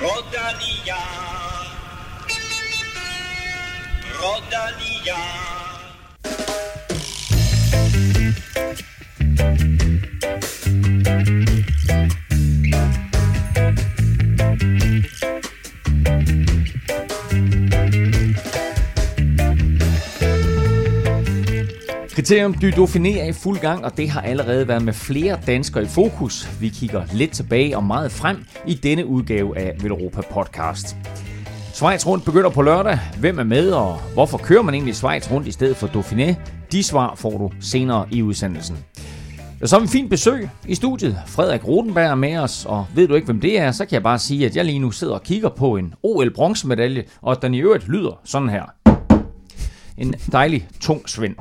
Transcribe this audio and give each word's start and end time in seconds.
Rodalia. 0.00 0.96
Rodalia. 4.18 5.20
Kriterium 22.30 22.54
du 22.54 22.68
Dauphiné 22.68 23.18
er 23.18 23.24
i 23.24 23.32
fuld 23.32 23.58
gang, 23.58 23.84
og 23.84 23.96
det 23.96 24.10
har 24.10 24.20
allerede 24.20 24.68
været 24.68 24.84
med 24.84 24.92
flere 24.92 25.38
danskere 25.46 25.82
i 25.82 25.86
fokus. 25.86 26.60
Vi 26.60 26.68
kigger 26.68 27.02
lidt 27.12 27.30
tilbage 27.30 27.76
og 27.76 27.84
meget 27.84 28.12
frem 28.12 28.44
i 28.66 28.74
denne 28.74 29.06
udgave 29.06 29.58
af 29.58 29.76
Velropa 29.82 30.20
Podcast. 30.30 30.96
Schweiz 31.74 32.06
rundt 32.06 32.24
begynder 32.24 32.50
på 32.50 32.62
lørdag. 32.62 32.98
Hvem 33.20 33.38
er 33.38 33.44
med, 33.44 33.70
og 33.70 33.98
hvorfor 34.14 34.38
kører 34.38 34.62
man 34.62 34.74
egentlig 34.74 34.94
Schweiz 34.94 35.30
rundt 35.30 35.48
i 35.48 35.52
stedet 35.52 35.76
for 35.76 35.86
Dauphiné? 35.86 36.34
De 36.72 36.82
svar 36.82 37.14
får 37.14 37.38
du 37.38 37.50
senere 37.60 38.06
i 38.10 38.22
udsendelsen. 38.22 38.76
Og 39.62 39.68
så 39.68 39.76
har 39.76 39.80
vi 39.80 39.84
en 39.84 39.88
fin 39.88 40.08
besøg 40.08 40.50
i 40.68 40.74
studiet. 40.74 41.18
Frederik 41.26 41.68
Rodenberg 41.68 42.10
er 42.10 42.14
med 42.14 42.36
os, 42.36 42.66
og 42.68 42.86
ved 42.94 43.08
du 43.08 43.14
ikke, 43.14 43.26
hvem 43.26 43.40
det 43.40 43.58
er, 43.58 43.72
så 43.72 43.84
kan 43.84 43.94
jeg 43.94 44.02
bare 44.02 44.18
sige, 44.18 44.46
at 44.46 44.56
jeg 44.56 44.64
lige 44.64 44.78
nu 44.78 44.90
sidder 44.90 45.14
og 45.14 45.22
kigger 45.22 45.48
på 45.48 45.76
en 45.76 45.94
OL-bronzemedalje, 46.02 47.04
og 47.22 47.32
at 47.32 47.42
den 47.42 47.54
i 47.54 47.58
øvrigt 47.58 47.88
lyder 47.88 48.20
sådan 48.24 48.48
her. 48.48 48.62
En 50.00 50.14
dejlig 50.32 50.68
tung 50.80 51.08
svend. 51.08 51.36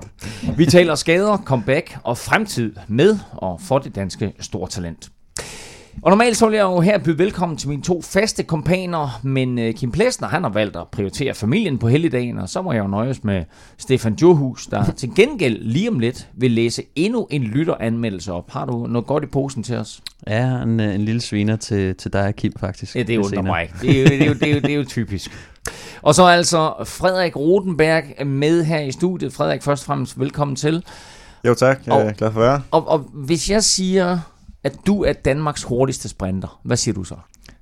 Vi 0.58 0.66
taler 0.66 0.96
skader, 0.96 1.38
comeback 1.38 1.98
og 2.04 2.18
fremtid 2.18 2.76
med 2.88 3.20
og 3.32 3.62
for 3.62 3.80
det 3.80 3.96
danske 3.96 4.34
stortalent. 4.40 5.10
Og 6.02 6.10
normalt 6.10 6.38
så 6.38 6.46
vil 6.46 6.56
jeg 6.56 6.64
jo 6.64 6.80
her 6.80 6.98
byde 6.98 7.18
velkommen 7.18 7.58
til 7.58 7.70
mine 7.70 7.82
to 7.82 8.02
faste 8.02 8.44
kompaner, 8.44 9.20
men 9.24 9.60
øh, 9.60 9.74
Kim 9.74 9.92
Plesner, 9.92 10.28
han 10.28 10.44
har 10.44 10.50
valgt 10.50 10.76
at 10.76 10.88
prioritere 10.92 11.34
familien 11.34 11.78
på 11.78 11.88
helligdagen, 11.88 12.38
og 12.38 12.50
så 12.50 12.62
må 12.62 12.72
jeg 12.72 12.80
jo 12.80 12.88
nøjes 12.88 13.24
med 13.24 13.44
Stefan 13.78 14.14
Johus, 14.22 14.68
der 14.68 14.92
til 14.98 15.16
gengæld 15.16 15.58
lige 15.62 15.90
om 15.90 16.00
lidt 16.00 16.28
vil 16.34 16.52
læse 16.52 16.84
endnu 16.96 17.28
en 17.30 17.44
lytteranmeldelse 17.44 18.34
op. 18.34 18.52
Har 18.52 18.66
du 18.66 18.88
noget 18.88 19.08
godt 19.08 19.24
i 19.24 19.28
posen 19.28 19.64
til 19.64 19.76
os? 19.76 20.02
Ja, 20.28 20.62
en, 20.62 20.80
øh, 20.80 20.96
en 20.96 21.02
lille 21.02 21.22
sviner 21.22 21.56
til, 21.56 21.96
til 21.96 22.14
dig, 22.14 22.34
Kim, 22.36 22.54
faktisk. 22.60 22.96
Ja, 22.96 23.04
det 23.04 23.18
undrer 23.18 23.42
mig. 23.42 23.72
Det 23.82 23.90
er, 23.90 24.02
jo, 24.02 24.06
det, 24.06 24.22
er 24.22 24.28
jo, 24.28 24.34
det, 24.34 24.50
er 24.50 24.54
jo, 24.54 24.60
det 24.60 24.72
er 24.72 24.76
jo 24.76 24.86
typisk. 24.86 25.32
Og 26.02 26.16
så 26.16 26.26
altså 26.26 26.74
Frederik 26.86 27.36
Rodenberg 27.36 28.28
med 28.28 28.64
her 28.64 28.80
i 28.80 28.92
studiet. 28.92 29.34
Frederik, 29.34 29.64
først 29.64 29.84
og 29.84 29.86
fremmest 29.86 30.20
velkommen 30.20 30.56
til. 30.56 30.84
Jo 31.46 31.54
tak, 31.54 31.80
jeg 31.86 32.00
er 32.00 32.06
og, 32.06 32.16
glad 32.16 32.32
for 32.32 32.42
at 32.42 32.48
være. 32.48 32.62
Og, 32.72 32.88
og 32.88 33.00
hvis 33.14 33.50
jeg 33.50 33.64
siger, 33.64 34.20
at 34.64 34.76
du 34.88 35.04
er 35.04 35.14
Danmarks 35.14 35.64
hurtigste 35.64 36.10
sprinter, 36.10 36.60
hvad 36.64 36.78
siger 36.78 36.96
du 36.96 37.04
så? 37.04 37.16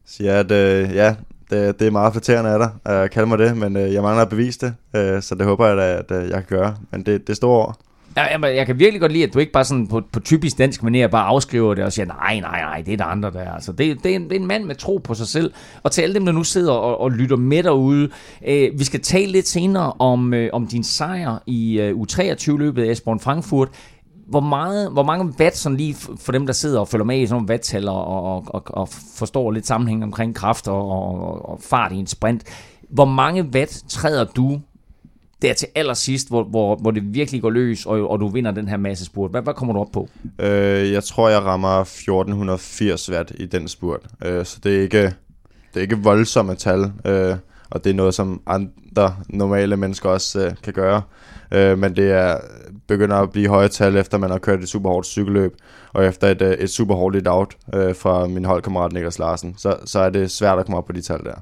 Siger 0.05 0.39
at 0.39 0.51
øh, 0.51 0.95
ja, 0.95 1.15
det, 1.49 1.79
det 1.79 1.87
er 1.87 1.91
meget 1.91 2.13
flatterende 2.13 2.49
af 2.49 2.59
dig 2.59 2.93
at 2.93 3.11
kalde 3.11 3.27
mig 3.27 3.37
det, 3.37 3.57
men 3.57 3.77
øh, 3.77 3.93
jeg 3.93 4.01
mangler 4.01 4.21
at 4.21 4.29
bevise 4.29 4.59
det, 4.59 4.99
øh, 4.99 5.21
så 5.21 5.35
det 5.35 5.45
håber 5.45 5.67
jeg 5.67 5.77
da, 5.77 5.97
at 5.97 6.11
øh, 6.11 6.29
jeg 6.29 6.47
kan 6.47 6.57
gøre. 6.57 6.75
Men 6.91 7.05
det, 7.05 7.27
det 7.27 7.35
står 7.35 7.51
over. 7.51 7.73
Ja, 8.17 8.47
jeg 8.47 8.65
kan 8.65 8.79
virkelig 8.79 9.01
godt 9.01 9.11
lide, 9.11 9.23
at 9.23 9.33
du 9.33 9.39
ikke 9.39 9.51
bare 9.51 9.65
sådan 9.65 9.87
på, 9.87 10.01
på 10.11 10.19
typisk 10.19 10.57
dansk 10.57 10.83
manier 10.83 11.07
bare 11.07 11.25
afskriver 11.25 11.73
det 11.73 11.83
og 11.83 11.93
siger, 11.93 12.05
nej, 12.05 12.39
nej, 12.39 12.61
nej, 12.61 12.81
det 12.81 12.93
er 12.93 12.97
der 12.97 13.05
andre 13.05 13.31
der. 13.31 13.51
Altså, 13.51 13.71
det, 13.71 14.03
det, 14.03 14.11
er 14.11 14.15
en, 14.15 14.23
det 14.23 14.31
er 14.31 14.39
en 14.39 14.47
mand 14.47 14.63
med 14.63 14.75
tro 14.75 14.97
på 14.97 15.13
sig 15.13 15.27
selv. 15.27 15.53
Og 15.83 15.91
til 15.91 16.01
alle 16.01 16.15
dem, 16.15 16.25
der 16.25 16.33
nu 16.33 16.43
sidder 16.43 16.71
og, 16.71 17.01
og 17.01 17.11
lytter 17.11 17.35
med 17.35 17.63
derude, 17.63 18.09
øh, 18.47 18.79
vi 18.79 18.83
skal 18.83 19.01
tale 19.01 19.31
lidt 19.31 19.47
senere 19.47 19.93
om, 19.99 20.33
øh, 20.33 20.49
om 20.53 20.67
din 20.67 20.83
sejr 20.83 21.37
i 21.45 21.79
øh, 21.79 21.95
U23-løbet 21.95 22.83
af 22.83 22.91
Esbjørn 22.91 23.19
Frankfurt 23.19 23.69
hvor, 24.29 24.39
meget, 24.39 24.91
hvor 24.91 25.03
mange 25.03 25.33
watt, 25.39 25.57
sådan 25.57 25.77
lige 25.77 25.95
for 26.17 26.31
dem, 26.31 26.45
der 26.45 26.53
sidder 26.53 26.79
og 26.79 26.87
følger 26.87 27.05
med 27.05 27.19
i 27.19 27.25
sådan 27.25 27.35
nogle 27.35 27.49
watt 27.49 27.75
og, 27.75 28.05
og, 28.05 28.43
og, 28.47 28.63
og 28.67 28.89
forstår 29.15 29.51
lidt 29.51 29.67
sammenhæng 29.67 30.03
omkring 30.03 30.35
kraft 30.35 30.67
og, 30.67 30.91
og, 30.91 31.49
og 31.49 31.59
fart 31.61 31.91
i 31.91 31.95
en 31.95 32.07
sprint, 32.07 32.43
hvor 32.89 33.05
mange 33.05 33.43
watt 33.43 33.83
træder 33.89 34.25
du 34.25 34.61
der 35.41 35.53
til 35.53 35.67
allersidst, 35.75 36.29
hvor, 36.29 36.43
hvor, 36.43 36.75
hvor 36.75 36.91
det 36.91 37.13
virkelig 37.13 37.41
går 37.41 37.49
løs, 37.49 37.85
og, 37.85 38.09
og 38.09 38.19
du 38.19 38.27
vinder 38.27 38.51
den 38.51 38.67
her 38.67 38.77
masse 38.77 39.05
spurt. 39.05 39.31
Hvad, 39.31 39.41
hvad 39.41 39.53
kommer 39.53 39.73
du 39.73 39.79
op 39.79 39.91
på? 39.93 40.09
Øh, 40.39 40.91
jeg 40.91 41.03
tror, 41.03 41.29
jeg 41.29 41.41
rammer 41.41 41.81
1480 41.81 43.11
watt 43.11 43.31
i 43.39 43.45
den 43.45 43.67
spurt. 43.67 44.01
Øh, 44.25 44.45
så 44.45 44.59
det 44.63 44.77
er 44.77 44.81
ikke, 44.81 45.01
det 45.73 45.75
er 45.75 45.81
ikke 45.81 45.97
voldsomme 45.97 46.55
tal, 46.55 46.91
øh, 47.05 47.35
og 47.69 47.83
det 47.83 47.89
er 47.89 47.93
noget, 47.93 48.13
som 48.13 48.41
andre 48.45 49.15
normale 49.29 49.77
mennesker 49.77 50.09
også 50.09 50.45
øh, 50.45 50.51
kan 50.63 50.73
gøre. 50.73 51.01
Øh, 51.51 51.79
men 51.79 51.95
det 51.95 52.11
er 52.11 52.37
begynder 52.87 53.15
at 53.15 53.31
blive 53.31 53.47
høje 53.47 53.67
tal, 53.67 53.95
efter 53.95 54.17
man 54.17 54.29
har 54.29 54.37
kørt 54.37 54.59
et 54.59 54.69
super 54.69 54.89
hårdt 54.89 55.07
cykelløb, 55.07 55.55
og 55.93 56.05
efter 56.05 56.27
et, 56.27 56.41
øh, 56.41 56.53
et 56.53 56.69
super 56.69 56.95
hårdt 56.95 57.27
out 57.27 57.57
øh, 57.73 57.95
fra 57.95 58.27
min 58.27 58.45
holdkammerat 58.45 58.93
Niklas 58.93 59.19
Larsen, 59.19 59.55
så, 59.57 59.75
så 59.85 59.99
er 59.99 60.09
det 60.09 60.31
svært 60.31 60.59
at 60.59 60.65
komme 60.65 60.77
op 60.77 60.85
på 60.85 60.93
de 60.93 61.01
tal 61.01 61.19
der. 61.23 61.33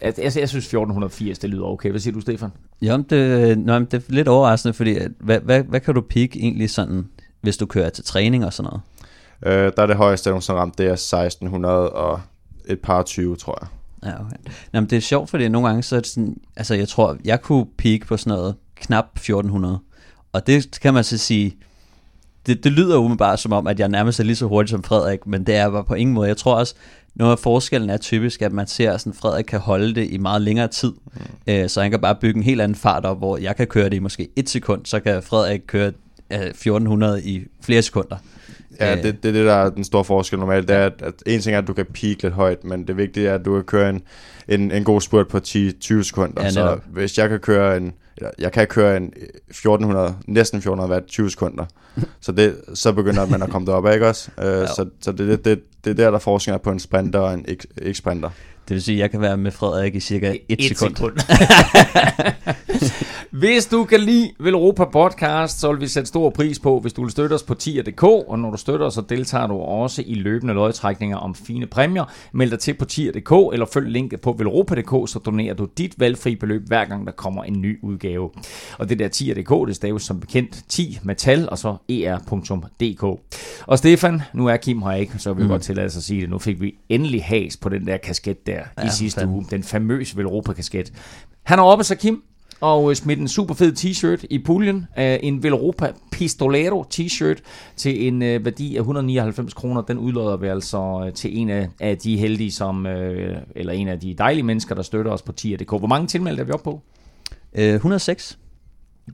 Jeg, 0.00 0.14
jeg, 0.18 0.36
jeg 0.36 0.48
synes 0.48 0.64
1480, 0.64 1.38
det 1.38 1.50
lyder 1.50 1.64
okay. 1.64 1.90
Hvad 1.90 2.00
siger 2.00 2.14
du, 2.14 2.20
Stefan? 2.20 2.50
Jo, 2.82 3.04
det, 3.10 3.58
nøj, 3.58 3.78
det 3.78 3.94
er 3.94 4.00
lidt 4.08 4.28
overraskende, 4.28 4.74
fordi 4.74 4.98
hvad, 5.20 5.40
hvad, 5.40 5.62
hvad 5.62 5.80
kan 5.80 5.94
du 5.94 6.00
peak 6.00 6.36
egentlig 6.36 6.70
sådan, 6.70 7.08
hvis 7.40 7.56
du 7.56 7.66
kører 7.66 7.90
til 7.90 8.04
træning 8.04 8.44
og 8.44 8.52
sådan 8.52 8.70
noget? 8.70 8.82
Øh, 9.66 9.72
der 9.76 9.82
er 9.82 9.86
det 9.86 9.96
højeste, 9.96 10.30
jeg 10.30 10.42
ramt, 10.50 10.78
det 10.78 10.86
er 10.86 10.92
1600 10.92 11.90
og 11.90 12.20
et 12.66 12.80
par 12.80 13.02
20, 13.02 13.36
tror 13.36 13.58
jeg. 13.62 13.68
Ja, 14.04 14.20
okay. 14.20 14.36
Jamen, 14.74 14.90
det 14.90 14.96
er 14.96 15.00
sjovt, 15.00 15.30
fordi 15.30 15.48
nogle 15.48 15.68
gange 15.68 15.82
så 15.82 15.96
er 15.96 16.00
det 16.00 16.08
sådan, 16.08 16.36
altså 16.56 16.74
jeg 16.74 16.88
tror, 16.88 17.16
jeg 17.24 17.40
kunne 17.40 17.66
peak 17.78 18.06
på 18.06 18.16
sådan 18.16 18.30
noget 18.38 18.54
knap 18.76 19.06
1400. 19.14 19.78
Og 20.32 20.46
det 20.46 20.78
kan 20.82 20.94
man 20.94 21.04
så 21.04 21.18
sige, 21.18 21.56
det, 22.46 22.64
det 22.64 22.72
lyder 22.72 22.96
umiddelbart 22.96 23.40
som 23.40 23.52
om, 23.52 23.66
at 23.66 23.80
jeg 23.80 23.88
nærmest 23.88 24.20
er 24.20 24.24
lige 24.24 24.36
så 24.36 24.46
hurtig 24.46 24.70
som 24.70 24.82
Frederik, 24.82 25.26
men 25.26 25.46
det 25.46 25.56
er 25.56 25.70
bare 25.70 25.84
på 25.84 25.94
ingen 25.94 26.14
måde. 26.14 26.28
Jeg 26.28 26.36
tror 26.36 26.54
også, 26.54 26.74
noget 27.14 27.32
af 27.32 27.38
forskellen 27.38 27.90
er 27.90 27.96
typisk, 27.96 28.42
at 28.42 28.52
man 28.52 28.66
ser, 28.66 28.92
at 28.92 29.06
Frederik 29.14 29.44
kan 29.44 29.60
holde 29.60 29.94
det 29.94 30.10
i 30.10 30.18
meget 30.18 30.42
længere 30.42 30.68
tid, 30.68 30.92
mm. 31.14 31.20
øh, 31.46 31.68
så 31.68 31.82
han 31.82 31.90
kan 31.90 32.00
bare 32.00 32.14
bygge 32.20 32.38
en 32.38 32.42
helt 32.42 32.60
anden 32.60 32.76
fart 32.76 33.04
op, 33.04 33.18
hvor 33.18 33.36
jeg 33.36 33.56
kan 33.56 33.66
køre 33.66 33.84
det 33.84 33.96
i 33.96 33.98
måske 33.98 34.28
et 34.36 34.48
sekund, 34.48 34.86
så 34.86 35.00
kan 35.00 35.22
Frederik 35.22 35.60
køre 35.66 35.92
øh, 36.30 36.40
1400 36.40 37.22
i 37.24 37.42
flere 37.62 37.82
sekunder. 37.82 38.16
Ja, 38.80 38.96
det, 38.96 39.22
det 39.22 39.28
er 39.28 39.32
det, 39.32 39.46
der 39.46 39.54
er 39.54 39.70
den 39.70 39.84
store 39.84 40.04
forskel 40.04 40.38
normalt. 40.38 40.68
Det 40.68 40.76
er, 40.76 40.86
at, 40.86 41.02
at 41.02 41.14
en 41.26 41.40
ting 41.40 41.54
er, 41.54 41.58
at 41.58 41.66
du 41.66 41.72
kan 41.72 41.86
peak 41.86 42.22
lidt 42.22 42.34
højt, 42.34 42.64
men 42.64 42.86
det 42.86 42.96
vigtige 42.96 43.28
er, 43.28 43.34
at 43.34 43.44
du 43.44 43.54
kan 43.54 43.64
køre 43.64 43.90
en, 43.90 44.02
en, 44.48 44.70
en 44.70 44.84
god 44.84 45.00
spurt 45.00 45.28
på 45.28 45.38
10-20 45.46 46.02
sekunder. 46.02 46.42
Ja, 46.42 46.50
så 46.50 46.78
hvis 46.86 47.18
jeg 47.18 47.28
kan 47.28 47.38
køre 47.38 47.76
en, 47.76 47.92
jeg 48.38 48.52
kan 48.52 48.66
køre 48.66 48.96
en 48.96 49.12
1400, 49.48 50.14
næsten 50.26 50.56
1400 50.56 50.92
watt 50.92 51.06
20 51.06 51.30
sekunder. 51.30 51.64
så, 52.20 52.32
det, 52.32 52.56
så 52.74 52.92
begynder 52.92 53.26
man 53.26 53.42
at 53.42 53.50
komme 53.50 53.66
derop, 53.66 53.92
ikke 53.92 54.08
også? 54.08 54.30
Uh, 54.38 54.44
ja. 54.44 54.66
Så, 54.66 54.88
så 55.00 55.12
det, 55.12 55.18
det, 55.28 55.44
det, 55.44 55.62
det 55.84 55.90
er 55.90 55.94
der, 55.94 56.10
der 56.10 56.18
forskel 56.18 56.54
er 56.54 56.58
på 56.58 56.70
en 56.70 56.78
sprinter 56.78 57.18
og 57.18 57.34
en 57.34 57.44
ikke-sprinter. 57.48 58.30
Det 58.68 58.74
vil 58.74 58.82
sige, 58.82 58.96
at 58.96 59.00
jeg 59.00 59.10
kan 59.10 59.20
være 59.20 59.36
med 59.36 59.50
Frederik 59.50 59.94
i 59.94 60.00
cirka 60.00 60.30
et, 60.30 60.40
et 60.48 60.78
sekund. 60.78 60.96
sekund. 60.96 61.16
hvis 63.30 63.66
du 63.66 63.84
kan 63.84 64.00
lide 64.00 64.30
Velropa 64.40 64.84
Podcast, 64.84 65.60
så 65.60 65.72
vil 65.72 65.80
vi 65.80 65.86
sætte 65.86 66.06
stor 66.06 66.30
pris 66.30 66.58
på, 66.58 66.78
hvis 66.78 66.92
du 66.92 67.02
vil 67.02 67.10
støtte 67.10 67.34
os 67.34 67.42
på 67.42 67.54
tier.dk, 67.54 68.02
og 68.02 68.38
når 68.38 68.50
du 68.50 68.56
støtter 68.56 68.86
os, 68.86 68.94
så 68.94 69.00
deltager 69.00 69.46
du 69.46 69.54
også 69.54 70.02
i 70.06 70.14
løbende 70.14 70.54
lodtrækninger 70.54 71.16
om 71.16 71.34
fine 71.34 71.66
præmier. 71.66 72.04
Meld 72.32 72.50
dig 72.50 72.58
til 72.58 72.74
på 72.74 72.84
tier.dk, 72.84 73.32
eller 73.52 73.66
følg 73.66 73.88
linket 73.88 74.20
på 74.20 74.32
velropa.dk, 74.32 75.10
så 75.10 75.20
donerer 75.24 75.54
du 75.54 75.68
dit 75.78 75.94
valgfri 75.98 76.36
beløb, 76.36 76.66
hver 76.66 76.84
gang 76.84 77.06
der 77.06 77.12
kommer 77.12 77.44
en 77.44 77.60
ny 77.60 77.78
udgave. 77.82 78.30
Og 78.78 78.88
det 78.88 78.98
der 78.98 79.08
tier.dk, 79.08 79.68
det 79.68 79.76
staves 79.76 80.02
som 80.02 80.20
bekendt 80.20 80.64
10 80.68 80.98
med 81.02 81.14
tal, 81.14 81.48
og 81.50 81.58
så 81.58 81.76
er.dk. 81.88 83.02
Og 83.66 83.78
Stefan, 83.78 84.22
nu 84.34 84.46
er 84.46 84.56
Kim 84.56 84.82
her 84.82 84.92
ikke, 84.92 85.18
så 85.18 85.32
vil 85.32 85.42
jeg 85.42 85.46
mm. 85.46 85.50
godt 85.50 85.62
tillade 85.62 85.90
sig 85.90 85.98
at 85.98 86.04
sige 86.04 86.20
det. 86.20 86.30
Nu 86.30 86.38
fik 86.38 86.60
vi 86.60 86.74
endelig 86.88 87.24
has 87.24 87.56
på 87.56 87.68
den 87.68 87.86
der 87.86 87.96
kasket 87.96 88.46
der 88.46 88.60
ja, 88.78 88.86
i 88.86 88.88
sidste 88.90 89.20
fandme. 89.20 89.36
uge. 89.36 89.46
Den 89.50 89.62
famøse 89.62 90.16
Velropa-kasket. 90.16 90.92
Han 91.42 91.58
er 91.58 91.62
oppe, 91.62 91.84
så 91.84 91.94
Kim, 91.94 92.22
og 92.60 92.96
smidt 92.96 93.18
en 93.18 93.28
super 93.28 93.54
fed 93.54 93.72
t-shirt 93.72 94.24
i 94.30 94.38
puljen. 94.38 94.86
en 94.96 95.42
Velropa 95.42 95.92
Pistolero 96.12 96.84
t-shirt 96.94 97.38
til 97.76 98.06
en 98.06 98.22
uh, 98.22 98.44
værdi 98.44 98.76
af 98.76 98.80
199 98.80 99.54
kroner. 99.54 99.82
Den 99.82 99.98
udlodder 99.98 100.36
vi 100.36 100.46
altså 100.46 100.78
uh, 100.78 101.12
til 101.12 101.38
en 101.38 101.50
af, 101.50 101.68
af 101.80 101.98
de 101.98 102.16
heldige, 102.16 102.52
som, 102.52 102.86
eller 102.86 103.72
en 103.72 103.88
af 103.88 104.00
de 104.00 104.14
dejlige 104.14 104.42
mennesker, 104.42 104.74
der 104.74 104.82
støtter 104.82 105.12
os 105.12 105.22
på 105.22 105.32
tier.dk. 105.32 105.70
Hvor 105.70 105.86
mange 105.86 106.06
tilmeldte 106.06 106.40
er 106.40 106.44
vi 106.44 106.52
op 106.52 106.62
på? 106.62 106.80
Uh, 107.58 107.62
106. 107.62 108.38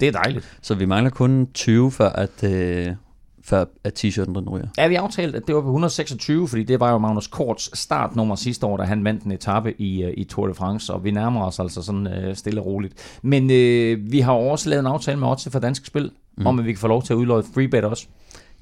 Det 0.00 0.08
er 0.08 0.12
dejligt. 0.12 0.58
Så 0.62 0.74
vi 0.74 0.84
mangler 0.84 1.10
kun 1.10 1.48
20 1.54 1.90
for 1.90 2.04
at, 2.04 2.44
før 3.46 3.64
at 3.84 4.04
t-shirten 4.04 4.48
ryger. 4.48 4.66
Ja, 4.78 4.88
vi 4.88 4.94
aftalte, 4.94 5.36
at 5.36 5.46
det 5.46 5.54
var 5.54 5.60
på 5.60 5.66
126, 5.66 6.48
fordi 6.48 6.62
det 6.62 6.80
var 6.80 6.92
jo 6.92 6.98
Magnus 6.98 7.26
Korts 7.26 7.78
startnummer 7.78 8.34
sidste 8.34 8.66
år, 8.66 8.76
da 8.76 8.82
han 8.82 9.04
vandt 9.04 9.22
en 9.22 9.32
etape 9.32 9.80
i, 9.80 10.02
øh, 10.02 10.14
i 10.16 10.24
Tour 10.24 10.46
de 10.46 10.54
France, 10.54 10.92
og 10.92 11.04
vi 11.04 11.10
nærmer 11.10 11.44
os 11.44 11.58
altså 11.58 11.82
sådan 11.82 12.06
uh, 12.06 12.34
stille 12.34 12.60
og 12.60 12.66
roligt. 12.66 13.18
Men 13.22 13.44
uh, 13.44 14.12
vi 14.12 14.20
har 14.20 14.32
også 14.32 14.70
lavet 14.70 14.80
en 14.80 14.86
aftale 14.86 15.18
med 15.18 15.28
Otse 15.28 15.50
for 15.50 15.58
Danske 15.58 15.86
Spil, 15.86 16.10
mm. 16.38 16.46
om 16.46 16.58
at 16.58 16.64
vi 16.64 16.72
kan 16.72 16.78
få 16.78 16.88
lov 16.88 17.02
til 17.02 17.12
at 17.12 17.16
udløje 17.16 17.40
et 17.40 17.46
freebet 17.54 17.84
også. 17.84 18.06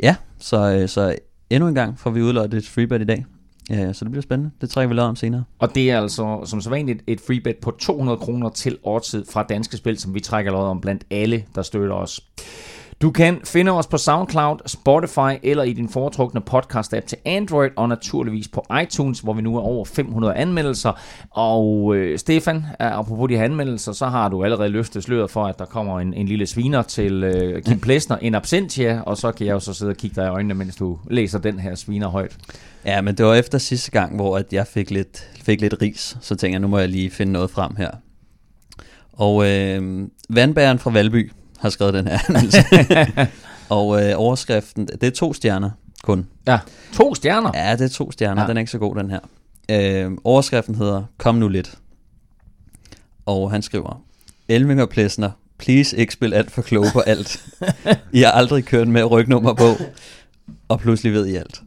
Ja, 0.03 0.17
så, 0.39 0.85
så 0.87 1.17
endnu 1.51 1.69
en 1.69 1.75
gang 1.75 1.99
får 1.99 2.11
vi 2.11 2.23
udløjet 2.23 2.55
et 2.55 2.69
freebet 2.69 3.01
i 3.01 3.05
dag. 3.05 3.25
Ja, 3.71 3.93
så 3.93 4.05
det 4.05 4.13
bliver 4.13 4.23
spændende. 4.23 4.51
Det 4.61 4.71
trækker 4.71 4.89
vi 4.89 4.95
lavet 4.95 5.09
om 5.09 5.17
senere. 5.17 5.45
Og 5.59 5.75
det 5.75 5.91
er 5.91 6.01
altså 6.01 6.41
som 6.45 6.61
så 6.61 6.71
vanligt 6.71 7.03
et 7.07 7.21
freebet 7.21 7.57
på 7.57 7.71
200 7.71 8.19
kroner 8.19 8.49
til 8.49 8.79
årtid 8.83 9.25
fra 9.33 9.43
Danske 9.43 9.77
Spil, 9.77 9.99
som 9.99 10.15
vi 10.15 10.21
trækker 10.21 10.53
lavet 10.53 10.67
om 10.67 10.81
blandt 10.81 11.05
alle, 11.11 11.45
der 11.55 11.63
støtter 11.63 11.95
os. 11.95 12.21
Du 13.05 13.11
kan 13.11 13.41
finde 13.45 13.71
os 13.71 13.87
på 13.87 13.99
SoundCloud, 13.99 14.59
Spotify 14.67 15.39
eller 15.43 15.63
i 15.65 15.73
din 15.73 15.89
foretrukne 15.89 16.41
podcast-app 16.51 17.07
til 17.07 17.19
Android, 17.25 17.71
og 17.77 17.89
naturligvis 17.89 18.49
på 18.49 18.67
iTunes, 18.83 19.21
hvor 19.21 19.33
vi 19.33 19.43
nu 19.43 19.57
er 19.57 19.61
over 19.61 19.85
500 19.85 20.35
anmeldelser. 20.35 20.93
Og 21.31 21.97
øh, 21.97 22.19
Stefan, 22.19 22.65
apropos 22.79 23.29
de 23.29 23.37
her 23.37 23.45
anmeldelser, 23.45 23.93
så 23.93 24.07
har 24.07 24.29
du 24.29 24.45
allerede 24.45 24.69
løftet 24.69 25.03
sløret 25.03 25.31
for, 25.31 25.45
at 25.45 25.59
der 25.59 25.65
kommer 25.65 26.01
en, 26.01 26.15
en 26.15 26.27
lille 26.27 26.47
sviner 26.47 26.83
til 26.83 27.25
øh, 27.25 27.63
Kim 27.63 27.81
Plesner, 27.81 28.17
en 28.17 28.35
absentia, 28.35 29.01
og 29.07 29.17
så 29.17 29.33
kan 29.33 29.47
jeg 29.47 29.53
jo 29.53 29.61
så 29.61 29.75
sidde 29.75 29.91
og 29.91 29.97
kigge 29.97 30.21
dig 30.21 30.27
i 30.27 30.31
øjnene, 30.31 30.55
mens 30.55 30.77
du 30.77 30.99
læser 31.11 31.39
den 31.39 31.59
her 31.59 31.75
sviner 31.75 32.09
højt. 32.09 32.37
Ja, 32.85 33.01
men 33.01 33.15
det 33.15 33.27
var 33.27 33.35
efter 33.35 33.59
sidste 33.59 33.91
gang, 33.91 34.17
hvor 34.17 34.39
at 34.39 34.53
jeg 34.53 34.67
fik 34.67 34.91
lidt, 34.91 35.31
fik 35.43 35.61
lidt 35.61 35.75
ris, 35.83 36.17
så 36.21 36.37
tænker 36.37 36.55
jeg, 36.55 36.61
nu 36.61 36.69
må 36.69 36.79
jeg 36.79 36.89
lige 36.89 37.11
finde 37.11 37.33
noget 37.33 37.51
frem 37.51 37.77
her. 37.77 37.91
Og 39.13 39.51
øh, 39.51 40.09
vandbæren 40.29 40.79
fra 40.79 40.91
Valby 40.91 41.31
har 41.65 41.71
skrevet 41.71 41.95
den 41.95 42.09
her 42.09 43.27
Og 43.69 44.05
øh, 44.05 44.13
overskriften, 44.17 44.87
det 44.87 45.03
er 45.03 45.11
to 45.11 45.33
stjerner 45.33 45.71
kun. 46.03 46.27
Ja, 46.47 46.59
to 46.93 47.15
stjerner? 47.15 47.51
Ja, 47.55 47.73
det 47.73 47.81
er 47.81 47.89
to 47.89 48.13
stjerner, 48.13 48.43
ja. 48.43 48.49
den 48.49 48.57
er 48.57 48.61
ikke 48.61 48.71
så 48.71 48.79
god 48.79 48.97
den 48.97 49.11
her. 49.11 49.21
Øh, 49.71 50.13
overskriften 50.25 50.75
hedder, 50.75 51.05
kom 51.19 51.35
nu 51.35 51.49
lidt. 51.49 51.79
Og 53.27 53.51
han 53.51 53.63
skriver, 53.63 54.03
Elming 54.49 54.83
og 54.83 54.89
Plesner, 54.89 55.31
please 55.59 55.97
ikke 55.97 56.13
spil 56.13 56.35
alt 56.35 56.51
for 56.51 56.63
kloge 56.63 56.87
på 56.93 57.01
alt. 57.01 57.47
I 58.13 58.21
har 58.21 58.31
aldrig 58.31 58.65
kørt 58.65 58.89
med 58.89 59.05
rygnummer 59.05 59.55
på, 59.55 59.71
og 60.69 60.81
pludselig 60.81 61.13
ved 61.13 61.27
I 61.27 61.35
alt. 61.35 61.63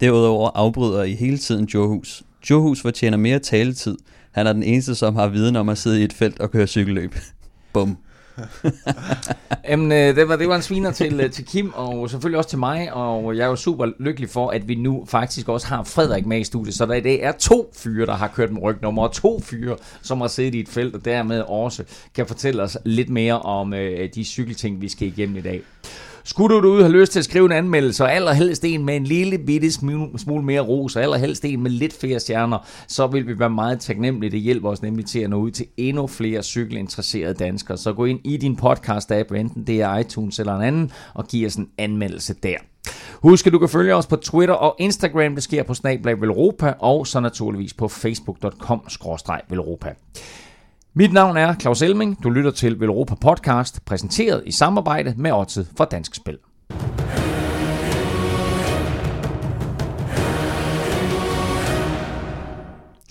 Derudover 0.00 0.50
afbryder 0.54 1.02
I 1.02 1.14
hele 1.14 1.38
tiden 1.38 1.64
Johus. 1.64 2.22
Johus 2.50 2.82
fortjener 2.82 3.16
mere 3.16 3.38
taletid. 3.38 3.96
Han 4.32 4.46
er 4.46 4.52
den 4.52 4.62
eneste, 4.62 4.94
som 4.94 5.16
har 5.16 5.28
viden 5.28 5.56
om 5.56 5.68
at 5.68 5.78
sidde 5.78 6.00
i 6.00 6.04
et 6.04 6.12
felt 6.12 6.40
og 6.40 6.50
køre 6.50 6.66
cykelløb. 6.66 7.14
Bum. 7.72 7.98
Jamen, 9.68 9.92
øh, 9.92 10.16
det, 10.16 10.28
var, 10.28 10.36
det 10.36 10.48
var 10.48 10.56
en 10.56 10.62
sviner 10.62 10.90
til, 10.90 11.20
øh, 11.20 11.30
til 11.30 11.46
Kim, 11.46 11.72
og 11.74 12.10
selvfølgelig 12.10 12.38
også 12.38 12.50
til 12.50 12.58
mig, 12.58 12.92
og 12.92 13.36
jeg 13.36 13.44
er 13.44 13.48
jo 13.48 13.56
super 13.56 13.86
lykkelig 13.98 14.30
for, 14.30 14.50
at 14.50 14.68
vi 14.68 14.74
nu 14.74 15.04
faktisk 15.08 15.48
også 15.48 15.66
har 15.66 15.84
Frederik 15.84 16.26
med 16.26 16.40
i 16.40 16.44
studiet, 16.44 16.74
så 16.74 16.86
der 16.86 16.94
i 16.94 17.00
dag 17.00 17.20
er 17.20 17.32
to 17.32 17.72
fyre, 17.76 18.06
der 18.06 18.14
har 18.14 18.28
kørt 18.28 18.52
med 18.52 18.62
rygnummer, 18.62 19.02
og 19.02 19.12
to 19.12 19.40
fyre, 19.40 19.76
som 20.02 20.20
har 20.20 20.28
siddet 20.28 20.54
i 20.54 20.60
et 20.60 20.68
felt, 20.68 20.94
og 20.94 21.04
dermed 21.04 21.40
også 21.40 21.84
kan 22.14 22.26
fortælle 22.26 22.62
os 22.62 22.78
lidt 22.84 23.10
mere 23.10 23.40
om 23.40 23.74
øh, 23.74 24.08
de 24.14 24.24
cykelting, 24.24 24.80
vi 24.80 24.88
skal 24.88 25.08
igennem 25.08 25.36
i 25.36 25.40
dag. 25.40 25.62
Skulle 26.24 26.56
du 26.56 26.62
derude 26.62 26.82
have 26.82 26.92
lyst 26.92 27.12
til 27.12 27.18
at 27.18 27.24
skrive 27.24 27.46
en 27.46 27.52
anmeldelse, 27.52 28.04
og 28.04 28.12
allerhelst 28.12 28.64
en 28.64 28.84
med 28.84 28.96
en 28.96 29.04
lille 29.04 29.38
bitte 29.38 29.72
smule 29.72 30.42
mere 30.42 30.60
ros, 30.60 30.96
og 30.96 31.02
allerhelst 31.02 31.44
en 31.44 31.62
med 31.62 31.70
lidt 31.70 32.00
flere 32.00 32.20
stjerner, 32.20 32.58
så 32.88 33.06
vil 33.06 33.26
vi 33.26 33.38
være 33.38 33.50
meget 33.50 33.80
taknemmelige. 33.80 34.30
Det 34.30 34.40
hjælper 34.40 34.70
os 34.70 34.82
nemlig 34.82 35.06
til 35.06 35.18
at 35.18 35.30
nå 35.30 35.36
ud 35.36 35.50
til 35.50 35.66
endnu 35.76 36.06
flere 36.06 36.42
cykelinteresserede 36.42 37.34
danskere. 37.34 37.78
Så 37.78 37.92
gå 37.92 38.04
ind 38.04 38.20
i 38.24 38.36
din 38.36 38.58
podcast-app, 38.62 39.34
enten 39.34 39.66
det 39.66 39.80
er 39.80 39.96
iTunes 39.96 40.38
eller 40.38 40.56
en 40.56 40.62
anden, 40.62 40.90
og 41.14 41.28
giv 41.28 41.46
os 41.46 41.54
en 41.54 41.68
anmeldelse 41.78 42.34
der. 42.34 42.56
Husk, 43.22 43.46
at 43.46 43.52
du 43.52 43.58
kan 43.58 43.68
følge 43.68 43.94
os 43.94 44.06
på 44.06 44.16
Twitter 44.16 44.54
og 44.54 44.76
Instagram. 44.78 45.34
Det 45.34 45.42
sker 45.42 45.62
på 45.62 45.74
Snablag 45.74 46.20
Velropa, 46.20 46.74
og 46.78 47.06
så 47.06 47.20
naturligvis 47.20 47.74
på 47.74 47.88
facebook.com-velropa. 47.88 49.94
Mit 50.94 51.12
navn 51.12 51.36
er 51.36 51.54
Claus 51.54 51.82
Elming. 51.82 52.22
Du 52.22 52.30
lytter 52.30 52.50
til 52.50 52.80
Velropa 52.80 53.14
Podcast, 53.14 53.84
præsenteret 53.84 54.42
i 54.46 54.52
samarbejde 54.52 55.14
med 55.16 55.32
Odset 55.32 55.68
fra 55.76 55.84
Dansk 55.84 56.14
Spil. 56.14 56.38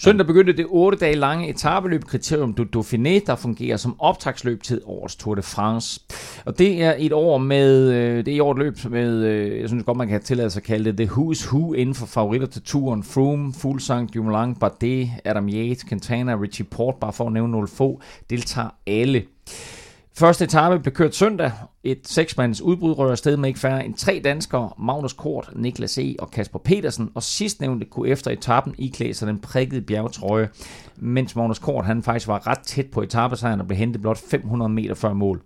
Søndag 0.04 0.28
begyndte 0.28 0.54
det 0.54 0.66
8 0.70 0.98
dage 0.98 1.16
lange 1.16 1.50
etabeløb 1.50 2.04
Kriterium 2.04 2.54
du 2.54 2.64
Dauphiné, 2.64 3.26
der 3.28 3.36
fungerer 3.36 3.78
som 3.78 3.96
optagsløb 4.00 4.64
til 4.64 4.82
årets 4.86 5.16
Tour 5.16 5.36
de 5.36 5.42
France. 5.42 6.02
Og 6.46 6.60
det 6.60 6.84
er 6.84 6.96
et 6.98 7.14
år 7.14 7.38
med, 7.38 7.92
øh, 7.94 8.26
det 8.26 8.28
er 8.32 8.36
et 8.36 8.42
år 8.42 8.54
løb 8.54 8.76
med, 8.90 9.24
øh, 9.26 9.62
jeg 9.62 9.70
synes 9.70 9.84
godt 9.84 9.98
man 9.98 10.08
kan 10.08 10.22
tillade 10.22 10.50
sig 10.50 10.60
at 10.60 10.64
kalde 10.64 10.92
det 10.92 10.98
The 10.98 11.16
Who's 11.16 11.54
Who 11.54 11.74
inden 11.74 11.96
for 11.96 12.06
favoritter 12.06 12.48
til 12.48 12.62
turen. 12.62 13.04
Froome, 13.04 13.54
Fuglsang, 13.54 14.14
Dumoulin, 14.14 14.56
Bardet, 14.56 15.10
Adam 15.26 15.50
Yates, 15.50 15.84
Quintana, 15.84 16.36
Richie 16.36 16.66
Port, 16.66 16.96
bare 16.96 17.14
for 17.14 17.26
at 17.26 17.34
nævne 17.34 17.52
nogle 17.52 17.68
få, 17.68 18.02
deltager 18.30 18.70
alle. 18.88 19.24
Første 20.18 20.46
etape 20.46 20.80
blev 20.80 20.94
kørt 20.94 21.16
søndag. 21.16 21.52
Et 21.84 22.00
seksmands 22.08 22.62
udbrud 22.62 22.98
rører 22.98 23.16
sted 23.16 23.38
med 23.38 23.50
ikke 23.50 23.60
færre 23.60 23.86
end 23.86 23.94
tre 23.94 24.22
danskere, 24.24 24.70
Magnus 24.80 25.14
Kort, 25.14 25.50
Niklas 25.56 25.98
E. 25.98 26.16
og 26.20 26.32
Kasper 26.32 26.60
Petersen, 26.60 27.12
og 27.16 27.24
sidstnævnte 27.24 27.86
kunne 27.86 28.10
efter 28.10 28.32
etappen 28.32 28.76
iklæde 28.78 29.14
sig 29.14 29.28
den 29.28 29.40
prikkede 29.40 29.82
bjergetrøje, 29.82 30.50
mens 30.96 31.36
Magnus 31.36 31.60
Kort 31.60 31.86
han 31.86 32.04
faktisk 32.04 32.28
var 32.28 32.48
ret 32.48 32.60
tæt 32.60 32.86
på 32.92 33.02
etappesejren 33.02 33.60
og 33.62 33.68
blev 33.68 33.78
hentet 33.78 34.02
blot 34.02 34.18
500 34.18 34.70
meter 34.70 34.94
før 34.94 35.14
mål. 35.14 35.42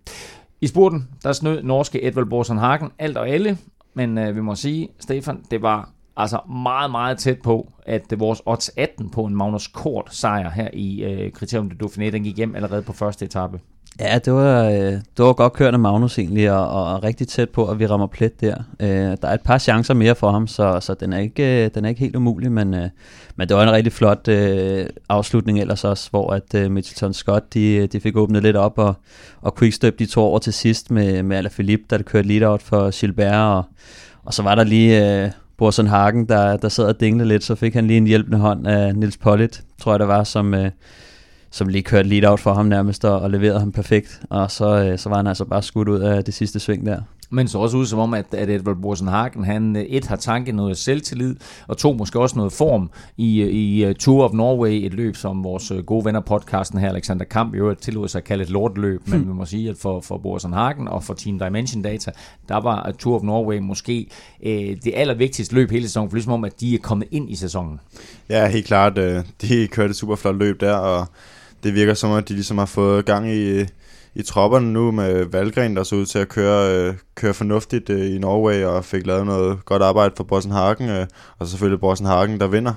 I 0.62 0.68
spurten, 0.68 1.08
der 1.24 1.34
snød 1.34 1.64
norske 1.64 2.04
Edvald 2.08 2.26
Borsen 2.26 2.58
Hagen 2.58 2.92
alt 3.00 3.18
og 3.18 3.30
alle, 3.30 3.58
men 3.94 4.18
øh, 4.18 4.36
vi 4.36 4.42
må 4.42 4.56
sige, 4.56 4.90
Stefan, 5.00 5.44
det 5.52 5.62
var 5.62 5.90
altså 6.18 6.40
meget, 6.64 6.92
meget 6.92 7.18
tæt 7.18 7.42
på, 7.44 7.72
at 7.86 8.14
vores 8.18 8.42
odds 8.46 8.72
18 8.78 9.10
på 9.10 9.26
en 9.26 9.36
Magnus 9.36 9.68
Kort 9.68 10.08
sejr 10.12 10.50
her 10.50 10.70
i 10.74 11.04
øh, 11.04 11.32
Kriterium 11.32 11.70
de 11.70 11.86
Dauphiné, 11.86 12.12
den 12.12 12.24
gik 12.24 12.38
hjem 12.38 12.56
allerede 12.56 12.82
på 12.82 12.94
første 12.94 13.26
etape. 13.26 13.60
Ja, 14.00 14.20
det 14.26 14.34
var, 14.34 14.64
øh, 14.66 14.92
det 14.92 15.02
var 15.18 15.34
godt 15.34 15.54
kørt 15.54 15.74
af 15.74 15.80
Magnus 15.80 16.20
egentlig, 16.20 16.52
og, 16.52 16.94
og 16.94 17.04
rigtig 17.04 17.28
tæt 17.28 17.50
på, 17.50 17.70
at 17.70 17.80
vi 17.80 17.88
rammer 17.88 18.08
plet 18.08 18.42
der. 18.42 18.56
Øh, 18.80 18.88
der 18.90 19.28
er 19.28 19.34
et 19.34 19.42
par 19.42 19.58
chancer 19.58 19.94
mere 19.94 20.16
for 20.16 20.32
ham, 20.32 20.48
så, 20.48 20.80
så 20.80 20.94
den, 20.94 21.14
er 21.14 21.20
ikke, 21.20 21.66
øh, 21.66 21.70
den 21.76 21.86
er 21.86 21.90
ikke 21.90 22.02
helt 22.02 22.16
umulig, 22.16 22.52
men, 22.52 22.74
øh, 22.74 22.90
men 23.36 23.50
det 23.50 23.58
var 23.58 23.64
en 23.64 23.72
rigtig 23.72 23.94
flot 23.94 24.28
øh, 24.28 24.86
afslutning 25.10 25.60
ellers 25.60 25.84
også, 25.84 26.10
hvor 26.10 26.34
at 26.34 26.56
øh, 26.56 26.72
Mitchelton 26.72 27.14
Scott, 27.14 27.54
de, 27.54 27.88
de 27.88 28.00
fik 28.00 28.18
åbnet 28.18 28.44
lidt 28.44 28.56
op, 28.56 28.78
og, 28.78 28.94
og 29.42 29.58
Quickstep, 29.58 30.00
de 30.00 30.06
tog 30.06 30.24
over 30.24 30.40
til 30.40 30.54
sidst 30.54 30.92
med, 30.92 31.24
med 31.24 31.38
Alaphilippe, 31.38 31.86
der 31.90 32.04
kørte 32.04 32.28
lead-out 32.28 32.62
for 32.62 33.00
Gilbert, 33.00 33.36
og, 33.36 33.64
og 34.26 34.34
så 34.34 34.44
var 34.44 34.56
der 34.56 34.64
lige... 34.64 35.24
Øh, 35.24 35.32
Borsen 35.58 35.88
Hagen, 35.88 36.26
der, 36.26 36.58
der 36.58 36.70
sad 36.70 36.86
og 36.86 37.00
dinglede 37.00 37.30
lidt, 37.30 37.44
så 37.44 37.56
fik 37.56 37.74
han 37.74 37.88
lige 37.88 37.98
en 37.98 38.08
hjælpende 38.08 38.38
hånd 38.38 38.68
af 38.68 38.96
Nils 38.96 39.18
Pollitt, 39.18 39.64
tror 39.82 39.92
jeg 39.92 40.00
det 40.00 40.08
var, 40.08 40.24
som, 40.24 40.54
øh, 40.54 40.72
som 41.56 41.68
lige 41.68 41.84
kørte 41.84 42.10
lead 42.10 42.32
out 42.32 42.40
for 42.40 42.54
ham 42.54 42.66
nærmest 42.66 43.06
og, 43.06 43.20
og 43.20 43.30
leverede 43.32 43.60
ham 43.60 43.72
perfekt. 43.72 44.22
Og 44.30 44.52
så, 44.52 44.84
øh, 44.84 45.00
så 45.00 45.10
var 45.10 45.16
han 45.16 45.28
altså 45.28 45.46
bare 45.46 45.64
skudt 45.64 45.88
ud 45.88 46.00
af 46.00 46.24
det 46.24 46.34
sidste 46.34 46.60
sving 46.60 46.86
der. 46.86 47.02
Men 47.30 47.48
så 47.48 47.58
også 47.58 47.78
ud 47.78 47.86
som 47.86 48.00
om, 48.00 48.14
at, 48.14 48.26
at 48.32 48.50
Edvard 48.50 48.82
Borsen 48.82 49.08
Hagen, 49.08 49.44
han 49.44 49.76
øh, 49.76 49.82
et 49.82 50.06
har 50.06 50.16
tanket 50.16 50.56
noget 50.56 50.78
selvtillid, 50.78 51.36
og 51.68 51.78
to 51.78 51.94
måske 51.94 52.20
også 52.20 52.36
noget 52.36 52.54
form 52.54 52.90
i, 53.18 53.42
øh, 53.42 53.50
i 53.50 53.86
øh, 53.86 53.96
Tour 53.96 54.24
of 54.24 54.34
Norway, 54.34 54.86
et 54.86 54.94
løb, 54.94 55.16
som 55.16 55.44
vores 55.44 55.72
gode 55.86 56.06
venner 56.06 56.20
podcasten 56.20 56.80
her, 56.80 56.90
Alexander 56.90 57.26
Kamp, 57.26 57.54
i 57.56 57.58
øvrigt 57.58 57.82
tillod 57.82 58.08
sig 58.08 58.20
at 58.20 58.24
kalde 58.24 58.44
et 58.44 58.50
lortløb, 58.50 59.08
men 59.08 59.20
hmm. 59.20 59.30
vi 59.30 59.34
må 59.34 59.46
sige, 59.46 59.70
at 59.70 59.76
for, 59.78 60.02
for 60.02 60.18
Borsen 60.18 60.54
Hagen 60.54 60.88
og 60.88 61.04
for 61.04 61.14
Team 61.14 61.40
Dimension 61.40 61.82
Data, 61.82 62.12
der 62.50 62.58
var 62.62 62.92
Tour 63.00 63.16
of 63.16 63.24
Norway 63.24 63.60
måske 63.60 64.08
øh, 64.46 64.78
det 64.84 64.94
allervigtigste 64.96 65.56
løb 65.56 65.72
hele 65.72 65.88
sæsonen, 65.88 66.10
for 66.10 66.16
ligesom 66.16 66.34
om, 66.34 66.44
at 66.44 66.60
de 66.60 66.76
er 66.76 66.80
kommet 66.80 67.08
ind 67.12 67.30
i 67.30 67.36
sæsonen. 67.36 67.80
Ja, 68.30 68.48
helt 68.48 68.66
klart. 68.66 68.96
De 69.42 69.68
kørte 69.68 69.90
et 69.90 69.96
super 69.96 70.16
flot 70.16 70.36
løb 70.36 70.62
der, 70.62 70.74
og 70.74 71.08
det 71.66 71.74
virker 71.74 71.94
som, 71.94 72.12
at 72.12 72.30
de 72.30 72.34
ligesom 72.34 72.58
har 72.58 72.66
fået 72.66 73.06
gang 73.06 73.32
i, 73.32 73.66
i 74.16 74.22
tropperne 74.22 74.74
nu 74.74 74.92
med 74.92 75.26
Valgren, 75.26 75.76
der 75.76 75.84
så 75.84 75.96
ud 75.96 76.06
til 76.06 76.20
at 76.20 76.30
køre, 76.30 76.76
øh, 76.76 76.94
køre 77.16 77.34
fornuftigt 77.34 77.90
øh, 77.90 78.16
i 78.16 78.18
Norway 78.18 78.64
og 78.64 78.86
fik 78.86 79.08
lavet 79.08 79.26
noget 79.26 79.66
godt 79.66 79.82
arbejde 79.82 80.14
for 80.18 80.24
Bossen 80.24 80.52
Hagen, 80.52 80.90
øh, 80.90 81.08
og 81.40 81.48
selvfølgelig 81.48 81.80
Bossen 81.80 82.08
Hagen, 82.08 82.40
der 82.40 82.48
vinder. 82.48 82.74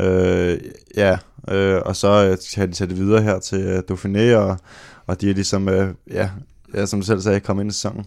Øh, 0.00 0.58
ja, 0.96 1.18
øh, 1.48 1.80
og 1.84 1.96
så 1.96 2.08
øh, 2.08 2.38
har 2.56 2.66
de 2.66 2.74
sat 2.74 2.88
det 2.88 2.98
videre 2.98 3.22
her 3.22 3.38
til 3.38 3.60
øh, 3.60 3.82
Dauphiné, 3.90 4.36
og, 4.36 4.58
og 5.06 5.20
de 5.20 5.30
er 5.30 5.34
ligesom, 5.34 5.68
øh, 5.68 5.94
ja, 6.10 6.30
ja, 6.74 6.86
som 6.86 7.00
du 7.00 7.06
selv 7.06 7.20
sagde, 7.20 7.40
kommet 7.40 7.62
ind 7.62 7.70
i 7.70 7.74
sæsonen. 7.74 8.06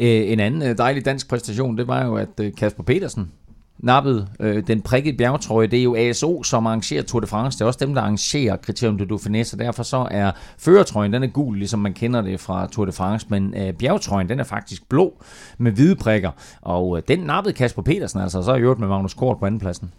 Øh, 0.00 0.32
en 0.32 0.40
anden 0.40 0.62
øh, 0.62 0.78
dejlig 0.78 1.04
dansk 1.04 1.28
præstation, 1.28 1.78
det 1.78 1.86
var 1.86 2.04
jo, 2.04 2.16
at 2.16 2.40
øh, 2.40 2.52
Kasper 2.58 2.82
Petersen 2.82 3.30
nappet 3.78 4.28
øh, 4.40 4.66
den 4.66 4.82
prikkede 4.82 5.16
bjergtrøje. 5.16 5.66
Det 5.66 5.78
er 5.78 5.82
jo 5.82 5.96
ASO, 5.96 6.42
som 6.42 6.66
arrangerer 6.66 7.02
Tour 7.02 7.20
de 7.20 7.26
France. 7.26 7.58
Det 7.58 7.62
er 7.62 7.66
også 7.66 7.78
dem, 7.82 7.94
der 7.94 8.02
arrangerer 8.02 8.56
Criterium 8.56 8.98
de 8.98 9.04
Dauphiné, 9.14 9.42
så 9.42 9.56
derfor 9.56 9.82
så 9.82 10.08
er 10.10 10.30
førertrøjen, 10.58 11.12
den 11.12 11.22
er 11.22 11.26
gul, 11.26 11.58
ligesom 11.58 11.80
man 11.80 11.92
kender 11.92 12.20
det 12.20 12.40
fra 12.40 12.66
Tour 12.66 12.84
de 12.84 12.92
France, 12.92 13.26
men 13.30 13.54
øh, 13.56 13.72
bjergtrøjen, 13.72 14.28
den 14.28 14.40
er 14.40 14.44
faktisk 14.44 14.88
blå 14.88 15.22
med 15.58 15.72
hvide 15.72 15.96
prikker, 15.96 16.30
og 16.60 16.96
øh, 16.96 17.02
den 17.08 17.18
nappede 17.18 17.54
Kasper 17.54 17.82
Petersen 17.82 18.20
altså, 18.20 18.42
så 18.42 18.52
har 18.52 18.58
gjort 18.58 18.78
med 18.78 18.88
Magnus 18.88 19.14
Kort 19.14 19.38
på 19.38 19.46
andenpladsen. 19.46 19.90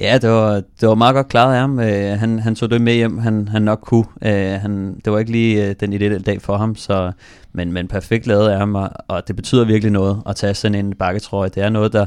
Ja, 0.00 0.18
det 0.18 0.30
var, 0.30 0.62
det 0.80 0.88
var 0.88 0.94
meget 0.94 1.14
godt 1.14 1.28
klaret 1.28 1.54
af 1.54 1.60
ham. 1.60 1.80
Øh, 1.80 2.18
han, 2.18 2.38
han 2.38 2.54
tog 2.54 2.70
det 2.70 2.80
med 2.80 2.94
hjem, 2.94 3.18
han, 3.18 3.48
han 3.48 3.62
nok 3.62 3.80
kunne. 3.82 4.04
Øh, 4.22 4.60
han, 4.60 5.00
det 5.04 5.12
var 5.12 5.18
ikke 5.18 5.32
lige 5.32 5.68
øh, 5.68 5.74
den 5.80 5.92
ideelle 5.92 6.18
dag 6.18 6.42
for 6.42 6.56
ham, 6.56 6.76
så, 6.76 7.12
men, 7.52 7.72
men 7.72 7.88
perfekt 7.88 8.26
lavet 8.26 8.48
af 8.48 8.58
ham, 8.58 8.74
og, 8.74 8.90
og 9.08 9.28
det 9.28 9.36
betyder 9.36 9.64
virkelig 9.64 9.92
noget 9.92 10.22
at 10.26 10.36
tage 10.36 10.54
sådan 10.54 10.86
en 10.86 10.94
bakketrøje. 10.94 11.48
Det 11.48 11.62
er 11.62 11.68
noget, 11.68 11.92
der 11.92 12.06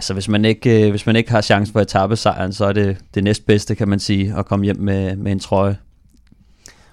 altså 0.00 0.12
hvis 0.12 0.28
man 0.28 0.44
ikke, 0.44 0.86
øh, 0.86 0.90
hvis 0.90 1.06
man 1.06 1.16
ikke 1.16 1.30
har 1.30 1.40
chance 1.40 1.72
for 1.72 1.80
etappesejren, 1.80 2.52
så 2.52 2.64
er 2.64 2.72
det 2.72 2.98
det 3.14 3.24
næstbedste, 3.24 3.74
kan 3.74 3.88
man 3.88 3.98
sige, 3.98 4.34
at 4.38 4.46
komme 4.46 4.64
hjem 4.64 4.76
med, 4.76 5.16
med 5.16 5.32
en 5.32 5.40
trøje. 5.40 5.76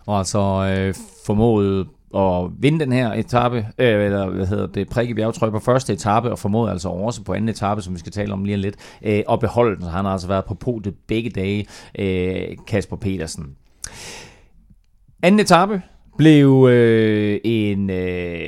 Og 0.05 0.17
altså 0.17 0.39
øh, 0.39 0.93
formået 1.25 1.87
at 2.15 2.51
vinde 2.59 2.79
den 2.79 2.91
her 2.91 3.13
etape, 3.13 3.57
øh, 3.77 4.05
eller 4.05 4.29
hvad 4.29 4.47
hedder 4.47 4.67
det, 4.67 4.89
prikke 4.89 5.15
bjergetrøje 5.15 5.51
på 5.51 5.59
første 5.59 5.93
etape, 5.93 6.31
og 6.31 6.39
formået 6.39 6.71
altså 6.71 6.89
også 6.89 7.23
på 7.23 7.33
anden 7.33 7.49
etape, 7.49 7.81
som 7.81 7.93
vi 7.93 7.99
skal 7.99 8.11
tale 8.11 8.33
om 8.33 8.43
lige 8.43 8.57
lidt, 8.57 8.75
øh, 9.01 9.23
og 9.27 9.39
beholde 9.39 9.75
den. 9.75 9.83
Så 9.83 9.89
han 9.89 10.05
har 10.05 10.11
altså 10.11 10.27
været 10.27 10.45
på 10.45 10.53
podiet 10.53 10.95
begge 11.07 11.29
dage, 11.29 11.67
øh, 11.99 12.57
Kasper 12.67 12.95
Petersen. 12.95 13.55
Anden 15.23 15.39
etape, 15.39 15.81
blev 16.17 16.67
øh, 16.69 17.39
en 17.43 17.89
øh, 17.89 18.47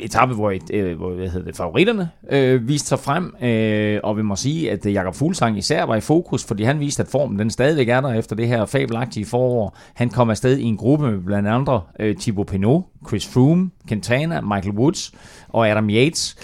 etape, 0.00 0.34
hvor, 0.34 0.50
et, 0.50 0.70
øh, 0.72 0.96
hvor 0.96 1.10
hvad 1.10 1.28
hedder 1.28 1.46
det, 1.46 1.56
favoritterne 1.56 2.10
øh, 2.30 2.68
viste 2.68 2.88
sig 2.88 2.98
frem, 2.98 3.34
øh, 3.42 4.00
og 4.02 4.16
vi 4.16 4.22
må 4.22 4.36
sige, 4.36 4.70
at 4.70 4.86
øh, 4.86 4.92
Jakob 4.92 5.14
Fuglsang 5.14 5.58
især 5.58 5.84
var 5.84 5.96
i 5.96 6.00
fokus, 6.00 6.44
fordi 6.44 6.62
han 6.62 6.80
viste, 6.80 7.02
at 7.02 7.08
formen 7.08 7.38
den 7.38 7.50
stadigvæk 7.50 7.88
er 7.88 8.00
der 8.00 8.12
efter 8.12 8.36
det 8.36 8.48
her 8.48 8.64
fabelagtige 8.66 9.26
forår. 9.26 9.76
Han 9.94 10.10
kom 10.10 10.30
afsted 10.30 10.58
i 10.58 10.64
en 10.64 10.76
gruppe 10.76 11.10
med 11.10 11.20
blandt 11.20 11.48
andre 11.48 11.80
øh, 12.00 12.16
Thibaut 12.16 12.46
Pinot, 12.46 12.82
Chris 13.08 13.26
Froome, 13.26 13.70
Quintana, 13.88 14.40
Michael 14.40 14.74
Woods 14.76 15.12
og 15.48 15.68
Adam 15.68 15.90
Yates. 15.90 16.36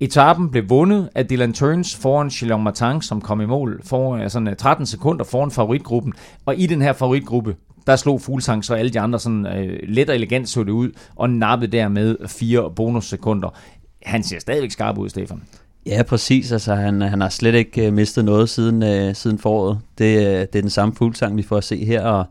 Etappen 0.00 0.50
blev 0.50 0.70
vundet 0.70 1.08
af 1.14 1.26
Dylan 1.26 1.52
Turns 1.52 1.96
foran 1.96 2.30
Chilon 2.30 2.62
Martin, 2.62 3.02
som 3.02 3.20
kom 3.20 3.40
i 3.40 3.46
mål 3.46 3.80
for 3.84 4.14
øh, 4.14 4.30
sådan 4.30 4.48
øh, 4.48 4.56
13 4.56 4.86
sekunder 4.86 5.24
foran 5.24 5.50
favoritgruppen. 5.50 6.12
Og 6.46 6.56
i 6.56 6.66
den 6.66 6.82
her 6.82 6.92
favoritgruppe, 6.92 7.56
der 7.86 7.96
slog 7.96 8.20
Fuglsang 8.20 8.64
så 8.64 8.74
alle 8.74 8.90
de 8.90 9.00
andre 9.00 9.18
sådan 9.18 9.46
øh, 9.46 9.78
let 9.88 10.10
og 10.10 10.16
elegant 10.16 10.48
så 10.48 10.64
det 10.64 10.72
ud, 10.72 10.90
og 11.16 11.30
nappede 11.30 11.72
dermed 11.72 12.16
fire 12.28 12.70
bonussekunder. 12.76 13.54
Han 14.02 14.22
ser 14.22 14.38
stadigvæk 14.38 14.70
skarp 14.70 14.98
ud, 14.98 15.08
Stefan. 15.08 15.42
Ja, 15.86 16.02
præcis. 16.02 16.52
Altså, 16.52 16.74
han, 16.74 17.00
han 17.00 17.20
har 17.20 17.28
slet 17.28 17.54
ikke 17.54 17.86
øh, 17.86 17.92
mistet 17.92 18.24
noget 18.24 18.48
siden, 18.48 18.82
øh, 18.82 19.14
siden 19.14 19.38
foråret. 19.38 19.78
Det, 19.98 20.16
øh, 20.18 20.24
det 20.24 20.56
er 20.56 20.60
den 20.60 20.70
samme 20.70 20.94
Fuglsang, 20.94 21.36
vi 21.36 21.42
får 21.42 21.56
at 21.56 21.64
se 21.64 21.84
her, 21.84 22.02
og, 22.02 22.24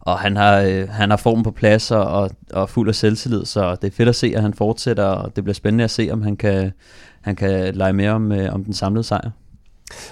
og 0.00 0.18
han 0.18 0.36
har, 0.36 0.60
øh, 0.60 0.88
han 0.88 1.10
har 1.10 1.16
formen 1.16 1.44
på 1.44 1.50
plads 1.50 1.90
og, 1.90 2.04
og, 2.04 2.30
og 2.52 2.70
fuld 2.70 2.88
af 2.88 2.94
selvtillid, 2.94 3.44
så 3.44 3.74
det 3.74 3.88
er 3.88 3.96
fedt 3.96 4.08
at 4.08 4.14
se, 4.16 4.32
at 4.36 4.42
han 4.42 4.54
fortsætter, 4.54 5.04
og 5.04 5.36
det 5.36 5.44
bliver 5.44 5.54
spændende 5.54 5.84
at 5.84 5.90
se, 5.90 6.08
om 6.12 6.22
han 6.22 6.36
kan, 6.36 6.72
han 7.20 7.36
kan 7.36 7.74
lege 7.74 7.92
mere 7.92 8.10
om, 8.10 8.32
øh, 8.32 8.54
om 8.54 8.64
den 8.64 8.72
samlede 8.72 9.04
sejr. 9.04 9.30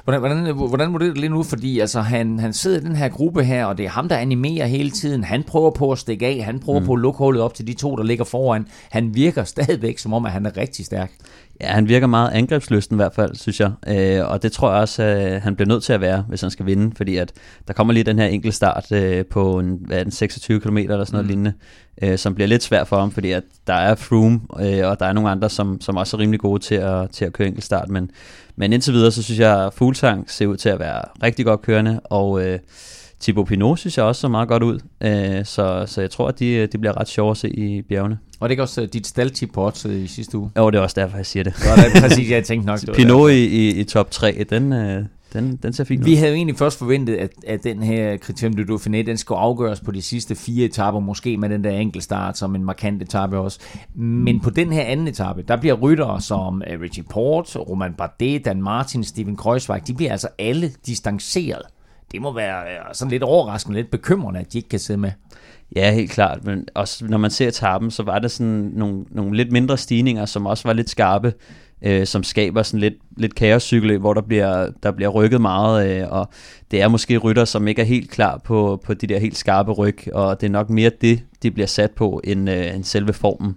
Hvordan, 0.05 0.21
hvordan, 0.21 0.55
hvordan 0.55 0.93
vurderer 0.93 1.09
du 1.11 1.15
det 1.15 1.19
lige 1.19 1.31
nu? 1.31 1.43
Fordi 1.43 1.79
altså, 1.79 2.01
han, 2.01 2.39
han 2.39 2.53
sidder 2.53 2.81
i 2.81 2.81
den 2.81 2.97
her 2.97 3.09
gruppe 3.09 3.45
her, 3.45 3.65
og 3.65 3.79
det 3.79 3.87
er 3.87 3.91
ham, 3.91 4.09
der 4.09 4.17
animerer 4.17 4.67
hele 4.67 4.91
tiden. 4.91 5.25
Han 5.25 5.43
prøver 5.43 5.71
på 5.71 5.93
at 5.93 5.99
stikke 5.99 6.27
af. 6.27 6.45
Han 6.45 6.59
prøver 6.59 6.81
mm. 6.81 6.87
på 6.87 6.93
at 6.93 7.01
lukke 7.01 7.19
hullet 7.19 7.43
op 7.43 7.55
til 7.55 7.67
de 7.67 7.75
to, 7.75 7.97
der 7.97 8.03
ligger 8.03 8.25
foran. 8.25 8.67
Han 8.91 9.15
virker 9.15 9.45
stadigvæk 9.55 9.99
som 9.99 10.13
om, 10.13 10.27
at 10.27 10.33
han 10.33 10.47
er 10.47 10.57
rigtig 10.57 10.87
stærk. 10.87 11.13
Ja, 11.61 11.67
han 11.67 11.89
virker 11.89 12.07
meget 12.07 12.31
angrebslysten 12.33 12.97
i 12.97 12.99
hvert 12.99 13.15
fald, 13.15 13.35
synes 13.37 13.61
jeg. 13.61 13.73
Øh, 13.89 14.31
og 14.31 14.43
det 14.43 14.53
tror 14.53 14.73
jeg 14.73 14.81
også, 14.81 15.03
at 15.03 15.41
han 15.41 15.57
bliver 15.57 15.69
nødt 15.69 15.83
til 15.83 15.93
at 15.93 16.01
være, 16.01 16.25
hvis 16.29 16.41
han 16.41 16.51
skal 16.51 16.67
vinde. 16.67 16.97
Fordi 16.97 17.17
at 17.17 17.33
der 17.69 17.73
kommer 17.73 17.93
lige 17.93 18.05
den 18.05 18.19
her 18.19 18.27
enkelte 18.27 18.57
start 18.57 18.93
øh, 18.93 19.27
på 19.27 19.59
en, 19.59 19.79
hvad 19.81 19.99
er 19.99 20.03
den, 20.03 20.13
26 20.13 20.61
km 20.61 20.77
eller 20.77 21.05
sådan 21.05 21.13
noget 21.13 21.25
mm. 21.25 21.29
lignende, 21.29 21.53
øh, 22.03 22.19
som 22.19 22.35
bliver 22.35 22.49
lidt 22.49 22.63
svært 22.63 22.89
for 22.89 22.99
ham, 22.99 23.11
fordi 23.11 23.33
at 23.33 23.43
der 23.67 23.75
er 23.75 23.95
Froome, 23.95 24.41
øh, 24.61 24.89
og 24.89 25.01
der 25.01 25.07
er 25.07 25.13
nogle 25.13 25.31
andre, 25.31 25.51
som, 25.51 25.81
som 25.81 25.97
også 25.97 26.17
er 26.17 26.21
rimelig 26.21 26.41
gode 26.41 26.63
til 26.63 26.75
at, 26.75 27.11
til 27.11 27.25
at 27.25 27.33
køre 27.33 27.49
enkeltstart. 27.49 27.89
Men, 27.89 28.11
men 28.57 28.73
indtil 28.73 28.95
videre, 28.95 29.11
så 29.11 29.23
synes 29.23 29.41
jeg, 29.41 29.67
at 29.67 29.75
Fuglsang 29.75 30.31
ser 30.31 30.47
ud 30.47 30.57
til 30.57 30.69
at 30.69 30.79
være 30.79 31.03
rigtig 31.23 31.45
godt 31.45 31.63
kørende, 31.63 32.01
og... 32.05 32.47
Øh, 32.47 32.59
Thibaut 33.25 33.47
Pinot 33.47 33.79
synes 33.79 33.99
jeg 33.99 34.05
også 34.05 34.21
så 34.21 34.29
meget 34.29 34.49
godt 34.49 34.63
ud, 34.63 34.79
øh, 35.01 35.45
så, 35.45 35.85
så 35.87 36.01
jeg 36.01 36.11
tror, 36.11 36.29
at 36.29 36.39
de, 36.39 36.67
de 36.67 36.79
bliver 36.79 37.01
ret 37.01 37.09
sjove 37.09 37.31
at 37.31 37.37
se 37.37 37.51
i 37.51 37.83
bjergene. 37.83 38.19
Og 38.41 38.49
det 38.49 38.59
er 38.59 38.63
også 38.63 38.83
uh, 38.83 38.89
dit 38.93 39.07
staldtip 39.07 39.51
på 39.53 39.67
odds 39.67 39.85
i 39.85 40.07
sidste 40.07 40.39
uge. 40.39 40.51
Jo, 40.57 40.71
det 40.71 40.79
er 40.79 40.83
også 40.83 41.01
derfor, 41.01 41.17
jeg 41.17 41.27
siger 41.27 41.43
det. 41.43 41.55
det 41.57 41.67
var 41.67 42.09
præcis, 42.09 42.31
jeg 42.31 42.45
tænkte 42.45 42.67
nok. 42.67 42.81
Det 42.81 42.95
Pinot 42.95 43.31
i, 43.31 43.45
i, 43.45 43.81
i 43.81 43.85
top 43.85 44.11
3, 44.11 44.45
den, 44.51 44.73
øh, 44.73 45.05
den, 45.33 45.59
den 45.63 45.73
ser 45.73 45.85
fint 45.85 46.01
ud. 46.01 46.05
Vi 46.05 46.15
havde 46.15 46.31
jo 46.31 46.37
egentlig 46.37 46.57
først 46.57 46.79
forventet, 46.79 47.15
at, 47.15 47.31
at 47.47 47.65
den 47.65 47.83
her 47.83 48.17
Criterium 48.17 48.57
du 48.57 48.75
Dauphiné, 48.75 48.97
den 48.97 49.17
skulle 49.17 49.39
afgøres 49.39 49.81
på 49.81 49.91
de 49.91 50.03
sidste 50.03 50.35
fire 50.35 50.65
etaper, 50.65 51.01
måske 51.01 51.37
med 51.37 51.49
den 51.49 51.65
der 51.65 51.71
enkeltstart 51.71 52.39
som 52.39 52.55
en 52.55 52.65
markant 52.65 53.03
etape 53.03 53.39
også. 53.39 53.59
Men 53.95 54.41
på 54.41 54.51
den 54.51 54.73
her 54.73 54.83
anden 54.83 55.09
etape, 55.09 55.43
der 55.43 55.57
bliver 55.57 55.75
ryttere 55.75 56.21
som 56.21 56.63
Richie 56.83 57.05
Port, 57.11 57.57
Roman 57.57 57.95
Bardet, 57.95 58.45
Dan 58.45 58.63
Martin, 58.63 59.05
Steven 59.05 59.37
Kreuzweig, 59.37 59.87
de 59.87 59.95
bliver 59.95 60.13
altså 60.13 60.29
alle 60.39 60.73
distanceret 60.87 61.63
det 62.15 62.23
må 62.23 62.33
være 62.33 62.63
øh, 62.63 62.79
sådan 62.93 63.11
lidt 63.11 63.23
overraskende, 63.23 63.77
lidt 63.77 63.91
bekymrende, 63.91 64.41
at 64.41 64.53
de 64.53 64.59
ikke 64.59 64.69
kan 64.69 64.79
sidde 64.79 65.01
med. 65.01 65.11
Ja, 65.77 65.93
helt 65.93 66.11
klart, 66.11 66.45
men 66.45 66.69
også 66.75 67.07
når 67.07 67.19
man 67.19 67.31
ser 67.31 67.51
tappen, 67.51 67.91
så 67.91 68.03
var 68.03 68.19
der 68.19 68.29
sådan 68.29 68.73
nogle, 68.75 69.05
nogle 69.11 69.37
lidt 69.37 69.53
mindre 69.53 69.79
stigninger, 69.79 70.25
som 70.25 70.47
også 70.47 70.69
var 70.69 70.73
lidt 70.73 70.91
skarpe, 70.91 71.33
øh, 71.83 72.07
som 72.07 72.23
skaber 72.23 72.63
sådan 72.63 72.81
lidt, 72.81 72.95
lidt 73.17 73.35
kaoscykel, 73.35 73.99
hvor 73.99 74.15
der 74.15 74.21
bliver, 74.21 74.71
der 74.83 74.91
bliver 74.91 75.09
rykket 75.09 75.41
meget, 75.41 76.01
øh, 76.01 76.09
og 76.11 76.29
det 76.71 76.83
er 76.83 76.89
måske 76.89 77.19
rytter, 77.19 77.45
som 77.45 77.69
ikke 77.69 77.83
er 77.83 77.87
helt 77.87 78.11
klar 78.11 78.41
på, 78.45 78.81
på 78.85 78.95
de 78.95 79.07
der 79.07 79.19
helt 79.19 79.37
skarpe 79.37 79.73
ryg, 79.73 79.99
og 80.13 80.41
det 80.41 80.47
er 80.47 80.51
nok 80.51 80.71
mere 80.71 80.91
det, 81.01 81.23
de 81.43 81.51
bliver 81.51 81.67
sat 81.67 81.91
på, 81.91 82.21
end, 82.25 82.51
øh, 82.51 82.75
end 82.75 82.85
selve 82.85 83.13
formen. 83.13 83.57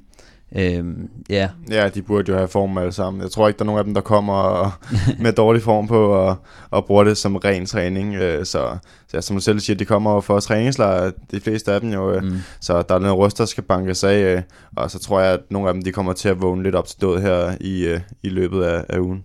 Øhm, 0.55 1.09
ja. 1.29 1.49
ja, 1.71 1.89
de 1.89 2.01
burde 2.01 2.31
jo 2.31 2.37
have 2.37 2.47
form 2.47 2.77
alle 2.77 2.91
sammen. 2.91 3.21
Jeg 3.21 3.31
tror 3.31 3.47
ikke, 3.47 3.57
der 3.57 3.63
er 3.63 3.65
nogen 3.65 3.79
af 3.79 3.85
dem, 3.85 3.93
der 3.93 4.01
kommer 4.01 4.71
med 5.23 5.33
dårlig 5.33 5.61
form 5.61 5.87
på 5.87 6.05
og, 6.05 6.35
og 6.69 6.85
bruger 6.85 7.03
det 7.03 7.17
som 7.17 7.35
ren 7.35 7.65
træning. 7.65 8.15
Øh, 8.15 8.45
så, 8.45 8.77
så 9.07 9.21
som 9.21 9.35
du 9.35 9.41
selv 9.41 9.59
siger, 9.59 9.77
de 9.77 9.85
kommer 9.85 10.21
for 10.21 10.39
træningslejr, 10.39 11.11
de 11.31 11.39
fleste 11.39 11.71
af 11.71 11.81
dem 11.81 11.93
jo. 11.93 12.11
Øh, 12.11 12.23
mm. 12.23 12.37
Så 12.61 12.81
der 12.81 12.95
er 12.95 12.99
noget 12.99 13.17
rust, 13.17 13.37
der 13.37 13.45
skal 13.45 13.63
bankes 13.63 14.03
af. 14.03 14.17
Øh, 14.19 14.41
og 14.75 14.91
så 14.91 14.99
tror 14.99 15.19
jeg, 15.19 15.33
at 15.33 15.39
nogle 15.49 15.67
af 15.67 15.73
dem 15.73 15.83
de 15.83 15.91
kommer 15.91 16.13
til 16.13 16.29
at 16.29 16.41
vågne 16.41 16.63
lidt 16.63 16.75
op 16.75 16.87
til 16.87 17.01
død 17.01 17.21
her 17.21 17.55
i, 17.61 17.97
i 18.23 18.29
løbet 18.29 18.63
af, 18.63 18.83
af 18.89 18.99
ugen. 18.99 19.23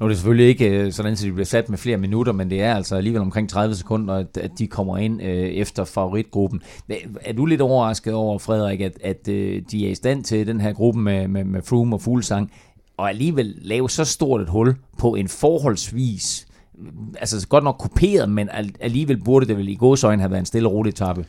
Nu 0.00 0.04
er 0.04 0.08
det 0.08 0.16
selvfølgelig 0.18 0.46
ikke 0.46 0.68
øh, 0.68 0.92
sådan, 0.92 1.12
at 1.12 1.18
de 1.18 1.32
bliver 1.32 1.46
sat 1.46 1.68
med 1.68 1.78
flere 1.78 1.96
minutter, 1.96 2.32
men 2.32 2.50
det 2.50 2.62
er 2.62 2.74
altså 2.74 2.96
alligevel 2.96 3.20
omkring 3.20 3.48
30 3.48 3.74
sekunder, 3.74 4.14
at, 4.14 4.36
at 4.36 4.50
de 4.58 4.66
kommer 4.66 4.98
ind 4.98 5.22
øh, 5.22 5.28
efter 5.28 5.84
favoritgruppen. 5.84 6.62
Er 7.20 7.32
du 7.32 7.46
lidt 7.46 7.60
overrasket 7.60 8.14
over, 8.14 8.38
Frederik, 8.38 8.80
at, 8.80 8.98
at 9.04 9.28
øh, 9.28 9.62
de 9.70 9.86
er 9.86 9.90
i 9.90 9.94
stand 9.94 10.24
til 10.24 10.46
den 10.46 10.60
her 10.60 10.72
gruppe 10.72 11.00
med, 11.00 11.28
med, 11.28 11.44
med 11.44 11.62
Froome 11.62 11.96
og 11.96 12.02
Fuglsang, 12.02 12.52
og 12.96 13.08
alligevel 13.08 13.54
lave 13.62 13.90
så 13.90 14.04
stort 14.04 14.40
et 14.40 14.48
hul 14.48 14.76
på 14.98 15.14
en 15.14 15.28
forholdsvis 15.28 16.46
altså 17.20 17.48
godt 17.48 17.64
nok 17.64 17.76
kopieret, 17.78 18.30
men 18.30 18.48
alligevel 18.80 19.24
burde 19.24 19.46
det 19.46 19.56
vel 19.56 19.68
i 19.68 19.74
godsøjne 19.74 20.22
have 20.22 20.30
været 20.30 20.40
en 20.40 20.46
stille 20.46 20.68
og 20.68 20.74
rolig 20.74 20.90
etape. 20.90 21.24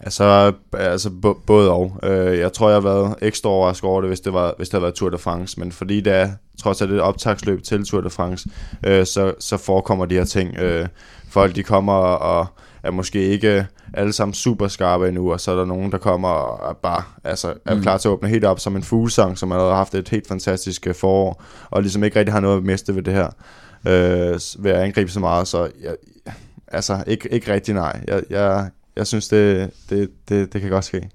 Altså, 0.00 0.52
altså 0.72 1.10
både 1.46 1.70
og. 1.70 2.00
Øh, 2.02 2.38
jeg 2.38 2.52
tror, 2.52 2.68
jeg 2.68 2.76
har 2.76 2.80
været 2.80 3.14
ekstra 3.22 3.50
overrasket 3.50 3.90
over 3.90 4.00
det, 4.00 4.10
hvis 4.10 4.20
det, 4.20 4.32
var, 4.32 4.54
hvis 4.56 4.68
det 4.68 4.72
havde 4.72 4.82
været 4.82 4.94
Tour 4.94 5.10
de 5.10 5.18
France, 5.18 5.60
men 5.60 5.72
fordi 5.72 6.00
det 6.00 6.12
er 6.12 6.30
trods 6.62 6.82
alt 6.82 6.92
et 6.92 7.00
optagsløb 7.00 7.62
til 7.62 7.84
Tour 7.84 8.00
de 8.00 8.10
France, 8.10 8.48
øh, 8.86 9.06
så, 9.06 9.34
så 9.40 9.56
forekommer 9.56 10.06
de 10.06 10.14
her 10.14 10.24
ting. 10.24 10.56
Øh, 10.56 10.88
folk 11.30 11.54
de 11.56 11.62
kommer 11.62 11.92
og 11.92 12.46
er 12.82 12.90
måske 12.90 13.22
ikke 13.22 13.66
alle 13.94 14.12
sammen 14.12 14.34
super 14.34 14.68
skarpe 14.68 15.08
endnu, 15.08 15.32
og 15.32 15.40
så 15.40 15.52
er 15.52 15.56
der 15.56 15.64
nogen, 15.64 15.92
der 15.92 15.98
kommer 15.98 16.28
og 16.28 16.70
er 16.70 16.74
bare 16.74 17.02
altså, 17.24 17.54
er 17.66 17.74
mm. 17.74 17.82
klar 17.82 17.96
til 17.96 18.08
at 18.08 18.12
åbne 18.12 18.28
helt 18.28 18.44
op 18.44 18.60
som 18.60 18.76
en 18.76 18.82
fuglesang, 18.82 19.38
som 19.38 19.50
har 19.50 19.74
haft 19.74 19.94
et 19.94 20.08
helt 20.08 20.28
fantastisk 20.28 20.86
øh, 20.86 20.94
forår, 20.94 21.42
og 21.70 21.82
ligesom 21.82 22.04
ikke 22.04 22.18
rigtig 22.18 22.32
har 22.32 22.40
noget 22.40 22.56
at 22.56 22.62
miste 22.62 22.94
ved 22.94 23.02
det 23.02 23.14
her, 23.14 23.26
øh, 23.86 24.64
ved 24.64 24.70
at 24.70 24.82
angribe 24.82 25.10
så 25.10 25.20
meget, 25.20 25.48
så 25.48 25.70
jeg, 25.82 25.94
altså 26.68 27.04
ikke, 27.06 27.28
ikke 27.32 27.52
rigtig 27.52 27.74
nej. 27.74 28.00
Jeg, 28.08 28.22
jeg, 28.30 28.70
jeg 28.98 29.06
synes, 29.06 29.28
det, 29.28 29.70
det, 29.90 30.10
det, 30.28 30.52
det 30.52 30.60
kan 30.60 30.70
godt 30.70 30.84
ske. 30.84 31.10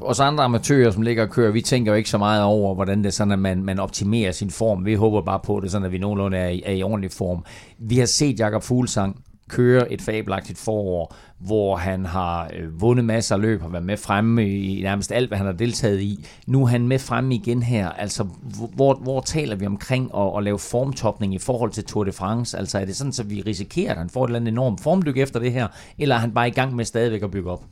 Os 0.00 0.20
andre 0.20 0.44
amatører, 0.44 0.90
som 0.90 1.02
ligger 1.02 1.22
og 1.22 1.30
kører, 1.30 1.50
vi 1.50 1.60
tænker 1.60 1.92
jo 1.92 1.96
ikke 1.96 2.10
så 2.10 2.18
meget 2.18 2.42
over, 2.42 2.74
hvordan 2.74 2.98
det 2.98 3.06
er 3.06 3.10
sådan, 3.10 3.32
at 3.32 3.38
man, 3.38 3.62
man 3.62 3.78
optimerer 3.78 4.32
sin 4.32 4.50
form. 4.50 4.84
Vi 4.84 4.94
håber 4.94 5.22
bare 5.22 5.40
på 5.44 5.60
det, 5.60 5.70
sådan 5.70 5.86
at 5.86 5.92
vi 5.92 5.98
nogenlunde 5.98 6.36
er 6.36 6.48
i, 6.48 6.62
er 6.66 6.72
i 6.72 6.82
ordentlig 6.82 7.12
form. 7.12 7.44
Vi 7.78 7.98
har 7.98 8.06
set 8.06 8.40
Jakob 8.40 8.62
Fuglsang 8.62 9.24
køre 9.48 9.92
et 9.92 10.02
fabelagtigt 10.02 10.58
forår, 10.58 11.14
hvor 11.38 11.76
han 11.76 12.06
har 12.06 12.50
øh, 12.56 12.80
vundet 12.80 13.04
masser 13.04 13.34
af 13.34 13.40
løb, 13.40 13.62
har 13.62 13.68
været 13.68 13.84
med 13.84 13.96
fremme 13.96 14.48
i 14.48 14.82
nærmest 14.82 15.12
alt, 15.12 15.28
hvad 15.28 15.38
han 15.38 15.46
har 15.46 15.52
deltaget 15.52 16.00
i. 16.00 16.26
Nu 16.46 16.62
er 16.62 16.66
han 16.66 16.88
med 16.88 16.98
fremme 16.98 17.34
igen 17.34 17.62
her. 17.62 17.88
Altså, 17.88 18.26
hvor, 18.74 18.94
hvor 18.94 19.20
taler 19.20 19.56
vi 19.56 19.66
omkring 19.66 20.10
at, 20.16 20.32
at 20.36 20.44
lave 20.44 20.58
formtopning 20.58 21.34
i 21.34 21.38
forhold 21.38 21.70
til 21.70 21.84
Tour 21.84 22.04
de 22.04 22.12
France? 22.12 22.58
Altså, 22.58 22.78
er 22.78 22.84
det 22.84 22.96
sådan, 22.96 23.12
at 23.20 23.30
vi 23.30 23.42
risikerer, 23.46 23.90
at 23.90 23.98
han 23.98 24.10
får 24.10 24.24
et 24.24 24.28
eller 24.28 24.40
andet 24.40 24.52
enormt 24.52 24.80
formdyk 24.80 25.16
efter 25.16 25.40
det 25.40 25.52
her, 25.52 25.68
eller 25.98 26.14
er 26.14 26.18
han 26.18 26.32
bare 26.32 26.48
i 26.48 26.52
gang 26.52 26.76
med 26.76 26.84
stadigvæk 26.84 27.22
at 27.22 27.30
bygge 27.30 27.50
op? 27.50 27.64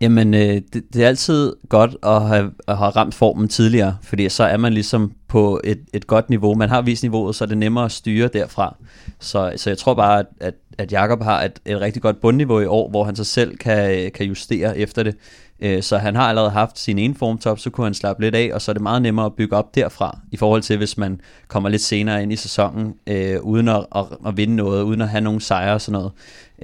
Jamen, 0.00 0.34
øh, 0.34 0.40
det, 0.40 0.82
det 0.92 1.04
er 1.04 1.08
altid 1.08 1.52
godt 1.68 1.96
at 2.02 2.28
have, 2.28 2.52
at 2.68 2.78
have 2.78 2.90
ramt 2.90 3.14
formen 3.14 3.48
tidligere, 3.48 3.96
fordi 4.02 4.28
så 4.28 4.44
er 4.44 4.56
man 4.56 4.72
ligesom 4.72 5.12
på 5.28 5.60
et, 5.64 5.80
et 5.94 6.06
godt 6.06 6.30
niveau. 6.30 6.54
Man 6.54 6.68
har 6.68 6.82
vist 6.82 7.02
niveauet, 7.02 7.36
så 7.36 7.44
er 7.44 7.48
det 7.48 7.58
nemmere 7.58 7.84
at 7.84 7.92
styre 7.92 8.28
derfra. 8.28 8.76
Så, 9.18 9.52
så 9.56 9.70
jeg 9.70 9.78
tror 9.78 9.94
bare, 9.94 10.18
at, 10.18 10.26
at, 10.40 10.54
at 10.78 10.92
Jakob 10.92 11.22
har 11.22 11.42
et, 11.42 11.60
et 11.66 11.80
rigtig 11.80 12.02
godt 12.02 12.20
bundniveau 12.20 12.60
i 12.60 12.66
år, 12.66 12.90
hvor 12.90 13.04
han 13.04 13.16
så 13.16 13.24
selv 13.24 13.56
kan, 13.56 14.10
kan 14.14 14.26
justere 14.26 14.78
efter 14.78 15.02
det. 15.02 15.16
Øh, 15.62 15.82
så 15.82 15.98
han 15.98 16.16
har 16.16 16.22
allerede 16.22 16.50
haft 16.50 16.78
sin 16.78 16.98
ene 16.98 17.14
formtop, 17.14 17.58
så 17.58 17.70
kunne 17.70 17.84
han 17.86 17.94
slappe 17.94 18.22
lidt 18.22 18.34
af, 18.34 18.50
og 18.54 18.62
så 18.62 18.70
er 18.70 18.72
det 18.72 18.82
meget 18.82 19.02
nemmere 19.02 19.26
at 19.26 19.34
bygge 19.34 19.56
op 19.56 19.74
derfra, 19.74 20.18
i 20.30 20.36
forhold 20.36 20.62
til 20.62 20.76
hvis 20.76 20.98
man 20.98 21.20
kommer 21.48 21.68
lidt 21.68 21.82
senere 21.82 22.22
ind 22.22 22.32
i 22.32 22.36
sæsonen, 22.36 22.94
øh, 23.06 23.40
uden 23.40 23.68
at, 23.68 23.86
at, 23.96 24.04
at 24.26 24.36
vinde 24.36 24.56
noget, 24.56 24.82
uden 24.82 25.00
at 25.00 25.08
have 25.08 25.20
nogle 25.20 25.40
sejre 25.40 25.74
og 25.74 25.80
sådan 25.80 25.92
noget. 25.92 26.12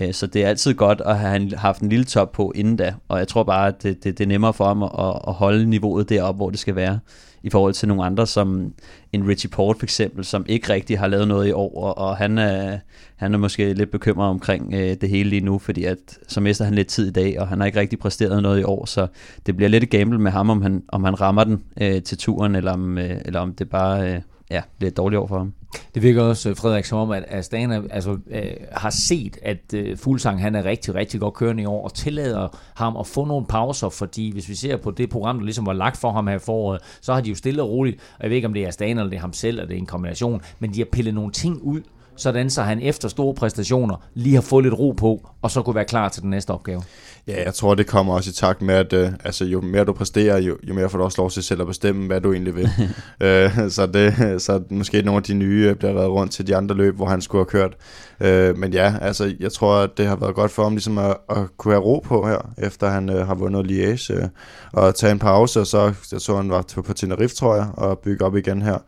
Øh, 0.00 0.14
så 0.14 0.26
det 0.26 0.44
er 0.44 0.48
altid 0.48 0.74
godt 0.74 1.02
at 1.06 1.18
have 1.18 1.56
haft 1.56 1.80
en 1.80 1.88
lille 1.88 2.04
top 2.04 2.32
på 2.32 2.52
inden 2.54 2.76
da, 2.76 2.94
og 3.08 3.18
jeg 3.18 3.28
tror 3.28 3.42
bare, 3.42 3.68
at 3.68 3.82
det, 3.82 4.04
det, 4.04 4.18
det 4.18 4.24
er 4.24 4.28
nemmere 4.28 4.52
for 4.52 4.66
ham 4.66 4.82
at, 4.82 4.90
at 5.28 5.34
holde 5.34 5.66
niveauet 5.66 6.08
deroppe, 6.08 6.36
hvor 6.36 6.50
det 6.50 6.58
skal 6.58 6.76
være, 6.76 6.98
i 7.46 7.50
forhold 7.50 7.74
til 7.74 7.88
nogle 7.88 8.04
andre, 8.04 8.26
som 8.26 8.72
en 9.12 9.28
Richie 9.28 9.50
Port 9.50 9.76
for 9.78 9.86
eksempel, 9.86 10.24
som 10.24 10.44
ikke 10.48 10.72
rigtig 10.72 10.98
har 10.98 11.06
lavet 11.06 11.28
noget 11.28 11.48
i 11.48 11.52
år, 11.52 11.82
og, 11.82 11.98
og 11.98 12.16
han, 12.16 12.38
er, 12.38 12.78
han 13.16 13.34
er 13.34 13.38
måske 13.38 13.72
lidt 13.72 13.90
bekymret 13.90 14.28
omkring 14.28 14.74
øh, 14.74 14.96
det 15.00 15.08
hele 15.08 15.30
lige 15.30 15.44
nu, 15.44 15.58
fordi 15.58 15.84
at, 15.84 15.98
så 16.28 16.40
mister 16.40 16.64
han 16.64 16.74
lidt 16.74 16.88
tid 16.88 17.08
i 17.08 17.12
dag, 17.12 17.40
og 17.40 17.48
han 17.48 17.60
har 17.60 17.66
ikke 17.66 17.80
rigtig 17.80 17.98
præsteret 17.98 18.42
noget 18.42 18.60
i 18.60 18.64
år, 18.64 18.86
så 18.86 19.06
det 19.46 19.56
bliver 19.56 19.68
lidt 19.68 19.84
et 19.84 19.90
gamble 19.90 20.18
med 20.18 20.30
ham, 20.30 20.50
om 20.50 20.62
han, 20.62 20.82
om 20.88 21.04
han 21.04 21.20
rammer 21.20 21.44
den 21.44 21.62
øh, 21.80 22.02
til 22.02 22.18
turen, 22.18 22.54
eller 22.54 22.72
om, 22.72 22.98
øh, 22.98 23.16
eller 23.24 23.40
om 23.40 23.54
det 23.54 23.70
bare... 23.70 24.14
Øh, 24.14 24.20
ja, 24.50 24.62
det 24.80 24.86
er 24.86 24.90
et 24.90 24.96
dårligt 24.96 25.20
år 25.20 25.26
for 25.26 25.38
ham. 25.38 25.52
Det 25.94 26.02
virker 26.02 26.22
også, 26.22 26.50
øh, 26.50 26.56
Frederik, 26.56 26.84
som 26.84 26.98
om, 26.98 27.10
at 27.10 27.24
Astana 27.28 27.82
altså, 27.90 28.18
øh, 28.30 28.42
har 28.72 28.90
set, 28.90 29.38
at 29.42 29.74
øh, 29.74 29.96
Fuglsang 29.96 30.40
han 30.40 30.54
er 30.54 30.64
rigtig, 30.64 30.94
rigtig 30.94 31.20
godt 31.20 31.34
kørende 31.34 31.62
i 31.62 31.66
år, 31.66 31.84
og 31.84 31.94
tillader 31.94 32.48
ham 32.74 32.96
at 32.96 33.06
få 33.06 33.24
nogle 33.24 33.46
pauser, 33.46 33.88
fordi 33.88 34.32
hvis 34.32 34.48
vi 34.48 34.54
ser 34.54 34.76
på 34.76 34.90
det 34.90 35.10
program, 35.10 35.38
der 35.38 35.44
ligesom 35.44 35.66
var 35.66 35.72
lagt 35.72 35.96
for 35.96 36.12
ham 36.12 36.26
her 36.26 36.34
i 36.34 36.38
foråret, 36.38 36.80
så 37.00 37.14
har 37.14 37.20
de 37.20 37.28
jo 37.28 37.34
stille 37.34 37.62
og 37.62 37.70
roligt, 37.70 38.00
og 38.16 38.22
jeg 38.22 38.30
ved 38.30 38.36
ikke, 38.36 38.48
om 38.48 38.54
det 38.54 38.64
er 38.64 38.68
Astana, 38.68 38.90
eller 38.90 39.10
det 39.10 39.16
er 39.16 39.20
ham 39.20 39.32
selv, 39.32 39.56
eller 39.56 39.66
det 39.66 39.74
er 39.74 39.78
en 39.78 39.86
kombination, 39.86 40.42
men 40.58 40.74
de 40.74 40.78
har 40.78 40.86
pillet 40.92 41.14
nogle 41.14 41.32
ting 41.32 41.62
ud, 41.62 41.80
sådan 42.16 42.50
så 42.50 42.62
han 42.62 42.80
efter 42.80 43.08
store 43.08 43.34
præstationer 43.34 43.96
lige 44.14 44.34
har 44.34 44.42
fået 44.42 44.64
lidt 44.64 44.74
ro 44.78 44.90
på, 44.90 45.28
og 45.42 45.50
så 45.50 45.62
kunne 45.62 45.74
være 45.74 45.84
klar 45.84 46.08
til 46.08 46.22
den 46.22 46.30
næste 46.30 46.50
opgave. 46.50 46.82
Ja, 47.28 47.44
jeg 47.44 47.54
tror, 47.54 47.74
det 47.74 47.86
kommer 47.86 48.14
også 48.14 48.30
i 48.30 48.32
takt 48.32 48.62
med, 48.62 48.74
at 48.74 48.92
øh, 48.92 49.12
altså, 49.24 49.44
jo 49.44 49.60
mere 49.60 49.84
du 49.84 49.92
præsterer, 49.92 50.38
jo, 50.38 50.56
jo 50.68 50.74
mere 50.74 50.88
får 50.88 50.98
du 50.98 51.04
også 51.04 51.20
lov 51.20 51.30
til 51.30 51.42
selv 51.42 51.60
at 51.60 51.66
bestemme, 51.66 52.06
hvad 52.06 52.20
du 52.20 52.32
egentlig 52.32 52.56
vil. 52.56 52.68
øh, 53.26 53.70
så, 53.70 53.86
det, 53.86 54.42
så 54.42 54.62
måske 54.70 55.02
nogle 55.02 55.16
af 55.16 55.22
de 55.22 55.34
nye 55.34 55.66
øh, 55.70 55.76
bliver 55.76 55.94
reddet 55.94 56.10
rundt 56.10 56.32
til 56.32 56.46
de 56.46 56.56
andre 56.56 56.74
løb, 56.74 56.96
hvor 56.96 57.06
han 57.06 57.20
skulle 57.22 57.40
have 57.40 57.50
kørt. 57.50 57.76
Øh, 58.20 58.58
men 58.58 58.72
ja, 58.72 58.94
altså, 59.00 59.34
jeg 59.40 59.52
tror, 59.52 59.74
at 59.74 59.90
det 59.96 60.06
har 60.06 60.16
været 60.16 60.34
godt 60.34 60.50
for 60.50 60.62
ham 60.62 60.72
ligesom 60.72 60.98
at, 60.98 61.16
at 61.30 61.56
kunne 61.56 61.74
have 61.74 61.84
ro 61.84 61.98
på 62.04 62.26
her, 62.26 62.50
efter 62.58 62.88
han 62.88 63.10
øh, 63.10 63.26
har 63.26 63.34
vundet 63.34 63.66
Liège, 63.70 64.14
øh, 64.14 64.28
og 64.72 64.94
tage 64.94 65.12
en 65.12 65.18
pause, 65.18 65.60
og 65.60 65.66
så 65.66 65.92
jeg 66.12 66.20
så 66.20 66.36
han 66.36 66.50
var 66.50 66.64
på 66.86 66.92
Tenerife, 66.92 67.34
tror 67.34 67.54
jeg, 67.54 67.66
og 67.74 67.98
bygge 67.98 68.24
op 68.24 68.36
igen 68.36 68.62
her. 68.62 68.78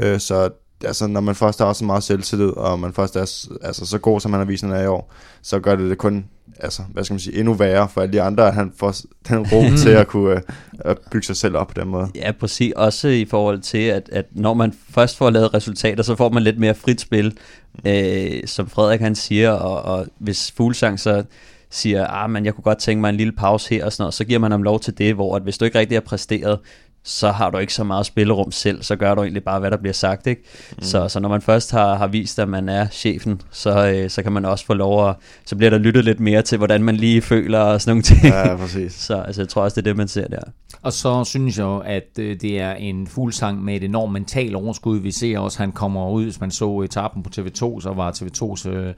Øh, 0.00 0.20
så 0.20 0.50
altså, 0.84 1.06
når 1.06 1.20
man 1.20 1.34
først 1.34 1.58
har 1.58 1.72
så 1.72 1.84
meget 1.84 2.02
selvtillid, 2.02 2.48
og 2.48 2.78
man 2.78 2.92
først 2.92 3.16
er 3.16 3.48
altså, 3.62 3.86
så 3.86 3.98
god, 3.98 4.20
som 4.20 4.32
han 4.32 4.40
har 4.40 4.46
vist, 4.46 4.62
han 4.64 4.72
er 4.72 4.82
i 4.82 4.86
år, 4.86 5.12
så 5.42 5.60
gør 5.60 5.76
det 5.76 5.90
det 5.90 5.98
kun 5.98 6.24
altså, 6.60 6.82
hvad 6.92 7.04
skal 7.04 7.14
man 7.14 7.20
sige, 7.20 7.38
endnu 7.38 7.54
værre 7.54 7.88
for 7.88 8.00
alle 8.00 8.12
de 8.12 8.22
andre, 8.22 8.48
at 8.48 8.54
han 8.54 8.72
får 8.76 8.94
den 9.28 9.46
ro 9.52 9.62
til 9.82 9.90
at 9.90 10.06
kunne 10.06 10.34
uh, 10.34 10.40
at 10.78 10.98
bygge 11.10 11.26
sig 11.26 11.36
selv 11.36 11.56
op 11.56 11.68
på 11.68 11.80
den 11.80 11.88
måde. 11.88 12.08
Ja, 12.14 12.32
præcis. 12.32 12.72
Også 12.76 13.08
i 13.08 13.24
forhold 13.24 13.60
til, 13.60 13.78
at, 13.78 14.08
at 14.12 14.26
når 14.30 14.54
man 14.54 14.74
først 14.90 15.16
får 15.16 15.30
lavet 15.30 15.54
resultater, 15.54 16.02
så 16.02 16.16
får 16.16 16.28
man 16.28 16.42
lidt 16.42 16.58
mere 16.58 16.74
frit 16.74 17.00
spil, 17.00 17.36
øh, 17.84 18.46
som 18.46 18.68
Frederik 18.68 19.00
han 19.00 19.14
siger, 19.14 19.50
og, 19.50 19.82
og 19.82 20.06
hvis 20.18 20.52
Fuglsang 20.52 21.00
så 21.00 21.24
siger, 21.70 22.06
ah, 22.06 22.30
men 22.30 22.44
jeg 22.44 22.54
kunne 22.54 22.64
godt 22.64 22.78
tænke 22.78 23.00
mig 23.00 23.08
en 23.08 23.16
lille 23.16 23.32
pause 23.32 23.74
her 23.74 23.84
og 23.84 23.92
sådan 23.92 24.02
noget, 24.02 24.14
så 24.14 24.24
giver 24.24 24.38
man 24.38 24.50
ham 24.50 24.62
lov 24.62 24.80
til 24.80 24.98
det, 24.98 25.14
hvor 25.14 25.36
at 25.36 25.42
hvis 25.42 25.58
du 25.58 25.64
ikke 25.64 25.78
rigtig 25.78 25.96
har 25.96 26.00
præsteret, 26.00 26.58
så 27.04 27.30
har 27.30 27.50
du 27.50 27.58
ikke 27.58 27.74
så 27.74 27.84
meget 27.84 28.06
spillerum 28.06 28.52
selv, 28.52 28.82
så 28.82 28.96
gør 28.96 29.14
du 29.14 29.22
egentlig 29.22 29.44
bare, 29.44 29.60
hvad 29.60 29.70
der 29.70 29.76
bliver 29.76 29.92
sagt. 29.92 30.26
Ikke? 30.26 30.42
Mm. 30.70 30.82
Så, 30.82 31.08
så 31.08 31.20
når 31.20 31.28
man 31.28 31.42
først 31.42 31.70
har, 31.70 31.94
har 31.94 32.06
vist, 32.06 32.38
at 32.38 32.48
man 32.48 32.68
er 32.68 32.88
chefen, 32.88 33.40
så, 33.50 33.88
øh, 33.88 34.10
så 34.10 34.22
kan 34.22 34.32
man 34.32 34.44
også 34.44 34.66
få 34.66 34.74
lov 34.74 35.08
at, 35.08 35.16
så 35.44 35.56
bliver 35.56 35.70
der 35.70 35.78
lyttet 35.78 36.04
lidt 36.04 36.20
mere 36.20 36.42
til, 36.42 36.58
hvordan 36.58 36.82
man 36.82 36.96
lige 36.96 37.22
føler 37.22 37.58
og 37.58 37.80
sådan 37.80 37.90
nogle 37.90 38.02
ting. 38.02 38.24
Ja, 38.24 38.56
præcis. 38.56 38.92
Så 39.06 39.14
altså, 39.14 39.42
jeg 39.42 39.48
tror 39.48 39.62
også, 39.62 39.74
det 39.80 39.86
er 39.86 39.90
det, 39.90 39.96
man 39.96 40.08
ser 40.08 40.28
der. 40.28 40.42
Og 40.82 40.92
så 40.92 41.24
synes 41.24 41.58
jeg 41.58 41.64
jo, 41.64 41.78
at 41.78 42.18
øh, 42.18 42.36
det 42.40 42.60
er 42.60 42.72
en 42.72 43.06
fuldsang 43.06 43.64
med 43.64 43.76
et 43.76 43.84
enormt 43.84 44.12
mentalt 44.12 44.54
overskud. 44.54 44.98
Vi 44.98 45.10
ser 45.10 45.38
også, 45.38 45.56
at 45.56 45.60
han 45.60 45.72
kommer 45.72 46.10
ud, 46.10 46.24
hvis 46.24 46.40
man 46.40 46.50
så 46.50 46.80
etappen 46.80 47.22
på 47.22 47.30
TV2, 47.36 47.80
så 47.80 47.92
var 47.96 48.12
TV2's 48.12 48.68
øh, 48.68 48.94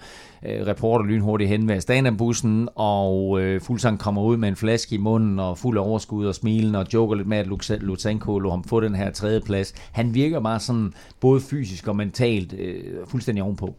øh, 0.47 0.67
reporter 0.67 1.05
lynhurtigt 1.05 1.51
hen 1.51 1.69
ved 1.69 1.75
Astana-bussen, 1.75 2.69
og 2.75 3.41
øh, 3.41 3.61
Fuglsang 3.61 3.99
kommer 3.99 4.23
ud 4.23 4.37
med 4.37 4.49
en 4.49 4.57
flaske 4.57 4.95
i 4.95 4.99
munden 4.99 5.39
og 5.39 5.59
fuld 5.59 5.79
overskud 5.79 6.27
og 6.27 6.35
smilen 6.35 6.75
og 6.75 6.87
joker 6.95 7.15
lidt 7.15 7.29
med, 7.29 7.39
at 7.39 7.47
Lutsenko 7.95 8.39
lå 8.39 8.51
ham 8.51 8.65
få 8.65 8.81
den 8.81 8.95
her 8.95 9.11
tredje 9.11 9.41
plads. 9.41 9.75
Han 9.93 10.15
virker 10.15 10.41
bare 10.41 10.61
sådan 10.61 10.93
både 11.21 11.41
fysisk 11.41 11.89
og 11.89 11.97
mentalt 11.97 12.53
øh, 12.53 12.83
fuldstændig 13.09 13.45
ovenpå. 13.45 13.75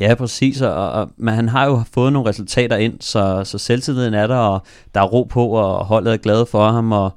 Ja, 0.00 0.14
præcis, 0.14 0.60
og, 0.60 0.90
og, 0.90 1.10
men 1.16 1.34
han 1.34 1.48
har 1.48 1.66
jo 1.66 1.82
fået 1.92 2.12
nogle 2.12 2.28
resultater 2.28 2.76
ind, 2.76 2.94
så, 3.00 3.44
så 3.44 3.58
selvtilliden 3.58 4.14
er 4.14 4.26
der, 4.26 4.36
og 4.36 4.62
der 4.94 5.00
er 5.00 5.04
ro 5.04 5.22
på, 5.22 5.48
og 5.48 5.84
holdet 5.84 6.12
er 6.12 6.16
glade 6.16 6.46
for 6.46 6.70
ham, 6.70 6.92
og 6.92 7.10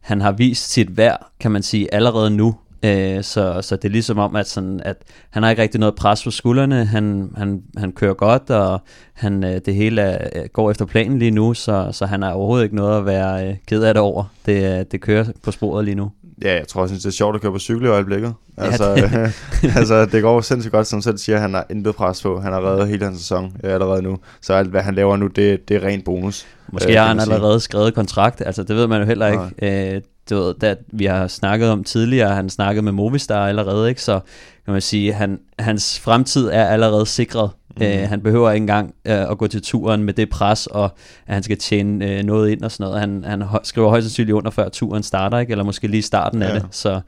han 0.00 0.20
har 0.20 0.32
vist 0.32 0.70
sit 0.70 0.96
værd, 0.96 1.26
kan 1.40 1.50
man 1.50 1.62
sige, 1.62 1.94
allerede 1.94 2.30
nu. 2.30 2.54
Øh, 2.84 3.22
så, 3.22 3.58
så 3.62 3.76
det 3.76 3.84
er 3.84 3.92
ligesom 3.92 4.18
om, 4.18 4.36
at, 4.36 4.48
sådan, 4.48 4.80
at 4.84 4.96
han 5.30 5.42
har 5.42 5.50
ikke 5.50 5.62
rigtig 5.62 5.80
noget 5.80 5.94
pres 5.94 6.24
på 6.24 6.30
skuldrene, 6.30 6.84
han, 6.84 7.30
han, 7.36 7.62
han 7.76 7.92
kører 7.92 8.14
godt, 8.14 8.50
og 8.50 8.80
han, 9.12 9.44
øh, 9.44 9.60
det 9.66 9.74
hele 9.74 10.00
er, 10.02 10.46
går 10.48 10.70
efter 10.70 10.84
planen 10.84 11.18
lige 11.18 11.30
nu, 11.30 11.54
så, 11.54 11.88
så 11.92 12.06
han 12.06 12.22
har 12.22 12.32
overhovedet 12.32 12.64
ikke 12.64 12.76
noget 12.76 12.98
at 12.98 13.06
være 13.06 13.48
øh, 13.48 13.56
ked 13.66 13.82
af 13.82 13.94
det 13.94 14.00
over. 14.00 14.24
Det, 14.46 14.92
det 14.92 15.00
kører 15.00 15.24
på 15.42 15.50
sporet 15.50 15.84
lige 15.84 15.94
nu. 15.94 16.10
Ja, 16.44 16.54
jeg 16.54 16.68
tror, 16.68 16.86
synes, 16.86 17.02
det 17.02 17.08
er 17.08 17.12
sjovt 17.12 17.34
at 17.34 17.42
køre 17.42 17.52
på 17.52 17.58
cykel 17.58 17.84
i 17.84 17.88
øjeblikket. 17.88 18.34
Altså, 18.56 18.84
ja, 18.84 19.30
det. 19.62 19.76
altså, 19.76 20.06
det 20.06 20.22
går 20.22 20.40
sindssygt 20.40 20.72
godt, 20.72 20.86
som 20.86 21.02
selv 21.02 21.18
siger, 21.18 21.38
han 21.38 21.54
har 21.54 21.66
intet 21.70 21.94
pres 21.94 22.22
på. 22.22 22.40
Han 22.40 22.52
har 22.52 22.72
reddet 22.72 22.88
hele 22.88 23.04
hans 23.04 23.18
sæson 23.18 23.56
allerede 23.64 24.02
nu. 24.02 24.18
Så 24.40 24.52
alt, 24.52 24.68
hvad 24.68 24.82
han 24.82 24.94
laver 24.94 25.16
nu, 25.16 25.26
det, 25.26 25.68
det 25.68 25.76
er 25.76 25.84
rent 25.84 26.04
bonus. 26.04 26.46
Måske 26.72 26.92
øh, 26.92 26.98
har 26.98 27.08
han 27.08 27.20
allerede 27.20 27.60
skrevet 27.60 27.94
kontrakt. 27.94 28.42
Altså, 28.46 28.62
det 28.62 28.76
ved 28.76 28.86
man 28.86 29.00
jo 29.00 29.06
heller 29.06 29.26
ikke. 29.26 29.94
Øh, 29.94 30.00
du 30.30 30.36
ved, 30.36 30.54
da 30.54 30.74
vi 30.92 31.04
har 31.04 31.28
snakket 31.28 31.70
om 31.70 31.84
tidligere, 31.84 32.34
han 32.34 32.50
snakkede 32.50 32.82
med 32.82 32.92
Movistar 32.92 33.46
allerede, 33.46 33.88
ikke? 33.88 34.02
så 34.02 34.20
kan 34.64 34.72
man 34.72 34.82
sige, 34.82 35.12
han, 35.12 35.38
hans 35.58 36.00
fremtid 36.00 36.48
er 36.52 36.64
allerede 36.64 37.06
sikret. 37.06 37.50
Mm. 37.76 37.82
Øh, 37.82 38.08
han 38.08 38.20
behøver 38.20 38.50
ikke 38.50 38.62
engang 38.62 38.94
øh, 39.04 39.30
at 39.30 39.38
gå 39.38 39.46
til 39.46 39.62
turen 39.62 40.02
med 40.02 40.14
det 40.14 40.30
pres, 40.30 40.66
og 40.66 40.84
at 41.26 41.34
han 41.34 41.42
skal 41.42 41.58
tjene 41.58 42.10
øh, 42.10 42.24
noget 42.24 42.50
ind 42.50 42.62
og 42.62 42.72
sådan 42.72 42.84
noget. 42.84 43.00
Han, 43.00 43.24
han 43.24 43.44
skriver 43.62 43.88
højst 43.88 44.04
sandsynligt 44.04 44.34
under, 44.34 44.50
før 44.50 44.68
turen 44.68 45.02
starter, 45.02 45.38
ikke? 45.38 45.50
eller 45.50 45.64
måske 45.64 45.88
lige 45.88 46.02
starten 46.02 46.42
ja. 46.42 46.48
af 46.48 46.60
det. 46.60 46.68
Så, 46.70 47.00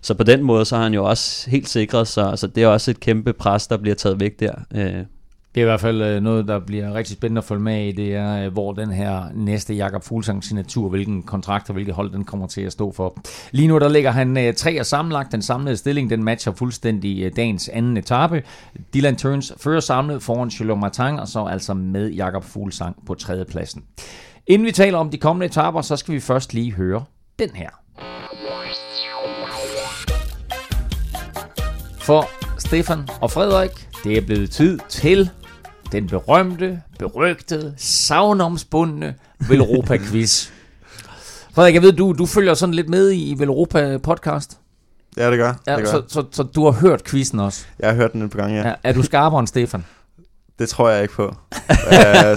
så 0.00 0.14
på 0.14 0.22
den 0.22 0.42
måde, 0.42 0.64
så 0.64 0.76
har 0.76 0.82
han 0.82 0.94
jo 0.94 1.04
også 1.04 1.50
helt 1.50 1.68
sikret, 1.68 2.08
så, 2.08 2.32
så 2.36 2.46
det 2.46 2.62
er 2.62 2.66
også 2.66 2.90
et 2.90 3.00
kæmpe 3.00 3.32
pres, 3.32 3.66
der 3.66 3.76
bliver 3.76 3.94
taget 3.94 4.20
væk 4.20 4.40
der. 4.40 4.54
Øh, 4.74 5.04
det 5.54 5.60
er 5.60 5.64
i 5.64 5.68
hvert 5.68 5.80
fald 5.80 6.02
øh, 6.02 6.22
noget, 6.22 6.48
der 6.48 6.58
bliver 6.58 6.94
rigtig 6.94 7.16
spændende 7.16 7.38
at 7.38 7.44
følge 7.44 7.62
med 7.62 7.88
i. 7.88 7.92
Det 7.92 8.14
er, 8.14 8.46
øh, 8.46 8.52
hvor 8.52 8.72
den 8.72 8.92
her 8.92 9.22
næste 9.34 9.74
Jakob 9.74 10.04
Fuglsang 10.04 10.44
signatur, 10.44 10.88
hvilken 10.88 11.22
kontrakt 11.22 11.68
og 11.68 11.72
hvilket 11.72 11.94
hold 11.94 12.12
den 12.12 12.24
kommer 12.24 12.46
til 12.46 12.60
at 12.60 12.72
stå 12.72 12.92
for. 12.92 13.18
Lige 13.50 13.68
nu 13.68 13.78
der 13.78 13.88
ligger 13.88 14.10
han 14.10 14.36
øh, 14.36 14.54
tre 14.54 14.80
og 14.80 14.86
sammenlagt. 14.86 15.32
Den 15.32 15.42
samlede 15.42 15.76
stilling, 15.76 16.10
den 16.10 16.24
matcher 16.24 16.52
fuldstændig 16.52 17.36
dagens 17.36 17.68
anden 17.68 17.96
etape. 17.96 18.42
Dylan 18.94 19.16
Turns 19.16 19.52
fører 19.56 19.80
samlet 19.80 20.22
foran 20.22 20.50
Chilo 20.50 20.74
Martin, 20.74 21.18
og 21.18 21.28
så 21.28 21.44
altså 21.44 21.74
med 21.74 22.10
Jakob 22.10 22.44
Fuglsang 22.44 22.96
på 23.06 23.14
tredjepladsen. 23.14 23.82
Inden 24.46 24.66
vi 24.66 24.72
taler 24.72 24.98
om 24.98 25.10
de 25.10 25.18
kommende 25.18 25.46
etaper, 25.46 25.80
så 25.80 25.96
skal 25.96 26.14
vi 26.14 26.20
først 26.20 26.54
lige 26.54 26.72
høre 26.72 27.04
den 27.38 27.50
her. 27.54 27.68
For 32.00 32.28
Stefan 32.60 33.08
og 33.20 33.30
Frederik, 33.30 33.88
det 34.04 34.18
er 34.18 34.20
blevet 34.20 34.50
tid 34.50 34.78
til 34.88 35.30
den 35.92 36.06
berømte, 36.06 36.82
berygtede, 36.98 37.74
savnomsbundne 37.76 39.14
Velropa-quiz. 39.38 40.48
Frederik, 41.54 41.74
jeg 41.74 41.82
ved, 41.82 41.92
du, 41.92 42.14
du 42.18 42.26
følger 42.26 42.54
sådan 42.54 42.74
lidt 42.74 42.88
med 42.88 43.12
i 43.12 43.34
Velropa-podcast. 43.38 44.58
Ja, 45.16 45.30
det 45.30 45.38
gør. 45.38 45.54
Ja, 45.66 45.76
det 45.76 45.84
gør. 45.84 45.90
Så, 45.90 46.02
så, 46.08 46.24
så 46.30 46.42
du 46.42 46.64
har 46.64 46.72
hørt 46.72 47.04
quizzen 47.04 47.40
også? 47.40 47.64
Jeg 47.78 47.88
har 47.88 47.96
hørt 47.96 48.12
den 48.12 48.22
et 48.22 48.30
par 48.30 48.38
gange, 48.38 48.56
ja. 48.56 48.68
ja 48.68 48.74
er 48.82 48.92
du 48.92 49.02
skarpere 49.02 49.40
end 49.40 49.48
Stefan? 49.48 49.84
Det 50.58 50.68
tror 50.68 50.90
jeg 50.90 51.02
ikke 51.02 51.14
på. 51.14 51.26
uh, 51.26 51.34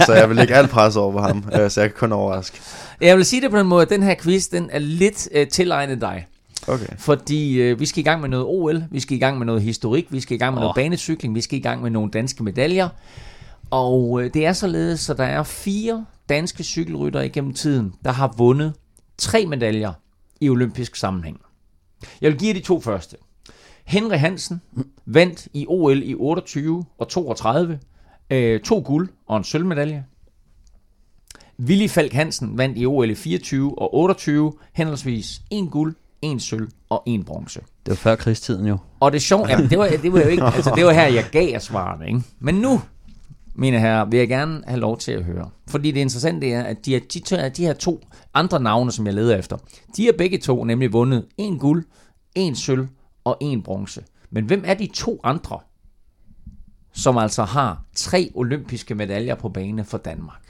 så 0.06 0.12
jeg 0.16 0.30
vil 0.30 0.38
ikke 0.38 0.54
alt 0.54 0.70
pres 0.70 0.96
over 0.96 1.12
på 1.12 1.18
ham, 1.18 1.44
uh, 1.54 1.70
så 1.70 1.80
jeg 1.80 1.90
kan 1.90 1.98
kun 1.98 2.12
overraske. 2.12 2.60
Jeg 3.00 3.16
vil 3.16 3.24
sige 3.24 3.42
det 3.42 3.50
på 3.50 3.58
den 3.58 3.66
måde, 3.66 3.82
at 3.82 3.90
den 3.90 4.02
her 4.02 4.14
quiz, 4.22 4.48
den 4.48 4.70
er 4.72 4.78
lidt 4.78 5.28
uh, 5.36 5.46
tilegnet 5.50 6.00
dig. 6.00 6.26
Okay. 6.68 6.86
Fordi 6.98 7.72
uh, 7.72 7.80
vi 7.80 7.86
skal 7.86 8.00
i 8.00 8.02
gang 8.02 8.20
med 8.20 8.28
noget 8.28 8.46
OL, 8.46 8.84
vi 8.90 9.00
skal 9.00 9.16
i 9.16 9.20
gang 9.20 9.38
med 9.38 9.46
noget 9.46 9.62
historik, 9.62 10.06
vi 10.10 10.20
skal 10.20 10.34
i 10.34 10.38
gang 10.38 10.54
med 10.54 10.62
oh. 10.62 10.62
noget 10.62 10.74
banecykling, 10.74 11.34
vi 11.34 11.40
skal 11.40 11.58
i 11.58 11.62
gang 11.62 11.82
med 11.82 11.90
nogle 11.90 12.10
danske 12.10 12.44
medaljer. 12.44 12.88
Og 13.70 14.22
øh, 14.22 14.34
det 14.34 14.46
er 14.46 14.52
således, 14.52 15.00
så 15.00 15.14
der 15.14 15.24
er 15.24 15.42
fire 15.42 16.06
danske 16.28 16.64
cykelrytter 16.64 17.20
igennem 17.20 17.54
tiden, 17.54 17.94
der 18.04 18.12
har 18.12 18.34
vundet 18.36 18.74
tre 19.18 19.46
medaljer 19.46 19.92
i 20.40 20.48
olympisk 20.48 20.96
sammenhæng. 20.96 21.40
Jeg 22.20 22.30
vil 22.30 22.38
give 22.38 22.54
de 22.54 22.60
to 22.60 22.80
første. 22.80 23.16
Henry 23.84 24.16
Hansen 24.16 24.60
vandt 25.06 25.48
i 25.54 25.66
OL 25.68 26.02
i 26.02 26.14
28 26.14 26.84
og 26.98 27.08
32 27.08 27.78
øh, 28.30 28.60
to 28.60 28.82
guld 28.84 29.08
og 29.26 29.36
en 29.36 29.44
sølvmedalje. 29.44 30.04
Willy 31.60 31.88
Falk 31.88 32.12
Hansen 32.12 32.58
vandt 32.58 32.78
i 32.78 32.86
OL 32.86 33.10
i 33.10 33.14
24 33.14 33.78
og 33.78 33.94
28 33.94 34.52
henholdsvis 34.72 35.40
en 35.50 35.68
guld, 35.68 35.94
en 36.22 36.40
sølv 36.40 36.68
og 36.88 37.02
en 37.06 37.24
bronze. 37.24 37.60
Det 37.60 37.90
var 37.90 37.94
før 37.94 38.16
krigstiden 38.16 38.66
jo. 38.66 38.78
Og 39.00 39.12
det 39.12 39.22
sjove, 39.22 39.46
jamen 39.48 39.70
det 39.70 39.78
var, 39.78 39.88
det 40.02 40.12
var 40.12 40.20
jo 40.20 40.28
ikke, 40.28 40.44
altså 40.44 40.72
det 40.76 40.84
var 40.84 40.92
her, 40.92 41.06
jeg 41.06 41.24
gav 41.32 41.48
jer 41.48 41.58
svarene, 41.58 42.06
ikke? 42.06 42.22
Men 42.38 42.54
nu 42.54 42.80
mine 43.58 43.80
herrer, 43.80 44.04
vil 44.04 44.18
jeg 44.18 44.28
gerne 44.28 44.62
have 44.66 44.80
lov 44.80 44.98
til 44.98 45.12
at 45.12 45.24
høre. 45.24 45.50
Fordi 45.68 45.90
det 45.90 46.00
interessante 46.00 46.52
er, 46.52 46.62
at 46.62 46.86
de, 46.86 46.96
er, 46.96 47.00
de, 47.14 47.20
de, 47.20 47.50
de 47.56 47.62
her 47.66 47.72
to 47.72 48.00
andre 48.34 48.60
navne, 48.60 48.92
som 48.92 49.06
jeg 49.06 49.14
leder 49.14 49.36
efter, 49.36 49.56
de 49.96 50.04
har 50.04 50.12
begge 50.18 50.38
to 50.38 50.64
nemlig 50.64 50.92
vundet 50.92 51.26
en 51.38 51.58
guld, 51.58 51.84
en 52.34 52.54
sølv 52.56 52.88
og 53.24 53.36
en 53.40 53.62
bronze. 53.62 54.04
Men 54.30 54.44
hvem 54.44 54.62
er 54.66 54.74
de 54.74 54.88
to 54.94 55.20
andre, 55.24 55.58
som 56.92 57.18
altså 57.18 57.44
har 57.44 57.82
tre 57.94 58.30
olympiske 58.34 58.94
medaljer 58.94 59.34
på 59.34 59.48
bane 59.48 59.84
for 59.84 59.98
Danmark? 59.98 60.42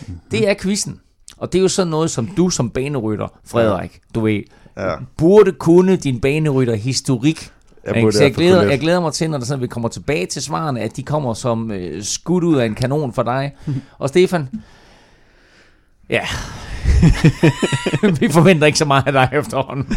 Mm-hmm. 0.00 0.20
Det 0.30 0.48
er 0.48 0.54
quizzen. 0.60 1.00
Og 1.36 1.52
det 1.52 1.58
er 1.58 1.62
jo 1.62 1.68
sådan 1.68 1.90
noget, 1.90 2.10
som 2.10 2.26
du 2.26 2.50
som 2.50 2.70
banerytter, 2.70 3.28
Frederik, 3.44 4.00
du 4.14 4.20
ved, 4.20 4.42
ja. 4.76 4.94
burde 5.16 5.52
kunne 5.52 5.96
din 5.96 6.20
banerytter 6.20 6.74
historik 6.74 7.50
jeg, 7.94 8.02
burde, 8.02 8.16
så 8.16 8.22
jeg, 8.22 8.34
glæder, 8.34 8.62
jeg 8.62 8.80
glæder 8.80 9.00
mig 9.00 9.12
til, 9.12 9.30
når 9.30 9.38
der 9.38 9.44
sådan, 9.44 9.62
vi 9.62 9.66
kommer 9.66 9.88
tilbage 9.88 10.26
til 10.26 10.42
svarene, 10.42 10.80
at 10.80 10.96
de 10.96 11.02
kommer 11.02 11.34
som 11.34 11.70
øh, 11.70 12.02
skud 12.04 12.42
ud 12.42 12.56
af 12.56 12.66
en 12.66 12.74
kanon 12.74 13.12
for 13.12 13.22
dig. 13.22 13.52
og 13.98 14.08
Stefan, 14.08 14.48
ja, 16.10 16.20
vi 18.20 18.28
forventer 18.32 18.66
ikke 18.66 18.78
så 18.78 18.84
meget 18.84 19.06
af 19.06 19.12
dig 19.12 19.28
efterhånden. 19.38 19.96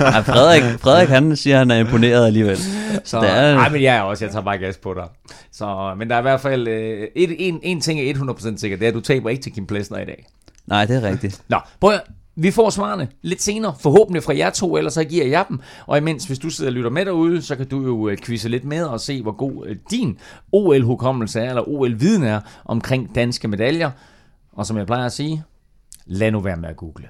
Ja, 0.00 0.20
Frederik, 0.20 0.62
Frederik, 0.80 1.08
han 1.08 1.36
siger, 1.36 1.56
at 1.56 1.58
han 1.58 1.70
er 1.70 1.76
imponeret 1.76 2.26
alligevel. 2.26 2.58
Så, 3.04 3.20
det 3.20 3.30
er- 3.30 3.54
Nej, 3.54 3.68
men 3.68 3.82
jeg 3.82 3.96
er 3.96 4.00
også, 4.00 4.24
jeg 4.24 4.32
tager 4.32 4.44
bare 4.44 4.58
gas 4.58 4.76
på 4.76 4.94
dig. 4.94 5.04
Så, 5.52 5.94
men 5.98 6.08
der 6.10 6.14
er 6.14 6.18
i 6.18 6.22
hvert 6.22 6.40
fald, 6.40 6.68
øh, 6.68 7.08
et, 7.16 7.36
en, 7.48 7.60
en 7.62 7.80
ting 7.80 8.00
er 8.00 8.14
100% 8.14 8.56
sikkert, 8.58 8.80
det 8.80 8.86
er, 8.86 8.90
at 8.90 8.94
du 8.94 9.00
taber 9.00 9.30
ikke 9.30 9.42
til 9.42 9.52
Kim 9.52 9.66
Plesner 9.66 9.98
i 9.98 10.04
dag. 10.04 10.26
Nej, 10.66 10.84
det 10.84 10.96
er 11.04 11.08
rigtigt. 11.08 11.40
Nå, 11.48 11.58
prøv 11.80 11.90
at, 11.92 12.00
vi 12.36 12.50
får 12.50 12.70
svarene 12.70 13.08
lidt 13.22 13.42
senere, 13.42 13.74
forhåbentlig 13.80 14.22
fra 14.22 14.36
jer 14.36 14.50
to, 14.50 14.76
ellers 14.76 14.94
så 14.94 15.04
giver 15.04 15.26
jeg 15.26 15.44
dem. 15.48 15.60
Og 15.86 15.98
imens, 15.98 16.24
hvis 16.24 16.38
du 16.38 16.50
sidder 16.50 16.70
og 16.70 16.74
lytter 16.74 16.90
med 16.90 17.04
derude, 17.04 17.42
så 17.42 17.56
kan 17.56 17.68
du 17.68 17.82
jo 17.82 18.08
øh, 18.08 18.18
quizze 18.18 18.48
lidt 18.48 18.64
med 18.64 18.84
og 18.84 19.00
se, 19.00 19.22
hvor 19.22 19.32
god 19.32 19.66
øh, 19.66 19.76
din 19.90 20.18
OL-hukommelse 20.52 21.40
er, 21.40 21.48
eller 21.48 21.68
OL-viden 21.68 22.22
er 22.22 22.40
omkring 22.64 23.14
danske 23.14 23.48
medaljer. 23.48 23.90
Og 24.52 24.66
som 24.66 24.76
jeg 24.76 24.86
plejer 24.86 25.06
at 25.06 25.12
sige, 25.12 25.44
lad 26.06 26.30
nu 26.30 26.40
være 26.40 26.56
med 26.56 26.68
at 26.68 26.76
google. 26.76 27.08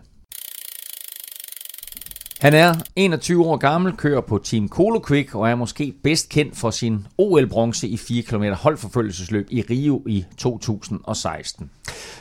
Han 2.40 2.54
er 2.54 2.74
21 2.96 3.44
år 3.46 3.56
gammel, 3.56 3.92
kører 3.96 4.20
på 4.20 4.38
Team 4.38 4.68
Colo 4.68 5.00
Quick 5.08 5.34
og 5.34 5.50
er 5.50 5.54
måske 5.54 5.94
bedst 6.02 6.28
kendt 6.28 6.56
for 6.56 6.70
sin 6.70 7.06
OL-bronze 7.18 7.88
i 7.88 7.96
4 7.96 8.22
km 8.22 8.42
holdforfølgelsesløb 8.44 9.46
i 9.50 9.62
Rio 9.70 10.02
i 10.06 10.24
2016. 10.36 11.70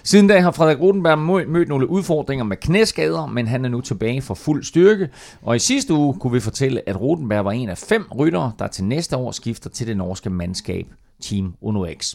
Siden 0.03 0.27
da 0.27 0.39
har 0.39 0.51
Frederik 0.51 0.79
Rodenberg 0.79 1.17
mø- 1.17 1.47
mødt 1.47 1.69
nogle 1.69 1.89
udfordringer 1.89 2.45
med 2.45 2.57
knæskader, 2.57 3.25
men 3.25 3.47
han 3.47 3.65
er 3.65 3.69
nu 3.69 3.81
tilbage 3.81 4.21
for 4.21 4.33
fuld 4.33 4.63
styrke. 4.63 5.09
Og 5.41 5.55
i 5.55 5.59
sidste 5.59 5.93
uge 5.93 6.13
kunne 6.19 6.33
vi 6.33 6.39
fortælle, 6.39 6.89
at 6.89 7.01
Rodenberg 7.01 7.45
var 7.45 7.51
en 7.51 7.69
af 7.69 7.77
fem 7.77 8.05
ryttere, 8.17 8.51
der 8.59 8.67
til 8.67 8.83
næste 8.83 9.17
år 9.17 9.31
skifter 9.31 9.69
til 9.69 9.87
det 9.87 9.97
norske 9.97 10.29
mandskab 10.29 10.85
Team 11.21 11.53
Uno 11.61 11.85
X. 12.01 12.13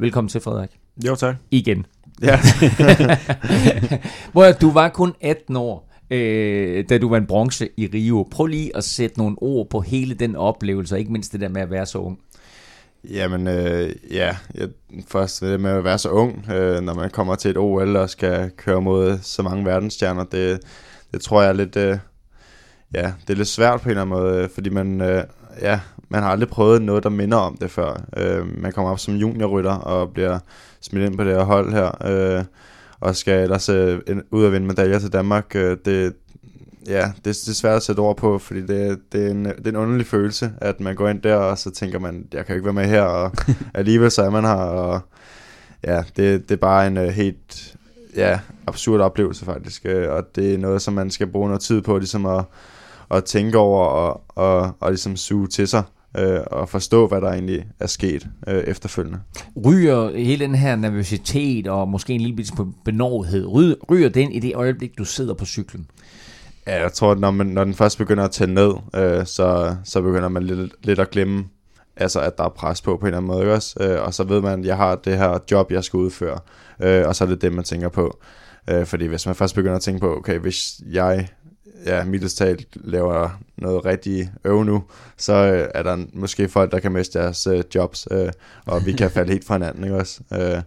Velkommen 0.00 0.28
til, 0.28 0.40
Frederik. 0.40 0.70
Jo, 1.06 1.14
tak. 1.14 1.36
Igen. 1.50 1.86
Ja. 2.22 2.40
Hvor 4.32 4.52
du 4.60 4.70
var 4.70 4.88
kun 4.88 5.14
18 5.20 5.56
år, 5.56 5.87
øh, 6.10 6.84
da 6.88 6.98
du 6.98 7.08
vandt 7.08 7.28
bronze 7.28 7.68
i 7.76 7.86
Rio. 7.86 8.28
Prøv 8.30 8.46
lige 8.46 8.76
at 8.76 8.84
sætte 8.84 9.18
nogle 9.18 9.36
ord 9.38 9.70
på 9.70 9.80
hele 9.80 10.14
den 10.14 10.36
oplevelse, 10.36 10.94
og 10.94 10.98
ikke 10.98 11.12
mindst 11.12 11.32
det 11.32 11.40
der 11.40 11.48
med 11.48 11.62
at 11.62 11.70
være 11.70 11.86
så 11.86 11.98
ung. 11.98 12.18
Jamen, 13.04 13.48
øh, 13.48 13.92
ja, 14.10 14.36
jeg, 14.54 14.68
først 15.08 15.40
det 15.40 15.60
med 15.60 15.70
at 15.70 15.84
være 15.84 15.98
så 15.98 16.10
ung, 16.10 16.50
øh, 16.50 16.80
når 16.80 16.94
man 16.94 17.10
kommer 17.10 17.34
til 17.34 17.50
et 17.50 17.56
OL 17.56 17.96
og 17.96 18.10
skal 18.10 18.50
køre 18.56 18.82
mod 18.82 19.18
så 19.22 19.42
mange 19.42 19.64
verdensstjerner, 19.64 20.24
det, 20.24 20.60
det 21.12 21.20
tror 21.20 21.42
jeg 21.42 21.48
er 21.48 21.52
lidt, 21.52 21.76
øh, 21.76 21.98
ja, 22.94 23.12
det 23.26 23.30
er 23.30 23.36
lidt 23.36 23.48
svært 23.48 23.80
på 23.80 23.88
en 23.88 23.90
eller 23.90 24.02
anden 24.02 24.18
måde, 24.18 24.42
øh, 24.42 24.48
fordi 24.48 24.70
man, 24.70 25.00
øh, 25.00 25.24
ja, 25.60 25.80
man 26.08 26.22
har 26.22 26.30
aldrig 26.30 26.48
prøvet 26.48 26.82
noget, 26.82 27.02
der 27.02 27.10
minder 27.10 27.36
om 27.36 27.56
det 27.56 27.70
før. 27.70 28.02
Øh, 28.16 28.62
man 28.62 28.72
kommer 28.72 28.92
op 28.92 28.98
som 28.98 29.14
juniorrytter 29.14 29.74
og 29.74 30.12
bliver 30.12 30.38
smidt 30.80 31.06
ind 31.06 31.16
på 31.16 31.24
det 31.24 31.34
her 31.34 31.44
hold 31.44 31.72
her, 31.72 32.06
øh, 32.06 32.44
og 33.00 33.16
skal 33.16 33.42
ellers 33.42 33.68
øh, 33.68 33.98
ud 34.30 34.44
og 34.44 34.52
vinde 34.52 34.66
medaljer 34.66 34.98
til 34.98 35.12
Danmark. 35.12 35.52
Øh, 35.54 35.76
det, 35.84 36.14
ja, 36.88 37.12
det, 37.16 37.24
det 37.24 37.48
er 37.48 37.54
svært 37.54 37.76
at 37.76 37.82
sætte 37.82 38.00
ord 38.00 38.16
på, 38.16 38.38
fordi 38.38 38.60
det, 38.60 38.98
det, 39.12 39.26
er 39.26 39.30
en, 39.30 39.44
det 39.44 39.66
er 39.66 39.70
en 39.70 39.76
underlig 39.76 40.06
følelse, 40.06 40.52
at 40.60 40.80
man 40.80 40.94
går 40.94 41.08
ind 41.08 41.22
der, 41.22 41.36
og 41.36 41.58
så 41.58 41.70
tænker 41.70 41.98
man, 41.98 42.26
jeg 42.32 42.46
kan 42.46 42.54
ikke 42.54 42.64
være 42.64 42.74
med 42.74 42.86
her, 42.86 43.02
og 43.02 43.32
alligevel 43.74 44.10
så 44.10 44.22
er 44.22 44.30
man 44.30 44.44
her, 44.44 44.54
og 44.54 45.00
ja, 45.84 46.02
det, 46.16 46.48
det 46.48 46.50
er 46.50 46.56
bare 46.56 46.86
en 46.86 46.96
uh, 46.96 47.04
helt 47.04 47.76
ja, 48.16 48.40
absurd 48.66 49.00
oplevelse 49.00 49.44
faktisk, 49.44 49.86
øh, 49.86 50.12
og 50.12 50.36
det 50.36 50.54
er 50.54 50.58
noget, 50.58 50.82
som 50.82 50.94
man 50.94 51.10
skal 51.10 51.26
bruge 51.26 51.48
noget 51.48 51.62
tid 51.62 51.82
på, 51.82 51.98
ligesom 51.98 52.26
at, 52.26 52.44
at 53.10 53.24
tænke 53.24 53.58
over, 53.58 53.84
og, 53.86 54.22
og, 54.28 54.72
og 54.80 54.90
ligesom 54.90 55.16
suge 55.16 55.46
til 55.46 55.68
sig, 55.68 55.82
øh, 56.18 56.40
og 56.46 56.68
forstå, 56.68 57.06
hvad 57.06 57.20
der 57.20 57.28
egentlig 57.28 57.66
er 57.80 57.86
sket 57.86 58.26
øh, 58.46 58.64
efterfølgende. 58.64 59.18
Ryger 59.64 60.16
hele 60.16 60.44
den 60.44 60.54
her 60.54 60.76
nervøsitet 60.76 61.66
og 61.66 61.88
måske 61.88 62.12
en 62.12 62.20
lille 62.20 62.36
bitte 62.36 62.50
smule 62.50 62.72
benovethed, 62.84 63.46
ryger, 63.46 63.74
ryger 63.90 64.08
den 64.08 64.32
i 64.32 64.40
det 64.40 64.54
øjeblik, 64.54 64.98
du 64.98 65.04
sidder 65.04 65.34
på 65.34 65.44
cyklen? 65.44 65.86
Ja, 66.66 66.82
jeg 66.82 66.92
tror, 66.92 67.12
at 67.12 67.18
når, 67.18 67.30
man, 67.30 67.46
når 67.46 67.64
den 67.64 67.74
først 67.74 67.98
begynder 67.98 68.24
at 68.24 68.30
tælle 68.30 68.54
ned, 68.54 68.72
øh, 68.94 69.26
så, 69.26 69.76
så 69.84 70.02
begynder 70.02 70.28
man 70.28 70.42
lidt, 70.42 70.72
lidt 70.82 70.98
at 70.98 71.10
glemme, 71.10 71.44
altså 71.96 72.20
at 72.20 72.38
der 72.38 72.44
er 72.44 72.48
pres 72.48 72.82
på 72.82 72.96
på 72.96 73.00
en 73.00 73.06
eller 73.06 73.16
anden 73.16 73.26
måde, 73.26 73.40
ikke 73.40 73.54
også? 73.54 73.76
Øh, 73.80 74.02
og 74.02 74.14
så 74.14 74.24
ved 74.24 74.40
man, 74.40 74.60
at 74.60 74.66
jeg 74.66 74.76
har 74.76 74.94
det 74.94 75.18
her 75.18 75.38
job, 75.50 75.72
jeg 75.72 75.84
skal 75.84 75.96
udføre, 75.96 76.38
øh, 76.82 77.06
og 77.06 77.16
så 77.16 77.24
er 77.24 77.28
det 77.28 77.42
det, 77.42 77.52
man 77.52 77.64
tænker 77.64 77.88
på. 77.88 78.18
Øh, 78.70 78.86
fordi 78.86 79.06
hvis 79.06 79.26
man 79.26 79.34
først 79.34 79.54
begynder 79.54 79.76
at 79.76 79.82
tænke 79.82 80.00
på, 80.00 80.16
okay, 80.16 80.38
hvis 80.38 80.80
jeg 80.90 81.28
ja, 81.86 82.04
mildest 82.04 82.38
talt 82.38 82.66
laver 82.74 83.40
noget 83.56 83.84
rigtig 83.84 84.30
øv 84.44 84.64
nu, 84.64 84.84
så 85.16 85.32
øh, 85.32 85.68
er 85.74 85.82
der 85.82 86.04
måske 86.12 86.48
folk, 86.48 86.72
der 86.72 86.80
kan 86.80 86.92
miste 86.92 87.18
deres 87.18 87.46
øh, 87.46 87.64
jobs, 87.74 88.08
øh, 88.10 88.32
og 88.66 88.86
vi 88.86 88.92
kan 88.92 89.10
falde 89.16 89.32
helt 89.32 89.44
fra 89.44 89.54
hinanden, 89.54 89.84
ikke 89.84 89.96
også? 89.96 90.20
Øh, 90.32 90.62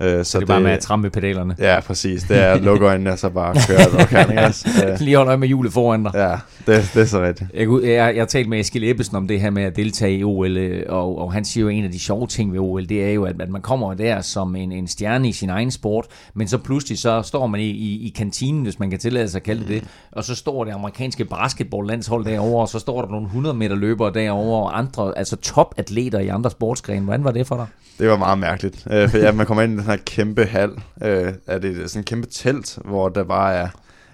øh, 0.00 0.24
Så 0.24 0.38
det 0.38 0.42
er 0.42 0.46
bare 0.46 0.60
med 0.60 0.70
at 0.70 0.80
trampe 0.80 1.10
pedalerne. 1.10 1.56
Ja, 1.58 1.80
præcis. 1.80 2.22
Det 2.22 2.38
er 2.38 2.50
at 2.52 2.60
lukke 2.60 2.86
øjnene 2.86 3.12
og 3.12 3.18
så 3.18 3.28
bare 3.28 3.54
køre, 3.68 3.90
hvor 3.90 4.04
kan, 4.04 4.30
ikke 4.30 4.42
også? 4.42 4.68
Øh, 4.86 5.00
Lige 5.00 5.16
hold 5.16 5.28
øje 5.28 5.36
med 5.36 5.48
hjulet 5.48 5.72
foran 5.72 6.04
dig. 6.04 6.12
Ja, 6.14 6.30
det, 6.72 6.90
det 6.94 7.02
er 7.02 7.06
så 7.06 7.22
rigtigt. 7.22 7.50
Jeg, 7.54 7.68
jeg, 7.82 8.14
jeg 8.14 8.20
har 8.20 8.26
talt 8.26 8.48
med 8.48 8.60
Eskild 8.60 8.84
Ebbesen 8.84 9.16
om 9.16 9.28
det 9.28 9.40
her 9.40 9.50
med 9.50 9.62
at 9.62 9.76
deltage 9.76 10.18
i 10.18 10.24
OL, 10.24 10.56
øh, 10.56 10.82
og, 10.88 11.18
og 11.18 11.32
han 11.32 11.44
siger 11.44 11.62
jo, 11.62 11.68
at 11.68 11.74
en 11.74 11.84
af 11.84 11.90
de 11.90 12.00
sjove 12.00 12.26
ting 12.26 12.52
ved 12.52 12.60
OL, 12.60 12.88
det 12.88 13.04
er 13.04 13.10
jo, 13.10 13.24
at, 13.24 13.42
at 13.42 13.48
man 13.48 13.62
kommer 13.62 13.94
der 13.94 14.20
som 14.20 14.56
en, 14.56 14.72
en 14.72 14.88
stjerne 14.88 15.28
i 15.28 15.32
sin 15.32 15.50
egen 15.50 15.70
sport, 15.70 16.06
men 16.34 16.48
så 16.48 16.58
pludselig 16.58 16.98
så 16.98 17.22
står 17.22 17.46
man 17.46 17.60
i, 17.60 17.70
i, 17.70 18.06
i 18.06 18.12
kantinen, 18.16 18.62
hvis 18.62 18.78
man 18.78 18.90
kan 18.90 18.98
tillade 18.98 19.28
sig 19.28 19.38
at 19.38 19.42
kalde 19.42 19.66
det 19.68 19.80
det, 19.80 19.84
og 20.12 20.24
så 20.24 20.34
står 20.34 20.64
det 20.64 20.72
amerikanske 20.72 21.24
basketballlandshold 21.24 22.24
derovre, 22.24 22.60
og 22.60 22.68
så 22.68 22.78
står 22.78 23.02
der 23.02 23.08
nogle 23.08 23.26
100 23.26 23.56
meter 23.56 23.76
løbere 23.76 24.12
derovre, 24.12 24.62
og 24.62 24.78
andre, 24.78 25.18
altså 25.18 25.36
topatleter 25.36 26.18
i 26.18 26.28
andre 26.28 26.50
sportsgrene. 26.50 27.00
Hvordan 27.04 27.24
var 27.24 27.30
det 27.30 27.46
for 27.46 27.56
dig? 27.56 27.66
Det 28.00 28.08
var 28.08 28.16
meget 28.16 28.38
mærkeligt. 28.38 28.86
Øh, 28.90 29.08
for 29.08 29.18
ja, 29.18 29.32
man 29.32 29.46
kommer 29.46 29.62
ind 29.62 29.72
i 29.72 29.76
den 29.76 29.84
her 29.84 29.96
kæmpe 29.96 30.44
hal. 30.44 30.70
Øh, 31.02 31.32
er 31.46 31.58
det 31.58 31.90
sådan 31.90 32.00
en 32.00 32.04
kæmpe 32.04 32.28
telt, 32.30 32.78
hvor 32.84 33.08
der 33.08 33.24
bare 33.24 33.54
er, 33.54 33.68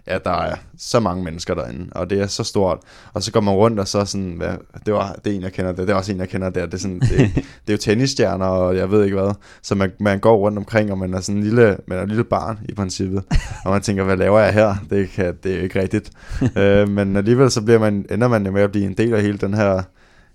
ja, 0.06 0.18
der 0.24 0.30
er 0.30 0.54
så 0.78 1.00
mange 1.00 1.24
mennesker 1.24 1.54
derinde, 1.54 1.88
og 1.92 2.10
det 2.10 2.20
er 2.20 2.26
så 2.26 2.44
stort. 2.44 2.78
Og 3.12 3.22
så 3.22 3.32
går 3.32 3.40
man 3.40 3.54
rundt, 3.54 3.80
og 3.80 3.88
så 3.88 4.04
sådan, 4.04 4.34
hvad, 4.36 4.54
det 4.86 4.94
var 4.94 5.16
det 5.24 5.32
er 5.32 5.36
en, 5.36 5.42
jeg 5.42 5.52
kender 5.52 5.72
det, 5.72 5.86
det 5.86 5.92
er 5.92 5.96
også 5.96 6.12
en, 6.12 6.18
jeg 6.18 6.28
kender 6.28 6.50
der. 6.50 6.66
Det 6.66 6.74
er, 6.74 6.78
sådan, 6.78 7.00
det, 7.00 7.10
det 7.34 7.68
er 7.68 7.72
jo 7.72 7.76
tennisstjerner, 7.76 8.46
og 8.46 8.76
jeg 8.76 8.90
ved 8.90 9.04
ikke 9.04 9.16
hvad. 9.16 9.34
Så 9.62 9.74
man, 9.74 9.92
man 10.00 10.18
går 10.18 10.36
rundt 10.36 10.58
omkring, 10.58 10.92
og 10.92 10.98
man 10.98 11.14
er 11.14 11.20
sådan 11.20 11.36
en 11.36 11.44
lille, 11.44 11.76
man 11.86 11.98
er 11.98 12.02
en 12.02 12.08
lille 12.08 12.24
barn 12.24 12.58
i 12.68 12.74
princippet. 12.74 13.24
Og 13.64 13.72
man 13.72 13.82
tænker, 13.82 14.04
hvad 14.04 14.16
laver 14.16 14.40
jeg 14.40 14.54
her? 14.54 14.74
Det, 14.90 15.10
kan, 15.10 15.34
det 15.42 15.52
er 15.52 15.56
jo 15.56 15.62
ikke 15.62 15.80
rigtigt. 15.80 16.10
øh, 16.56 16.88
men 16.88 17.16
alligevel 17.16 17.50
så 17.50 17.62
bliver 17.62 17.78
man, 17.78 18.06
ender 18.10 18.28
man 18.28 18.46
jo 18.46 18.52
med 18.52 18.62
at 18.62 18.70
blive 18.70 18.86
en 18.86 18.94
del 18.94 19.14
af 19.14 19.22
hele 19.22 19.38
den 19.38 19.54
her 19.54 19.82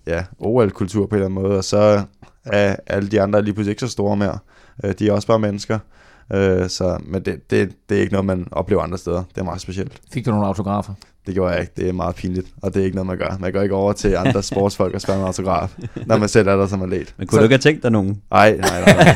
ja, 0.06 0.24
OL-kultur 0.38 1.06
på 1.06 1.14
en 1.14 1.22
eller 1.22 1.26
anden 1.26 1.42
måde, 1.42 1.58
og 1.58 1.64
så 1.64 2.02
er 2.44 2.76
alle 2.86 3.08
de 3.08 3.20
andre 3.20 3.42
lige 3.42 3.54
pludselig 3.54 3.70
ikke 3.70 3.80
så 3.80 3.88
store 3.88 4.16
mere. 4.16 4.38
Øh, 4.84 4.94
de 4.98 5.08
er 5.08 5.12
også 5.12 5.26
bare 5.26 5.38
mennesker. 5.38 5.78
Øh, 6.32 6.68
så, 6.68 6.98
men 7.04 7.24
det, 7.24 7.50
det, 7.50 7.72
det 7.88 7.96
er 7.96 8.00
ikke 8.00 8.12
noget, 8.12 8.26
man 8.26 8.46
oplever 8.52 8.82
andre 8.82 8.98
steder. 8.98 9.22
Det 9.34 9.40
er 9.40 9.44
meget 9.44 9.60
specielt. 9.60 10.00
Fik 10.12 10.26
du 10.26 10.30
nogle 10.30 10.46
autografer? 10.46 10.94
Det 11.26 11.34
gjorde 11.34 11.52
jeg 11.52 11.60
ikke. 11.60 11.72
Det 11.76 11.88
er 11.88 11.92
meget 11.92 12.14
pinligt, 12.14 12.46
og 12.62 12.74
det 12.74 12.80
er 12.80 12.84
ikke 12.84 12.96
noget, 12.96 13.06
man 13.06 13.18
gør. 13.18 13.36
Man 13.40 13.52
går 13.52 13.62
ikke 13.62 13.74
over 13.74 13.92
til 13.92 14.16
andre 14.16 14.42
sportsfolk 14.42 14.94
og 14.94 15.00
spørger 15.00 15.18
om 15.20 15.22
en 15.22 15.26
autograf, 15.26 15.76
når 16.06 16.16
man 16.16 16.28
selv 16.28 16.48
er 16.48 16.56
der 16.56 16.66
som 16.66 16.82
atlet. 16.82 17.14
Men 17.18 17.26
kunne 17.26 17.38
du 17.38 17.42
ikke 17.42 17.52
have 17.52 17.60
tænkt 17.60 17.82
dig 17.82 17.90
nogen? 17.90 18.22
Nej, 18.30 18.56
nej, 18.56 18.80
nej, 18.80 19.14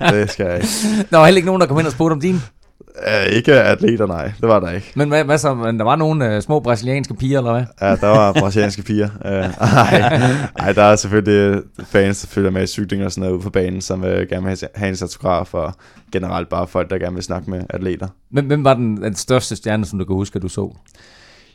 nej. 0.00 0.10
Det 0.20 0.30
skal 0.30 0.46
jeg 0.46 0.54
ikke. 0.56 0.68
Der 1.10 1.16
var 1.16 1.24
heller 1.24 1.36
ikke 1.36 1.46
nogen, 1.46 1.60
der 1.60 1.66
kom 1.66 1.78
ind 1.78 1.86
og 1.86 1.92
spurgte 1.92 2.12
om 2.12 2.20
din. 2.20 2.40
Uh, 3.06 3.32
ikke 3.32 3.54
atleter, 3.54 4.06
nej. 4.06 4.32
Det 4.40 4.48
var 4.48 4.60
der 4.60 4.70
ikke. 4.70 4.92
Men 4.94 5.08
hvad, 5.08 5.24
hvad 5.24 5.38
så? 5.38 5.54
Men 5.54 5.78
der 5.78 5.84
var 5.84 5.96
nogle 5.96 6.36
uh, 6.36 6.42
små 6.42 6.60
brasilianske 6.60 7.14
piger, 7.14 7.38
eller 7.38 7.52
hvad? 7.52 7.64
Ja, 7.80 7.96
der 7.96 8.06
var 8.06 8.32
brasilianske 8.32 8.82
piger. 8.82 9.08
Uh, 9.24 9.30
ej, 9.30 10.48
ej, 10.56 10.72
der 10.72 10.82
er 10.82 10.96
selvfølgelig 10.96 11.62
fans, 11.86 12.20
der 12.20 12.28
følger 12.28 12.50
med 12.50 12.62
i 12.62 12.66
cykling 12.66 13.04
og 13.04 13.12
sådan 13.12 13.20
noget 13.20 13.34
ude 13.34 13.42
på 13.42 13.50
banen, 13.50 13.80
som 13.80 14.02
uh, 14.02 14.08
gerne 14.08 14.46
vil 14.46 14.58
have 14.74 14.88
en 14.88 14.96
autograf, 15.02 15.54
og 15.54 15.74
generelt 16.12 16.48
bare 16.48 16.66
folk, 16.66 16.90
der 16.90 16.98
gerne 16.98 17.14
vil 17.14 17.24
snakke 17.24 17.50
med 17.50 17.62
atleter. 17.70 18.08
Hvem, 18.30 18.46
hvem 18.46 18.64
var 18.64 18.74
den, 18.74 19.02
den 19.02 19.14
største 19.14 19.56
stjerne, 19.56 19.86
som 19.86 19.98
du 19.98 20.04
kan 20.04 20.14
huske, 20.14 20.36
at 20.36 20.42
du 20.42 20.48
så? 20.48 20.76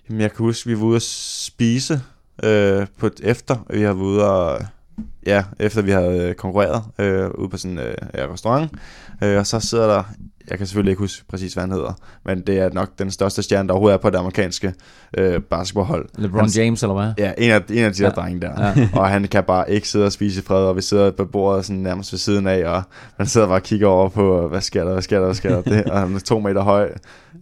Jamen, 0.09 0.21
jeg 0.21 0.31
kan 0.31 0.45
huske, 0.45 0.69
vi 0.69 0.79
var 0.79 0.85
ude 0.85 0.95
at 0.95 1.01
spise 1.01 2.01
øh, 2.43 2.87
på 2.99 3.07
et 3.07 3.21
efter. 3.23 3.55
Vi 3.69 3.81
har 3.81 3.93
været 3.93 4.05
ude 4.05 4.29
og, 4.31 4.65
ja, 5.25 5.43
efter 5.59 5.81
vi 5.81 5.91
havde 5.91 6.29
øh, 6.29 6.35
konkurreret 6.35 6.83
øh, 6.99 7.29
ude 7.29 7.49
på 7.49 7.57
sådan 7.57 7.79
en 7.79 7.85
øh, 8.13 8.31
restaurant. 8.33 8.71
Øh, 9.23 9.37
og 9.37 9.47
så 9.47 9.59
sidder 9.59 9.87
der, 9.87 10.03
jeg 10.49 10.57
kan 10.57 10.67
selvfølgelig 10.67 10.91
ikke 10.91 10.99
huske 10.99 11.23
præcis, 11.29 11.53
hvad 11.53 11.61
han 11.63 11.71
hedder, 11.71 11.93
men 12.25 12.41
det 12.41 12.59
er 12.59 12.69
nok 12.73 12.89
den 12.99 13.11
største 13.11 13.43
stjerne, 13.43 13.67
der 13.67 13.73
overhovedet 13.73 13.93
er 13.97 14.01
på 14.01 14.09
det 14.09 14.17
amerikanske 14.17 14.73
øh, 15.17 15.41
basketballhold. 15.41 16.09
LeBron 16.17 16.39
Han- 16.39 16.49
James, 16.49 16.83
eller 16.83 16.93
hvad? 16.93 17.13
Ja, 17.25 17.31
en 17.37 17.51
af, 17.51 17.61
en 17.69 17.83
af 17.83 17.93
de 17.93 17.97
der 18.03 18.05
Ja. 18.05 18.09
drenge 18.09 18.41
der. 18.41 18.73
Ja. 18.77 18.89
og 18.99 19.09
han 19.09 19.23
kan 19.27 19.43
bare 19.43 19.71
ikke 19.71 19.87
sidde 19.89 20.05
og 20.05 20.11
spise 20.11 20.41
i 20.41 20.43
fred, 20.43 20.63
og 20.65 20.75
vi 20.75 20.81
sidder 20.81 21.11
på 21.11 21.25
bordet 21.25 21.65
sådan 21.65 21.81
nærmest 21.81 22.11
ved 22.11 22.19
siden 22.19 22.47
af, 22.47 22.65
og 22.69 22.83
man 23.17 23.27
sidder 23.27 23.47
bare 23.47 23.57
og 23.57 23.63
kigger 23.63 23.87
over 23.87 24.09
på, 24.09 24.47
hvad 24.47 24.61
sker 24.61 24.83
der, 24.83 24.91
hvad 24.91 25.01
sker 25.01 25.17
der, 25.17 25.25
hvad 25.25 25.35
sker 25.35 25.49
der. 25.49 25.61
Det, 25.61 25.83
og 25.83 25.99
han 25.99 26.15
er 26.15 26.19
to 26.19 26.39
meter 26.39 26.61
høj, 26.61 26.91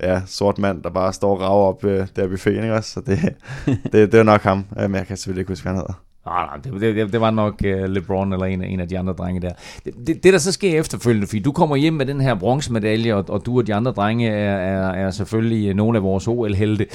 ja, 0.04 0.22
sort 0.26 0.58
mand, 0.58 0.84
der 0.84 0.89
bare 0.89 1.13
står 1.13 1.32
og 1.36 1.39
rager 1.42 1.52
op 1.68 1.86
øh, 1.86 2.08
der 2.16 2.22
ved 2.22 2.30
buffeten, 2.30 2.63
ikke 2.63 2.76
også? 2.76 2.89
Så 2.92 3.02
det, 3.06 3.20
det, 3.92 4.12
det 4.12 4.13
er 4.20 4.24
nok 4.24 4.42
ham, 4.42 4.66
øh, 4.80 4.89
men 4.89 4.96
jeg 4.96 5.08
kan 5.08 5.18
selvfølgelig 5.18 5.42
ikke 5.42 5.52
huske, 5.52 5.63
hvad 5.63 5.72
han 5.74 5.78
hedder. 5.80 6.04
Ah, 6.26 6.48
nej, 6.48 6.72
nej, 6.72 6.80
det, 6.80 6.96
det, 6.96 7.14
det 7.14 7.22
var 7.22 7.32
nok 7.32 7.62
uh, 7.66 7.84
LeBron 7.84 8.34
eller 8.34 8.46
en, 8.46 8.64
en 8.64 8.80
af 8.80 8.88
de 8.88 9.00
andre 9.00 9.14
drenge 9.14 9.42
der. 9.42 9.52
Det, 9.86 9.94
det, 10.08 10.24
det, 10.24 10.34
der 10.34 10.40
så 10.40 10.52
sker 10.52 10.80
efterfølgende, 10.80 11.28
fordi 11.28 11.40
du 11.40 11.52
kommer 11.52 11.76
hjem 11.76 11.94
med 11.94 12.06
den 12.06 12.22
her 12.22 12.36
bronzemedalje, 12.36 13.16
og, 13.16 13.26
og 13.28 13.46
du 13.46 13.58
og 13.58 13.68
de 13.68 13.74
andre 13.74 13.92
drenge 13.92 14.30
er, 14.30 14.56
er, 14.56 14.92
er 14.92 15.12
selvfølgelig 15.12 15.70
øh, 15.70 15.76
nogle 15.76 15.98
af 15.98 16.04
vores 16.04 16.28
OL-helte, 16.28 16.86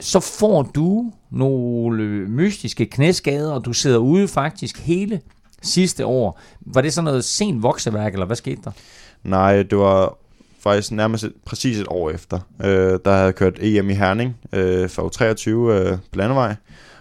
så 0.00 0.20
får 0.20 0.62
du 0.62 1.12
nogle 1.30 2.02
mystiske 2.28 2.86
knæskader, 2.86 3.52
og 3.52 3.64
du 3.64 3.72
sidder 3.72 3.98
ude 3.98 4.28
faktisk 4.28 4.80
hele 4.80 5.20
sidste 5.62 6.06
år. 6.06 6.40
Var 6.60 6.80
det 6.80 6.92
sådan 6.92 7.04
noget 7.04 7.24
sent 7.24 7.62
vokseværk, 7.62 8.12
eller 8.12 8.26
hvad 8.26 8.36
skete 8.36 8.60
der? 8.64 8.70
Nej, 9.24 9.62
det 9.62 9.78
var 9.78 10.14
faktisk 10.60 10.92
nærmest 10.92 11.24
et, 11.24 11.32
præcis 11.44 11.78
et 11.80 11.86
år 11.88 12.10
efter. 12.10 12.38
Øh, 12.64 12.98
der 13.04 13.10
havde 13.10 13.24
jeg 13.24 13.34
kørt 13.34 13.58
EM 13.60 13.90
i 13.90 13.94
Herning 13.94 14.36
øh, 14.52 14.88
for 14.88 15.08
23 15.08 15.80
øh, 15.80 15.92
på 15.92 16.18
landevej. 16.18 16.54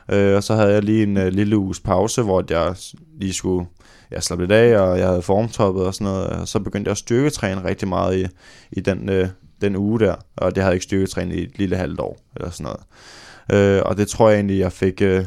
Øh, 0.10 0.36
og 0.36 0.44
så 0.44 0.56
havde 0.56 0.74
jeg 0.74 0.84
lige 0.84 1.04
en 1.04 1.18
øh, 1.18 1.28
lille 1.28 1.58
uges 1.58 1.80
pause, 1.80 2.22
hvor 2.22 2.44
jeg 2.50 2.76
lige 3.20 3.34
skulle 3.34 3.68
jeg 4.12 4.24
slappe 4.24 4.44
lidt 4.44 4.52
af, 4.52 4.80
og 4.80 5.00
jeg 5.00 5.08
havde 5.08 5.22
formtoppet 5.22 5.86
og 5.86 5.94
sådan 5.94 6.14
noget. 6.14 6.28
Og 6.28 6.48
så 6.48 6.60
begyndte 6.60 6.88
jeg 6.88 6.92
at 6.92 6.98
styrketræne 6.98 7.64
rigtig 7.64 7.88
meget 7.88 8.20
i, 8.20 8.28
i 8.72 8.80
den, 8.80 9.10
øh, 9.10 9.28
den 9.62 9.76
uge 9.76 10.00
der. 10.00 10.16
Og 10.38 10.56
det 10.56 10.64
havde 10.64 10.72
jeg 10.72 10.76
ikke 10.76 10.84
styrketrænet 10.84 11.36
i 11.36 11.44
et 11.44 11.58
lille 11.60 11.76
halvt 11.76 12.00
år, 12.00 12.18
eller 12.36 12.50
sådan 12.50 12.64
noget. 12.64 13.78
Øh, 13.78 13.82
og 13.86 13.98
det 13.98 14.08
tror 14.08 14.30
jeg 14.30 14.38
egentlig, 14.38 14.60
jeg 14.60 14.72
fik 14.72 15.02
øh, 15.02 15.26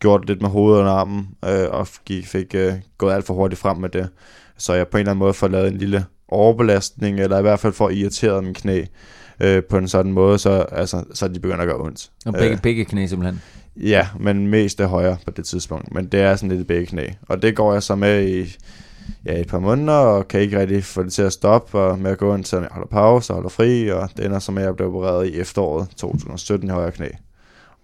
gjort 0.00 0.26
lidt 0.26 0.42
med 0.42 0.50
hovedet 0.50 0.84
og 0.84 1.00
armen, 1.00 1.28
øh, 1.44 1.68
og 1.70 1.88
gik, 2.04 2.26
fik 2.26 2.54
øh, 2.54 2.72
gået 2.98 3.12
alt 3.12 3.26
for 3.26 3.34
hurtigt 3.34 3.60
frem 3.60 3.76
med 3.76 3.88
det. 3.88 4.08
Så 4.58 4.74
jeg 4.74 4.88
på 4.88 4.96
en 4.96 5.00
eller 5.00 5.10
anden 5.10 5.18
måde 5.18 5.34
får 5.34 5.48
lavet 5.48 5.68
en 5.68 5.78
lille 5.78 6.04
overbelastning, 6.28 7.20
eller 7.20 7.38
i 7.38 7.42
hvert 7.42 7.60
fald 7.60 7.72
får 7.72 7.90
irriteret 7.90 8.44
min 8.44 8.54
knæ 8.54 8.84
øh, 9.40 9.62
på 9.62 9.78
en 9.78 9.88
sådan 9.88 10.12
måde, 10.12 10.38
så, 10.38 10.50
altså, 10.72 11.04
så 11.14 11.28
de 11.28 11.40
begynder 11.40 11.60
at 11.60 11.66
gøre 11.66 11.80
ondt. 11.80 12.10
Og 12.26 12.32
begge, 12.32 12.56
Øh, 12.56 12.62
begge 12.62 12.84
knæ 12.84 13.06
simpelthen. 13.06 13.42
Ja, 13.76 14.08
men 14.20 14.48
mest 14.48 14.78
det 14.78 14.88
højre 14.88 15.16
på 15.24 15.30
det 15.30 15.44
tidspunkt. 15.44 15.94
Men 15.94 16.06
det 16.06 16.20
er 16.20 16.36
sådan 16.36 16.48
lidt 16.48 16.60
i 16.60 16.64
begge 16.64 16.86
knæ. 16.86 17.06
Og 17.28 17.42
det 17.42 17.56
går 17.56 17.72
jeg 17.72 17.82
så 17.82 17.94
med 17.94 18.28
i 18.28 18.56
ja, 19.26 19.40
et 19.40 19.48
par 19.48 19.58
måneder, 19.58 19.98
og 19.98 20.28
kan 20.28 20.40
ikke 20.40 20.60
rigtig 20.60 20.84
få 20.84 21.02
det 21.02 21.12
til 21.12 21.22
at 21.22 21.32
stoppe, 21.32 21.78
og 21.78 21.98
med 21.98 22.10
at 22.10 22.18
gå 22.18 22.34
ind, 22.34 22.44
så 22.44 22.58
jeg 22.58 22.68
holder 22.70 22.88
pause 22.88 23.32
og 23.32 23.34
holder 23.34 23.48
fri, 23.48 23.88
og 23.88 24.08
det 24.16 24.24
ender 24.24 24.38
så 24.38 24.52
med, 24.52 24.62
at 24.62 24.66
jeg 24.66 24.76
blev 24.76 24.88
opereret 24.88 25.26
i 25.26 25.40
efteråret 25.40 25.88
2017 25.96 26.68
i 26.68 26.72
højre 26.72 26.92
knæ. 26.92 27.08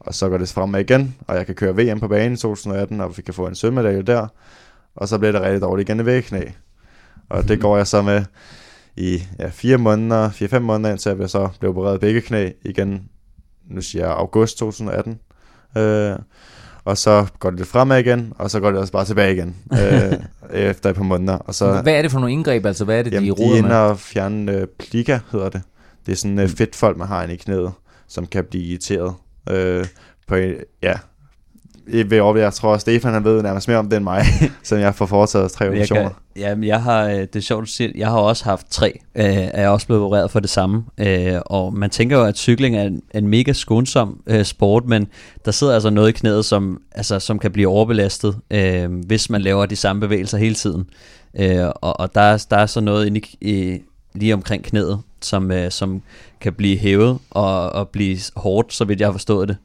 Og 0.00 0.14
så 0.14 0.28
går 0.28 0.38
det 0.38 0.48
fremad 0.48 0.80
igen, 0.80 1.16
og 1.26 1.36
jeg 1.36 1.46
kan 1.46 1.54
køre 1.54 1.76
VM 1.76 2.00
på 2.00 2.08
banen 2.08 2.32
i 2.32 2.36
2018, 2.36 3.00
og 3.00 3.16
vi 3.16 3.22
kan 3.22 3.34
få 3.34 3.46
en 3.46 3.54
sølvmedalje 3.54 4.02
der. 4.02 4.26
Og 4.96 5.08
så 5.08 5.18
bliver 5.18 5.32
det 5.32 5.40
rigtig 5.40 5.60
dårligt 5.60 5.88
igen 5.88 6.00
i 6.00 6.02
begge 6.02 6.22
knæ. 6.22 6.42
Og 7.28 7.48
det 7.48 7.60
går 7.60 7.76
jeg 7.76 7.86
så 7.86 8.02
med 8.02 8.24
i 8.96 9.22
ja, 9.38 9.48
fire 9.48 9.78
måneder, 9.78 10.30
fire-fem 10.30 10.62
måneder, 10.62 10.90
indtil 10.90 11.16
jeg 11.20 11.30
så 11.30 11.48
blev 11.60 11.70
opereret 11.70 11.96
i 11.96 11.98
begge 11.98 12.20
knæ 12.20 12.50
igen, 12.62 13.08
nu 13.68 13.80
siger 13.80 14.06
jeg 14.06 14.14
august 14.14 14.58
2018. 14.58 15.18
Øh, 15.76 16.16
og 16.84 16.98
så 16.98 17.26
går 17.38 17.50
det 17.50 17.58
lidt 17.58 17.68
fremad 17.68 17.98
igen, 17.98 18.32
og 18.38 18.50
så 18.50 18.60
går 18.60 18.70
det 18.70 18.80
også 18.80 18.92
bare 18.92 19.04
tilbage 19.04 19.32
igen, 19.32 19.56
øh, 19.82 20.12
efter 20.50 20.90
et 20.90 20.96
par 20.96 21.02
måneder. 21.02 21.38
Og 21.38 21.54
så, 21.54 21.80
Hvad 21.82 21.94
er 21.94 22.02
det 22.02 22.10
for 22.10 22.18
nogle 22.18 22.32
indgreb? 22.32 22.66
Altså, 22.66 22.84
hvad 22.84 22.98
er 22.98 23.02
det, 23.02 23.12
jamen, 23.12 23.30
de 23.30 23.36
de 23.36 23.42
roder 23.42 23.56
ender 23.58 23.68
med? 23.68 23.76
og 23.76 23.98
fjerne 23.98 24.52
øh, 24.52 24.66
plika, 24.78 25.18
hedder 25.32 25.48
det. 25.48 25.62
Det 26.06 26.12
er 26.12 26.16
sådan 26.16 26.38
øh, 26.38 26.48
fedtfolk, 26.48 26.96
man 26.96 27.08
har 27.08 27.22
inde 27.22 27.34
i 27.34 27.36
knæet, 27.36 27.72
som 28.08 28.26
kan 28.26 28.44
blive 28.44 28.64
irriteret. 28.64 29.14
Øh, 29.50 29.86
på, 30.28 30.36
ja, 30.82 30.94
jeg, 31.92 32.10
ved, 32.10 32.40
jeg 32.40 32.54
tror, 32.54 32.74
at 32.74 32.80
Stefan 32.80 33.12
han 33.12 33.24
ved 33.24 33.42
nærmest 33.42 33.68
mere 33.68 33.78
om 33.78 33.88
det 33.88 33.96
end 33.96 34.04
mig, 34.04 34.24
så 34.62 34.76
jeg 34.76 34.94
får 34.94 35.06
foretaget 35.06 35.50
tre 35.52 35.64
Jeg, 35.64 35.72
operationer. 35.72 36.02
kan, 36.02 36.12
jamen, 36.36 36.64
jeg 36.64 36.82
har, 36.82 37.04
øh, 37.04 37.14
det 37.14 37.36
er 37.36 37.40
sjovt, 37.40 37.60
du 37.60 37.66
siger, 37.66 37.90
jeg 37.94 38.08
har 38.08 38.18
også 38.18 38.44
haft 38.44 38.66
tre, 38.70 38.98
øh, 39.14 39.24
er 39.24 39.60
jeg 39.60 39.70
også 39.70 39.86
blevet 39.86 40.02
opereret 40.02 40.30
for 40.30 40.40
det 40.40 40.50
samme, 40.50 40.84
øh, 40.98 41.40
og 41.46 41.74
man 41.74 41.90
tænker 41.90 42.18
jo, 42.18 42.24
at 42.24 42.38
cykling 42.38 42.76
er 42.76 42.82
en, 42.82 43.02
en 43.14 43.28
mega 43.28 43.52
skånsom 43.52 44.20
øh, 44.26 44.44
sport, 44.44 44.86
men 44.86 45.06
der 45.44 45.50
sidder 45.50 45.74
altså 45.74 45.90
noget 45.90 46.08
i 46.08 46.12
knæet, 46.12 46.44
som, 46.44 46.80
altså, 46.92 47.18
som 47.18 47.38
kan 47.38 47.52
blive 47.52 47.68
overbelastet, 47.68 48.36
øh, 48.50 48.92
hvis 49.06 49.30
man 49.30 49.40
laver 49.40 49.66
de 49.66 49.76
samme 49.76 50.00
bevægelser 50.00 50.38
hele 50.38 50.54
tiden, 50.54 50.84
øh, 51.38 51.66
og, 51.66 52.00
og 52.00 52.14
der, 52.14 52.20
er, 52.20 52.46
der 52.50 52.56
er 52.56 52.66
så 52.66 52.80
noget 52.80 53.06
inde 53.06 53.20
i, 53.20 53.36
i, 53.40 53.78
lige 54.14 54.34
omkring 54.34 54.64
knæet, 54.64 55.00
som, 55.22 55.50
øh, 55.50 55.70
som 55.70 56.02
kan 56.40 56.52
blive 56.52 56.76
hævet 56.78 57.18
og, 57.30 57.70
og 57.72 57.88
blive 57.88 58.18
hårdt, 58.36 58.74
så 58.74 58.84
vidt 58.84 59.00
jeg 59.00 59.08
har 59.08 59.12
forstået 59.12 59.48
det. 59.48 59.56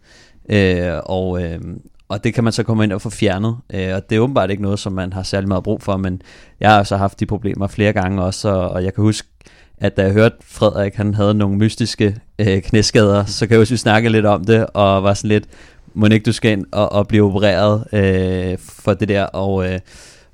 Øh, 0.49 0.99
og, 1.06 1.43
øh, 1.43 1.60
og 2.09 2.23
det 2.23 2.33
kan 2.33 2.43
man 2.43 2.53
så 2.53 2.63
komme 2.63 2.83
ind 2.83 2.93
og 2.93 3.01
få 3.01 3.09
fjernet. 3.09 3.57
Øh, 3.73 3.95
og 3.95 4.09
det 4.09 4.15
er 4.15 4.19
åbenbart 4.19 4.51
ikke 4.51 4.63
noget, 4.63 4.79
som 4.79 4.93
man 4.93 5.13
har 5.13 5.23
særlig 5.23 5.47
meget 5.47 5.63
brug 5.63 5.81
for, 5.81 5.97
men 5.97 6.21
jeg 6.59 6.71
har 6.71 6.83
så 6.83 6.97
haft 6.97 7.19
de 7.19 7.25
problemer 7.25 7.67
flere 7.67 7.93
gange 7.93 8.23
også, 8.23 8.49
og, 8.49 8.69
og 8.69 8.83
jeg 8.83 8.93
kan 8.93 9.01
huske, 9.01 9.27
at 9.77 9.97
da 9.97 10.03
jeg 10.03 10.11
hørte 10.11 10.35
Frederik, 10.41 10.95
han 10.95 11.13
havde 11.13 11.33
nogle 11.33 11.57
mystiske 11.57 12.15
øh, 12.39 12.61
knæskader, 12.61 13.25
så 13.25 13.47
kan 13.47 13.53
jeg 13.53 13.61
huske, 13.61 13.71
vi 13.71 13.77
snakkede 13.77 14.11
lidt 14.11 14.25
om 14.25 14.43
det, 14.43 14.65
og 14.73 15.03
var 15.03 15.13
sådan 15.13 15.29
lidt, 15.29 15.45
må 15.93 16.05
ikke 16.05 16.23
du 16.23 16.31
skal 16.31 16.51
ind 16.51 16.65
og, 16.71 16.91
og 16.91 17.07
blive 17.07 17.25
opereret 17.25 17.85
øh, 17.93 18.57
for 18.59 18.93
det 18.93 19.07
der, 19.07 19.23
og... 19.23 19.73
Øh, 19.73 19.79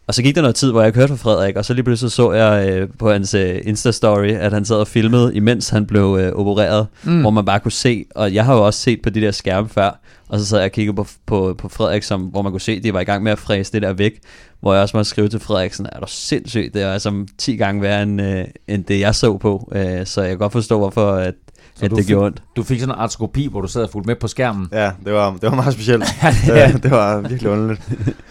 og 0.07 0.13
så 0.13 0.23
gik 0.23 0.35
der 0.35 0.41
noget 0.41 0.55
tid, 0.55 0.71
hvor 0.71 0.81
jeg 0.81 0.93
hørte 0.95 1.07
fra 1.07 1.15
Frederik, 1.15 1.55
og 1.55 1.65
så 1.65 1.73
lige 1.73 1.83
pludselig 1.83 2.11
så 2.11 2.31
jeg 2.31 2.69
øh, 2.69 2.89
på 2.99 3.11
hans 3.11 3.33
øh, 3.33 3.55
Insta-story, 3.55 4.31
at 4.31 4.53
han 4.53 4.65
sad 4.65 4.75
og 4.75 4.87
filmede, 4.87 5.35
imens 5.35 5.69
han 5.69 5.85
blev 5.85 6.17
øh, 6.21 6.31
opereret, 6.31 6.87
mm. 7.03 7.21
hvor 7.21 7.29
man 7.29 7.45
bare 7.45 7.59
kunne 7.59 7.71
se, 7.71 8.05
og 8.15 8.33
jeg 8.33 8.45
har 8.45 8.55
jo 8.55 8.65
også 8.65 8.79
set 8.79 9.01
på 9.01 9.09
de 9.09 9.21
der 9.21 9.31
skærme 9.31 9.69
før, 9.69 9.99
og 10.27 10.39
så 10.39 10.45
sad 10.45 10.57
jeg 10.57 10.65
og 10.65 10.71
kiggede 10.71 10.95
på, 10.95 11.07
på, 11.25 11.55
på 11.57 11.69
Frederik, 11.69 12.03
som, 12.03 12.21
hvor 12.21 12.41
man 12.41 12.51
kunne 12.51 12.61
se, 12.61 12.71
at 12.71 12.83
de 12.83 12.93
var 12.93 12.99
i 12.99 13.03
gang 13.03 13.23
med 13.23 13.31
at 13.31 13.39
fræse 13.39 13.73
det 13.73 13.81
der 13.81 13.93
væk, 13.93 14.19
hvor 14.59 14.73
jeg 14.73 14.81
også 14.81 14.97
måtte 14.97 15.09
skrive 15.09 15.29
til 15.29 15.39
Frederik, 15.39 15.73
sådan, 15.73 15.89
er 15.93 15.99
du 15.99 16.05
sindssygt, 16.09 16.73
det 16.73 16.81
er 16.81 16.93
altså 16.93 17.25
10 17.37 17.55
gange 17.55 17.81
værre 17.81 18.03
end, 18.03 18.21
øh, 18.21 18.45
end 18.67 18.83
det 18.83 18.99
jeg 18.99 19.15
så 19.15 19.37
på, 19.37 19.71
øh, 19.75 20.05
så 20.05 20.21
jeg 20.21 20.29
kan 20.29 20.37
godt 20.37 20.51
forstå, 20.51 20.77
hvorfor 20.77 21.11
at, 21.11 21.35
Så 21.81 21.85
at 21.85 21.91
du 21.91 21.95
det 21.95 22.03
fik- 22.05 22.07
gjorde 22.09 22.25
ondt. 22.25 22.43
Du 22.55 22.63
fik 22.63 22.79
sådan 22.79 22.95
en 22.95 22.99
artroskopi, 23.01 23.47
hvor 23.51 23.61
du 23.61 23.67
sad 23.67 23.83
og 23.83 23.89
fulgte 23.89 24.07
med 24.07 24.15
på 24.15 24.27
skærmen. 24.27 24.67
Ja, 24.71 24.91
det 25.05 25.13
var, 25.13 25.31
det 25.31 25.43
var 25.43 25.55
meget 25.55 25.73
specielt. 25.73 26.03
Ja. 26.47 26.71
Det 26.83 26.91
var 26.91 27.19
virkelig 27.21 27.49
underligt. 27.51 27.81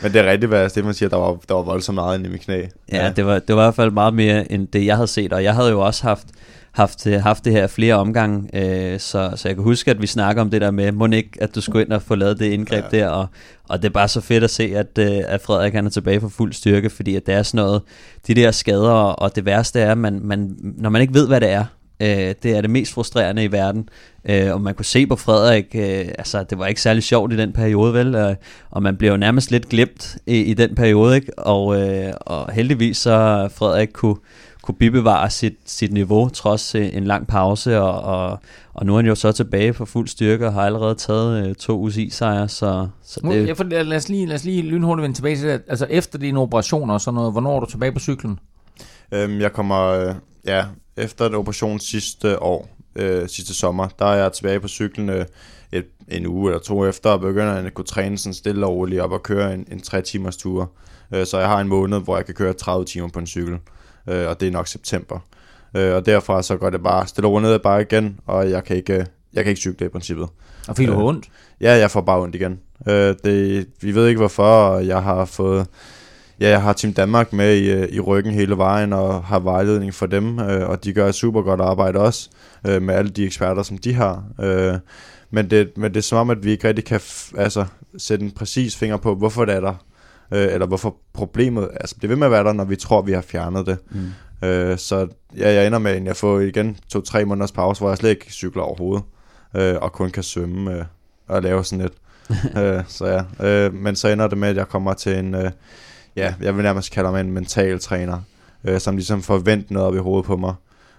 Men 0.02 0.12
det 0.12 0.20
er 0.26 0.30
rigtigt, 0.30 0.48
hvad 0.48 0.68
Stefan 0.68 0.94
siger, 0.94 1.08
der 1.08 1.16
var, 1.16 1.36
der 1.48 1.54
var 1.54 1.62
voldsomt 1.62 1.94
meget 1.94 2.18
inde 2.18 2.28
i 2.28 2.32
mit 2.32 2.40
knæ. 2.40 2.62
Ja, 2.92 3.12
det 3.16 3.26
var, 3.26 3.38
det 3.38 3.56
var 3.56 3.62
i 3.62 3.64
hvert 3.64 3.74
fald 3.74 3.90
meget 3.90 4.14
mere 4.14 4.52
end 4.52 4.68
det, 4.68 4.86
jeg 4.86 4.96
havde 4.96 5.06
set, 5.08 5.32
og 5.32 5.44
jeg 5.44 5.54
havde 5.54 5.70
jo 5.70 5.80
også 5.80 6.02
haft 6.02 6.26
haft, 6.72 7.06
øh, 7.06 7.22
haft 7.22 7.44
det 7.44 7.52
her 7.52 7.66
flere 7.66 7.94
omgange, 7.94 8.48
øh, 8.54 9.00
så, 9.00 9.30
så 9.36 9.48
jeg 9.48 9.54
kan 9.56 9.64
huske, 9.64 9.90
at 9.90 10.02
vi 10.02 10.06
snakker 10.06 10.42
om 10.42 10.50
det 10.50 10.60
der 10.60 10.70
med, 10.70 10.92
må 10.92 11.06
ikke, 11.06 11.30
at 11.40 11.54
du 11.54 11.60
skulle 11.60 11.84
ind 11.84 11.92
og 11.92 12.02
få 12.02 12.14
lavet 12.14 12.38
det 12.38 12.46
indgreb 12.46 12.84
ja. 12.92 12.98
der, 12.98 13.08
og, 13.08 13.26
og 13.68 13.82
det 13.82 13.88
er 13.88 13.92
bare 13.92 14.08
så 14.08 14.20
fedt 14.20 14.44
at 14.44 14.50
se, 14.50 14.72
at, 14.76 14.86
øh, 14.98 15.18
at 15.26 15.40
Frederik 15.42 15.74
han 15.74 15.86
er 15.86 15.90
tilbage 15.90 16.20
for 16.20 16.28
fuld 16.28 16.52
styrke, 16.52 16.90
fordi 16.90 17.16
at 17.16 17.26
det 17.26 17.34
er 17.34 17.42
sådan 17.42 17.64
noget, 17.64 17.82
de 18.26 18.34
der 18.34 18.50
skader, 18.50 18.90
og 18.90 19.36
det 19.36 19.44
værste 19.44 19.80
er, 19.80 19.94
man, 19.94 20.20
man, 20.22 20.56
når 20.78 20.90
man 20.90 21.02
ikke 21.02 21.14
ved, 21.14 21.26
hvad 21.28 21.40
det 21.40 21.50
er, 21.50 21.64
øh, 22.00 22.34
det 22.42 22.56
er 22.56 22.60
det 22.60 22.70
mest 22.70 22.92
frustrerende 22.92 23.44
i 23.44 23.52
verden, 23.52 23.88
øh, 24.24 24.52
og 24.54 24.60
man 24.60 24.74
kunne 24.74 24.84
se 24.84 25.06
på 25.06 25.16
Frederik, 25.16 25.66
øh, 25.74 26.08
altså 26.18 26.44
det 26.44 26.58
var 26.58 26.66
ikke 26.66 26.82
særlig 26.82 27.02
sjovt 27.02 27.32
i 27.32 27.36
den 27.36 27.52
periode, 27.52 27.94
vel, 27.94 28.14
øh, 28.14 28.34
og 28.70 28.82
man 28.82 28.96
blev 28.96 29.10
jo 29.10 29.16
nærmest 29.16 29.50
lidt 29.50 29.68
glemt 29.68 30.16
i, 30.26 30.36
i 30.36 30.54
den 30.54 30.74
periode, 30.74 31.16
ikke? 31.16 31.38
Og, 31.38 31.82
øh, 31.82 32.12
og 32.20 32.52
heldigvis 32.52 32.96
så 32.96 33.48
Frederik 33.54 33.88
kunne, 33.92 34.16
kunne 34.62 34.74
bibevare 34.74 35.30
sit, 35.30 35.56
sit 35.66 35.92
niveau 35.92 36.28
trods 36.28 36.74
øh, 36.74 36.96
en 36.96 37.04
lang 37.04 37.26
pause, 37.26 37.80
og, 37.80 38.00
og, 38.00 38.38
og 38.74 38.86
nu 38.86 38.92
er 38.92 38.96
han 38.96 39.06
jo 39.06 39.14
så 39.14 39.32
tilbage 39.32 39.72
på 39.72 39.84
fuld 39.84 40.08
styrke 40.08 40.46
og 40.46 40.52
har 40.52 40.62
allerede 40.62 40.94
taget 40.94 41.48
øh, 41.48 41.54
to 41.54 41.80
UCI-sejre, 41.80 42.48
så, 42.48 42.88
så 43.02 43.20
det, 43.24 43.46
ja, 43.46 43.52
for, 43.52 43.64
lad, 43.64 43.96
os 43.96 44.08
lige, 44.08 44.26
lad 44.26 44.34
os 44.34 44.44
lige 44.44 44.62
lynhurtigt 44.62 45.02
vende 45.02 45.16
tilbage 45.16 45.36
til 45.36 45.48
det. 45.48 45.62
Altså 45.68 45.86
efter 45.90 46.18
dine 46.18 46.40
operationer 46.40 46.94
og 46.94 47.00
sådan 47.00 47.14
noget, 47.14 47.32
hvornår 47.32 47.56
er 47.56 47.60
du 47.60 47.66
tilbage 47.66 47.92
på 47.92 47.98
cyklen? 47.98 48.38
Øhm, 49.12 49.40
jeg 49.40 49.52
kommer, 49.52 49.80
øh, 49.80 50.14
ja, 50.46 50.64
efter 50.96 51.26
en 51.26 51.34
operation 51.34 51.80
sidste 51.80 52.42
år, 52.42 52.68
øh, 52.96 53.28
sidste 53.28 53.54
sommer, 53.54 53.88
der 53.98 54.06
er 54.06 54.22
jeg 54.22 54.32
tilbage 54.32 54.60
på 54.60 54.68
cyklen 54.68 55.10
øh, 55.10 55.26
et, 55.72 55.86
en 56.08 56.26
uge 56.26 56.50
eller 56.50 56.60
to 56.60 56.86
efter, 56.86 57.10
og 57.10 57.20
begynder 57.20 57.52
at 57.52 57.74
kunne 57.74 57.84
træne 57.84 58.18
sådan 58.18 58.34
stille 58.34 58.66
og 58.66 58.76
roligt 58.76 59.00
op 59.00 59.12
og 59.12 59.22
køre 59.22 59.54
en, 59.54 59.66
en 59.72 59.80
tre 59.80 60.02
timers 60.02 60.36
tur. 60.36 60.70
Øh, 61.14 61.26
så 61.26 61.38
jeg 61.38 61.48
har 61.48 61.60
en 61.60 61.68
måned, 61.68 62.00
hvor 62.00 62.16
jeg 62.16 62.26
kan 62.26 62.34
køre 62.34 62.52
30 62.52 62.84
timer 62.84 63.08
på 63.08 63.18
en 63.18 63.26
cykel, 63.26 63.58
øh, 64.08 64.28
og 64.28 64.40
det 64.40 64.48
er 64.48 64.52
nok 64.52 64.68
september. 64.68 65.18
Øh, 65.76 65.94
og 65.94 66.06
derfra 66.06 66.42
så 66.42 66.56
går 66.56 66.70
det 66.70 66.82
bare 66.82 67.06
stille 67.06 67.28
og 67.28 67.32
roligt 67.32 67.50
ned 67.50 67.58
bare 67.58 67.82
igen, 67.82 68.20
og 68.26 68.50
jeg 68.50 68.64
kan 68.64 68.76
ikke, 68.76 68.92
øh, 68.92 69.04
jeg 69.32 69.44
kan 69.44 69.50
ikke 69.50 69.60
cykle 69.60 69.86
i 69.86 69.88
princippet. 69.88 70.28
Og 70.68 70.76
fik 70.76 70.86
du 70.86 70.92
Øh, 70.92 70.98
ondt? 70.98 71.28
Ja, 71.60 71.72
jeg 71.72 71.90
får 71.90 72.00
bare 72.00 72.20
ondt 72.20 72.34
igen. 72.34 72.60
Øh, 72.88 73.14
det, 73.24 73.66
vi 73.80 73.94
ved 73.94 74.08
ikke 74.08 74.18
hvorfor, 74.18 74.42
og 74.42 74.86
jeg 74.86 75.02
har 75.02 75.24
fået... 75.24 75.66
Ja, 76.40 76.48
jeg 76.48 76.62
har 76.62 76.72
Team 76.72 76.92
Danmark 76.92 77.32
med 77.32 77.56
i, 77.56 77.70
øh, 77.70 77.88
i 77.88 78.00
ryggen 78.00 78.34
hele 78.34 78.56
vejen, 78.56 78.92
og 78.92 79.24
har 79.24 79.38
vejledning 79.38 79.94
for 79.94 80.06
dem, 80.06 80.38
øh, 80.38 80.68
og 80.68 80.84
de 80.84 80.92
gør 80.92 81.08
et 81.08 81.14
super 81.14 81.42
godt 81.42 81.60
arbejde 81.60 81.98
også, 81.98 82.30
øh, 82.66 82.82
med 82.82 82.94
alle 82.94 83.10
de 83.10 83.24
eksperter, 83.24 83.62
som 83.62 83.78
de 83.78 83.94
har. 83.94 84.24
Øh, 84.40 84.74
men, 85.30 85.50
det, 85.50 85.78
men 85.78 85.90
det 85.90 85.96
er 85.96 86.02
som 86.02 86.18
om, 86.18 86.30
at 86.30 86.44
vi 86.44 86.50
ikke 86.50 86.68
rigtig 86.68 86.84
kan 86.84 87.00
altså, 87.36 87.64
sætte 87.98 88.24
en 88.24 88.30
præcis 88.30 88.76
finger 88.76 88.96
på, 88.96 89.14
hvorfor 89.14 89.44
det 89.44 89.54
er 89.54 89.60
der, 89.60 89.74
øh, 90.30 90.52
eller 90.54 90.66
hvorfor 90.66 90.96
problemet, 91.12 91.68
altså 91.80 91.96
det 92.02 92.08
vil 92.08 92.18
med 92.18 92.26
at 92.26 92.30
være 92.30 92.44
der, 92.44 92.52
når 92.52 92.64
vi 92.64 92.76
tror, 92.76 93.02
vi 93.02 93.12
har 93.12 93.20
fjernet 93.20 93.66
det. 93.66 93.78
mm. 93.90 94.48
Øh, 94.48 94.78
så 94.78 95.08
ja, 95.36 95.52
jeg 95.52 95.66
ender 95.66 95.78
med, 95.78 95.90
at 95.90 96.04
jeg 96.04 96.16
får 96.16 96.40
igen 96.40 96.76
to-tre 96.88 97.24
måneders 97.24 97.52
pause, 97.52 97.80
hvor 97.80 97.88
jeg 97.88 97.98
slet 97.98 98.10
ikke 98.10 98.32
cykler 98.32 98.62
overhovedet, 98.62 99.04
øh, 99.56 99.76
og 99.80 99.92
kun 99.92 100.10
kan 100.10 100.22
svømme 100.22 100.74
øh, 100.74 100.84
og 101.28 101.42
lave 101.42 101.64
sådan 101.64 101.82
lidt. 101.82 101.94
øh, 102.64 102.82
så 102.88 103.06
ja, 103.40 103.46
øh, 103.46 103.74
men 103.74 103.96
så 103.96 104.08
ender 104.08 104.28
det 104.28 104.38
med, 104.38 104.48
at 104.48 104.56
jeg 104.56 104.68
kommer 104.68 104.94
til 104.94 105.18
en, 105.18 105.34
øh, 105.34 105.50
ja, 106.16 106.34
jeg 106.40 106.56
vil 106.56 106.62
nærmest 106.62 106.92
kalde 106.92 107.10
mig 107.10 107.20
en 107.20 107.32
mental 107.32 107.78
træner, 107.78 108.20
øh, 108.64 108.80
som 108.80 108.96
ligesom 108.96 109.22
forventer 109.22 109.72
noget 109.74 109.88
op 109.88 109.94
i 109.94 109.98
hovedet 109.98 110.26
på 110.26 110.36
mig. 110.36 110.54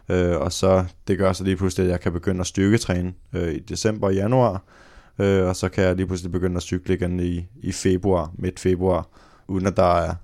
Øh, 0.09 0.37
og 0.37 0.51
så 0.51 0.85
det 1.07 1.17
gør 1.17 1.33
så 1.33 1.43
lige 1.43 1.57
pludselig, 1.57 1.85
at 1.85 1.91
jeg 1.91 1.99
kan 1.99 2.13
begynde 2.13 2.39
at 2.39 2.47
styrketræne 2.47 3.13
øh, 3.33 3.53
i 3.53 3.59
december 3.59 4.07
og 4.07 4.15
januar, 4.15 4.63
øh, 5.19 5.47
og 5.47 5.55
så 5.55 5.69
kan 5.69 5.83
jeg 5.83 5.95
lige 5.95 6.07
pludselig 6.07 6.31
begynde 6.31 6.57
at 6.57 6.63
cykle 6.63 6.93
igen 6.93 7.19
i, 7.19 7.45
i 7.61 7.71
februar, 7.71 8.31
midt 8.33 8.59
februar, 8.59 9.07
uden 9.47 9.67
at 9.67 9.77
der 9.77 9.95
er, 9.95 10.15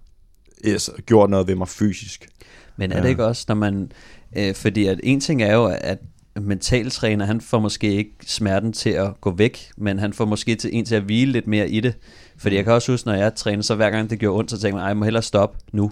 gjort 1.06 1.30
noget 1.30 1.48
ved 1.48 1.56
mig 1.56 1.68
fysisk. 1.68 2.30
Men 2.78 2.92
er 2.92 3.02
det 3.02 3.10
ikke 3.10 3.26
også, 3.26 3.46
når 3.48 3.56
man... 3.56 3.92
Øh, 4.38 4.56
fordi 4.56 4.86
at 4.86 5.00
en 5.04 5.20
ting 5.20 5.44
er 5.44 5.54
jo, 5.54 5.66
at 5.82 6.00
mentaltræner, 6.42 7.26
han 7.26 7.42
får 7.42 7.60
måske 7.60 7.92
ikke 7.92 8.12
smerten 8.26 8.74
til 8.74 8.90
at 8.90 9.22
gå 9.22 9.32
væk, 9.32 9.72
men 9.78 10.00
han 10.00 10.14
får 10.14 10.26
måske 10.26 10.56
til, 10.56 10.70
en 10.74 10.86
til 10.86 10.96
at 10.96 11.02
hvile 11.02 11.32
lidt 11.32 11.48
mere 11.48 11.70
i 11.70 11.80
det. 11.80 11.96
Fordi 12.40 12.56
jeg 12.56 12.64
kan 12.64 12.74
også 12.74 12.92
huske, 12.92 13.08
når 13.08 13.14
jeg 13.16 13.36
træner, 13.36 13.64
så 13.64 13.76
hver 13.76 13.90
gang 13.90 14.10
det 14.10 14.20
gjorde 14.20 14.40
ondt, 14.40 14.52
så 14.52 14.60
tænker 14.60 14.76
man, 14.76 14.82
"Ej, 14.84 14.88
jeg 14.88 14.98
må 14.98 15.04
hellere 15.04 15.24
stoppe 15.24 15.58
nu. 15.72 15.92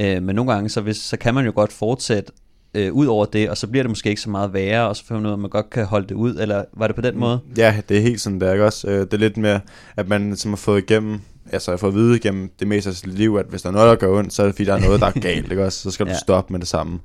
Øh, 0.00 0.22
men 0.22 0.36
nogle 0.36 0.52
gange, 0.52 0.68
så, 0.68 0.80
hvis, 0.80 0.96
så 0.96 1.16
kan 1.16 1.34
man 1.34 1.44
jo 1.44 1.52
godt 1.54 1.72
fortsætte 1.72 2.32
øh, 2.74 2.92
ud 2.92 3.06
over 3.06 3.24
det, 3.24 3.50
og 3.50 3.56
så 3.56 3.66
bliver 3.66 3.82
det 3.82 3.90
måske 3.90 4.08
ikke 4.10 4.22
så 4.22 4.30
meget 4.30 4.52
værre, 4.52 4.88
og 4.88 4.96
så 4.96 5.04
finder 5.06 5.20
man 5.20 5.26
ud 5.26 5.30
af, 5.30 5.36
at 5.36 5.40
man 5.40 5.50
godt 5.50 5.70
kan 5.70 5.84
holde 5.84 6.06
det 6.06 6.14
ud, 6.14 6.36
eller 6.36 6.64
var 6.72 6.86
det 6.86 6.96
på 6.96 7.02
den 7.02 7.18
måde? 7.18 7.40
Ja, 7.56 7.76
det 7.88 7.96
er 7.96 8.00
helt 8.00 8.20
sådan, 8.20 8.40
der 8.40 8.52
ikke 8.52 8.64
også? 8.64 8.88
Øh, 8.88 9.00
Det 9.00 9.14
er 9.14 9.16
lidt 9.18 9.36
mere, 9.36 9.60
at 9.96 10.08
man 10.08 10.36
som 10.36 10.50
har 10.50 10.56
fået 10.56 10.82
igennem, 10.82 11.20
altså 11.52 11.70
har 11.70 11.76
fået 11.76 11.90
at 11.90 11.94
vide 11.96 12.16
igennem 12.16 12.50
det 12.58 12.68
meste 12.68 12.90
af 12.90 12.96
sit 12.96 13.06
liv, 13.14 13.36
at 13.40 13.46
hvis 13.48 13.62
der 13.62 13.68
er 13.68 13.72
noget, 13.72 13.88
der 13.88 13.94
gør 14.06 14.18
ondt, 14.18 14.32
så 14.32 14.42
er 14.42 14.46
det 14.46 14.54
fordi, 14.54 14.64
der 14.64 14.74
er 14.74 14.80
noget, 14.80 15.00
der 15.00 15.06
er 15.06 15.20
galt, 15.28 15.50
ikke 15.50 15.64
også? 15.64 15.78
Så 15.78 15.90
skal 15.90 16.06
du 16.06 16.10
Ja. 16.10 16.16
stoppe 16.18 16.52
med 16.52 16.60
det 16.60 16.68
samme. 16.68 16.98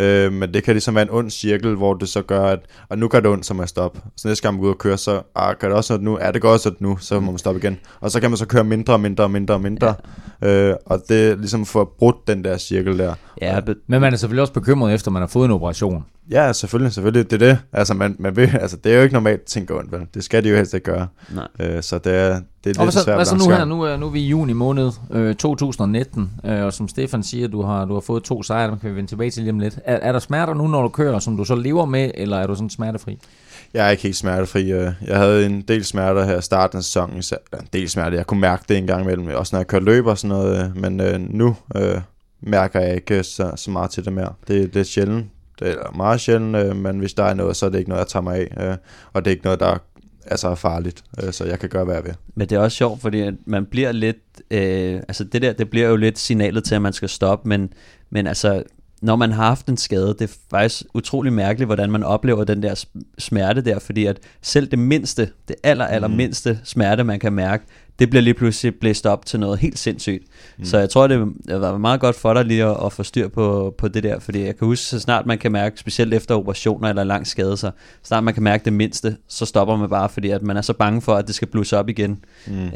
Øh, 0.00 0.32
men 0.32 0.54
det 0.54 0.62
kan 0.64 0.74
ligesom 0.74 0.94
være 0.94 1.02
en 1.02 1.10
ond 1.10 1.30
cirkel, 1.30 1.74
hvor 1.74 1.94
det 1.94 2.08
så 2.08 2.22
gør, 2.22 2.44
at 2.44 2.58
og 2.88 2.98
nu 2.98 3.08
gør 3.08 3.20
det 3.20 3.30
ondt, 3.30 3.46
så 3.46 3.54
må 3.54 3.62
jeg 3.62 3.68
stoppe. 3.68 4.00
Så 4.16 4.28
næste 4.28 4.42
gang 4.42 4.54
man 4.54 4.60
går 4.60 4.66
ud 4.68 4.72
og 4.72 4.78
kører, 4.78 4.96
så 4.96 5.22
ah, 5.34 5.54
gør 5.58 5.68
det 5.68 5.76
også 5.76 5.94
ondt 5.94 6.04
nu. 6.04 6.18
Er 6.20 6.30
det 6.30 6.42
går 6.42 6.50
også 6.50 6.68
ondt 6.68 6.80
nu, 6.80 6.96
så 7.00 7.20
må 7.20 7.30
man 7.32 7.38
stoppe 7.38 7.60
igen. 7.60 7.78
Og 8.00 8.10
så 8.10 8.20
kan 8.20 8.30
man 8.30 8.36
så 8.36 8.46
køre 8.46 8.64
mindre 8.64 8.92
og 8.92 9.00
mindre 9.00 9.24
og 9.24 9.30
mindre 9.30 9.54
og 9.54 9.60
mindre. 9.60 9.94
Ja. 10.42 10.48
Øh, 10.48 10.76
og 10.86 11.02
det 11.08 11.30
er 11.30 11.36
ligesom 11.36 11.66
for 11.66 11.80
at 11.80 11.88
brudt 11.98 12.16
den 12.26 12.44
der 12.44 12.58
cirkel 12.58 12.98
der. 12.98 13.14
Ja, 13.40 13.60
be- 13.60 13.74
Men 13.86 14.00
man 14.00 14.12
er 14.12 14.16
selvfølgelig 14.16 14.40
også 14.40 14.52
bekymret 14.52 14.94
efter, 14.94 15.10
man 15.10 15.22
har 15.22 15.26
fået 15.26 15.44
en 15.44 15.50
operation. 15.50 16.04
Ja, 16.30 16.52
selvfølgelig, 16.52 16.92
selvfølgelig. 16.92 17.30
Det 17.30 17.42
er 17.42 17.46
det. 17.48 17.58
Altså, 17.72 17.94
man, 17.94 18.16
man 18.18 18.36
vil, 18.36 18.50
altså, 18.60 18.76
det 18.76 18.92
er 18.92 18.96
jo 18.96 19.02
ikke 19.02 19.12
normalt, 19.12 19.40
at 19.40 19.46
ting 19.46 19.66
går 19.68 19.78
ondt, 19.78 19.92
vel? 19.92 20.00
Det 20.14 20.24
skal 20.24 20.44
de 20.44 20.48
jo 20.48 20.56
helst 20.56 20.74
ikke 20.74 20.84
gøre. 20.84 21.06
nej. 21.34 21.46
Øh, 21.60 21.82
så 21.82 21.98
det 21.98 22.14
er, 22.14 22.40
det 22.66 22.76
er 22.76 22.80
Og 22.80 22.86
lidt 22.86 22.94
så, 22.94 23.02
svært 23.04 23.16
hvad 23.16 23.24
så 23.24 23.36
nu 23.36 23.48
her? 23.48 23.64
Nu 23.64 23.82
er, 23.82 23.96
nu 23.96 24.06
er 24.06 24.10
vi 24.10 24.20
i 24.20 24.26
juni 24.28 24.52
måned 24.52 24.90
øh, 25.10 25.34
2019, 25.34 26.30
øh, 26.44 26.64
og 26.64 26.72
som 26.72 26.88
Stefan 26.88 27.22
siger, 27.22 27.48
du 27.48 27.62
har, 27.62 27.84
du 27.84 27.92
har 27.94 28.00
fået 28.00 28.22
to 28.22 28.42
sejre, 28.42 28.70
dem 28.70 28.78
kan 28.78 28.90
vi 28.90 28.96
vende 28.96 29.10
tilbage 29.10 29.30
til 29.30 29.42
lige 29.42 29.52
om 29.52 29.58
lidt. 29.58 29.78
Er, 29.84 29.96
er 29.96 30.12
der 30.12 30.18
smerter 30.18 30.54
nu, 30.54 30.66
når 30.66 30.82
du 30.82 30.88
kører, 30.88 31.18
som 31.18 31.36
du 31.36 31.44
så 31.44 31.54
lever 31.54 31.84
med, 31.84 32.10
eller 32.14 32.36
er 32.38 32.46
du 32.46 32.54
sådan 32.54 32.70
smertefri? 32.70 33.18
Jeg 33.74 33.86
er 33.86 33.90
ikke 33.90 34.02
helt 34.02 34.16
smertefri. 34.16 34.72
øh. 34.72 34.92
Jeg 35.06 35.16
havde 35.18 35.46
en 35.46 35.62
del 35.62 35.84
smerter 35.84 36.24
her 36.24 36.38
i 36.38 36.42
starten 36.42 36.78
af 36.78 36.84
sæsonen. 36.84 37.16
En 37.16 37.68
del 37.72 37.88
smerter. 37.88 38.16
Jeg 38.16 38.26
kunne 38.26 38.40
mærke 38.40 38.64
det 38.68 38.78
en 38.78 38.86
gang 38.86 39.02
imellem. 39.02 39.28
Også 39.34 39.56
når 39.56 39.58
jeg 39.60 39.66
kørte 39.66 39.84
løb 39.84 40.06
og 40.06 40.18
sådan 40.18 40.36
noget. 40.36 40.64
øh. 40.64 40.76
Men 40.76 41.00
øh, 41.00 41.20
nu 41.20 41.56
øh, 41.76 42.00
mærker 42.40 42.80
jeg 42.80 42.94
ikke 42.94 43.22
så, 43.22 43.52
så 43.56 43.70
meget 43.70 43.90
til 43.90 44.04
det 44.04 44.12
mere. 44.12 44.32
Det 44.48 44.62
er 44.62 44.68
lidt 44.72 44.88
sjældent. 44.88 45.26
Det 45.60 45.68
er 45.70 45.96
meget 45.96 46.20
sjældent, 46.20 46.56
øh, 46.56 46.76
men 46.76 46.98
hvis 46.98 47.14
der 47.14 47.24
er 47.24 47.34
noget, 47.34 47.56
så 47.56 47.66
er 47.66 47.70
det 47.70 47.78
ikke 47.78 47.90
noget, 47.90 48.00
jeg 48.00 48.08
tager 48.08 48.22
mig 48.22 48.36
af. 48.56 48.68
Øh, 48.70 48.76
og 49.12 49.24
det 49.24 49.30
er 49.30 49.32
ikke 49.34 49.44
noget, 49.44 49.60
der 49.60 49.78
altså, 50.30 50.48
er 50.48 50.54
farligt. 50.54 51.04
Øh, 51.22 51.32
så 51.32 51.44
jeg 51.44 51.58
kan 51.58 51.68
gøre, 51.68 51.84
hvad 51.84 51.94
jeg 51.94 52.04
vil. 52.04 52.14
Men 52.34 52.48
det 52.48 52.56
er 52.56 52.60
også 52.60 52.76
sjovt, 52.76 53.00
fordi 53.00 53.30
man 53.46 53.66
bliver 53.66 53.92
lidt, 53.92 54.16
øh, 54.50 54.94
altså 55.08 55.24
det 55.24 55.42
der, 55.42 55.52
det 55.52 55.70
bliver 55.70 55.88
jo 55.88 55.96
lidt 55.96 56.18
signalet 56.18 56.64
til, 56.64 56.74
at 56.74 56.82
man 56.82 56.92
skal 56.92 57.08
stoppe, 57.08 57.48
men, 57.48 57.72
men 58.10 58.26
altså, 58.26 58.62
når 59.02 59.16
man 59.16 59.32
har 59.32 59.44
haft 59.44 59.66
en 59.66 59.76
skade, 59.76 60.08
det 60.08 60.22
er 60.22 60.34
faktisk 60.50 60.84
utrolig 60.94 61.32
mærkeligt, 61.32 61.68
hvordan 61.68 61.90
man 61.90 62.02
oplever 62.02 62.44
den 62.44 62.62
der 62.62 62.84
smerte 63.18 63.60
der, 63.60 63.78
fordi 63.78 64.06
at 64.06 64.18
selv 64.42 64.66
det 64.70 64.78
mindste, 64.78 65.28
det 65.48 65.56
aller, 65.62 65.84
aller 65.84 66.08
Mm. 66.08 66.14
mindste 66.14 66.60
smerte, 66.64 67.04
man 67.04 67.18
kan 67.20 67.32
mærke, 67.32 67.64
det 67.98 68.10
bliver 68.10 68.22
lige 68.22 68.34
pludselig 68.34 68.74
blæst 68.80 69.06
op 69.06 69.26
til 69.26 69.40
noget 69.40 69.58
helt 69.58 69.78
sindssygt. 69.78 70.22
Mm. 70.58 70.64
Så 70.64 70.78
jeg 70.78 70.90
tror, 70.90 71.06
det 71.06 71.28
været 71.46 71.80
meget 71.80 72.00
godt 72.00 72.16
for 72.16 72.34
dig 72.34 72.44
lige 72.44 72.64
at, 72.64 72.76
at 72.84 72.92
få 72.92 73.02
styr 73.02 73.28
på, 73.28 73.74
på 73.78 73.88
det 73.88 74.02
der, 74.02 74.18
fordi 74.18 74.44
jeg 74.44 74.56
kan 74.56 74.66
huske, 74.66 74.84
så 74.86 75.00
snart 75.00 75.26
man 75.26 75.38
kan 75.38 75.52
mærke, 75.52 75.78
specielt 75.80 76.14
efter 76.14 76.34
operationer 76.34 76.88
eller 76.88 77.04
lang 77.04 77.26
skade, 77.26 77.56
så 77.56 77.70
snart 78.04 78.24
man 78.24 78.34
kan 78.34 78.42
mærke 78.42 78.64
det 78.64 78.72
mindste, 78.72 79.16
så 79.28 79.46
stopper 79.46 79.76
man 79.76 79.88
bare, 79.88 80.08
fordi 80.08 80.30
at 80.30 80.42
man 80.42 80.56
er 80.56 80.62
så 80.62 80.72
bange 80.72 81.02
for, 81.02 81.14
at 81.14 81.26
det 81.26 81.34
skal 81.34 81.48
blusse 81.48 81.78
op 81.78 81.88
igen. 81.88 82.18
Mm. 82.46 82.64
Øh, 82.64 82.70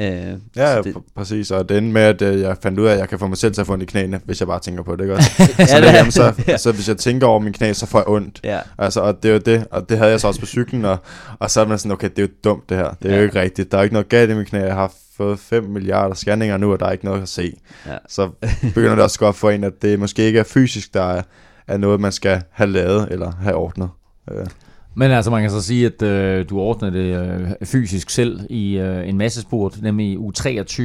Ja, 0.56 0.72
så 0.74 0.76
det... 0.76 0.84
det, 0.84 0.94
pr- 0.96 1.12
præcis. 1.16 1.50
Og 1.50 1.68
det 1.68 1.78
endte 1.78 1.92
med, 1.92 2.02
at 2.02 2.22
øh, 2.22 2.40
jeg 2.40 2.56
fandt 2.62 2.78
ud 2.78 2.86
af, 2.86 2.92
at 2.92 2.98
jeg 2.98 3.08
kan 3.08 3.18
få 3.18 3.26
mig 3.26 3.36
selv 3.38 3.54
til 3.54 3.60
at 3.60 3.66
få 3.66 3.72
ondt 3.72 3.82
i 3.82 3.86
knæene, 3.86 4.20
hvis 4.24 4.40
jeg 4.40 4.48
bare 4.48 4.60
tænker 4.60 4.82
på 4.82 4.96
det. 4.96 5.02
Ikke? 5.04 5.14
Også? 5.14 5.30
så, 5.36 5.44
Ja, 5.58 5.76
det- 5.76 5.82
derhjemme, 5.84 6.12
så, 6.12 6.34
så 6.56 6.72
hvis 6.72 6.88
jeg 6.88 6.96
tænker 6.96 7.26
over 7.26 7.38
mine 7.38 7.52
knæ, 7.54 7.72
så 7.72 7.86
får 7.86 7.98
jeg 7.98 8.08
ondt. 8.08 8.40
ja. 8.44 8.58
Altså, 8.78 9.00
og 9.00 9.22
det 9.22 9.28
er 9.28 9.32
jo 9.32 9.38
det, 9.38 9.66
og 9.70 9.88
det 9.88 9.98
havde 9.98 10.10
jeg 10.10 10.20
så 10.20 10.28
også 10.28 10.40
på 10.40 10.46
cyklen, 10.46 10.84
og, 10.84 10.98
og 11.38 11.50
så 11.50 11.60
er 11.60 11.64
man 11.66 11.78
sådan, 11.78 11.92
okay, 11.92 12.08
det 12.08 12.18
er 12.18 12.22
jo 12.22 12.28
dumt 12.44 12.68
det 12.68 12.76
her, 12.76 12.90
det 13.02 13.10
er 13.10 13.14
ja. 13.14 13.16
Jo 13.20 13.24
ikke 13.24 13.40
rigtigt, 13.40 13.72
der 13.72 13.78
er 13.78 13.82
ikke 13.82 13.92
noget 13.92 14.08
galt 14.08 14.30
i 14.30 14.34
mine 14.34 14.44
knæ, 14.46 14.58
jeg 14.58 14.74
har 14.74 14.92
fået 15.20 15.38
5 15.38 15.64
milliarder 15.64 16.14
scanninger 16.14 16.56
nu, 16.56 16.72
og 16.72 16.80
der 16.80 16.86
er 16.86 16.92
ikke 16.92 17.04
noget 17.04 17.22
at 17.22 17.28
se. 17.28 17.52
Ja. 17.86 17.96
Så 18.08 18.30
begynder 18.74 18.94
det 18.94 19.04
også 19.04 19.24
op 19.24 19.34
for 19.34 19.50
en, 19.50 19.64
at 19.64 19.82
det 19.82 19.98
måske 19.98 20.22
ikke 20.22 20.38
er 20.38 20.44
fysisk, 20.44 20.94
der 20.94 21.02
er, 21.02 21.22
er 21.66 21.76
noget, 21.76 22.00
man 22.00 22.12
skal 22.12 22.42
have 22.50 22.70
lavet 22.70 23.08
eller 23.10 23.32
have 23.42 23.54
ordnet. 23.56 23.88
Øh, 24.30 24.46
Men 24.94 25.10
altså, 25.10 25.30
man 25.30 25.42
kan 25.42 25.50
så 25.50 25.62
sige, 25.62 25.86
at 25.86 26.02
øh, 26.02 26.48
du 26.50 26.60
ordnede 26.60 26.92
det 26.98 27.18
øh, 27.18 27.48
fysisk 27.64 28.10
selv 28.10 28.40
i 28.50 28.78
øh, 28.78 29.08
en 29.08 29.18
masse 29.18 29.40
sport, 29.40 29.78
nemlig 29.82 30.06
i 30.12 30.16
U23 30.16 30.82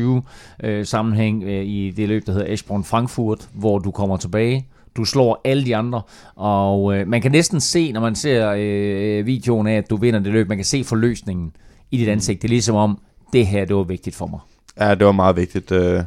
øh, 0.63 0.85
sammenhæng 0.85 1.43
øh, 1.43 1.65
i 1.65 1.93
det 1.97 2.07
løb, 2.07 2.25
der 2.25 2.31
hedder 2.31 2.53
Eschborn 2.53 2.83
Frankfurt, 2.83 3.47
hvor 3.53 3.79
du 3.79 3.91
kommer 3.91 4.17
tilbage. 4.17 4.67
Du 4.97 5.05
slår 5.05 5.41
alle 5.45 5.65
de 5.65 5.75
andre, 5.75 6.01
og 6.35 6.97
øh, 6.97 7.07
man 7.07 7.21
kan 7.21 7.31
næsten 7.31 7.59
se, 7.59 7.91
når 7.91 8.01
man 8.01 8.15
ser 8.15 8.53
øh, 8.57 9.25
videoen 9.25 9.67
af, 9.67 9.77
at 9.77 9.89
du 9.89 9.97
vinder 9.97 10.19
det 10.19 10.33
løb, 10.33 10.49
man 10.49 10.57
kan 10.57 10.65
se 10.65 10.83
forløsningen 10.83 11.51
i 11.91 11.97
dit 11.97 12.07
ansigt. 12.07 12.41
Det 12.41 12.47
er 12.47 12.49
ligesom 12.49 12.75
om, 12.75 12.99
det 13.33 13.47
her, 13.47 13.65
det 13.65 13.75
var 13.75 13.83
vigtigt 13.83 14.15
for 14.15 14.25
mig. 14.27 14.39
Ja, 14.79 14.95
det 14.95 15.05
var 15.05 15.11
meget 15.11 15.35
vigtigt. 15.35 15.71
Øh, 15.71 16.03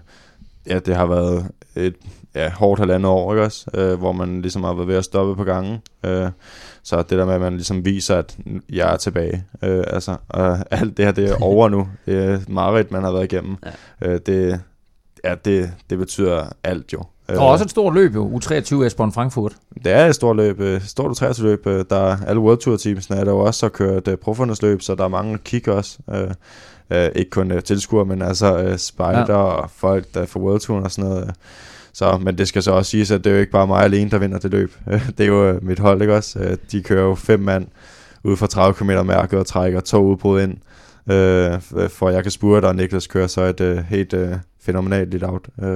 ja, 0.66 0.78
det 0.78 0.96
har 0.96 1.06
været 1.06 1.46
et 1.76 1.94
ja, 2.34 2.50
hårdt 2.50 2.80
halvandet 2.80 3.10
år, 3.10 3.32
ikke 3.34 3.44
også? 3.44 3.66
Øh, 3.74 3.98
hvor 3.98 4.12
man 4.12 4.42
ligesom 4.42 4.64
har 4.64 4.74
været 4.74 4.88
ved 4.88 4.96
at 4.96 5.04
stoppe 5.04 5.36
på 5.36 5.44
gangen. 5.44 5.78
Øh, 6.04 6.28
så 6.82 6.96
det 7.02 7.10
der 7.18 7.24
med, 7.26 7.34
at 7.34 7.40
man 7.40 7.52
ligesom 7.52 7.84
viser, 7.84 8.16
at 8.16 8.36
jeg 8.72 8.92
er 8.92 8.96
tilbage. 8.96 9.44
Øh, 9.62 9.84
altså, 9.86 10.16
og 10.28 10.58
alt 10.70 10.96
det 10.96 11.04
her, 11.04 11.12
det 11.12 11.30
er 11.30 11.42
over 11.52 11.68
nu. 11.68 11.88
Det 12.06 12.24
er 12.24 12.38
meget 12.48 12.90
man 12.90 13.02
har 13.02 13.12
været 13.12 13.32
igennem. 13.32 13.56
Ja. 14.00 14.08
Øh, 14.08 14.20
det, 14.26 14.60
ja, 15.24 15.34
det, 15.44 15.70
det 15.90 15.98
betyder 15.98 16.44
alt 16.64 16.92
jo. 16.92 17.02
Øh, 17.30 17.40
Og 17.42 17.48
også 17.48 17.64
et 17.64 17.70
stort 17.70 17.94
løb 17.94 18.14
jo, 18.14 18.38
U23 18.38 18.84
Eschborn 18.84 19.12
Frankfurt. 19.12 19.56
det 19.84 19.92
er 19.92 20.06
et 20.06 20.14
stort 20.14 20.36
løb, 20.36 20.60
øh, 20.60 20.82
stort 20.82 21.16
30 21.16 21.48
løb. 21.48 21.66
øh, 21.66 21.84
Der 21.90 21.96
er 21.96 22.16
alle 22.26 22.40
World 22.40 22.58
Tour 22.58 22.76
teamsene 22.76 23.16
er 23.16 23.24
der 23.24 23.32
jo 23.32 23.38
også 23.38 23.66
har 23.66 23.70
kørt 23.70 24.08
uh, 24.08 24.14
profundes 24.14 24.62
løb, 24.62 24.82
så 24.82 24.94
der 24.94 25.04
er 25.04 25.08
mange 25.08 25.38
kigger 25.38 25.72
også. 25.72 25.98
Uh, 26.90 27.06
ikke 27.16 27.30
kun 27.30 27.52
uh, 27.52 27.58
tilskuere, 27.60 28.04
men 28.04 28.22
altså 28.22 28.64
uh, 28.64 28.76
spider 28.76 29.24
ja. 29.28 29.34
og 29.34 29.70
folk, 29.76 30.14
der 30.14 30.20
er 30.20 30.26
for 30.26 30.40
World 30.40 30.60
Touren 30.60 30.84
og 30.84 30.90
sådan 30.90 31.10
noget. 31.10 31.24
øh. 31.26 31.32
Så, 31.92 32.18
men 32.22 32.38
det 32.38 32.48
skal 32.48 32.62
så 32.62 32.72
også 32.72 32.90
siges, 32.90 33.10
at 33.10 33.24
det 33.24 33.30
er 33.30 33.34
jo 33.34 33.40
ikke 33.40 33.52
bare 33.52 33.66
mig 33.66 33.82
alene, 33.84 34.10
der 34.10 34.18
vinder 34.18 34.38
det 34.38 34.50
løb. 34.50 34.72
det 35.18 35.20
er 35.20 35.26
jo 35.26 35.50
uh, 35.56 35.64
mit 35.64 35.78
hold, 35.78 36.00
ikke 36.02 36.14
også? 36.14 36.38
Uh, 36.38 36.56
de 36.72 36.82
kører 36.82 37.02
jo 37.04 37.14
fem 37.14 37.40
mand 37.40 37.66
ud 38.24 38.36
fra 38.36 38.46
30 38.46 38.74
km 38.74 39.06
mærket 39.06 39.38
og 39.38 39.46
trækker 39.46 39.80
to 39.80 40.04
udbrud 40.04 40.42
ind, 40.42 40.52
uh, 41.06 41.88
for 41.90 42.08
at 42.08 42.14
jeg 42.14 42.22
kan 42.22 42.32
spurte, 42.32 42.66
og 42.66 42.76
Niklas 42.76 43.06
kører 43.06 43.26
så 43.26 43.42
et 43.42 43.60
uh, 43.60 43.78
helt 43.78 44.12
uh, 44.12 44.28
fænomenalt 44.62 45.10
lidt 45.10 45.24
out. 45.24 45.48
Uh, 45.62 45.68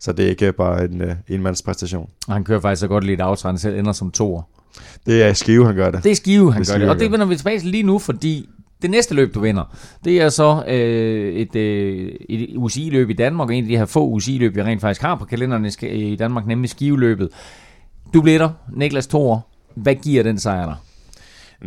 så 0.00 0.12
det 0.12 0.24
er 0.24 0.28
ikke 0.28 0.52
bare 0.52 0.84
en 0.84 1.02
uh, 1.02 1.08
enmandspræstation. 1.28 2.08
Han 2.28 2.44
kører 2.44 2.60
faktisk 2.60 2.80
så 2.80 2.88
godt 2.88 3.04
lidt 3.04 3.20
out, 3.22 3.38
så 3.38 3.48
han 3.48 3.58
selv 3.58 3.78
ender 3.78 3.92
som 3.92 4.10
toer. 4.10 4.42
Det 5.06 5.22
er 5.22 5.32
Skive, 5.32 5.66
han 5.66 5.74
gør 5.74 5.90
det. 5.90 6.04
Det 6.04 6.10
er 6.12 6.16
Skive, 6.16 6.52
han 6.52 6.62
Det 6.62 6.68
er 6.68 6.72
gør 6.72 6.78
det. 6.78 6.82
Skive, 6.82 6.90
Og 6.90 6.98
det 6.98 7.12
vender 7.12 7.26
vi 7.26 7.36
tilbage 7.36 7.60
til 7.60 7.68
lige 7.68 7.82
nu, 7.82 7.98
fordi 7.98 8.48
det 8.82 8.90
næste 8.90 9.14
løb, 9.14 9.34
du 9.34 9.40
vinder, 9.40 9.76
det 10.04 10.22
er 10.22 10.28
så 10.28 10.64
øh, 10.68 11.34
et, 11.34 11.56
øh, 11.56 12.12
et 12.28 12.56
UCI-løb 12.56 13.10
i 13.10 13.12
Danmark, 13.12 13.48
og 13.48 13.54
en 13.54 13.64
af 13.64 13.68
de 13.68 13.76
her 13.76 13.84
få 13.84 14.06
UCI-løb, 14.06 14.56
vi 14.56 14.62
rent 14.62 14.80
faktisk 14.80 15.02
har 15.02 15.14
på 15.14 15.24
kalenderen 15.24 15.70
i 15.82 16.16
Danmark, 16.16 16.46
nemlig 16.46 16.70
skiveløbet. 16.70 17.28
Du 18.14 18.22
bliver 18.22 18.38
der, 18.38 18.50
Niklas 18.72 19.06
Thor. 19.06 19.46
Hvad 19.74 19.94
giver 19.94 20.22
den 20.22 20.38
sejr 20.38 20.64
dig? 20.64 20.76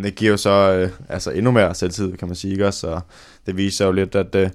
Det 0.03 0.15
giver 0.15 0.31
jo 0.31 0.37
så 0.37 0.73
øh, 0.73 0.89
altså 1.09 1.31
endnu 1.31 1.51
mere 1.51 1.75
selvtid, 1.75 2.17
kan 2.17 2.27
man 2.27 2.35
sige, 2.35 2.51
ikke 2.51 2.67
også? 2.67 2.87
Og 2.87 3.01
det 3.45 3.57
viser 3.57 3.85
jo 3.85 3.91
lidt, 3.91 4.15
at, 4.15 4.35
øh, 4.35 4.49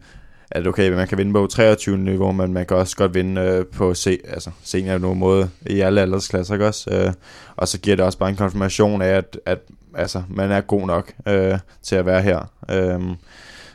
at 0.51 0.67
okay, 0.67 0.91
man 0.91 1.09
kan 1.09 1.19
vinde 1.19 1.33
på 1.33 1.47
23 1.47 1.99
niveau, 1.99 2.33
men 2.33 2.53
man 2.53 2.67
kan 2.67 2.77
også 2.77 2.97
godt 2.97 3.15
vinde 3.15 3.41
øh, 3.41 3.67
på 3.67 3.95
se, 3.95 4.19
altså 4.29 4.51
senior 4.63 4.99
nogen 4.99 5.19
måde 5.19 5.51
i 5.67 5.81
alle 5.81 6.01
aldersklasser, 6.01 6.55
ikke 6.55 6.67
også? 6.67 6.91
Øh, 6.93 7.13
og 7.57 7.69
så 7.69 7.81
giver 7.81 7.97
det 7.97 8.05
også 8.05 8.19
bare 8.19 8.29
en 8.29 8.37
konfirmation 8.37 9.03
af, 9.03 9.09
at, 9.09 9.39
at 9.47 9.59
altså, 9.97 10.23
man 10.29 10.51
er 10.51 10.61
god 10.61 10.87
nok 10.87 11.13
øh, 11.29 11.59
til 11.83 11.97
at 11.97 12.07
være 12.07 12.23
her. 12.23 12.51
Øh, 12.71 13.01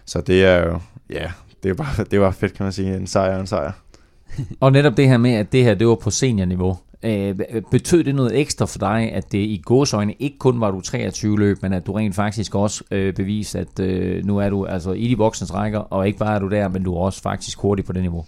så 0.06 0.22
det 0.22 0.46
er 0.46 0.66
jo, 0.66 0.80
ja, 1.10 1.32
det 1.64 1.78
bare, 1.78 2.04
det 2.12 2.22
var 2.22 2.32
fedt, 2.32 2.54
kan 2.54 2.64
man 2.64 2.74
sige. 2.74 2.96
En 2.96 3.08
sejr 3.08 3.40
en 3.40 3.48
sejr. 3.48 3.72
Og 4.60 4.72
netop 4.72 4.98
det 4.98 5.08
her 5.08 5.18
med, 5.18 5.34
at 5.34 5.52
det 5.52 5.64
her 5.64 5.74
det 5.74 5.88
var 5.88 5.96
på 5.96 6.10
seniorniveau. 6.10 6.78
Øh, 7.04 7.36
betød 7.72 8.04
det 8.04 8.16
noget 8.16 8.40
ekstra 8.40 8.66
for 8.66 8.80
dig, 8.80 9.12
at 9.14 9.32
det 9.32 9.38
i 9.38 9.62
gåsøjne 9.66 10.14
ikke 10.20 10.38
kun 10.38 10.62
var 10.62 10.72
du 10.72 10.82
23 10.82 11.40
løb, 11.40 11.58
men 11.62 11.74
at 11.74 11.88
du 11.88 11.92
rent 11.92 12.16
faktisk 12.16 12.56
også 12.56 12.84
øh, 12.92 13.14
beviste, 13.14 13.60
at 13.60 13.80
øh, 13.80 14.26
nu 14.26 14.38
er 14.38 14.50
du 14.50 14.66
altså 14.66 14.92
i 14.92 15.08
de 15.08 15.18
voksnes 15.18 15.54
rækker, 15.54 15.80
og 15.80 16.08
ikke 16.08 16.20
bare 16.20 16.36
er 16.36 16.40
du 16.40 16.50
der, 16.50 16.68
men 16.68 16.84
du 16.84 16.96
er 16.96 17.00
også 17.00 17.22
faktisk 17.22 17.60
hurtig 17.60 17.86
på 17.86 17.94
det 17.94 18.02
niveau. 18.02 18.26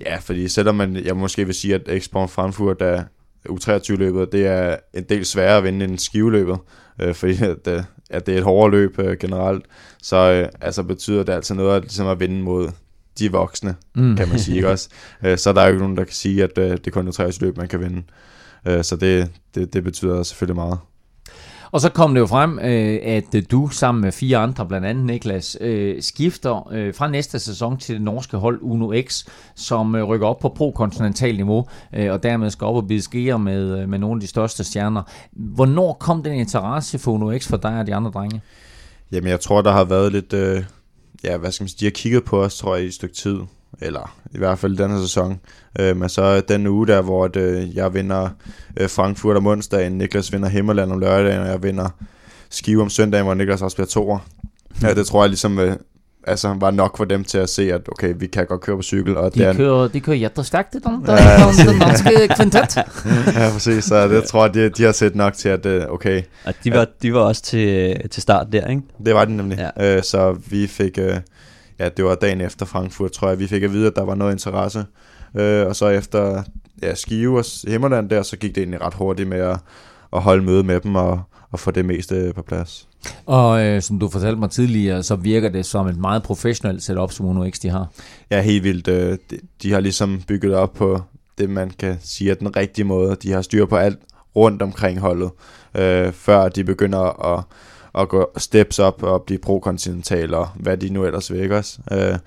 Ja, 0.00 0.16
fordi 0.16 0.48
selvom 0.48 0.74
man, 0.74 0.96
jeg 1.04 1.16
måske 1.16 1.44
vil 1.44 1.54
sige, 1.54 1.74
at 1.74 1.82
Export 1.88 2.30
Frankfurt 2.30 2.82
er 2.82 3.02
U23-løbet, 3.48 4.32
det 4.32 4.46
er 4.46 4.76
en 4.94 5.04
del 5.08 5.24
sværere 5.24 5.56
at 5.56 5.64
vinde 5.64 5.84
end 5.84 5.98
skiveløbet, 5.98 6.58
øh, 6.98 7.14
fordi 7.14 7.44
at, 7.44 7.68
øh, 7.68 7.82
at 8.10 8.26
det 8.26 8.34
er 8.34 8.38
et 8.38 8.44
hårdere 8.44 8.70
løb 8.70 8.98
øh, 8.98 9.18
generelt, 9.18 9.64
så 10.02 10.16
øh, 10.16 10.48
altså 10.60 10.82
betyder 10.82 11.22
det 11.22 11.32
altså 11.32 11.54
noget 11.54 11.76
at, 11.76 11.82
ligesom 11.82 12.06
at 12.06 12.20
vinde 12.20 12.42
mod 12.42 12.70
de 13.18 13.32
voksne, 13.32 13.74
mm. 13.94 14.16
kan 14.16 14.28
man 14.28 14.38
sige, 14.38 14.56
ikke 14.56 14.68
også? 14.68 14.88
Øh, 15.24 15.38
så 15.38 15.50
er 15.50 15.54
der 15.54 15.62
jo 15.62 15.68
ikke 15.68 15.80
nogen, 15.80 15.96
der 15.96 16.04
kan 16.04 16.14
sige, 16.14 16.44
at 16.44 16.58
øh, 16.58 16.70
det 16.70 16.86
er 16.86 16.90
kun 16.90 17.08
et 17.08 17.14
23 17.14 17.46
løb, 17.48 17.56
man 17.56 17.68
kan 17.68 17.80
vinde. 17.80 18.02
Øh, 18.66 18.84
så 18.84 18.96
det, 18.96 19.30
det, 19.54 19.72
det 19.72 19.84
betyder 19.84 20.22
selvfølgelig 20.22 20.56
meget. 20.56 20.78
Og 21.70 21.80
så 21.80 21.88
kom 21.88 22.14
det 22.14 22.20
jo 22.20 22.26
frem, 22.26 22.58
øh, 22.58 22.98
at 23.02 23.50
du 23.50 23.68
sammen 23.68 24.02
med 24.02 24.12
fire 24.12 24.38
andre, 24.38 24.66
blandt 24.66 24.86
andet 24.86 25.04
Niklas, 25.04 25.56
øh, 25.60 26.02
skifter 26.02 26.72
øh, 26.72 26.94
fra 26.94 27.08
næste 27.08 27.38
sæson 27.38 27.78
til 27.78 27.94
det 27.94 28.02
norske 28.02 28.36
hold 28.36 28.58
Uno 28.62 28.92
X, 29.02 29.24
som 29.54 29.94
øh, 29.94 30.04
rykker 30.04 30.26
op 30.26 30.38
på 30.38 30.48
pro-kontinental 30.48 31.36
niveau, 31.36 31.66
øh, 31.94 32.12
og 32.12 32.22
dermed 32.22 32.50
skal 32.50 32.64
op 32.64 32.76
og 32.76 32.88
bide 32.88 33.38
med, 33.38 33.80
øh, 33.80 33.88
med 33.88 33.98
nogle 33.98 34.16
af 34.16 34.20
de 34.20 34.26
største 34.26 34.64
stjerner. 34.64 35.02
Hvornår 35.32 35.92
kom 35.92 36.22
den 36.22 36.32
interesse 36.32 36.98
for 36.98 37.12
Uno 37.12 37.38
X 37.38 37.48
for 37.48 37.56
dig 37.56 37.78
og 37.78 37.86
de 37.86 37.94
andre 37.94 38.10
drenge? 38.10 38.40
Jamen, 39.12 39.30
jeg 39.30 39.40
tror, 39.40 39.62
der 39.62 39.72
har 39.72 39.84
været 39.84 40.12
lidt... 40.12 40.32
Øh, 40.32 40.64
ja, 41.24 41.36
hvad 41.36 41.52
skal 41.52 41.64
man 41.64 41.68
sige, 41.68 41.80
de 41.80 41.84
har 41.84 41.90
kigget 41.90 42.24
på 42.24 42.42
os, 42.42 42.56
tror 42.56 42.76
jeg, 42.76 42.84
i 42.84 42.86
et 42.88 42.94
stykke 42.94 43.14
tid 43.14 43.38
eller 43.80 44.16
i 44.34 44.38
hvert 44.38 44.58
fald 44.58 44.76
den 44.76 44.90
her 44.90 45.00
sæson. 45.00 45.40
Øh, 45.80 45.96
men 45.96 46.08
så 46.08 46.40
den 46.40 46.66
uge 46.66 46.86
der, 46.86 47.02
hvor 47.02 47.24
at, 47.24 47.36
øh, 47.36 47.76
jeg 47.76 47.94
vinder 47.94 48.28
øh, 48.76 48.88
Frankfurt 48.88 49.36
om 49.36 49.46
onsdagen, 49.46 49.92
Niklas 49.92 50.32
vinder 50.32 50.48
Himmerland 50.48 50.92
om 50.92 50.98
lørdagen, 50.98 51.40
og 51.40 51.46
jeg 51.46 51.62
vinder 51.62 51.88
Skive 52.50 52.82
om 52.82 52.90
søndagen, 52.90 53.24
hvor 53.24 53.34
Niklas 53.34 53.62
også 53.62 53.76
bliver 53.76 53.86
toer. 53.86 54.18
Ja, 54.82 54.94
det 54.94 55.06
tror 55.06 55.22
jeg 55.22 55.28
ligesom 55.28 55.58
øh, 55.58 55.76
altså, 56.26 56.56
var 56.60 56.70
nok 56.70 56.96
for 56.96 57.04
dem 57.04 57.24
til 57.24 57.38
at 57.38 57.48
se, 57.48 57.72
at 57.72 57.80
okay, 57.88 58.14
vi 58.18 58.26
kan 58.26 58.46
godt 58.46 58.60
køre 58.60 58.76
på 58.76 58.82
cykel. 58.82 59.16
Og 59.16 59.34
De, 59.34 59.38
det 59.40 59.46
er, 59.48 59.54
kører, 59.54 59.88
de 59.88 60.00
kører 60.00 60.16
jättestærkt 60.16 60.74
i 60.74 60.78
den, 60.78 61.04
Ja, 61.06 61.12
ja, 61.12 61.46
den, 61.64 61.68
den 61.68 61.80
danske 61.88 62.28
kvintet. 62.36 62.76
ja, 63.36 63.50
præcis. 63.52 63.84
Så 63.84 64.08
det 64.08 64.24
tror 64.24 64.44
jeg, 64.46 64.54
de, 64.54 64.68
de 64.68 64.82
har 64.82 64.92
set 64.92 65.14
nok 65.16 65.34
til, 65.34 65.48
at 65.48 65.66
øh, 65.66 65.82
okay, 65.88 66.22
Og 66.44 66.54
de 66.64 66.72
var, 66.72 66.86
de 67.02 67.14
var 67.14 67.20
også 67.20 67.42
til, 67.42 67.96
til 68.10 68.22
start 68.22 68.46
der, 68.52 68.66
ikke? 68.66 68.82
Det 69.06 69.14
var 69.14 69.24
det 69.24 69.34
nemlig. 69.34 69.70
Ja. 69.76 69.96
Øh, 69.96 70.02
så 70.02 70.36
vi 70.46 70.66
fik, 70.66 70.98
øh, 70.98 71.14
ja, 71.78 71.88
det 71.88 72.04
var 72.04 72.14
dagen 72.14 72.40
efter 72.40 72.66
Frankfurt, 72.66 73.12
tror 73.12 73.28
jeg, 73.28 73.38
vi 73.38 73.46
fik 73.46 73.62
at 73.62 73.72
vide, 73.72 73.86
at 73.86 73.96
der 73.96 74.02
var 74.02 74.14
noget 74.14 74.32
interesse. 74.32 74.84
Øh, 75.34 75.66
og 75.66 75.76
så 75.76 75.88
efter 75.88 76.42
ja, 76.82 76.94
Skive 76.94 77.38
og 77.38 77.44
Himmerland 77.68 78.10
der, 78.10 78.22
så 78.22 78.36
gik 78.36 78.54
det 78.54 78.60
egentlig 78.60 78.80
ret 78.80 78.94
hurtigt 78.94 79.28
med 79.28 79.38
at, 79.38 79.58
at 80.12 80.22
holde 80.22 80.44
møde 80.44 80.62
med 80.62 80.80
dem 80.80 80.94
og, 80.94 81.22
og 81.50 81.60
få 81.60 81.70
det 81.70 81.84
meste 81.84 82.32
på 82.34 82.42
plads. 82.42 82.88
Og 83.26 83.64
øh, 83.64 83.82
som 83.82 83.98
du 83.98 84.08
fortalte 84.08 84.38
mig 84.38 84.50
tidligere, 84.50 85.02
så 85.02 85.16
virker 85.16 85.48
det 85.48 85.66
som 85.66 85.86
et 85.86 85.96
meget 85.96 86.22
professionelt 86.22 86.82
setup, 86.82 87.12
som 87.12 87.26
Uno 87.26 87.50
X 87.50 87.58
de 87.58 87.68
har. 87.68 87.88
Ja, 88.30 88.40
helt 88.40 88.64
vildt. 88.64 88.88
Øh, 88.88 89.18
de, 89.30 89.38
de 89.62 89.72
har 89.72 89.80
ligesom 89.80 90.22
bygget 90.28 90.54
op 90.54 90.72
på 90.74 91.00
det, 91.38 91.50
man 91.50 91.70
kan 91.70 91.96
sige 92.00 92.30
er 92.30 92.34
den 92.34 92.56
rigtige 92.56 92.84
måde. 92.84 93.16
De 93.22 93.32
har 93.32 93.42
styr 93.42 93.66
på 93.66 93.76
alt 93.76 93.98
rundt 94.36 94.62
omkring 94.62 95.00
holdet, 95.00 95.30
øh, 95.74 96.12
før 96.12 96.48
de 96.48 96.64
begynder 96.64 97.34
at, 97.34 97.44
at 97.96 98.08
gå 98.08 98.30
steps 98.36 98.78
op 98.78 99.02
og 99.02 99.22
blive 99.22 99.38
pro-kontinental 99.38 100.34
og 100.34 100.48
hvad 100.54 100.76
de 100.76 100.88
nu 100.88 101.04
ellers 101.04 101.32
vil, 101.32 101.40
ikke 101.40 101.56
også? 101.56 101.78
Øh, 101.92 102.18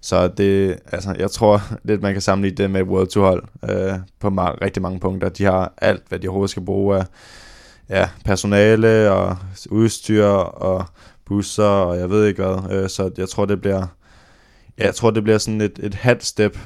så 0.00 0.28
det, 0.28 0.78
altså, 0.92 1.14
jeg 1.18 1.30
tror 1.30 1.62
lidt, 1.84 2.02
man 2.02 2.12
kan 2.12 2.22
sammenligne 2.22 2.56
det 2.56 2.70
med 2.70 2.82
World 2.82 3.06
Tour 3.06 3.26
hold 3.26 3.44
øh, 3.70 3.98
på 4.20 4.28
ma- 4.28 4.58
rigtig 4.62 4.82
mange 4.82 5.00
punkter. 5.00 5.28
De 5.28 5.44
har 5.44 5.72
alt, 5.78 6.02
hvad 6.08 6.18
de 6.18 6.28
overhovedet 6.28 6.50
skal 6.50 6.64
bruge 6.64 6.98
af 6.98 7.04
ja, 7.88 8.08
personale 8.24 9.12
og 9.12 9.36
udstyr 9.70 10.26
og 10.26 10.84
busser 11.26 11.64
og 11.64 11.98
jeg 11.98 12.10
ved 12.10 12.26
ikke 12.26 12.42
hvad. 12.42 12.76
Øh, 12.76 12.88
så 12.88 13.10
jeg 13.18 13.28
tror, 13.28 13.44
det 13.44 13.60
bliver, 13.60 13.86
ja, 14.78 14.84
jeg 14.84 14.94
tror, 14.94 15.10
det 15.10 15.22
bliver 15.22 15.38
sådan 15.38 15.60
et, 15.60 15.78
et 15.82 15.94
halvt 15.94 16.24
step 16.24 16.58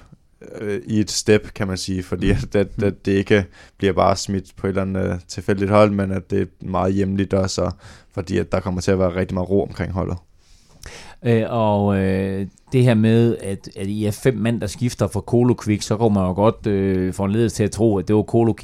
øh, 0.60 0.80
i 0.86 1.00
et 1.00 1.10
step, 1.10 1.54
kan 1.54 1.66
man 1.66 1.76
sige, 1.76 2.02
fordi 2.02 2.30
at, 2.30 2.56
at, 2.56 2.82
at 2.82 3.06
det 3.06 3.12
ikke 3.12 3.44
bliver 3.78 3.92
bare 3.92 4.16
smidt 4.16 4.52
på 4.56 4.66
et 4.66 4.68
eller 4.68 4.82
andet 4.82 5.12
øh, 5.12 5.18
tilfældigt 5.28 5.70
hold, 5.70 5.90
men 5.90 6.12
at 6.12 6.30
det 6.30 6.40
er 6.40 6.46
meget 6.60 6.94
hjemligt 6.94 7.34
også, 7.34 7.62
og 7.62 7.72
fordi 8.14 8.38
at 8.38 8.52
der 8.52 8.60
kommer 8.60 8.80
til 8.80 8.90
at 8.90 8.98
være 8.98 9.14
rigtig 9.14 9.34
meget 9.34 9.50
ro 9.50 9.62
omkring 9.62 9.92
holdet. 9.92 10.16
Øh, 11.24 11.44
og 11.48 11.96
øh, 11.96 12.46
det 12.72 12.82
her 12.82 12.94
med, 12.94 13.36
at, 13.36 13.68
at 13.76 13.86
I 13.86 14.04
er 14.04 14.10
fem 14.10 14.34
mænd, 14.34 14.60
der 14.60 14.66
skifter 14.66 15.06
fra 15.06 15.20
Colo 15.20 15.54
Quick, 15.64 15.82
så 15.82 15.96
kommer 15.96 16.20
man 16.20 16.28
jo 16.28 16.34
godt 16.34 16.66
øh, 16.66 17.12
foranledes 17.12 17.52
til 17.52 17.64
at 17.64 17.70
tro, 17.70 17.98
at 17.98 18.08
det 18.08 18.16
var 18.16 18.22
Colo 18.22 18.54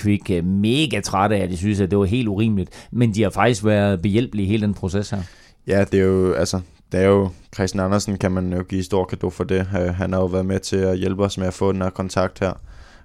Quick, 0.00 0.30
øh, 0.30 0.44
mega 0.44 1.00
trætte 1.00 1.36
af. 1.36 1.48
De 1.48 1.56
synes, 1.56 1.80
at 1.80 1.90
det 1.90 1.98
var 1.98 2.04
helt 2.04 2.28
urimeligt. 2.28 2.88
Men 2.92 3.14
de 3.14 3.22
har 3.22 3.30
faktisk 3.30 3.64
været 3.64 4.02
behjælpelige 4.02 4.46
i 4.46 4.48
hele 4.48 4.66
den 4.66 4.74
proces 4.74 5.10
her. 5.10 5.22
Ja, 5.66 5.84
det 5.84 6.00
er 6.00 6.04
jo, 6.04 6.32
altså, 6.32 6.60
det 6.92 7.00
er 7.00 7.04
jo, 7.06 7.30
Christian 7.54 7.84
Andersen 7.84 8.18
kan 8.18 8.32
man 8.32 8.52
jo 8.52 8.62
give 8.62 8.84
stor 8.84 9.04
kado 9.04 9.30
for 9.30 9.44
det. 9.44 9.68
Øh, 9.80 9.94
han 9.94 10.12
har 10.12 10.20
jo 10.20 10.26
været 10.26 10.46
med 10.46 10.60
til 10.60 10.76
at 10.76 10.98
hjælpe 10.98 11.24
os 11.24 11.38
med 11.38 11.46
at 11.46 11.54
få 11.54 11.72
den 11.72 11.82
her 11.82 11.90
kontakt 11.90 12.38
her 12.38 12.52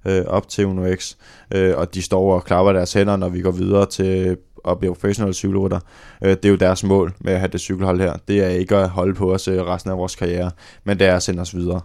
øh, 0.06 0.26
op 0.26 0.50
til 0.50 0.66
Uno 0.66 0.96
X. 0.96 1.16
Øh, 1.52 1.78
og 1.78 1.94
de 1.94 2.02
står 2.02 2.34
og 2.34 2.44
klapper 2.44 2.74
deres 2.74 2.94
hænder, 2.94 3.16
når 3.16 3.30
vi 3.30 3.42
går 3.42 3.52
videre 3.52 3.86
til 3.86 4.38
at 4.68 4.80
blive 4.80 4.94
professionelle 4.94 5.34
cykelrytter. 5.34 5.80
Øh, 6.24 6.30
det 6.30 6.46
er 6.46 6.50
jo 6.50 6.56
deres 6.56 6.84
mål 6.84 7.14
med 7.20 7.34
at 7.34 7.40
have 7.40 7.52
det 7.52 7.60
cykelhold 7.60 8.02
her. 8.02 8.14
Det 8.28 8.44
er 8.44 8.48
ikke 8.48 8.76
at 8.76 8.90
holde 8.90 9.14
på 9.14 9.34
os 9.34 9.48
øh, 9.48 9.62
resten 9.62 9.92
af 9.92 9.98
vores 9.98 10.16
karriere, 10.16 10.52
men 10.84 11.00
det 11.00 11.08
er 11.08 11.16
at 11.16 11.24
sende 11.24 11.42
os 11.42 11.56
videre. 11.56 11.82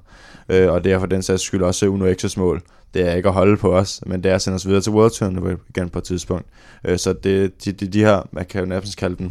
Øh, 0.49 0.73
og 0.73 0.85
det 0.85 0.93
er 0.93 0.99
for 0.99 1.07
den 1.07 1.23
sags 1.23 1.43
skyld 1.43 1.63
også 1.63 1.87
Uno 1.87 2.13
X's 2.13 2.41
mål. 2.41 2.63
Det 2.95 3.09
er 3.09 3.15
ikke 3.15 3.29
at 3.29 3.35
holde 3.35 3.57
på 3.57 3.75
os, 3.75 4.03
men 4.07 4.23
det 4.23 4.31
er 4.31 4.35
at 4.35 4.43
sende 4.43 4.57
os 4.57 4.67
videre 4.67 4.81
til 4.81 4.93
World 4.93 5.11
Tour 5.11 5.59
igen 5.69 5.89
på 5.91 5.99
et 5.99 6.05
tidspunkt. 6.05 6.47
Øh, 6.85 6.99
så 6.99 7.13
det, 7.13 7.65
de, 7.65 7.73
de, 7.73 7.87
de 7.87 8.05
her, 8.05 8.29
man 8.33 8.45
kan 8.45 8.61
jo 8.61 8.67
nærmest 8.67 8.97
kalde 8.97 9.17
dem, 9.17 9.31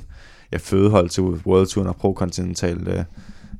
ja, 0.51 0.57
fødehold 0.57 1.09
til 1.09 1.23
World 1.23 1.67
Tour 1.67 1.87
og 1.87 1.95
Pro 1.95 2.13
Continental 2.13 2.87
øh, 2.87 3.03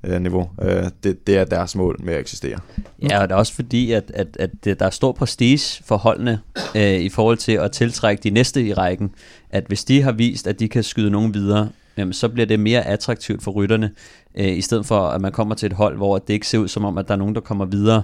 øh, 0.04 0.22
niveau. 0.22 0.50
Øh, 0.62 0.84
det, 1.04 1.28
det 1.28 1.38
er 1.38 1.46
deres 1.46 1.76
mål 1.76 2.00
med 2.04 2.14
at 2.14 2.20
eksistere. 2.20 2.60
Ja, 3.02 3.22
og 3.22 3.30
det 3.30 3.36
er 3.36 3.39
også 3.39 3.54
fordi, 3.54 3.92
at, 3.92 4.12
at, 4.14 4.38
at 4.39 4.80
der 4.80 4.86
er 4.86 4.89
stor 4.89 5.12
prestige 5.12 5.84
for 5.86 5.98
holdene 5.98 6.39
øh, 6.76 7.00
i 7.00 7.10
forhold 7.10 7.38
til 7.38 7.52
at 7.52 7.72
tiltrække 7.72 8.24
de 8.24 8.30
næste 8.30 8.64
i 8.64 8.74
rækken. 8.74 9.12
At 9.50 9.64
hvis 9.68 9.84
de 9.84 10.02
har 10.02 10.12
vist, 10.12 10.48
at 10.48 10.60
de 10.60 10.70
kan 10.70 10.84
skyde 10.84 11.10
nogen 11.12 11.34
videre, 11.34 11.70
jamen, 11.98 12.14
så 12.14 12.30
bliver 12.30 12.46
det 12.46 12.60
mere 12.60 12.86
attraktivt 12.88 13.44
for 13.44 13.52
rytterne, 13.52 13.92
øh, 14.36 14.58
i 14.58 14.62
stedet 14.62 14.86
for 14.86 15.08
at 15.08 15.22
man 15.22 15.32
kommer 15.32 15.56
til 15.56 15.66
et 15.66 15.74
hold, 15.74 15.98
hvor 15.98 16.18
det 16.18 16.34
ikke 16.34 16.48
ser 16.48 16.58
ud 16.58 16.68
som 16.68 16.86
om, 16.86 16.98
at 16.98 17.08
der 17.08 17.14
er 17.14 17.18
nogen, 17.18 17.36
der 17.36 17.42
kommer 17.42 17.66
videre. 17.66 18.04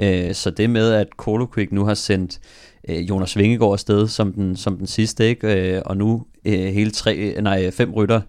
Øh, 0.00 0.34
så 0.34 0.50
det 0.50 0.70
med, 0.70 0.92
at 0.92 1.08
Colo 1.16 1.46
Quick 1.54 1.72
nu 1.72 1.84
har 1.84 1.94
sendt 1.94 2.40
øh, 2.88 3.08
Jonas 3.08 3.38
Vingegaard 3.38 3.72
afsted 3.72 4.08
som 4.08 4.32
den, 4.32 4.56
som 4.56 4.76
den 4.76 4.86
sidste, 4.86 5.28
ikke? 5.28 5.74
Øh, 5.76 5.82
og 5.86 5.96
nu 5.96 6.24
øh, 6.44 6.60
hele 6.60 6.90
tre, 6.90 7.34
nej, 7.40 7.70
fem 7.70 7.92
rytter, 7.92 8.20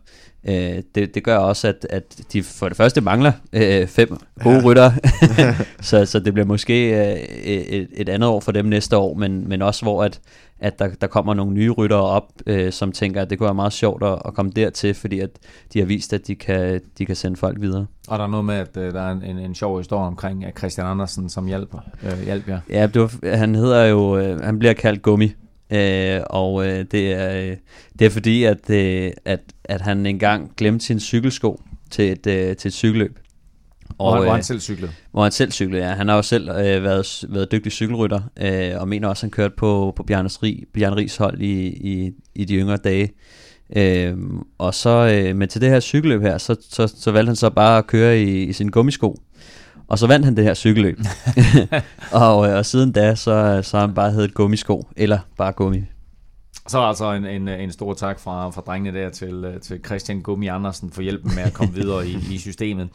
øh, 0.47 0.83
det, 0.95 1.15
det 1.15 1.23
gør 1.23 1.37
også, 1.37 1.67
at, 1.67 1.87
at 1.89 2.03
de 2.33 2.43
for 2.43 2.67
det 2.67 2.77
første 2.77 3.01
mangler 3.01 3.31
øh, 3.53 3.87
fem 3.87 4.17
gode 4.43 4.55
ja. 4.55 4.63
rytter, 4.63 4.91
så, 5.81 6.05
så 6.05 6.19
det 6.19 6.33
bliver 6.33 6.45
måske 6.45 6.89
øh, 6.89 7.19
et, 7.43 7.87
et 7.93 8.09
andet 8.09 8.29
år 8.29 8.39
for 8.39 8.51
dem 8.51 8.65
næste 8.65 8.97
år, 8.97 9.13
men, 9.13 9.49
men 9.49 9.61
også 9.61 9.85
hvor 9.85 10.03
at, 10.03 10.19
at 10.61 10.79
der, 10.79 10.89
der 11.01 11.07
kommer 11.07 11.33
nogle 11.33 11.53
nye 11.53 11.71
ryttere 11.71 12.01
op, 12.01 12.31
øh, 12.47 12.71
som 12.71 12.91
tænker, 12.91 13.21
at 13.21 13.29
det 13.29 13.37
kunne 13.37 13.45
være 13.45 13.55
meget 13.55 13.73
sjovt 13.73 14.03
at, 14.03 14.21
at 14.25 14.33
komme 14.33 14.51
dertil, 14.51 14.93
fordi 14.93 15.19
at 15.19 15.29
de 15.73 15.79
har 15.79 15.85
vist, 15.85 16.13
at 16.13 16.27
de 16.27 16.35
kan, 16.35 16.81
de 16.97 17.05
kan 17.05 17.15
sende 17.15 17.37
folk 17.37 17.61
videre. 17.61 17.85
Og 18.07 18.19
der 18.19 18.25
er 18.25 18.29
noget 18.29 18.45
med, 18.45 18.55
at 18.55 18.77
øh, 18.77 18.93
der 18.93 19.01
er 19.01 19.11
en, 19.11 19.23
en, 19.23 19.37
en 19.37 19.55
sjov 19.55 19.77
historie 19.77 20.07
omkring 20.07 20.45
Christian 20.57 20.87
Andersen, 20.87 21.29
som 21.29 21.47
hjælper, 21.47 21.79
øh, 22.03 22.23
hjælp 22.25 22.47
jer. 22.47 22.59
Ja, 22.69 22.87
det 22.87 23.01
var, 23.01 23.35
han 23.35 23.55
hedder 23.55 23.85
jo, 23.85 24.17
øh, 24.17 24.41
han 24.41 24.59
bliver 24.59 24.73
kaldt 24.73 25.01
Gummi, 25.01 25.33
øh, 25.71 26.21
og 26.29 26.67
øh, 26.67 26.85
det, 26.91 27.13
er, 27.13 27.41
øh, 27.41 27.57
det 27.99 28.05
er 28.05 28.09
fordi, 28.09 28.43
at, 28.43 28.69
øh, 28.69 29.11
at, 29.25 29.39
at 29.63 29.81
han 29.81 30.05
engang 30.05 30.51
glemte 30.57 30.85
sin 30.85 30.99
cykelsko 30.99 31.61
til 31.91 32.11
et, 32.11 32.27
øh, 32.27 32.55
til 32.55 32.69
et 32.69 32.73
cykelløb. 32.73 33.19
Og, 33.97 34.17
øh, 34.17 34.23
hvor 34.23 34.33
han 34.33 34.43
selv 34.43 34.59
cyklede. 34.59 34.91
hvor 35.11 35.23
han 35.23 35.31
selv 35.31 35.51
cyklede, 35.51 35.87
ja. 35.87 35.93
Han 35.93 36.07
har 36.07 36.15
jo 36.15 36.21
selv 36.21 36.49
øh, 36.49 36.83
været, 36.83 37.25
været 37.29 37.51
dygtig 37.51 37.71
cykelrytter, 37.71 38.21
øh, 38.41 38.71
og 38.81 38.87
mener 38.87 39.07
også, 39.07 39.19
at 39.19 39.21
han 39.21 39.31
kørte 39.31 39.53
på, 39.57 39.93
på 39.95 40.03
Bjarne, 40.03 40.29
Rig, 40.43 40.63
Bjarne 40.73 40.95
Rigs 40.95 41.17
hold 41.17 41.41
i, 41.41 41.67
i, 41.67 42.11
i 42.35 42.45
de 42.45 42.55
yngre 42.55 42.77
dage. 42.77 43.11
Øh, 43.75 44.17
og 44.57 44.73
så, 44.73 44.89
øh, 44.89 45.35
men 45.35 45.49
til 45.49 45.61
det 45.61 45.69
her 45.69 45.79
cykelløb 45.79 46.21
her, 46.21 46.37
så, 46.37 46.55
så, 46.69 46.93
så 46.97 47.11
valgte 47.11 47.29
han 47.29 47.35
så 47.35 47.49
bare 47.49 47.77
at 47.77 47.87
køre 47.87 48.19
i, 48.19 48.43
i 48.43 48.53
sine 48.53 48.71
gummisko. 48.71 49.15
Og 49.87 49.99
så 49.99 50.07
vandt 50.07 50.25
han 50.25 50.35
det 50.35 50.43
her 50.43 50.53
cykelløb. 50.53 50.99
og, 52.11 52.49
øh, 52.49 52.55
og 52.55 52.65
siden 52.65 52.91
da, 52.91 53.15
så, 53.15 53.59
så 53.63 53.77
har 53.77 53.85
han 53.85 53.95
bare 53.95 54.11
heddet 54.11 54.33
gummisko, 54.33 54.87
eller 54.95 55.19
bare 55.37 55.51
gummi. 55.51 55.83
Så 56.67 56.79
altså 56.79 57.11
en, 57.11 57.25
en, 57.25 57.47
en 57.47 57.71
stor 57.71 57.93
tak 57.93 58.19
fra, 58.19 58.49
fra 58.49 58.61
drengene 58.61 58.99
der 58.99 59.09
til, 59.09 59.33
øh, 59.33 59.61
til 59.61 59.79
Christian 59.85 60.21
Gummi 60.21 60.47
Andersen 60.47 60.91
for 60.91 61.01
hjælpen 61.01 61.35
med 61.35 61.43
at 61.43 61.53
komme 61.53 61.73
videre 61.73 62.07
i, 62.07 62.17
i 62.31 62.37
systemet. 62.37 62.89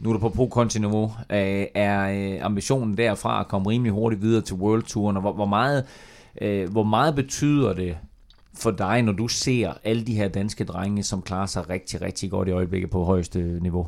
Nu 0.00 0.08
er 0.08 0.12
du 0.12 0.18
på 0.18 0.28
pro-konti-niveau. 0.28 1.12
Øh, 1.30 1.66
er 1.74 2.10
øh, 2.10 2.44
ambitionen 2.44 2.96
derfra 2.96 3.40
at 3.40 3.48
komme 3.48 3.70
rimelig 3.70 3.92
hurtigt 3.92 4.22
videre 4.22 4.42
til 4.42 4.56
World 4.56 4.82
Touren, 4.82 5.16
og 5.16 5.20
hvor, 5.20 5.32
hvor, 5.32 5.46
meget, 5.46 5.84
øh, 6.40 6.70
hvor 6.70 6.82
meget 6.82 7.14
betyder 7.14 7.72
det 7.72 7.96
for 8.54 8.70
dig, 8.70 9.02
når 9.02 9.12
du 9.12 9.28
ser 9.28 9.72
alle 9.84 10.02
de 10.02 10.14
her 10.14 10.28
danske 10.28 10.64
drenge, 10.64 11.02
som 11.02 11.22
klarer 11.22 11.46
sig 11.46 11.70
rigtig, 11.70 12.02
rigtig 12.02 12.30
godt 12.30 12.48
i 12.48 12.50
øjeblikket 12.50 12.90
på 12.90 13.04
højeste 13.04 13.58
niveau? 13.60 13.86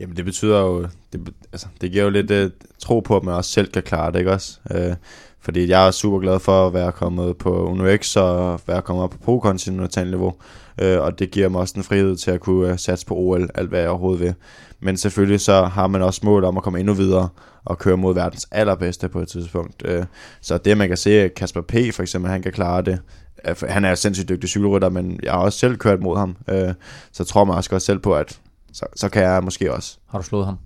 Jamen 0.00 0.16
det 0.16 0.24
betyder 0.24 0.60
jo, 0.60 0.86
det, 1.12 1.34
altså, 1.52 1.66
det 1.80 1.92
giver 1.92 2.04
jo 2.04 2.10
lidt 2.10 2.30
uh, 2.30 2.50
tro 2.78 3.00
på, 3.00 3.16
at 3.16 3.24
man 3.24 3.34
også 3.34 3.50
selv 3.50 3.72
kan 3.72 3.82
klare 3.82 4.12
det, 4.12 4.18
ikke 4.18 4.32
også? 4.32 4.58
Uh, 4.70 4.96
fordi 5.40 5.68
jeg 5.68 5.86
er 5.86 5.90
super 5.90 6.18
glad 6.18 6.40
for 6.40 6.66
at 6.66 6.74
være 6.74 6.92
kommet 6.92 7.36
på 7.36 7.66
UNOX 7.66 8.16
og 8.16 8.60
være 8.66 8.82
kommet 8.82 9.04
op 9.04 9.10
på 9.10 9.18
pro-kontinental 9.18 10.10
niveau. 10.10 10.34
Uh, 10.82 10.88
øh, 10.88 11.00
og 11.00 11.18
det 11.18 11.30
giver 11.30 11.48
mig 11.48 11.60
også 11.60 11.74
en 11.76 11.84
frihed 11.84 12.16
til 12.16 12.30
at 12.30 12.40
kunne 12.40 12.72
uh, 12.72 12.78
satse 12.78 13.06
på 13.06 13.14
OL, 13.14 13.50
alt 13.54 13.68
hvad 13.68 13.80
jeg 13.80 13.88
overhovedet 13.88 14.20
vil. 14.20 14.34
Men 14.84 14.96
selvfølgelig 14.96 15.40
så 15.40 15.64
har 15.64 15.86
man 15.86 16.02
også 16.02 16.20
mål 16.24 16.44
om 16.44 16.56
at 16.56 16.62
komme 16.62 16.80
endnu 16.80 16.94
videre 16.94 17.28
og 17.64 17.78
køre 17.78 17.96
mod 17.96 18.14
verdens 18.14 18.46
allerbedste 18.50 19.08
på 19.08 19.20
et 19.20 19.28
tidspunkt. 19.28 19.82
Uh, 19.88 20.04
så 20.40 20.58
det 20.58 20.78
man 20.78 20.88
kan 20.88 20.96
se, 20.96 21.10
at 21.20 21.34
Kasper 21.34 21.60
P. 21.60 21.72
for 21.94 22.02
eksempel, 22.02 22.30
han 22.30 22.42
kan 22.42 22.52
klare 22.52 22.82
det. 22.82 23.00
Han 23.68 23.84
er 23.84 23.94
sindssygt 23.94 24.28
dygtig 24.28 24.48
cykelrytter, 24.48 24.88
men 24.88 25.20
jeg 25.22 25.32
har 25.32 25.38
også 25.38 25.58
selv 25.58 25.76
kørt 25.76 26.00
mod 26.00 26.18
ham. 26.18 26.36
Uh, 26.52 26.72
så 27.12 27.24
tror 27.24 27.44
man 27.44 27.56
også 27.56 27.70
godt 27.70 27.82
selv 27.82 27.98
på, 27.98 28.14
at 28.14 28.40
så, 28.72 28.86
så 28.96 29.08
kan 29.08 29.22
jeg 29.22 29.44
måske 29.44 29.72
også. 29.72 29.98
Har 30.10 30.18
du 30.18 30.24
slået 30.24 30.46
ham? 30.46 30.56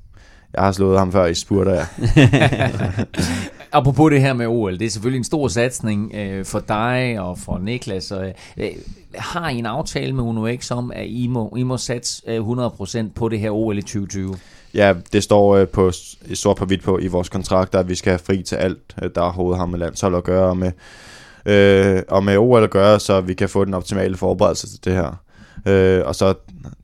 Jeg 0.54 0.62
har 0.62 0.72
slået 0.72 0.98
ham 0.98 1.12
før 1.12 1.26
i 1.26 1.34
spurter, 1.34 1.72
ja. 1.74 1.86
Apropos 3.72 4.10
det 4.10 4.20
her 4.20 4.32
med 4.32 4.46
OL, 4.46 4.78
det 4.78 4.86
er 4.86 4.90
selvfølgelig 4.90 5.18
en 5.18 5.24
stor 5.24 5.48
satsning 5.48 6.14
øh, 6.14 6.44
for 6.44 6.58
dig 6.58 7.20
og 7.20 7.38
for 7.38 7.58
Niklas. 7.58 8.10
Og, 8.10 8.32
øh, 8.56 8.68
har 9.14 9.48
I 9.48 9.58
en 9.58 9.66
aftale 9.66 10.12
med 10.12 10.24
UNOX 10.24 10.70
om, 10.70 10.92
at 10.94 11.06
I 11.06 11.26
må, 11.26 11.54
I 11.56 11.62
må 11.62 11.76
satse 11.76 12.22
øh, 12.26 12.48
100% 12.48 13.12
på 13.14 13.28
det 13.28 13.40
her 13.40 13.50
OL 13.50 13.78
i 13.78 13.82
2020? 13.82 14.36
Ja, 14.74 14.94
det 15.12 15.22
står 15.22 15.56
øh, 15.56 15.68
på 15.68 15.92
sort 16.34 16.56
på 16.56 16.64
hvidt 16.64 16.82
på 16.82 16.98
i 16.98 17.06
vores 17.06 17.28
kontrakter, 17.28 17.78
at 17.78 17.88
vi 17.88 17.94
skal 17.94 18.10
have 18.10 18.18
fri 18.18 18.42
til 18.42 18.56
alt, 18.56 18.96
øh, 19.02 19.10
der 19.14 19.20
overhovedet 19.20 19.58
har 19.58 19.66
med 19.66 19.78
landshold 19.78 20.16
at 20.16 20.24
gøre, 20.24 20.48
og 20.48 20.56
med, 20.56 20.72
øh, 21.46 22.02
og 22.08 22.24
med 22.24 22.36
OL 22.36 22.64
at 22.64 22.70
gøre, 22.70 23.00
så 23.00 23.20
vi 23.20 23.34
kan 23.34 23.48
få 23.48 23.64
den 23.64 23.74
optimale 23.74 24.16
forberedelse 24.16 24.68
til 24.68 24.84
det 24.84 24.92
her. 24.92 25.20
Øh, 25.66 26.06
og 26.06 26.14
så 26.14 26.34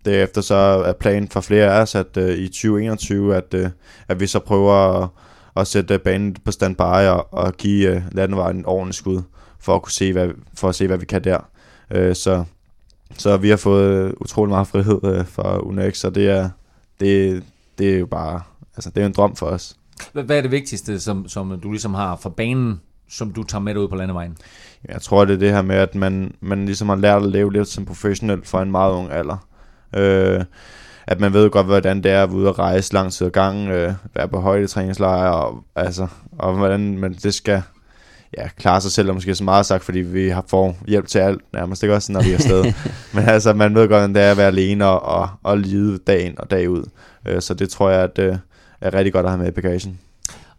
derefter 0.05 0.41
så 0.41 0.55
er 0.55 0.93
planen 0.93 1.29
for 1.29 1.41
flere 1.41 1.75
af 1.75 1.83
os, 1.83 1.95
at 1.95 2.17
øh, 2.17 2.39
i 2.39 2.49
2021, 2.49 3.37
at, 3.37 3.55
øh, 3.55 3.69
at 4.09 4.21
vi 4.21 4.27
så 4.27 4.39
prøver 4.39 4.73
at, 4.73 5.09
at 5.57 5.67
sætte 5.67 5.99
banen 5.99 6.37
på 6.45 6.53
standby 6.53 6.81
og, 6.81 7.35
og 7.35 7.53
give 7.57 7.95
øh, 7.95 8.03
landevejen 8.13 8.57
en 8.57 8.67
ordentlig 8.67 8.95
skud, 8.95 9.23
for 9.61 9.75
at 9.75 9.83
kunne 9.83 9.93
se, 9.93 10.13
hvad, 10.13 10.29
for 10.55 10.69
at 10.69 10.75
se, 10.75 10.87
hvad 10.87 10.99
vi 10.99 11.07
kan 11.07 11.25
der. 11.25 11.39
Øh, 11.91 12.15
så, 12.15 12.45
så 13.19 13.37
vi 13.37 13.49
har 13.49 13.57
fået 13.57 14.15
utrolig 14.21 14.51
meget 14.51 14.67
frihed 14.67 15.01
øh, 15.05 15.27
fra 15.27 15.59
UNEX, 15.59 16.05
og 16.05 16.15
det 16.15 16.31
er, 16.31 16.51
det, 17.01 17.43
det 17.79 17.95
er 17.95 17.99
jo 17.99 18.07
bare, 18.07 18.43
altså 18.77 18.91
det 18.91 19.03
er 19.03 19.07
en 19.07 19.13
drøm 19.13 19.37
for 19.37 19.47
os. 19.47 19.77
Hvad 20.13 20.31
er 20.31 20.43
det 20.43 20.51
vigtigste, 20.51 21.01
som, 21.01 21.29
som 21.29 21.61
du 21.61 21.71
ligesom 21.71 21.95
har 21.95 22.17
fra 22.17 22.31
banen, 22.31 22.81
som 23.11 23.33
du 23.33 23.43
tager 23.43 23.63
med 23.63 23.75
dig 23.75 23.83
ud 23.83 23.89
på 23.89 23.97
landevejen? 23.97 24.37
Jeg 24.89 25.03
tror, 25.03 25.25
det 25.25 25.35
er 25.35 25.39
det 25.39 25.51
her 25.51 25.63
med, 25.63 25.77
at 25.77 25.95
man, 25.95 26.35
man 26.41 26.67
ligesom 26.67 26.89
har 26.89 26.97
lært 26.97 27.23
at 27.23 27.29
leve 27.29 27.53
lidt 27.53 27.69
som 27.69 27.85
professionel 27.85 28.45
for 28.45 28.61
en 28.61 28.71
meget 28.71 28.93
ung 28.93 29.13
alder. 29.13 29.47
Øh, 29.97 30.45
at 31.07 31.21
man 31.21 31.33
ved 31.33 31.51
godt, 31.51 31.67
hvordan 31.67 32.03
det 32.03 32.13
er 32.13 32.23
at 32.23 32.29
være 32.29 32.39
ude 32.39 32.49
og 32.49 32.59
rejse 32.59 32.93
lang 32.93 33.13
tid 33.13 33.27
ad 33.27 33.31
gangen, 33.31 33.71
øh, 33.71 33.93
være 34.15 34.29
på 34.29 34.41
højdetræningslejre, 34.41 35.35
og, 35.35 35.65
altså, 35.77 36.07
og 36.39 36.57
hvordan 36.57 36.99
man 36.99 37.13
det 37.13 37.35
skal 37.35 37.63
ja, 38.39 38.49
klare 38.57 38.81
sig 38.81 38.93
selv, 38.93 39.09
er 39.09 39.13
måske 39.13 39.35
så 39.35 39.45
meget 39.45 39.67
sagt, 39.67 39.85
fordi 39.85 39.99
vi 39.99 40.29
har 40.29 40.45
fået 40.49 40.75
hjælp 40.89 41.07
til 41.07 41.19
alt, 41.19 41.41
nærmest 41.53 41.83
ikke 41.83 41.95
også, 41.95 42.13
når 42.13 42.23
vi 42.23 42.31
er 42.31 42.35
afsted. 42.35 42.73
Men 43.15 43.25
altså, 43.25 43.53
man 43.53 43.75
ved 43.75 43.81
godt, 43.81 43.91
hvordan 43.91 44.15
det 44.15 44.23
er 44.23 44.31
at 44.31 44.37
være 44.37 44.47
alene 44.47 44.87
og, 44.87 45.03
og, 45.03 45.29
og 45.43 45.59
lide 45.59 45.99
dag 45.99 46.21
ind 46.21 46.39
og 46.39 46.51
dag 46.51 46.71
ud. 46.71 46.85
Øh, 47.27 47.43
så 47.43 47.55
det 47.55 47.71
tror 47.71 47.91
jeg, 47.91 48.03
at 48.03 48.19
øh, 48.19 48.37
er 48.81 48.95
rigtig 48.95 49.13
godt 49.13 49.27
at 49.27 49.31
have 49.31 49.39
med 49.39 49.49
i 49.49 49.51
bagagen. 49.51 49.99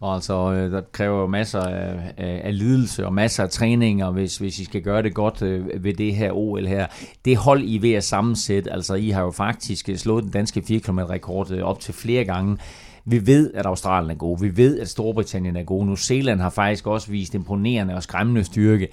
Og 0.00 0.14
altså, 0.14 0.52
øh, 0.52 0.72
der 0.72 0.80
kræver 0.92 1.20
jo 1.20 1.26
masser 1.26 1.60
af, 1.60 2.14
af, 2.16 2.40
af 2.44 2.58
lidelse 2.58 3.06
og 3.06 3.14
masser 3.14 3.42
af 3.42 3.50
træninger, 3.50 4.10
hvis, 4.10 4.36
hvis 4.36 4.58
I 4.58 4.64
skal 4.64 4.82
gøre 4.82 5.02
det 5.02 5.14
godt 5.14 5.42
øh, 5.42 5.84
ved 5.84 5.94
det 5.94 6.14
her 6.14 6.32
OL 6.32 6.66
her. 6.66 6.86
Det 7.24 7.36
hold, 7.36 7.62
I 7.62 7.76
er 7.76 7.80
ved 7.80 7.92
at 7.92 8.04
sammensætte, 8.04 8.72
altså 8.72 8.94
I 8.94 9.10
har 9.10 9.22
jo 9.22 9.30
faktisk 9.30 9.88
øh, 9.88 9.96
slået 9.96 10.24
den 10.24 10.32
danske 10.32 10.62
4 10.62 10.80
km 10.80 10.98
rekord 10.98 11.50
øh, 11.50 11.62
op 11.62 11.80
til 11.80 11.94
flere 11.94 12.24
gange. 12.24 12.58
Vi 13.04 13.26
ved, 13.26 13.52
at 13.54 13.66
Australien 13.66 14.10
er 14.10 14.14
god. 14.14 14.40
Vi 14.40 14.56
ved, 14.56 14.80
at 14.80 14.88
Storbritannien 14.88 15.56
er 15.56 15.62
god. 15.62 15.86
New 15.86 15.94
Zealand 15.94 16.40
har 16.40 16.50
faktisk 16.50 16.86
også 16.86 17.10
vist 17.10 17.34
imponerende 17.34 17.94
og 17.94 18.02
skræmmende 18.02 18.44
styrke. 18.44 18.88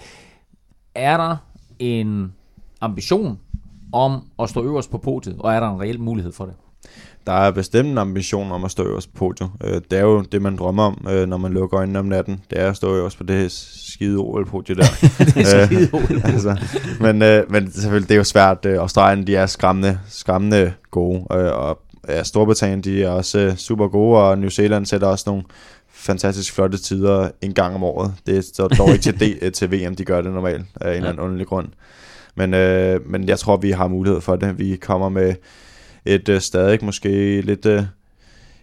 Er 0.95 1.17
der 1.17 1.37
en 1.79 2.33
ambition 2.81 3.39
om 3.91 4.21
at 4.39 4.49
stå 4.49 4.63
øverst 4.63 4.91
på 4.91 4.97
podiet, 4.97 5.35
og 5.39 5.53
er 5.53 5.59
der 5.59 5.69
en 5.69 5.81
reel 5.81 5.99
mulighed 5.99 6.31
for 6.31 6.45
det? 6.45 6.53
Der 7.27 7.33
er 7.33 7.51
bestemt 7.51 7.89
en 7.89 7.97
ambition 7.97 8.51
om 8.51 8.63
at 8.65 8.71
stå 8.71 8.83
øverst 8.83 9.13
på 9.13 9.17
podiet. 9.17 9.49
Øh, 9.63 9.81
det 9.91 9.99
er 9.99 10.03
jo 10.03 10.21
det, 10.21 10.41
man 10.41 10.55
drømmer 10.55 10.83
om, 10.83 11.07
øh, 11.09 11.27
når 11.27 11.37
man 11.37 11.53
lukker 11.53 11.79
øjnene 11.79 11.99
om 11.99 12.05
natten. 12.05 12.41
Det 12.49 12.59
er 12.59 12.69
at 12.69 12.75
stå 12.75 12.95
øverst 12.95 13.17
på 13.17 13.23
det 13.23 13.35
her 13.35 13.47
skide 13.49 14.17
OL-podie 14.17 14.73
der. 14.73 14.85
det 15.35 15.53
er 15.53 15.65
skide 15.65 15.89
OL. 15.93 16.21
altså, 16.31 16.57
men, 16.99 17.21
øh, 17.21 17.51
men 17.51 17.71
selvfølgelig, 17.71 18.09
det 18.09 18.15
er 18.15 18.17
jo 18.17 18.23
svært. 18.23 18.65
Australien, 18.65 19.27
de 19.27 19.35
er 19.35 19.45
skræmmende, 19.45 19.99
skræmmende 20.09 20.73
gode, 20.91 21.23
og 21.27 21.79
ja, 22.07 22.23
Storbritannien, 22.23 22.81
de 22.81 23.03
er 23.03 23.09
også 23.09 23.53
super 23.57 23.87
gode, 23.87 24.19
og 24.19 24.37
New 24.37 24.49
Zealand 24.49 24.85
sætter 24.85 25.07
også 25.07 25.23
nogle 25.27 25.43
fantastisk 25.93 26.53
flotte 26.53 26.77
tider 26.77 27.29
en 27.41 27.53
gang 27.53 27.75
om 27.75 27.83
året. 27.83 28.13
Det 28.25 28.59
er 28.59 28.67
dog 28.67 28.89
ikke 28.89 29.01
til, 29.01 29.19
D, 29.19 29.51
til 29.57 29.71
VM, 29.71 29.95
de 29.95 30.05
gør 30.05 30.21
det 30.21 30.31
normalt, 30.31 30.65
af 30.81 30.89
en 30.89 30.95
eller 30.95 31.09
anden 31.09 31.23
underlig 31.23 31.47
grund. 31.47 31.67
Men, 32.35 32.53
øh, 32.53 33.09
men 33.09 33.27
jeg 33.27 33.39
tror, 33.39 33.57
vi 33.57 33.71
har 33.71 33.87
mulighed 33.87 34.21
for 34.21 34.35
det. 34.35 34.59
Vi 34.59 34.75
kommer 34.75 35.09
med 35.09 35.33
et 36.05 36.29
øh, 36.29 36.41
stadig 36.41 36.85
måske 36.85 37.41
lidt... 37.41 37.65
Øh, 37.65 37.83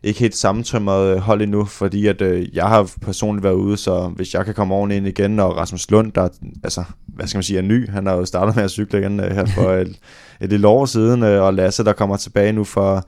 ikke 0.02 0.20
helt 0.20 0.36
sammentømret 0.36 1.20
hold 1.20 1.42
endnu, 1.42 1.64
fordi 1.64 2.06
at 2.06 2.22
øh, 2.22 2.56
jeg 2.56 2.68
har 2.68 2.90
personligt 3.00 3.44
været 3.44 3.54
ude, 3.54 3.76
så 3.76 4.12
hvis 4.16 4.34
jeg 4.34 4.44
kan 4.44 4.54
komme 4.54 4.74
oven 4.74 4.90
ind 4.90 5.06
igen, 5.06 5.40
og 5.40 5.56
Rasmus 5.56 5.90
Lund, 5.90 6.12
der 6.12 6.28
altså, 6.64 6.84
hvad 7.06 7.26
skal 7.26 7.38
man 7.38 7.42
sige, 7.42 7.58
er 7.58 7.62
ny, 7.62 7.90
han 7.90 8.06
har 8.06 8.14
jo 8.14 8.24
startet 8.24 8.56
med 8.56 8.64
at 8.64 8.70
cykle 8.70 8.98
igen 8.98 9.20
øh, 9.20 9.30
her 9.30 9.44
for 9.46 9.72
et, 9.72 9.98
et 10.40 10.50
lille 10.50 10.68
år 10.68 10.86
siden, 10.86 11.22
øh, 11.22 11.42
og 11.42 11.54
Lasse, 11.54 11.84
der 11.84 11.92
kommer 11.92 12.16
tilbage 12.16 12.52
nu 12.52 12.64
for 12.64 13.04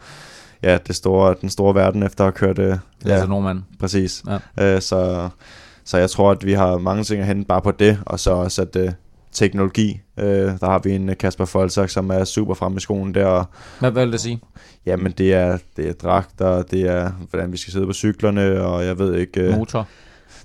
ja, 0.62 0.78
det 0.86 0.96
store, 0.96 1.34
den 1.40 1.50
store 1.50 1.74
verden 1.74 2.02
efter 2.02 2.24
at 2.24 2.38
have 2.38 2.54
kørt... 2.54 2.58
Øh, 2.58 2.78
Lasse 3.02 3.24
ja, 3.24 3.28
Norman. 3.28 3.64
Præcis. 3.78 4.24
Ja. 4.58 4.74
Øh, 4.74 4.82
så, 4.82 5.28
så 5.84 5.98
jeg 5.98 6.10
tror, 6.10 6.30
at 6.30 6.46
vi 6.46 6.52
har 6.52 6.78
mange 6.78 7.04
ting 7.04 7.20
at 7.20 7.26
hente 7.26 7.46
bare 7.46 7.60
på 7.60 7.70
det, 7.70 7.98
og 8.06 8.20
så 8.20 8.30
også, 8.30 8.62
at 8.62 8.76
øh, 8.76 8.92
teknologi. 9.32 10.00
Øh, 10.18 10.26
der 10.26 10.66
har 10.66 10.78
vi 10.84 10.92
en 10.92 11.14
Kasper 11.20 11.44
Folsak, 11.44 11.90
som 11.90 12.10
er 12.10 12.24
super 12.24 12.54
fremme 12.54 12.76
i 12.76 12.80
skolen 12.80 13.14
der. 13.14 13.44
Hvad, 13.78 13.90
hvad 13.90 14.04
vil 14.04 14.12
det 14.12 14.20
sige? 14.20 14.40
Jamen, 14.86 15.12
det 15.12 15.34
er, 15.34 15.58
det 15.76 15.88
er 15.88 15.92
dragter, 15.92 16.62
det 16.62 16.80
er, 16.80 17.10
hvordan 17.30 17.52
vi 17.52 17.56
skal 17.56 17.72
sidde 17.72 17.86
på 17.86 17.92
cyklerne, 17.92 18.62
og 18.62 18.84
jeg 18.84 18.98
ved 18.98 19.14
ikke... 19.14 19.40
Øh, 19.40 19.58
motor. 19.58 19.88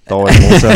Dog 0.10 0.22
en 0.22 0.36
motor. 0.52 0.72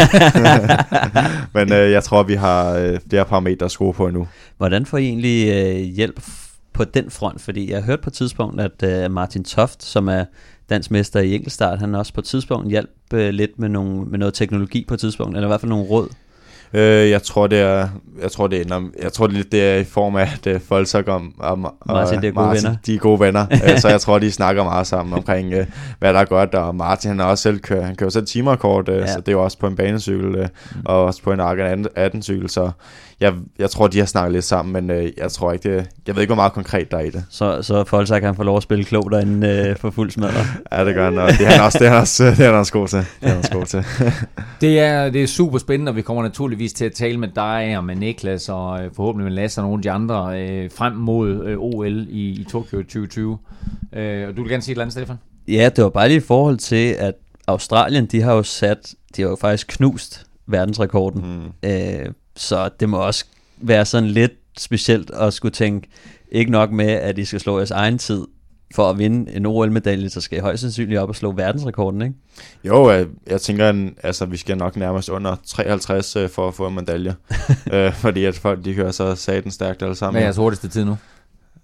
Men 1.57 1.73
øh, 1.73 1.91
jeg 1.91 2.03
tror, 2.03 2.23
vi 2.23 2.33
har 2.33 2.77
øh, 2.77 2.99
flere 3.09 3.25
parametre 3.25 3.65
at 3.65 3.71
skrue 3.71 3.93
på 3.93 4.07
endnu. 4.07 4.27
Hvordan 4.57 4.85
får 4.85 4.97
I 4.97 5.05
egentlig 5.05 5.49
øh, 5.49 5.75
hjælp 5.75 6.21
på 6.73 6.83
den 6.83 7.11
front? 7.11 7.41
Fordi 7.41 7.69
jeg 7.69 7.77
har 7.77 7.85
hørt 7.85 8.01
på 8.01 8.09
et 8.09 8.13
tidspunkt, 8.13 8.61
at 8.61 8.83
øh, 8.83 9.11
Martin 9.11 9.43
Toft, 9.43 9.83
som 9.83 10.07
er 10.07 10.25
dansk 10.69 10.91
mester 10.91 11.19
i 11.19 11.35
enkeltstart, 11.35 11.79
han 11.79 11.95
også 11.95 12.13
på 12.13 12.21
et 12.21 12.25
tidspunkt 12.25 12.69
hjalp 12.69 12.89
øh, 13.13 13.29
lidt 13.29 13.59
med, 13.59 13.69
nogle, 13.69 14.05
med 14.05 14.19
noget 14.19 14.33
teknologi 14.33 14.85
på 14.87 14.93
et 14.93 14.99
tidspunkt, 14.99 15.35
eller 15.35 15.47
i 15.47 15.49
hvert 15.49 15.61
fald 15.61 15.69
nogle 15.69 15.85
råd. 15.85 16.09
Øh, 16.73 17.09
jeg 17.09 17.23
tror 17.23 17.47
det 17.47 17.59
er, 17.59 17.87
jeg 18.21 18.31
tror 18.31 18.47
det 18.47 18.71
er, 18.71 18.81
jeg 19.01 19.13
tror 19.13 19.27
det, 19.27 19.51
det 19.51 19.63
er 19.63 19.75
i 19.75 19.83
form 19.83 20.15
af 20.15 20.29
at 20.45 20.55
uh, 20.55 20.61
Folsak 20.61 21.07
og, 21.07 21.21
og, 21.37 21.51
og 21.51 21.75
Martin, 21.87 22.21
det 22.21 22.27
er 22.27 22.31
gode 22.31 22.47
Martin, 22.47 22.63
venner. 22.63 22.77
De 22.85 22.95
er 22.95 22.99
gode 22.99 23.19
venner, 23.19 23.45
uh, 23.51 23.77
så 23.81 23.89
jeg 23.89 24.01
tror 24.01 24.19
de 24.19 24.31
snakker 24.31 24.63
meget 24.63 24.87
sammen 24.87 25.13
omkring 25.13 25.47
uh, 25.47 25.65
hvad 25.99 26.13
der 26.13 26.19
er 26.19 26.25
godt, 26.25 26.55
og 26.55 26.75
Martin 26.75 27.09
han 27.09 27.19
har 27.19 27.25
også 27.25 27.41
selv 27.41 27.59
kørt, 27.59 27.83
han 27.83 27.95
kører 27.95 28.09
selv 28.09 28.25
timerekord, 28.25 28.89
uh, 28.89 28.95
ja. 28.95 29.07
så 29.07 29.19
det 29.19 29.27
er 29.27 29.31
jo 29.31 29.43
også 29.43 29.57
på 29.57 29.67
en 29.67 29.75
banecykel 29.75 30.27
mm. 30.27 30.81
og 30.85 31.05
også 31.05 31.23
på 31.23 31.31
en 31.31 31.39
Argon 31.39 31.87
18 31.95 32.21
cykel, 32.21 32.49
så 32.49 32.71
jeg, 33.21 33.33
jeg 33.59 33.69
tror, 33.69 33.87
de 33.87 33.99
har 33.99 34.05
snakket 34.05 34.33
lidt 34.33 34.45
sammen, 34.45 34.73
men 34.73 34.97
øh, 34.97 35.11
jeg 35.17 35.31
tror 35.31 35.51
ikke, 35.51 35.75
det, 35.75 35.87
jeg 36.07 36.15
ved 36.15 36.21
ikke, 36.21 36.29
hvor 36.29 36.41
meget 36.41 36.53
konkret 36.53 36.91
der 36.91 36.97
er 36.97 37.01
i 37.01 37.09
det. 37.09 37.25
Så, 37.29 37.61
så 37.61 37.83
Folsak 37.83 38.21
kan 38.21 38.35
få 38.35 38.43
lov 38.43 38.57
at 38.57 38.63
spille 38.63 38.83
klogt 38.83 39.11
derinde 39.11 39.47
øh, 39.47 39.75
for 39.75 39.89
fuld 39.89 40.11
smadre. 40.11 40.45
ja, 40.71 40.85
det 40.85 40.95
gør 40.95 41.03
han, 41.03 41.17
og 41.17 41.27
det 41.27 41.47
er 41.47 41.51
han 41.51 41.61
også, 41.61 41.79
det 41.79 41.87
er 41.87 41.91
han 41.91 42.01
også, 42.01 42.23
det 42.23 42.39
er 42.39 42.45
han 42.45 42.55
også 42.55 42.73
god 42.73 42.87
til. 42.87 42.99
Det 42.99 43.07
er 43.21 43.27
han 43.27 43.37
også 43.37 43.51
god 43.51 43.65
til. 43.65 43.85
det, 44.61 44.79
er, 44.79 45.09
det 45.09 45.23
er 45.23 45.27
super 45.27 45.57
spændende, 45.57 45.89
og 45.89 45.95
vi 45.95 46.01
kommer 46.01 46.23
naturligvis 46.23 46.73
til 46.73 46.85
at 46.85 46.93
tale 46.93 47.17
med 47.17 47.27
dig 47.35 47.77
og 47.77 47.83
med 47.83 47.95
Niklas, 47.95 48.49
og 48.49 48.83
øh, 48.83 48.91
forhåbentlig 48.95 49.23
med 49.23 49.35
Lasse 49.35 49.61
og 49.61 49.63
nogle 49.63 49.79
af 49.79 49.81
de 49.81 49.91
andre, 49.91 50.41
øh, 50.41 50.71
frem 50.71 50.93
mod 50.93 51.45
øh, 51.45 51.57
OL 51.59 52.07
i, 52.09 52.29
i 52.29 52.45
Tokyo 52.51 52.77
2020. 52.77 53.37
Øh, 53.93 54.27
og 54.27 54.37
du 54.37 54.41
vil 54.41 54.51
gerne 54.51 54.63
sige 54.63 54.71
et 54.71 54.75
eller 54.75 54.83
andet, 54.83 54.93
Stefan? 54.93 55.17
Ja, 55.47 55.69
det 55.75 55.83
var 55.83 55.89
bare 55.89 56.07
lige 56.07 56.17
i 56.17 56.19
forhold 56.27 56.57
til, 56.57 56.95
at 56.99 57.13
Australien, 57.47 58.05
de 58.05 58.21
har 58.21 58.33
jo 58.33 58.43
sat, 58.43 58.93
de 59.15 59.21
har 59.21 59.29
jo 59.29 59.35
faktisk 59.35 59.67
knust 59.67 60.25
verdensrekorden. 60.47 61.21
Mm. 61.63 61.69
Øh, 61.69 62.05
så 62.35 62.69
det 62.79 62.89
må 62.89 62.97
også 62.97 63.25
være 63.57 63.85
sådan 63.85 64.09
lidt 64.09 64.31
specielt 64.57 65.11
at 65.11 65.33
skulle 65.33 65.51
tænke, 65.51 65.87
ikke 66.31 66.51
nok 66.51 66.71
med, 66.71 66.89
at 66.89 67.17
I 67.17 67.25
skal 67.25 67.39
slå 67.39 67.57
jeres 67.57 67.71
egen 67.71 67.97
tid 67.97 68.25
for 68.75 68.89
at 68.89 68.97
vinde 68.97 69.31
en 69.31 69.45
OL-medalje, 69.45 70.09
så 70.09 70.21
skal 70.21 70.37
I 70.37 70.41
højst 70.41 70.61
sandsynligt 70.61 70.99
op 70.99 71.09
og 71.09 71.15
slå 71.15 71.31
verdensrekorden, 71.31 72.01
ikke? 72.01 72.15
Jo, 72.63 72.91
jeg, 72.91 73.07
jeg 73.27 73.41
tænker, 73.41 73.69
at 73.69 73.75
altså, 74.03 74.25
vi 74.25 74.37
skal 74.37 74.57
nok 74.57 74.75
nærmest 74.75 75.09
under 75.09 75.35
53 75.47 76.15
uh, 76.15 76.29
for 76.29 76.47
at 76.47 76.53
få 76.53 76.67
en 76.67 76.75
medalje. 76.75 77.15
uh, 77.73 77.93
fordi 78.03 78.25
at 78.25 78.35
folk, 78.35 78.65
de 78.65 78.75
kører 78.75 78.91
så 78.91 79.15
saten 79.15 79.51
stærkt 79.51 79.83
alle 79.83 79.95
sammen. 79.95 80.13
Hvad 80.13 80.21
er 80.21 80.25
jeres 80.25 80.37
hurtigste 80.37 80.67
tid 80.67 80.85
nu? 80.85 80.91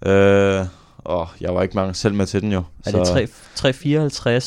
Uh, 0.06 0.66
og 0.98 1.28
jeg 1.40 1.54
var 1.54 1.62
ikke 1.62 1.74
mange 1.74 1.94
selv 1.94 2.14
med 2.14 2.26
til 2.26 2.42
den 2.42 2.52
jo. 2.52 2.62
Er 2.86 2.90
det 2.90 3.30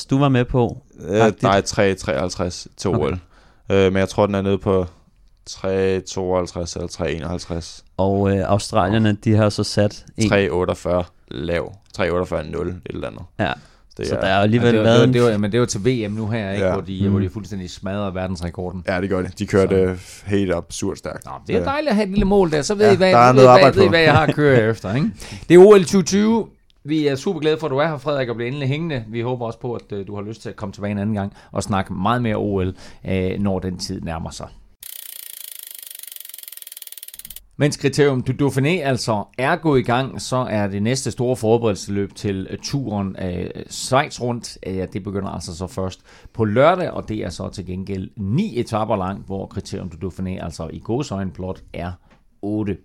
3.54, 0.01 0.05
du 0.09 0.19
var 0.19 0.29
med 0.29 0.45
på? 0.45 0.77
Uh, 0.99 1.43
nej, 1.43 1.61
3.53 1.67 2.65
til 2.77 2.89
OL. 2.89 2.95
Okay. 2.95 3.17
Uh, 3.69 3.93
men 3.93 3.97
jeg 3.97 4.09
tror, 4.09 4.25
den 4.25 4.35
er 4.35 4.41
nede 4.41 4.57
på 4.57 4.85
3,52 5.55 5.69
eller 5.69 7.35
3,51. 7.81 7.83
Og 7.97 8.37
øh, 8.37 8.43
australierne, 8.45 9.17
de 9.23 9.35
har 9.35 9.49
så 9.49 9.63
sat... 9.63 10.05
3,48 10.21 11.03
lav. 11.27 11.73
3,48,0 11.97 12.67
et 12.67 12.81
eller 12.85 13.07
andet. 13.07 13.23
Ja. 13.39 13.53
Det 13.97 14.07
så 14.07 14.15
er, 14.15 14.19
der 14.19 14.27
er 14.27 14.39
alligevel 14.39 14.75
ja, 14.75 14.77
det, 14.77 14.85
været... 14.85 15.07
det, 15.07 15.13
det, 15.13 15.23
var, 15.23 15.37
men 15.37 15.51
det 15.51 15.59
var 15.59 15.65
til 15.65 15.85
VM 15.85 16.11
nu 16.11 16.27
her, 16.27 16.51
ikke? 16.51 16.65
Ja. 16.65 16.71
Hvor, 16.73 16.81
de, 16.81 16.99
mm. 17.03 17.09
hvor 17.09 17.19
de 17.19 17.29
fuldstændig 17.29 17.69
smadrer 17.69 18.11
verdensrekorden. 18.11 18.83
Ja, 18.87 19.01
det 19.01 19.09
gør 19.09 19.21
det. 19.21 19.39
De 19.39 19.47
kørte 19.47 19.97
så. 19.97 20.23
helt 20.25 20.53
absurd 20.53 20.95
stærkt. 20.95 21.25
Nå, 21.25 21.31
det 21.47 21.55
er 21.55 21.63
dejligt 21.63 21.89
at 21.89 21.95
have 21.95 22.03
et 22.03 22.09
lille 22.09 22.25
mål 22.25 22.51
der. 22.51 22.61
Så 22.61 22.75
ved 22.75 22.85
ja, 22.85 22.93
I, 22.93 22.95
hvad, 22.95 23.11
der 23.11 23.33
ved, 23.33 23.43
hvad, 23.43 23.73
ved, 23.73 23.89
hvad 23.89 23.99
jeg 23.99 24.13
har 24.13 24.27
at 24.27 24.35
køre 24.35 24.61
efter. 24.69 24.95
Ikke? 24.95 25.11
Det 25.49 25.55
er 25.55 25.59
OL 25.59 25.79
2020. 25.79 26.47
Vi 26.83 27.07
er 27.07 27.15
super 27.15 27.39
glade 27.39 27.57
for, 27.57 27.67
at 27.67 27.71
du 27.71 27.77
er 27.77 27.87
her, 27.87 27.97
Frederik, 27.97 28.29
og 28.29 28.35
bliver 28.35 28.47
endelig 28.47 28.67
hængende. 28.67 29.03
Vi 29.07 29.21
håber 29.21 29.45
også 29.45 29.59
på, 29.59 29.73
at 29.73 29.91
uh, 29.91 30.07
du 30.07 30.15
har 30.15 30.21
lyst 30.21 30.41
til 30.41 30.49
at 30.49 30.55
komme 30.55 30.73
tilbage 30.73 30.91
en 30.91 30.97
anden 30.97 31.15
gang 31.15 31.33
og 31.51 31.63
snakke 31.63 31.93
meget 31.93 32.21
mere 32.21 32.35
OL, 32.35 32.67
uh, 33.03 33.13
når 33.39 33.59
den 33.59 33.77
tid 33.77 34.01
nærmer 34.01 34.29
sig. 34.29 34.47
Mens 37.61 37.77
kriterium 37.77 38.21
du 38.21 38.31
Dauphiné 38.31 38.67
altså 38.67 39.23
er 39.37 39.55
gået 39.55 39.79
i 39.79 39.83
gang, 39.83 40.21
så 40.21 40.35
er 40.35 40.67
det 40.67 40.83
næste 40.83 41.11
store 41.11 41.35
forberedelsesløb 41.35 42.15
til 42.15 42.47
øh, 42.49 42.57
turen 42.63 43.15
af 43.15 43.51
øh, 43.55 43.63
Schweiz 43.69 44.21
rundt. 44.21 44.57
Ja, 44.65 44.85
det 44.93 45.03
begynder 45.03 45.29
altså 45.29 45.55
så 45.55 45.67
først 45.67 46.01
på 46.33 46.45
lørdag, 46.45 46.91
og 46.91 47.09
det 47.09 47.17
er 47.17 47.29
så 47.29 47.49
til 47.49 47.65
gengæld 47.65 48.09
ni 48.17 48.59
etaper 48.59 48.95
langt, 48.95 49.25
hvor 49.25 49.45
kriterium 49.45 49.89
du 49.89 50.07
Dauphiné 50.07 50.43
altså 50.43 50.69
i 50.73 50.79
godsøjne 50.79 51.31
blot 51.31 51.63
er 51.73 51.91
8. 52.41 52.77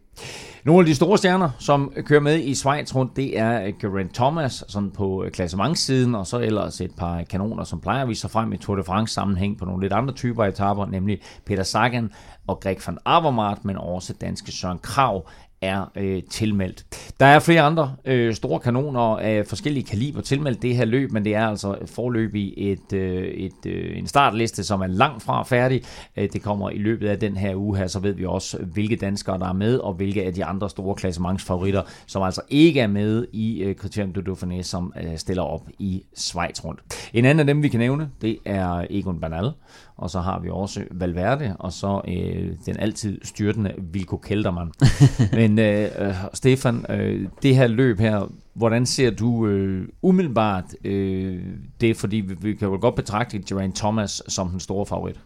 Nogle 0.64 0.80
af 0.80 0.86
de 0.86 0.94
store 0.94 1.18
stjerner, 1.18 1.50
som 1.58 1.92
kører 2.04 2.20
med 2.20 2.38
i 2.38 2.54
Schweiz 2.54 2.94
rundt, 2.94 3.16
det 3.16 3.38
er 3.38 3.62
øh, 3.66 3.72
Geraint 3.80 4.14
Thomas 4.14 4.64
sådan 4.68 4.90
på 4.90 5.24
øh, 5.24 5.30
klassementssiden, 5.30 6.14
og 6.14 6.26
så 6.26 6.38
ellers 6.38 6.80
et 6.80 6.90
par 6.98 7.18
øh, 7.18 7.26
kanoner, 7.26 7.64
som 7.64 7.80
plejer 7.80 8.02
at 8.02 8.08
vise 8.08 8.20
sig 8.20 8.30
frem 8.30 8.52
i 8.52 8.56
Tour 8.56 8.76
de 8.76 8.84
France 8.84 9.14
sammenhæng 9.14 9.58
på 9.58 9.64
nogle 9.64 9.82
lidt 9.82 9.92
andre 9.92 10.14
typer 10.14 10.44
etaper, 10.44 10.86
nemlig 10.86 11.20
Peter 11.44 11.62
Sagan 11.62 12.12
og 12.46 12.60
Greg 12.60 12.76
van 12.86 12.98
Avermaet, 13.04 13.64
men 13.64 13.76
også 13.76 14.12
danske 14.20 14.52
Søren 14.52 14.78
Krav 14.78 15.28
er 15.60 15.92
øh, 15.96 16.22
tilmeldt. 16.30 16.86
Der 17.20 17.26
er 17.26 17.38
flere 17.38 17.62
andre 17.62 17.94
øh, 18.04 18.34
store 18.34 18.60
kanoner 18.60 19.00
af 19.00 19.46
forskellige 19.46 19.84
kaliber 19.84 20.20
tilmeldt 20.20 20.62
det 20.62 20.76
her 20.76 20.84
løb, 20.84 21.12
men 21.12 21.24
det 21.24 21.34
er 21.34 21.46
altså 21.46 21.76
forløbig 21.86 22.54
et, 22.56 22.92
øh, 22.92 23.24
et, 23.24 23.66
øh, 23.66 23.98
en 23.98 24.06
startliste, 24.06 24.64
som 24.64 24.80
er 24.80 24.86
langt 24.86 25.22
fra 25.22 25.42
færdig. 25.42 25.82
Øh, 26.16 26.28
det 26.32 26.42
kommer 26.42 26.70
i 26.70 26.78
løbet 26.78 27.08
af 27.08 27.18
den 27.18 27.36
her 27.36 27.54
uge 27.54 27.76
her, 27.76 27.86
så 27.86 28.00
ved 28.00 28.12
vi 28.12 28.24
også, 28.24 28.58
hvilke 28.58 28.96
danskere 28.96 29.38
der 29.38 29.48
er 29.48 29.52
med, 29.52 29.78
og 29.78 29.94
hvilke 29.94 30.24
af 30.24 30.34
de 30.34 30.44
andre 30.44 30.70
store 30.70 30.94
klassementsfavoritter, 30.94 31.82
som 32.06 32.22
altså 32.22 32.40
ikke 32.48 32.80
er 32.80 32.86
med 32.86 33.26
i 33.32 33.62
øh, 33.62 33.74
Criterium 33.74 34.12
du 34.12 34.32
Dauphiné, 34.32 34.62
som 34.62 34.92
øh, 35.02 35.16
stiller 35.18 35.42
op 35.42 35.68
i 35.78 36.02
Schweiz 36.14 36.64
rundt. 36.64 36.80
En 37.12 37.24
anden 37.24 37.40
af 37.40 37.46
dem, 37.46 37.62
vi 37.62 37.68
kan 37.68 37.80
nævne, 37.80 38.10
det 38.20 38.38
er 38.44 38.86
Egon 38.90 39.20
Bernal, 39.20 39.52
og 39.98 40.10
så 40.10 40.20
har 40.20 40.40
vi 40.40 40.48
også 40.50 40.84
Valverde, 40.90 41.56
og 41.58 41.72
så 41.72 42.00
øh, 42.08 42.52
den 42.66 42.76
altid 42.78 43.18
styrtende 43.22 43.74
Vilko 43.78 44.16
Kelderman. 44.16 44.72
Men 45.32 45.58
øh, 45.58 45.90
øh, 45.98 46.14
Stefan, 46.34 46.86
øh, 46.88 47.28
det 47.42 47.56
her 47.56 47.66
løb 47.66 47.98
her, 47.98 48.32
hvordan 48.54 48.86
ser 48.86 49.10
du 49.10 49.46
øh, 49.46 49.88
umiddelbart 50.02 50.64
øh, 50.84 51.42
det? 51.80 51.96
Fordi 51.96 52.16
vi, 52.16 52.34
vi 52.40 52.54
kan 52.54 52.68
jo 52.68 52.78
godt 52.80 52.94
betragte 52.94 53.42
Geraint 53.48 53.76
Thomas 53.76 54.22
som 54.28 54.48
den 54.48 54.60
store 54.60 54.86
favorit. 54.86 55.20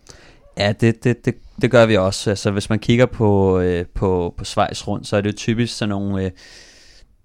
Ja, 0.59 0.73
det, 0.81 1.05
det, 1.05 1.25
det, 1.25 1.35
det 1.63 1.71
gør 1.71 1.87
vi 1.87 1.97
også. 1.97 2.31
Altså, 2.31 2.51
hvis 2.51 2.71
man 2.71 2.79
kigger 2.79 3.07
på, 3.07 3.61
øh, 3.61 3.87
på, 3.95 4.35
på 4.37 4.45
Schweiz 4.45 4.89
rundt, 4.89 5.07
så 5.07 5.17
er 5.17 5.21
det 5.21 5.33
jo 5.33 5.37
typisk 5.37 5.77
sådan 5.77 5.89
nogle... 5.89 6.25
Øh, 6.25 6.31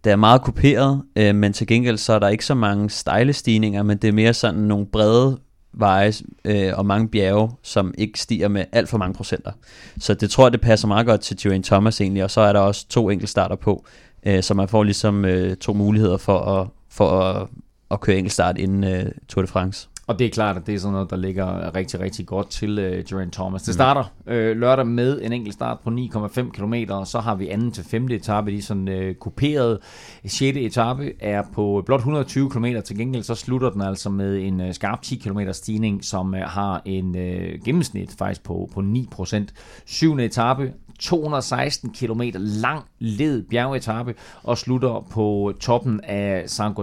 det 0.04 0.12
er 0.12 0.16
meget 0.16 0.42
kuperet, 0.42 1.04
øh, 1.16 1.36
men 1.36 1.54
til 1.54 1.68
gengæld 1.68 1.98
så 1.98 2.14
er 2.14 2.20
der 2.20 2.28
ikke 2.28 2.46
så 2.46 2.54
mange 2.54 2.90
stejle 2.90 3.34
stigninger, 3.34 3.84
men 3.84 3.98
det 3.98 4.08
er 4.08 4.12
mere 4.12 4.34
sådan 4.34 4.60
nogle 4.60 4.86
brede 4.86 5.40
veje 5.78 6.14
øh, 6.46 6.72
og 6.76 6.86
mange 6.86 7.08
bjerge, 7.08 7.52
som 7.64 7.94
ikke 7.98 8.20
stiger 8.20 8.48
med 8.48 8.66
alt 8.72 8.90
for 8.90 8.98
mange 8.98 9.14
procenter. 9.14 9.52
Så 10.00 10.14
det 10.14 10.30
tror 10.30 10.46
jeg, 10.46 10.52
det 10.52 10.62
passer 10.62 10.88
meget 10.88 11.06
godt 11.06 11.22
til 11.22 11.38
Geraint 11.42 11.66
Thomas 11.66 12.02
egentlig, 12.02 12.24
og 12.24 12.32
så 12.32 12.42
er 12.42 12.54
der 12.54 12.60
også 12.60 12.88
to 12.88 13.10
enkeltstarter 13.10 13.56
på, 13.56 13.86
øh, 14.26 14.44
så 14.44 14.54
man 14.54 14.68
får 14.68 14.84
ligesom 14.84 15.26
øh, 15.26 15.56
to 15.58 15.74
muligheder 15.74 16.18
for 16.18 16.40
at, 16.40 16.68
for 16.90 17.22
at, 17.22 17.48
at 17.92 18.02
køre 18.02 18.18
enkeltstart 18.18 18.58
inden 18.58 18.84
øh, 18.84 19.12
Tour 19.28 19.42
de 19.42 19.48
France. 19.48 19.90
Og 20.08 20.20
det 20.20 20.26
er 20.26 20.30
klart, 20.30 20.58
at 20.58 20.68
det 20.68 20.76
er 20.76 20.80
sådan 20.80 20.94
noget, 20.94 21.10
der 21.10 21.16
ligger 21.16 21.76
rigtig, 21.76 22.00
rigtig 22.00 22.26
godt 22.26 22.50
til 22.50 22.80
uh, 22.80 23.06
Geraint 23.10 23.34
Thomas. 23.34 23.64
Det 23.64 23.74
starter 23.74 24.04
uh, 24.28 24.34
lørdag 24.34 24.88
med 24.88 25.22
en 25.22 25.34
enkelt 25.34 25.54
start 25.54 25.80
på 25.80 25.90
9,5 25.90 26.52
km, 26.52 26.74
og 26.90 27.08
så 27.08 27.20
har 27.20 27.36
vi 27.36 27.50
anden 27.50 27.72
til 27.72 27.84
femte 27.84 28.16
etape, 28.16 28.52
de 28.52 28.62
sådan 28.62 28.88
uh, 28.88 29.16
kuperet. 29.16 29.80
6. 30.26 30.58
etape 30.58 31.14
er 31.20 31.44
på 31.54 31.84
blot 31.86 32.00
120 32.00 32.50
km, 32.50 32.66
til 32.86 32.98
gengæld 32.98 33.24
så 33.24 33.36
slutter 33.36 33.70
den 33.70 33.82
altså 33.82 34.10
med 34.10 34.38
en 34.38 34.62
uh, 34.62 34.72
skarp 34.72 35.02
10 35.02 35.16
km 35.16 35.40
stigning, 35.52 36.04
som 36.04 36.34
uh, 36.34 36.40
har 36.40 36.82
en 36.86 37.10
uh, 37.10 37.64
gennemsnit 37.66 38.16
faktisk 38.18 38.44
på, 38.44 38.70
på 38.74 38.82
9%. 39.24 39.46
7. 39.86 40.18
etape 40.18 40.74
216 41.00 41.90
km 41.94 42.22
lang 42.36 42.86
led 43.00 43.44
bjergetappe 43.44 44.16
og 44.44 44.58
slutter 44.58 45.08
på 45.12 45.54
toppen 45.60 46.02
af 46.04 46.44
San 46.50 46.74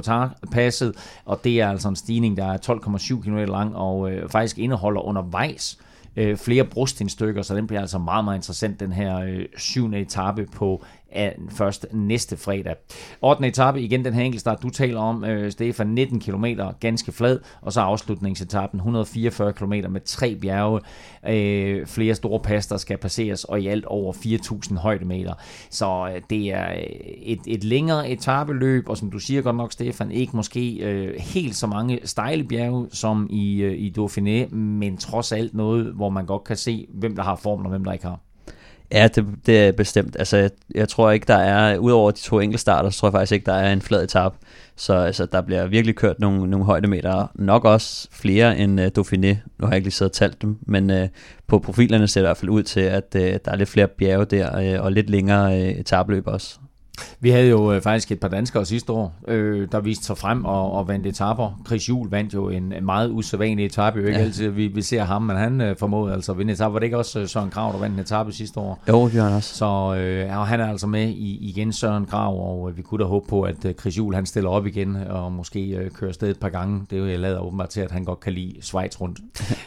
passet 0.53 0.95
og 1.25 1.45
det 1.45 1.61
er 1.61 1.69
altså 1.69 1.89
en 1.89 1.97
stigning, 1.97 2.37
der 2.37 2.47
er 2.47 2.59
12,7 2.59 3.23
km 3.23 3.37
lang 3.37 3.77
og 3.77 4.13
øh, 4.13 4.29
faktisk 4.29 4.59
indeholder 4.59 5.01
undervejs 5.01 5.79
øh, 6.17 6.37
flere 6.37 6.65
brostindstykker, 6.65 7.43
så 7.43 7.57
den 7.57 7.67
bliver 7.67 7.81
altså 7.81 7.99
meget, 7.99 8.25
meget 8.25 8.39
interessant, 8.39 8.81
den 8.81 8.93
her 8.93 9.19
øh, 9.19 9.45
syvende 9.57 9.99
etape 9.99 10.47
på 10.47 10.85
af 11.15 11.37
først 11.51 11.87
næste 11.93 12.37
fredag. 12.37 12.75
8. 13.23 13.47
etape, 13.47 13.81
igen 13.81 14.05
den 14.05 14.15
her 14.15 14.23
enkeltstart, 14.23 14.63
du 14.63 14.71
taler 14.71 15.01
om, 15.01 15.25
øh, 15.25 15.53
Stefan, 15.53 15.87
19 15.87 16.21
km, 16.21 16.45
ganske 16.81 17.13
flad, 17.13 17.39
og 17.61 17.73
så 17.73 17.81
afslutningsetappen, 17.81 18.79
144 18.79 19.53
km 19.53 19.73
med 19.91 20.01
tre 20.01 20.37
bjerge, 20.37 20.81
øh, 21.29 21.87
flere 21.87 22.15
store 22.15 22.41
pas, 22.41 22.67
der 22.67 22.77
skal 22.77 22.99
passeres, 22.99 23.45
og 23.45 23.61
i 23.61 23.67
alt 23.67 23.85
over 23.85 24.13
4.000 24.13 24.77
højdemeter. 24.79 25.35
Så 25.71 26.11
øh, 26.15 26.21
det 26.31 26.53
er 26.53 26.71
øh, 26.73 26.83
et, 27.23 27.41
et 27.47 27.65
længere 27.65 28.11
etabeløb, 28.11 28.89
og 28.89 28.97
som 28.97 29.11
du 29.11 29.19
siger 29.19 29.43
godt 29.43 29.57
nok, 29.57 29.73
Stefan, 29.73 30.11
ikke 30.11 30.37
måske 30.37 30.75
øh, 30.75 31.15
helt 31.21 31.57
så 31.57 31.67
mange 31.67 32.01
stejle 32.05 32.45
bjerge 32.45 32.87
som 32.91 33.27
i, 33.31 33.63
øh, 33.63 33.73
i 33.73 33.95
Dauphiné, 33.99 34.55
men 34.55 34.97
trods 34.97 35.33
alt 35.33 35.55
noget, 35.55 35.87
hvor 35.87 36.11
man 36.11 36.27
godt 36.27 36.45
kan 36.45 36.57
se, 36.57 36.87
hvem 36.95 37.17
der 37.17 37.23
har 37.23 37.37
formen 37.37 37.67
og 37.67 37.71
hvem 37.71 37.85
der 37.85 37.93
ikke 37.93 38.07
har. 38.07 38.21
Ja, 38.93 39.09
det, 39.09 39.27
det 39.47 39.59
er 39.59 39.73
bestemt. 39.73 40.17
Altså, 40.19 40.37
jeg, 40.37 40.51
jeg 40.75 40.89
tror 40.89 41.11
ikke, 41.11 41.27
der 41.27 41.37
er, 41.37 41.79
udover 41.79 42.11
de 42.11 42.21
to 42.21 42.41
enkeltstarter, 42.41 42.91
så 42.91 42.99
tror 42.99 43.09
jeg 43.09 43.13
faktisk 43.13 43.33
ikke, 43.33 43.47
der 43.47 43.53
er 43.55 43.73
en 43.73 43.83
flad 43.83 44.05
etap. 44.05 44.35
Så 44.77 44.95
altså, 44.95 45.27
der 45.27 45.41
bliver 45.41 45.67
virkelig 45.67 45.97
kørt 45.97 46.21
nogle, 46.21 46.51
nogle 46.51 46.67
højdemeter. 46.67 47.27
Nok 47.35 47.65
også 47.65 48.09
flere 48.13 48.59
end 48.59 48.81
uh, 48.81 48.87
Dauphiné. 48.87 49.37
Nu 49.59 49.65
har 49.65 49.69
jeg 49.69 49.77
ikke 49.77 49.87
lige 49.87 49.93
siddet 49.93 50.11
og 50.11 50.17
talt 50.17 50.43
dem, 50.43 50.59
men 50.67 50.91
uh, 50.91 51.09
på 51.47 51.59
profilerne 51.59 52.09
ser 52.09 52.21
det 52.21 52.27
i 52.27 52.29
hvert 52.29 52.37
fald 52.37 52.51
ud 52.51 52.63
til, 52.63 52.81
at 52.81 53.15
uh, 53.15 53.21
der 53.21 53.39
er 53.45 53.57
lidt 53.57 53.69
flere 53.69 53.87
bjerge 53.89 54.25
der, 54.25 54.77
uh, 54.79 54.85
og 54.85 54.93
lidt 54.93 55.11
længere 55.11 55.53
uh, 55.53 55.69
etabløb 55.69 56.27
også. 56.27 56.59
Vi 57.21 57.31
havde 57.31 57.49
jo 57.49 57.73
øh, 57.73 57.83
faktisk 57.83 58.13
et 58.13 58.21
par 58.21 58.29
danskere 58.29 58.67
sidste 58.67 58.93
år, 58.93 59.15
øh, 59.29 59.69
der 59.73 59.81
viste 59.81 60.05
sig 60.05 60.19
frem 60.19 60.45
og, 60.45 60.73
og 60.73 60.89
vandt 60.89 61.07
etaper. 61.07 61.63
Chris 61.67 61.89
Juhl 61.89 62.11
vandt 62.11 62.35
jo 62.35 62.49
en 62.49 62.75
meget 62.83 63.11
usædvanlig 63.11 63.67
etape. 63.67 64.01
Jo 64.01 64.07
ikke 64.07 64.19
ja. 64.19 64.25
altid, 64.25 64.49
vi, 64.49 64.67
vi 64.67 64.83
ser 64.83 65.05
ham, 65.05 65.23
men 65.23 65.37
han 65.37 65.61
øh, 65.61 65.77
formåede 65.77 66.15
altså 66.15 66.33
at 66.33 66.39
vinde 66.39 66.53
etape. 66.53 66.73
Var 66.73 66.79
det 66.79 66.87
ikke 66.87 66.99
også 66.99 67.21
øh, 67.21 67.29
Søren 67.29 67.51
Grav, 67.51 67.73
der 67.73 67.79
vandt 67.79 67.95
en 67.95 68.01
etape 68.01 68.33
sidste 68.33 68.61
år? 68.61 68.83
Jo, 68.89 69.05
det 69.05 69.23
han 69.23 69.33
også. 69.33 69.55
Så 69.55 69.95
øh, 69.99 70.31
han 70.31 70.61
er 70.61 70.69
altså 70.69 70.87
med 70.87 71.09
i, 71.09 71.39
igen, 71.41 71.73
Søren 71.73 72.05
Grav, 72.05 72.61
og 72.61 72.71
øh, 72.71 72.77
vi 72.77 72.83
kunne 72.83 73.05
da 73.05 73.09
håbe 73.09 73.27
på, 73.29 73.43
at 73.43 73.65
øh, 73.65 73.75
Chris 73.75 73.99
Juhl 73.99 74.15
han 74.15 74.27
stiller 74.27 74.51
op 74.51 74.67
igen, 74.67 74.97
og 74.97 75.33
måske 75.33 75.71
øh, 75.71 75.91
kører 75.91 76.13
sted 76.13 76.31
et 76.31 76.41
par 76.41 76.49
gange. 76.49 76.87
Det 76.91 76.97
er 76.97 77.01
jo 77.01 77.09
jeg 77.09 77.19
lader 77.19 77.41
åbenbart 77.41 77.69
til, 77.69 77.81
at 77.81 77.91
han 77.91 78.05
godt 78.05 78.21
kan 78.21 78.33
lide 78.33 78.55
Schweiz 78.61 79.01
rundt. 79.01 79.21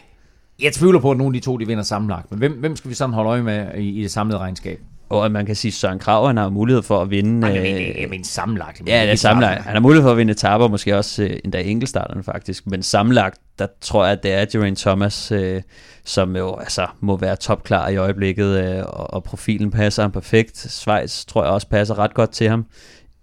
Jeg 0.61 0.73
tvivler 0.73 0.99
på, 0.99 1.11
at 1.11 1.17
nogle 1.17 1.35
af 1.35 1.41
de 1.41 1.45
to 1.45 1.57
de 1.57 1.67
vinder 1.67 1.83
sammenlagt, 1.83 2.31
men 2.31 2.39
hvem, 2.39 2.51
hvem 2.51 2.75
skal 2.75 2.89
vi 2.89 2.95
sådan 2.95 3.13
holde 3.13 3.29
øje 3.29 3.43
med 3.43 3.77
i, 3.77 3.99
i 3.99 4.01
det 4.01 4.11
samlede 4.11 4.39
regnskab? 4.39 4.79
Og 5.09 5.31
man 5.31 5.45
kan 5.45 5.55
sige, 5.55 5.69
at 5.69 5.73
Søren 5.73 5.99
Krav, 5.99 6.27
han 6.27 6.37
har 6.37 6.49
mulighed 6.49 6.83
for 6.83 7.01
at 7.01 7.09
vinde... 7.09 7.39
Nej, 7.39 7.51
mener, 7.51 7.99
jeg 7.99 8.09
mener 8.09 8.25
sammenlagt. 8.25 8.81
ja, 8.87 9.01
det 9.01 9.11
er 9.11 9.15
sammenlagt. 9.15 9.63
Han 9.63 9.73
har 9.73 9.79
mulighed 9.79 10.03
for 10.03 10.11
at 10.11 10.17
vinde 10.17 10.31
etaper, 10.31 10.67
måske 10.67 10.97
også 10.97 11.23
øh, 11.23 11.39
endda 11.43 11.61
enkeltstarterne 11.61 12.23
faktisk. 12.23 12.67
Men 12.67 12.83
sammenlagt, 12.83 13.39
der 13.59 13.67
tror 13.81 14.03
jeg, 14.03 14.11
at 14.11 14.23
det 14.23 14.33
er 14.33 14.45
Geraint 14.51 14.79
Thomas, 14.79 15.31
øh, 15.31 15.61
som 16.05 16.35
jo 16.35 16.55
altså, 16.55 16.87
må 16.99 17.17
være 17.17 17.35
topklar 17.35 17.89
i 17.89 17.95
øjeblikket, 17.95 18.45
øh, 18.45 18.83
og, 18.87 19.13
og 19.13 19.23
profilen 19.23 19.71
passer 19.71 20.03
ham 20.03 20.11
perfekt. 20.11 20.57
Schweiz 20.57 21.25
tror 21.25 21.43
jeg 21.43 21.51
også 21.51 21.67
passer 21.67 21.99
ret 21.99 22.13
godt 22.13 22.31
til 22.31 22.49
ham, 22.49 22.65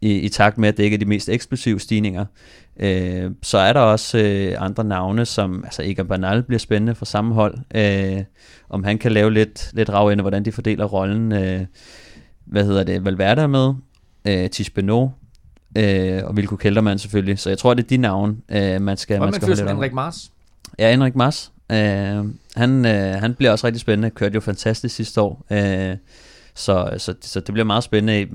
i, 0.01 0.19
i 0.19 0.29
takt 0.29 0.59
med, 0.59 0.69
at 0.69 0.77
det 0.77 0.83
ikke 0.85 0.95
er 0.95 0.99
de 0.99 1.05
mest 1.05 1.29
eksplosive 1.29 1.81
stigninger. 1.81 2.25
Øh, 2.77 3.31
så 3.43 3.59
er 3.59 3.73
der 3.73 3.81
også 3.81 4.19
øh, 4.19 4.55
andre 4.59 4.85
navne, 4.85 5.27
som 5.27 5.65
altså 5.65 5.83
Egan 5.83 6.09
Bernal 6.09 6.43
bliver 6.43 6.59
spændende 6.59 6.95
for 6.95 7.05
samme 7.05 7.35
hold. 7.35 7.59
Øh, 7.75 8.25
om 8.69 8.85
han 8.85 8.99
kan 8.99 9.13
lave 9.13 9.33
lidt, 9.33 9.71
lidt 9.73 9.91
rav 9.91 10.13
ind, 10.13 10.21
hvordan 10.21 10.45
de 10.45 10.53
fordeler 10.53 10.85
rollen. 10.85 11.33
Øh, 11.33 11.61
hvad 12.45 12.65
hedder 12.65 12.85
det? 12.85 13.05
Valverde 13.05 13.43
er 13.43 13.47
med. 13.47 13.75
Øh, 14.25 14.51
Tish 14.51 14.71
Benoit. 14.71 15.11
Øh, 15.79 16.21
og 16.25 16.37
Vilko 16.37 16.57
Kelderman 16.57 16.99
selvfølgelig. 16.99 17.39
Så 17.39 17.49
jeg 17.49 17.59
tror, 17.59 17.75
det 17.75 17.83
er 17.83 17.89
de 17.89 17.97
navne, 17.97 18.37
øh, 18.49 18.83
man 18.83 18.97
skal, 18.97 19.21
man 19.21 19.33
skal 19.33 19.49
holde 19.49 19.69
Henrik 19.69 19.93
Mars? 19.93 20.33
Ja, 20.79 20.91
Henrik 20.91 21.17
Mars. 21.17 21.53
Øh, 21.73 22.25
han, 22.57 22.87
øh, 22.87 23.15
han 23.15 23.35
bliver 23.35 23.53
også 23.53 23.67
rigtig 23.67 23.81
spændende. 23.81 24.11
Kørte 24.11 24.35
jo 24.35 24.41
fantastisk 24.41 24.95
sidste 24.95 25.21
år. 25.21 25.45
Øh, 25.51 25.97
så, 26.55 26.95
så, 26.99 27.15
så 27.21 27.41
det 27.41 27.53
bliver 27.53 27.65
meget 27.65 27.85
spændende. 27.85 28.29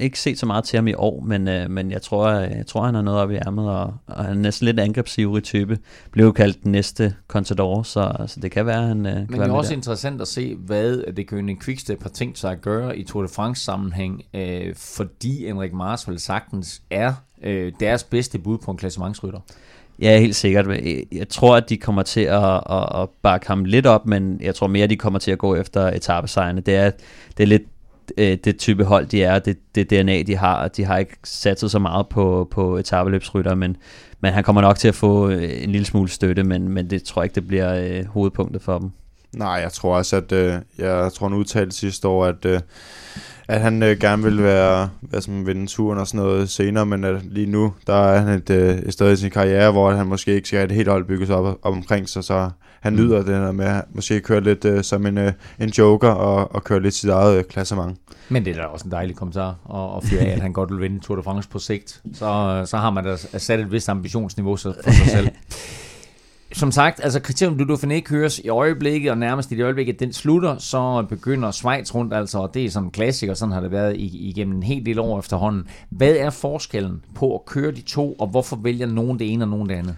Ikke 0.00 0.20
set 0.20 0.38
så 0.38 0.46
meget 0.46 0.64
til 0.64 0.76
ham 0.76 0.88
i 0.88 0.94
år, 0.94 1.20
men, 1.20 1.48
øh, 1.48 1.70
men 1.70 1.90
jeg, 1.90 2.02
tror, 2.02 2.30
jeg 2.30 2.66
tror, 2.66 2.84
han 2.84 2.94
har 2.94 3.02
noget 3.02 3.20
op 3.20 3.30
i 3.30 3.34
ærmet, 3.34 3.70
og, 3.70 3.94
og 4.06 4.24
han 4.24 4.36
er 4.36 4.40
næsten 4.40 4.64
lidt 4.64 4.80
angrebsivrig 4.80 5.42
type. 5.42 5.78
Blev 6.10 6.24
jo 6.24 6.32
kaldt 6.32 6.62
den 6.62 6.72
næste 6.72 7.14
Contador, 7.28 7.82
så, 7.82 8.24
så 8.26 8.40
det 8.40 8.50
kan 8.50 8.66
være, 8.66 8.86
han 8.86 9.06
øh, 9.06 9.12
kan 9.12 9.26
Men 9.30 9.40
det 9.40 9.48
er 9.48 9.52
også 9.52 9.70
der. 9.70 9.76
interessant 9.76 10.20
at 10.20 10.28
se, 10.28 10.54
hvad 10.54 11.12
det 11.12 11.26
Køning 11.26 11.62
Quickstep 11.62 12.02
har 12.02 12.10
tænkt 12.10 12.38
sig 12.38 12.52
at 12.52 12.60
gøre 12.60 12.98
i 12.98 13.04
Tour 13.04 13.22
de 13.22 13.28
France 13.28 13.64
sammenhæng, 13.64 14.22
øh, 14.34 14.74
fordi 14.74 15.46
Henrik 15.46 15.72
Mars 15.72 16.08
vel 16.08 16.20
sagtens 16.20 16.82
er 16.90 17.12
øh, 17.42 17.72
deres 17.80 18.04
bedste 18.04 18.38
bud 18.38 18.58
på 18.58 18.70
en 18.70 18.76
klassementsrytter. 18.76 19.40
Ja, 20.00 20.18
helt 20.20 20.36
sikkert. 20.36 20.66
Øh, 20.66 21.02
jeg 21.12 21.28
tror, 21.28 21.56
at 21.56 21.68
de 21.68 21.76
kommer 21.76 22.02
til 22.02 22.20
at, 22.20 22.54
at, 22.70 23.02
at 23.02 23.08
bakke 23.22 23.46
ham 23.46 23.64
lidt 23.64 23.86
op, 23.86 24.06
men 24.06 24.40
jeg 24.42 24.54
tror 24.54 24.66
mere, 24.66 24.84
at 24.84 24.90
de 24.90 24.96
kommer 24.96 25.18
til 25.18 25.30
at 25.30 25.38
gå 25.38 25.54
efter 25.54 25.86
etappesejrene. 25.86 26.60
Det 26.60 26.76
er, 26.76 26.90
det 27.36 27.42
er 27.42 27.46
lidt 27.46 27.62
øh, 28.18 28.38
det 28.44 28.58
type 28.58 28.84
hold, 28.84 29.06
de 29.06 29.22
er, 29.22 29.38
det, 29.38 29.58
det 29.74 29.90
DNA, 29.90 30.22
de 30.22 30.36
har. 30.36 30.68
De 30.68 30.84
har 30.84 30.98
ikke 30.98 31.16
satset 31.24 31.70
så 31.70 31.78
meget 31.78 32.08
på, 32.08 32.48
på 32.50 32.76
etabeløbsrytter, 32.76 33.54
men, 33.54 33.76
men 34.20 34.32
han 34.32 34.44
kommer 34.44 34.62
nok 34.62 34.78
til 34.78 34.88
at 34.88 34.94
få 34.94 35.30
øh, 35.30 35.62
en 35.62 35.70
lille 35.72 35.86
smule 35.86 36.08
støtte, 36.08 36.42
men, 36.42 36.68
men 36.68 36.90
det 36.90 37.02
tror 37.02 37.22
jeg 37.22 37.24
ikke, 37.24 37.34
det 37.34 37.48
bliver 37.48 37.74
øh, 37.74 38.06
hovedpunktet 38.06 38.62
for 38.62 38.78
dem. 38.78 38.90
Nej, 39.32 39.48
jeg 39.48 39.72
tror 39.72 39.96
også, 39.96 40.16
at 40.16 40.32
øh, 40.32 40.54
jeg 40.78 41.12
tror, 41.12 41.28
han 41.28 41.38
udtalte 41.38 41.76
sidste 41.76 42.08
år, 42.08 42.24
at, 42.24 42.44
øh, 42.44 42.60
at 43.50 43.60
han 43.60 43.82
øh, 43.82 43.98
gerne 43.98 44.22
vil 44.22 44.42
være, 44.42 44.88
være 45.02 45.22
som 45.22 45.46
vinde 45.46 45.66
turen 45.66 45.98
og 45.98 46.06
sådan 46.06 46.20
noget 46.20 46.50
senere, 46.50 46.86
men 46.86 47.04
at 47.04 47.24
lige 47.24 47.46
nu, 47.46 47.72
der 47.86 47.94
er 47.94 48.20
han 48.20 48.28
et, 48.28 48.50
øh, 48.50 48.78
et 48.78 48.92
sted 48.92 49.12
i 49.12 49.16
sin 49.16 49.30
karriere, 49.30 49.72
hvor 49.72 49.92
han 49.92 50.06
måske 50.06 50.34
ikke 50.34 50.48
skal 50.48 50.58
have 50.58 50.64
et 50.64 50.72
helt 50.72 50.88
hold 50.88 51.04
bygget 51.04 51.30
op, 51.30 51.44
op 51.62 51.72
omkring 51.72 52.08
sig, 52.08 52.24
så 52.24 52.50
han 52.80 52.92
nyder 52.92 53.16
det 53.16 53.26
der 53.26 53.52
med 53.52 53.64
at 53.64 53.84
måske 53.94 54.20
køre 54.20 54.40
lidt 54.40 54.64
øh, 54.64 54.84
som 54.84 55.06
en, 55.06 55.18
øh, 55.18 55.32
en 55.60 55.68
joker 55.68 56.08
og, 56.08 56.54
og 56.54 56.64
køre 56.64 56.82
lidt 56.82 56.94
sit 56.94 57.10
eget 57.10 57.38
øh, 57.38 57.44
klassement. 57.44 57.98
Men 58.28 58.44
det 58.44 58.50
er 58.50 58.62
da 58.62 58.62
også 58.62 58.84
en 58.84 58.90
dejlig 58.90 59.16
kommentar 59.16 59.48
at, 59.48 59.96
at 59.96 60.08
fyre 60.08 60.20
af, 60.20 60.32
at 60.32 60.40
han 60.40 60.52
godt 60.52 60.70
vil 60.70 60.80
vinde 60.80 61.00
Tour 61.00 61.16
de 61.16 61.22
France 61.22 61.48
på 61.48 61.58
sigt. 61.58 62.02
Så, 62.14 62.62
så 62.66 62.76
har 62.76 62.90
man 62.90 63.04
da 63.04 63.16
sat 63.16 63.60
et 63.60 63.72
vist 63.72 63.88
ambitionsniveau 63.88 64.56
for 64.56 64.90
sig 64.90 65.06
selv. 65.06 65.28
som 66.52 66.72
sagt, 66.72 67.00
altså 67.04 67.20
kriterium 67.20 67.58
du 67.58 67.74
Dauphiné 67.74 68.00
køres 68.00 68.38
i 68.38 68.48
øjeblikket, 68.48 69.10
og 69.10 69.18
nærmest 69.18 69.52
i 69.52 69.56
det 69.56 69.64
øjeblik, 69.64 69.88
at 69.88 70.00
den 70.00 70.12
slutter, 70.12 70.58
så 70.58 71.06
begynder 71.08 71.50
Schweiz 71.50 71.94
rundt, 71.94 72.14
altså, 72.14 72.38
og 72.38 72.54
det 72.54 72.64
er 72.64 72.70
sådan 72.70 72.86
en 72.86 72.90
klassiker, 72.90 73.34
sådan 73.34 73.52
har 73.52 73.60
det 73.60 73.70
været 73.70 73.96
igennem 73.98 74.56
en 74.56 74.62
hel 74.62 74.86
del 74.86 74.98
år 74.98 75.18
efterhånden. 75.18 75.64
Hvad 75.90 76.16
er 76.16 76.30
forskellen 76.30 77.04
på 77.14 77.34
at 77.34 77.44
køre 77.46 77.72
de 77.72 77.80
to, 77.80 78.12
og 78.12 78.26
hvorfor 78.26 78.56
vælger 78.56 78.86
nogen 78.86 79.18
det 79.18 79.32
ene 79.32 79.44
og 79.44 79.48
nogen 79.48 79.68
det 79.68 79.74
andet? 79.74 79.96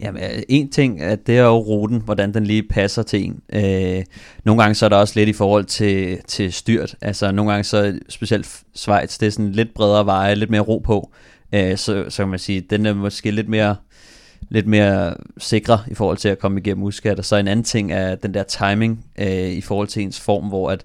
Jamen, 0.00 0.22
øh, 0.22 0.42
en 0.48 0.70
ting, 0.70 1.00
at 1.00 1.26
det 1.26 1.38
er 1.38 1.42
jo 1.42 1.58
ruten, 1.58 2.02
hvordan 2.04 2.34
den 2.34 2.46
lige 2.46 2.62
passer 2.62 3.02
til 3.02 3.24
en. 3.24 3.40
Øh, 3.52 4.04
nogle 4.44 4.62
gange 4.62 4.74
så 4.74 4.84
er 4.84 4.88
der 4.88 4.96
også 4.96 5.12
lidt 5.16 5.28
i 5.28 5.32
forhold 5.32 5.64
til, 5.64 6.18
til 6.28 6.52
styrt. 6.52 6.94
Altså, 7.00 7.32
nogle 7.32 7.50
gange 7.52 7.64
så, 7.64 7.98
specielt 8.08 8.62
Schweiz, 8.74 9.18
det 9.18 9.26
er 9.26 9.30
sådan 9.30 9.52
lidt 9.52 9.74
bredere 9.74 10.06
veje, 10.06 10.34
lidt 10.34 10.50
mere 10.50 10.60
ro 10.60 10.78
på. 10.78 11.10
Øh, 11.54 11.76
så, 11.76 12.04
så 12.08 12.22
kan 12.22 12.28
man 12.28 12.38
sige, 12.38 12.60
den 12.60 12.86
er 12.86 12.94
måske 12.94 13.30
lidt 13.30 13.48
mere 13.48 13.76
lidt 14.48 14.66
mere 14.66 15.14
sikre 15.38 15.80
i 15.86 15.94
forhold 15.94 16.16
til 16.16 16.28
at 16.28 16.38
komme 16.38 16.60
igennem 16.60 16.84
uskat. 16.84 17.18
Og 17.18 17.24
så 17.24 17.36
en 17.36 17.48
anden 17.48 17.64
ting 17.64 17.92
er 17.92 18.14
den 18.14 18.34
der 18.34 18.42
timing 18.42 19.06
øh, 19.18 19.48
i 19.48 19.60
forhold 19.60 19.88
til 19.88 20.02
ens 20.02 20.20
form, 20.20 20.44
hvor 20.44 20.70
at, 20.70 20.84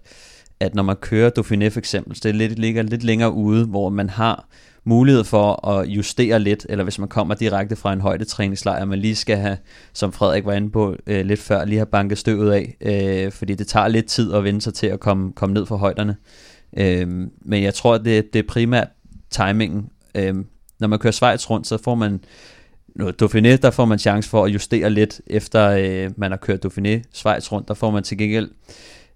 at 0.59 0.75
når 0.75 0.83
man 0.83 0.95
kører 0.95 1.31
Dauphiné 1.39 1.67
for 1.67 1.79
eksempel, 1.79 2.15
så 2.15 2.21
det 2.23 2.35
lidt, 2.35 2.59
ligger 2.59 2.83
lidt 2.83 3.03
længere 3.03 3.31
ude, 3.31 3.65
hvor 3.65 3.89
man 3.89 4.09
har 4.09 4.47
mulighed 4.83 5.23
for 5.23 5.67
at 5.67 5.87
justere 5.87 6.39
lidt, 6.39 6.65
eller 6.69 6.83
hvis 6.83 6.99
man 6.99 7.07
kommer 7.07 7.35
direkte 7.35 7.75
fra 7.75 7.93
en 7.93 8.01
højdetræningslejr, 8.01 8.85
man 8.85 8.99
lige 8.99 9.15
skal 9.15 9.37
have, 9.37 9.57
som 9.93 10.11
Frederik 10.11 10.45
var 10.45 10.53
inde 10.53 10.69
på 10.69 10.95
øh, 11.07 11.25
lidt 11.25 11.39
før, 11.39 11.65
lige 11.65 11.77
have 11.77 11.85
banket 11.85 12.17
støvet 12.17 12.51
af, 12.51 12.75
øh, 12.81 13.31
fordi 13.31 13.55
det 13.55 13.67
tager 13.67 13.87
lidt 13.87 14.05
tid 14.05 14.33
at 14.33 14.43
vende 14.43 14.61
sig 14.61 14.73
til 14.73 14.87
at 14.87 14.99
komme, 14.99 15.33
komme 15.33 15.53
ned 15.53 15.65
fra 15.65 15.75
højderne. 15.75 16.15
Øh, 16.77 17.07
men 17.41 17.63
jeg 17.63 17.73
tror, 17.73 17.97
det, 17.97 18.33
det 18.33 18.39
er 18.39 18.47
primært 18.47 18.87
timingen. 19.29 19.89
Øh, 20.15 20.35
når 20.79 20.87
man 20.87 20.99
kører 20.99 21.11
Schweiz 21.11 21.49
rundt, 21.49 21.67
så 21.67 21.77
får 21.83 21.95
man 21.95 22.19
noget 22.97 23.21
Dauphiné, 23.21 23.55
der 23.55 23.71
får 23.71 23.85
man 23.85 23.99
chance 23.99 24.29
for 24.29 24.45
at 24.45 24.53
justere 24.53 24.89
lidt, 24.89 25.21
efter 25.27 25.69
øh, 25.69 26.11
man 26.17 26.31
har 26.31 26.37
kørt 26.37 26.65
Dauphiné 26.65 27.01
Schweiz 27.13 27.51
rundt, 27.51 27.67
der 27.67 27.73
får 27.73 27.91
man 27.91 28.03
til 28.03 28.17
gengæld 28.17 28.49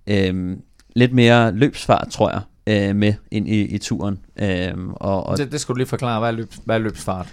øh, 0.07 0.57
lidt 0.95 1.13
mere 1.13 1.51
løbsfart, 1.51 2.07
tror 2.11 2.29
jeg, 2.29 2.41
øh, 2.67 2.95
med 2.95 3.13
ind 3.32 3.47
i, 3.47 3.61
i 3.61 3.77
turen. 3.77 4.19
Øh, 4.39 4.73
og, 4.95 5.27
og 5.27 5.38
det, 5.38 5.51
det 5.51 5.61
skulle 5.61 5.75
du 5.75 5.77
lige 5.77 5.88
forklare, 5.88 6.19
hvad 6.19 6.29
er, 6.29 6.34
løb, 6.34 6.51
hvad 6.65 6.75
er 6.75 6.79
løbsfart? 6.79 7.27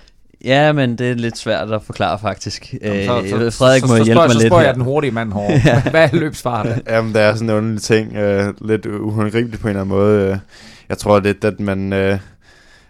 Ja, 0.45 0.73
men 0.73 0.99
det 0.99 1.11
er 1.11 1.15
lidt 1.15 1.39
svært 1.39 1.73
at 1.73 1.83
forklare 1.83 2.19
faktisk. 2.19 2.75
Jamen, 2.83 3.07
så, 3.07 3.21
øh, 3.23 3.29
så, 3.29 3.59
Frederik 3.59 3.81
så, 3.81 3.87
må 3.87 3.97
så, 3.97 4.05
hjælpe 4.05 4.21
mig 4.21 4.29
lidt 4.29 4.41
Så 4.41 4.47
spørger 4.47 4.65
jeg 4.65 4.75
den 4.75 4.83
hurtige 4.83 5.11
mand 5.11 5.33
herovre. 5.35 5.91
Hvad 5.91 6.11
er 6.13 6.17
løbsfart? 6.17 6.67
Jamen, 6.89 7.15
der 7.15 7.21
er 7.21 7.35
sådan 7.35 7.51
en 7.51 7.57
underlig 7.57 7.83
ting. 7.83 8.17
Øh, 8.17 8.55
lidt 8.61 8.87
uhåndgribeligt 8.87 9.63
på 9.63 9.69
en 9.69 9.71
eller 9.71 9.81
anden 9.81 9.97
måde. 9.97 10.41
Jeg 10.89 10.99
tror 10.99 11.21
lidt, 11.21 11.45
at 11.45 11.61
man... 11.61 11.93
Øh, 11.93 12.19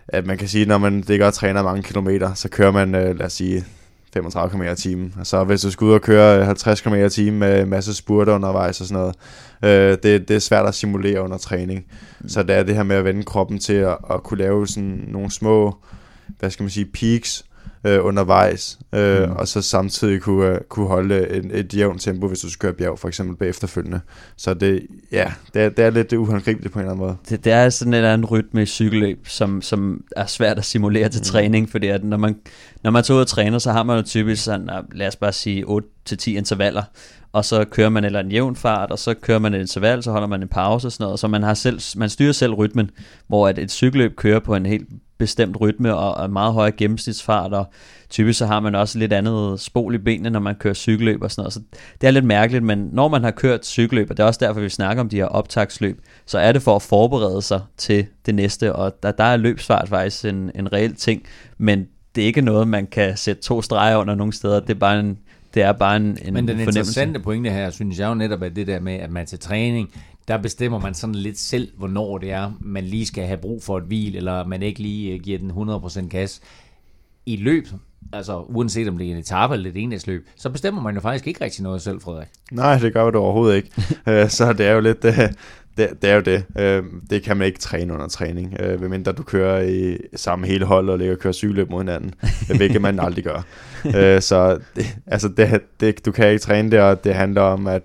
at 0.08 0.26
man 0.26 0.38
kan 0.38 0.48
sige, 0.48 0.66
når 0.66 0.78
man 0.78 1.00
ligger 1.00 1.26
og 1.26 1.34
træner 1.34 1.62
mange 1.62 1.82
kilometer, 1.82 2.34
så 2.34 2.48
kører 2.48 2.70
man, 2.70 2.94
øh, 2.94 3.18
lad 3.18 3.26
os 3.26 3.32
sige, 3.32 3.64
35 4.12 4.50
km 4.50 4.62
i 4.62 4.76
timen. 4.76 5.14
Og 5.18 5.26
så 5.26 5.44
hvis 5.44 5.60
du 5.60 5.70
skal 5.70 5.84
ud 5.84 5.92
og 5.92 6.00
køre 6.00 6.44
50 6.44 6.80
km 6.80 6.94
i 6.94 7.08
timen 7.08 7.38
med 7.38 7.66
masse 7.66 7.94
spurter 7.94 8.34
undervejs 8.34 8.80
og 8.80 8.86
sådan 8.86 9.02
noget, 9.02 9.14
øh, 9.64 9.98
det, 10.02 10.28
det 10.28 10.36
er 10.36 10.40
svært 10.40 10.66
at 10.66 10.74
simulere 10.74 11.22
under 11.22 11.38
træning. 11.38 11.84
Mm. 12.20 12.28
Så 12.28 12.42
det 12.42 12.56
er 12.56 12.62
det 12.62 12.74
her 12.74 12.82
med 12.82 12.96
at 12.96 13.04
vende 13.04 13.22
kroppen 13.22 13.58
til 13.58 13.72
at, 13.72 13.98
at 14.10 14.22
kunne 14.22 14.38
lave 14.38 14.66
sådan 14.66 15.04
nogle 15.08 15.30
små, 15.30 15.76
hvad 16.38 16.50
skal 16.50 16.62
man 16.62 16.70
sige, 16.70 16.86
peaks, 16.86 17.44
øh, 17.84 18.04
undervejs, 18.04 18.78
øh, 18.92 19.28
mm. 19.28 19.36
og 19.36 19.48
så 19.48 19.62
samtidig 19.62 20.20
kunne, 20.20 20.52
uh, 20.52 20.58
kunne 20.68 20.86
holde 20.86 21.36
en, 21.36 21.50
et 21.54 21.74
jævnt 21.74 22.02
tempo, 22.02 22.28
hvis 22.28 22.40
du 22.40 22.50
skal 22.50 22.60
køre 22.60 22.72
bjerg, 22.72 22.98
for 22.98 23.08
eksempel 23.08 23.36
bagefterfølgende. 23.36 24.00
Så 24.36 24.54
det, 24.54 24.86
ja, 25.12 25.32
det 25.54 25.62
er, 25.62 25.68
det 25.68 25.84
er 25.84 25.90
lidt 25.90 26.12
uhåndgribeligt 26.12 26.72
på 26.72 26.78
en 26.78 26.84
eller 26.84 26.92
anden 26.92 27.06
måde. 27.06 27.16
Det, 27.28 27.44
det 27.44 27.52
er 27.52 27.68
sådan 27.70 27.90
en 27.90 27.94
eller 27.94 28.12
anden 28.12 28.26
rytme 28.26 28.62
i 28.62 28.66
cykelløb, 28.66 29.28
som, 29.28 29.62
som 29.62 30.04
er 30.16 30.26
svært 30.26 30.58
at 30.58 30.64
simulere 30.64 31.08
til 31.08 31.20
mm. 31.20 31.24
træning, 31.24 31.70
fordi 31.70 31.86
at 31.86 32.04
når 32.04 32.16
man, 32.16 32.36
når 32.82 32.90
man 32.90 33.04
tager 33.04 33.16
ud 33.16 33.20
og 33.20 33.26
træner, 33.26 33.58
så 33.58 33.72
har 33.72 33.82
man 33.82 33.96
jo 33.96 34.02
typisk 34.02 34.44
sådan, 34.44 34.70
lad 34.92 35.08
os 35.08 35.16
bare 35.16 35.32
sige 35.32 35.64
8-10 36.10 36.30
intervaller, 36.30 36.82
og 37.32 37.44
så 37.44 37.64
kører 37.64 37.88
man 37.88 38.04
eller 38.04 38.20
en 38.20 38.30
jævn 38.30 38.56
fart, 38.56 38.90
og 38.90 38.98
så 38.98 39.14
kører 39.14 39.38
man 39.38 39.54
et 39.54 39.60
interval, 39.60 40.02
så 40.02 40.10
holder 40.10 40.28
man 40.28 40.42
en 40.42 40.48
pause 40.48 40.88
og 40.88 40.92
sådan 40.92 41.04
noget, 41.04 41.20
så 41.20 41.28
man, 41.28 41.42
har 41.42 41.54
selv, 41.54 41.80
man 41.96 42.08
styrer 42.08 42.32
selv 42.32 42.54
rytmen, 42.54 42.90
hvor 43.26 43.48
at 43.48 43.58
et 43.58 43.70
cykelløb 43.70 44.16
kører 44.16 44.40
på 44.40 44.54
en 44.54 44.66
helt 44.66 44.88
bestemt 45.18 45.60
rytme 45.60 45.94
og 45.96 46.30
meget 46.30 46.52
højere 46.54 46.72
gennemsnitsfart, 46.72 47.52
og 47.52 47.66
typisk 48.10 48.38
så 48.38 48.46
har 48.46 48.60
man 48.60 48.74
også 48.74 48.98
lidt 48.98 49.12
andet 49.12 49.60
spol 49.60 49.94
i 49.94 49.98
benene, 49.98 50.30
når 50.30 50.40
man 50.40 50.54
kører 50.54 50.74
cykelløb 50.74 51.22
og 51.22 51.30
sådan 51.30 51.42
noget. 51.42 51.52
Så 51.52 51.60
det 52.00 52.06
er 52.06 52.10
lidt 52.10 52.24
mærkeligt, 52.24 52.64
men 52.64 52.88
når 52.92 53.08
man 53.08 53.24
har 53.24 53.30
kørt 53.30 53.66
cykelløb, 53.66 54.10
og 54.10 54.16
det 54.16 54.22
er 54.22 54.26
også 54.26 54.40
derfor, 54.42 54.60
vi 54.60 54.68
snakker 54.68 55.00
om 55.00 55.08
de 55.08 55.16
her 55.16 55.24
optagsløb, 55.24 56.00
så 56.26 56.38
er 56.38 56.52
det 56.52 56.62
for 56.62 56.76
at 56.76 56.82
forberede 56.82 57.42
sig 57.42 57.60
til 57.76 58.06
det 58.26 58.34
næste, 58.34 58.72
og 58.72 59.02
der, 59.02 59.12
der 59.12 59.24
er 59.24 59.36
løbsfart 59.36 59.88
faktisk 59.88 60.24
en, 60.24 60.50
en 60.54 60.72
reel 60.72 60.94
ting, 60.94 61.22
men 61.58 61.86
det 62.14 62.22
er 62.22 62.26
ikke 62.26 62.40
noget, 62.40 62.68
man 62.68 62.86
kan 62.86 63.16
sætte 63.16 63.42
to 63.42 63.62
streger 63.62 63.96
under 63.96 64.14
nogle 64.14 64.32
steder. 64.32 64.60
Det 64.60 64.70
er 64.70 64.74
bare 64.74 65.00
en, 65.00 65.18
det 65.54 65.62
er 65.62 65.72
bare 65.72 65.96
en, 65.96 66.02
en 66.02 66.08
Men 66.10 66.18
den 66.26 66.34
fornemmelse. 66.34 66.68
interessante 66.68 67.20
pointe 67.20 67.50
her, 67.50 67.70
synes 67.70 67.98
jeg 67.98 68.08
jo 68.08 68.14
netop, 68.14 68.42
at 68.42 68.56
det 68.56 68.66
der 68.66 68.80
med, 68.80 68.94
at 68.94 69.10
man 69.10 69.26
til 69.26 69.38
træning, 69.38 69.90
der 70.28 70.38
bestemmer 70.38 70.80
man 70.80 70.94
sådan 70.94 71.14
lidt 71.14 71.38
selv, 71.38 71.68
hvornår 71.76 72.18
det 72.18 72.30
er, 72.30 72.52
man 72.60 72.84
lige 72.84 73.06
skal 73.06 73.24
have 73.24 73.38
brug 73.38 73.62
for 73.62 73.78
et 73.78 73.84
hvil, 73.84 74.16
eller 74.16 74.46
man 74.46 74.62
ikke 74.62 74.80
lige 74.80 75.14
øh, 75.14 75.20
giver 75.20 75.38
den 75.38 75.50
100% 75.50 76.08
gas. 76.08 76.40
I 77.26 77.36
løb, 77.36 77.66
altså 78.12 78.40
uanset 78.40 78.88
om 78.88 78.98
det 78.98 79.06
er 79.06 79.10
en 79.12 79.18
etape 79.18 79.54
eller 79.54 79.70
et 79.70 79.76
enhedsløb, 79.76 80.26
så 80.36 80.50
bestemmer 80.50 80.82
man 80.82 80.94
jo 80.94 81.00
faktisk 81.00 81.26
ikke 81.26 81.44
rigtig 81.44 81.62
noget 81.62 81.82
selv, 81.82 82.00
Frederik. 82.00 82.28
Nej, 82.52 82.78
det 82.78 82.92
gør 82.92 83.10
du 83.10 83.18
overhovedet 83.18 83.56
ikke. 83.56 83.70
Øh, 84.08 84.28
så 84.28 84.52
det 84.52 84.66
er 84.66 84.72
jo 84.72 84.80
lidt, 84.80 85.02
det, 85.02 85.14
det, 85.76 86.02
det 86.02 86.10
er 86.10 86.14
jo 86.14 86.20
det. 86.20 86.44
Det 87.10 87.22
kan 87.22 87.36
man 87.36 87.46
ikke 87.46 87.58
træne 87.58 87.94
under 87.94 88.08
træning, 88.08 88.56
medmindre 88.60 89.12
du 89.12 89.22
kører 89.22 89.62
i 89.62 89.98
samme 90.16 90.46
hele 90.46 90.64
hold 90.64 90.90
og 90.90 90.98
ligger 90.98 91.14
og 91.14 91.20
kører 91.20 91.32
cykelløb 91.32 91.70
mod 91.70 91.80
hinanden, 91.80 92.14
hvilket 92.56 92.82
man 92.82 93.00
aldrig 93.00 93.24
gør. 93.24 93.42
Så 94.20 94.58
det, 94.76 94.96
altså 95.06 95.28
det, 95.28 95.62
det, 95.80 96.06
du 96.06 96.12
kan 96.12 96.28
ikke 96.28 96.40
træne 96.40 96.70
det, 96.70 96.80
og 96.80 97.04
det 97.04 97.14
handler 97.14 97.42
om, 97.42 97.66
at 97.66 97.82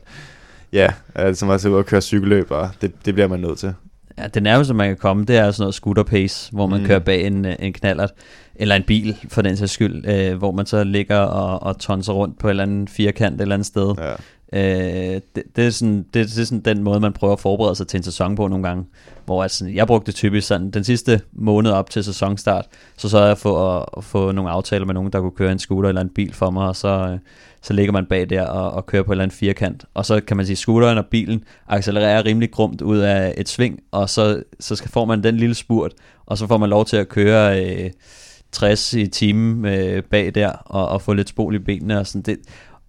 ja, 0.73 0.87
altså 1.15 1.45
man 1.45 1.59
ud 1.67 1.77
og 1.77 1.85
køre 1.85 2.01
cykelløb, 2.01 2.51
og 2.51 2.69
det, 2.81 3.05
det 3.05 3.13
bliver 3.13 3.27
man 3.27 3.39
nødt 3.39 3.57
til. 3.59 3.73
Ja, 4.17 4.27
det 4.27 4.43
nærmeste, 4.43 4.73
man 4.73 4.87
kan 4.87 4.97
komme, 4.97 5.25
det 5.25 5.37
er 5.37 5.51
sådan 5.51 5.63
noget 5.63 5.75
scooter 5.75 6.03
pace, 6.03 6.51
hvor 6.51 6.67
man 6.67 6.79
mm. 6.79 6.85
kører 6.85 6.99
bag 6.99 7.27
en, 7.27 7.45
en 7.45 7.73
knallert, 7.73 8.11
eller 8.55 8.75
en 8.75 8.83
bil 8.83 9.17
for 9.29 9.41
den 9.41 9.57
sags 9.57 9.71
skyld, 9.71 10.07
øh, 10.07 10.37
hvor 10.37 10.51
man 10.51 10.65
så 10.65 10.83
ligger 10.83 11.17
og, 11.17 11.63
og 11.63 11.79
tonser 11.79 12.13
rundt 12.13 12.39
på 12.39 12.47
et 12.47 12.49
eller 12.49 12.63
andet 12.63 12.89
firkant 12.89 13.35
et 13.35 13.41
eller 13.41 13.55
andet 13.55 13.65
sted. 13.65 13.93
Ja. 13.97 14.13
Øh, 14.55 15.21
det, 15.35 15.43
det, 15.55 15.65
er 15.65 15.69
sådan, 15.69 15.97
det, 15.97 16.13
det 16.13 16.39
er 16.39 16.45
sådan 16.45 16.59
den 16.59 16.83
måde, 16.83 16.99
man 16.99 17.13
prøver 17.13 17.33
at 17.33 17.39
forberede 17.39 17.75
sig 17.75 17.87
til 17.87 17.97
en 17.97 18.03
sæson 18.03 18.35
på 18.35 18.47
nogle 18.47 18.67
gange. 18.67 18.85
Hvor 19.25 19.43
altså, 19.43 19.67
jeg 19.67 19.87
brugte 19.87 20.11
typisk 20.11 20.47
sådan, 20.47 20.71
den 20.71 20.83
sidste 20.83 21.21
måned 21.33 21.71
op 21.71 21.89
til 21.89 22.03
sæsonstart, 22.03 22.65
så 22.97 23.09
så 23.09 23.23
jeg 23.23 23.37
for 23.37 23.77
at, 23.77 23.85
at 23.97 24.03
få 24.03 24.31
nogle 24.31 24.51
aftaler 24.51 24.85
med 24.85 24.93
nogen, 24.93 25.11
der 25.11 25.19
kunne 25.19 25.31
køre 25.31 25.51
en 25.51 25.59
scooter 25.59 25.89
eller 25.89 26.01
en 26.01 26.09
bil 26.09 26.33
for 26.33 26.49
mig, 26.49 26.67
og 26.67 26.75
så, 26.75 26.87
øh, 26.87 27.19
så 27.63 27.73
ligger 27.73 27.93
man 27.93 28.05
bag 28.05 28.29
der 28.29 28.41
og, 28.47 28.71
og 28.71 28.85
kører 28.85 29.03
på 29.03 29.11
en 29.11 29.13
eller 29.13 29.23
anden 29.23 29.37
firkant. 29.37 29.85
Og 29.93 30.05
så 30.05 30.21
kan 30.21 30.37
man 30.37 30.45
sige, 30.45 30.55
scooteren 30.55 30.97
og 30.97 31.05
bilen 31.05 31.43
accelererer 31.67 32.25
rimelig 32.25 32.51
grumt 32.51 32.81
ud 32.81 32.97
af 32.97 33.33
et 33.37 33.49
sving, 33.49 33.79
og 33.91 34.09
så, 34.09 34.43
så 34.59 34.75
skal, 34.75 34.91
får 34.91 35.05
man 35.05 35.23
den 35.23 35.37
lille 35.37 35.55
spurt, 35.55 35.93
og 36.25 36.37
så 36.37 36.47
får 36.47 36.57
man 36.57 36.69
lov 36.69 36.85
til 36.85 36.97
at 36.97 37.09
køre 37.09 37.65
øh, 37.65 37.91
60 38.51 38.93
i 38.93 39.07
timen 39.07 39.65
øh, 39.65 40.03
bag 40.03 40.35
der, 40.35 40.49
og, 40.49 40.87
og 40.87 41.01
få 41.01 41.13
lidt 41.13 41.29
spol 41.29 41.55
i 41.55 41.59
benene. 41.59 41.99
Og, 41.99 42.07
sådan. 42.07 42.21
Det, 42.21 42.37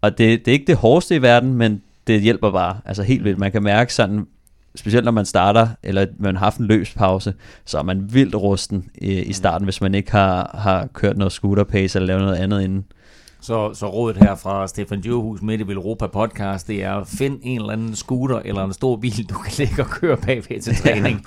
og 0.01 0.19
det, 0.19 0.39
det 0.45 0.49
er 0.49 0.53
ikke 0.53 0.67
det 0.67 0.77
hårdeste 0.77 1.17
i 1.17 1.23
verden, 1.23 1.55
men 1.55 1.83
det 2.07 2.21
hjælper 2.21 2.51
bare. 2.51 2.77
Altså 2.85 3.03
helt 3.03 3.25
vildt. 3.25 3.39
Man 3.39 3.53
kan 3.53 3.63
mærke 3.63 3.95
sådan, 3.95 4.27
specielt 4.75 5.05
når 5.05 5.13
man 5.13 5.27
starter, 5.27 5.69
eller 5.83 6.07
man 6.19 6.37
har 6.37 6.45
haft 6.45 6.59
en 6.59 6.67
løbspause, 6.67 7.35
så 7.65 7.79
er 7.79 7.83
man 7.83 8.15
vildt 8.15 8.35
rusten 8.35 8.91
i, 8.95 9.13
i 9.13 9.33
starten, 9.33 9.65
hvis 9.65 9.81
man 9.81 9.95
ikke 9.95 10.11
har, 10.11 10.57
har 10.59 10.87
kørt 10.87 11.17
noget 11.17 11.33
scooter 11.33 11.65
pace 11.65 11.99
eller 11.99 12.07
lavet 12.07 12.23
noget 12.23 12.37
andet 12.37 12.63
inden. 12.63 12.85
Så, 13.45 13.75
så 13.75 13.87
rådet 13.87 14.17
her 14.17 14.35
fra 14.35 14.67
Stefan 14.67 15.01
Djurhus 15.01 15.43
midt 15.43 15.61
i 15.61 15.73
Europa 15.73 16.07
podcast, 16.07 16.69
det 16.69 16.83
er 16.83 16.95
at 16.95 17.07
finde 17.07 17.39
en 17.43 17.61
eller 17.61 17.73
anden 17.73 17.97
scooter 17.97 18.39
eller 18.45 18.65
en 18.65 18.73
stor 18.73 18.97
bil, 18.97 19.29
du 19.29 19.35
kan 19.35 19.53
ligge 19.59 19.83
og 19.83 19.89
køre 19.89 20.17
bagved 20.17 20.61
til 20.61 20.77
træning. 20.77 21.27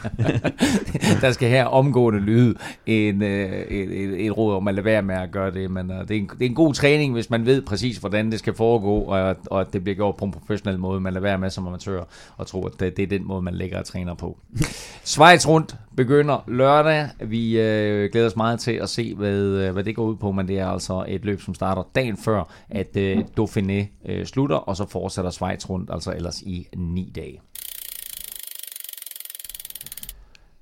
der 1.21 1.31
skal 1.31 1.49
her 1.49 1.65
omgående 1.65 2.19
lyde 2.19 2.55
en, 2.85 3.23
øh, 3.23 3.51
et, 3.51 4.03
et, 4.03 4.25
et 4.25 4.37
råd 4.37 4.55
om 4.55 4.67
at 4.67 4.75
lade 4.75 4.85
være 4.85 5.01
med 5.01 5.15
at 5.15 5.31
gøre 5.31 5.51
det. 5.51 5.71
Men 5.71 5.91
uh, 5.91 5.97
det, 5.97 6.11
er 6.11 6.15
en, 6.15 6.27
det 6.27 6.41
er 6.41 6.49
en 6.49 6.55
god 6.55 6.73
træning, 6.73 7.13
hvis 7.13 7.29
man 7.29 7.45
ved 7.45 7.61
præcis, 7.61 7.97
hvordan 7.97 8.31
det 8.31 8.39
skal 8.39 8.53
foregå, 8.53 8.99
og, 8.99 9.35
og 9.45 9.61
at 9.61 9.73
det 9.73 9.83
bliver 9.83 9.95
gjort 9.95 10.15
på 10.15 10.25
en 10.25 10.31
professionel 10.31 10.79
måde. 10.79 10.99
Man 10.99 11.13
lader 11.13 11.23
være 11.23 11.37
med 11.37 11.49
som 11.49 11.67
amatør 11.67 12.03
og 12.37 12.47
tro, 12.47 12.65
at 12.65 12.73
det, 12.79 12.97
det 12.97 13.03
er 13.03 13.07
den 13.07 13.27
måde, 13.27 13.41
man 13.41 13.53
lægger 13.53 13.79
og 13.79 13.85
træner 13.85 14.13
på. 14.13 14.37
Schweiz 15.03 15.47
rundt 15.47 15.75
begynder 15.97 16.43
lørdag. 16.47 17.07
Vi 17.19 17.59
øh, 17.59 18.11
glæder 18.11 18.27
os 18.27 18.35
meget 18.35 18.59
til 18.59 18.71
at 18.71 18.89
se, 18.89 19.13
hvad, 19.15 19.39
øh, 19.39 19.73
hvad 19.73 19.83
det 19.83 19.95
går 19.95 20.03
ud 20.03 20.15
på, 20.15 20.31
men 20.31 20.47
det 20.47 20.59
er 20.59 20.67
altså 20.67 21.05
et 21.07 21.25
løb, 21.25 21.41
som 21.41 21.53
starter 21.53 21.83
dagen 21.95 22.06
før, 22.15 22.53
at 22.69 22.97
øh, 22.97 23.17
Dauphiné 23.39 24.09
øh, 24.11 24.25
slutter, 24.25 24.55
og 24.55 24.77
så 24.77 24.85
fortsætter 24.85 25.31
Schweiz 25.31 25.69
rundt, 25.69 25.89
altså 25.93 26.11
ellers 26.11 26.41
i 26.41 26.67
ni 26.75 27.11
dage. 27.15 27.41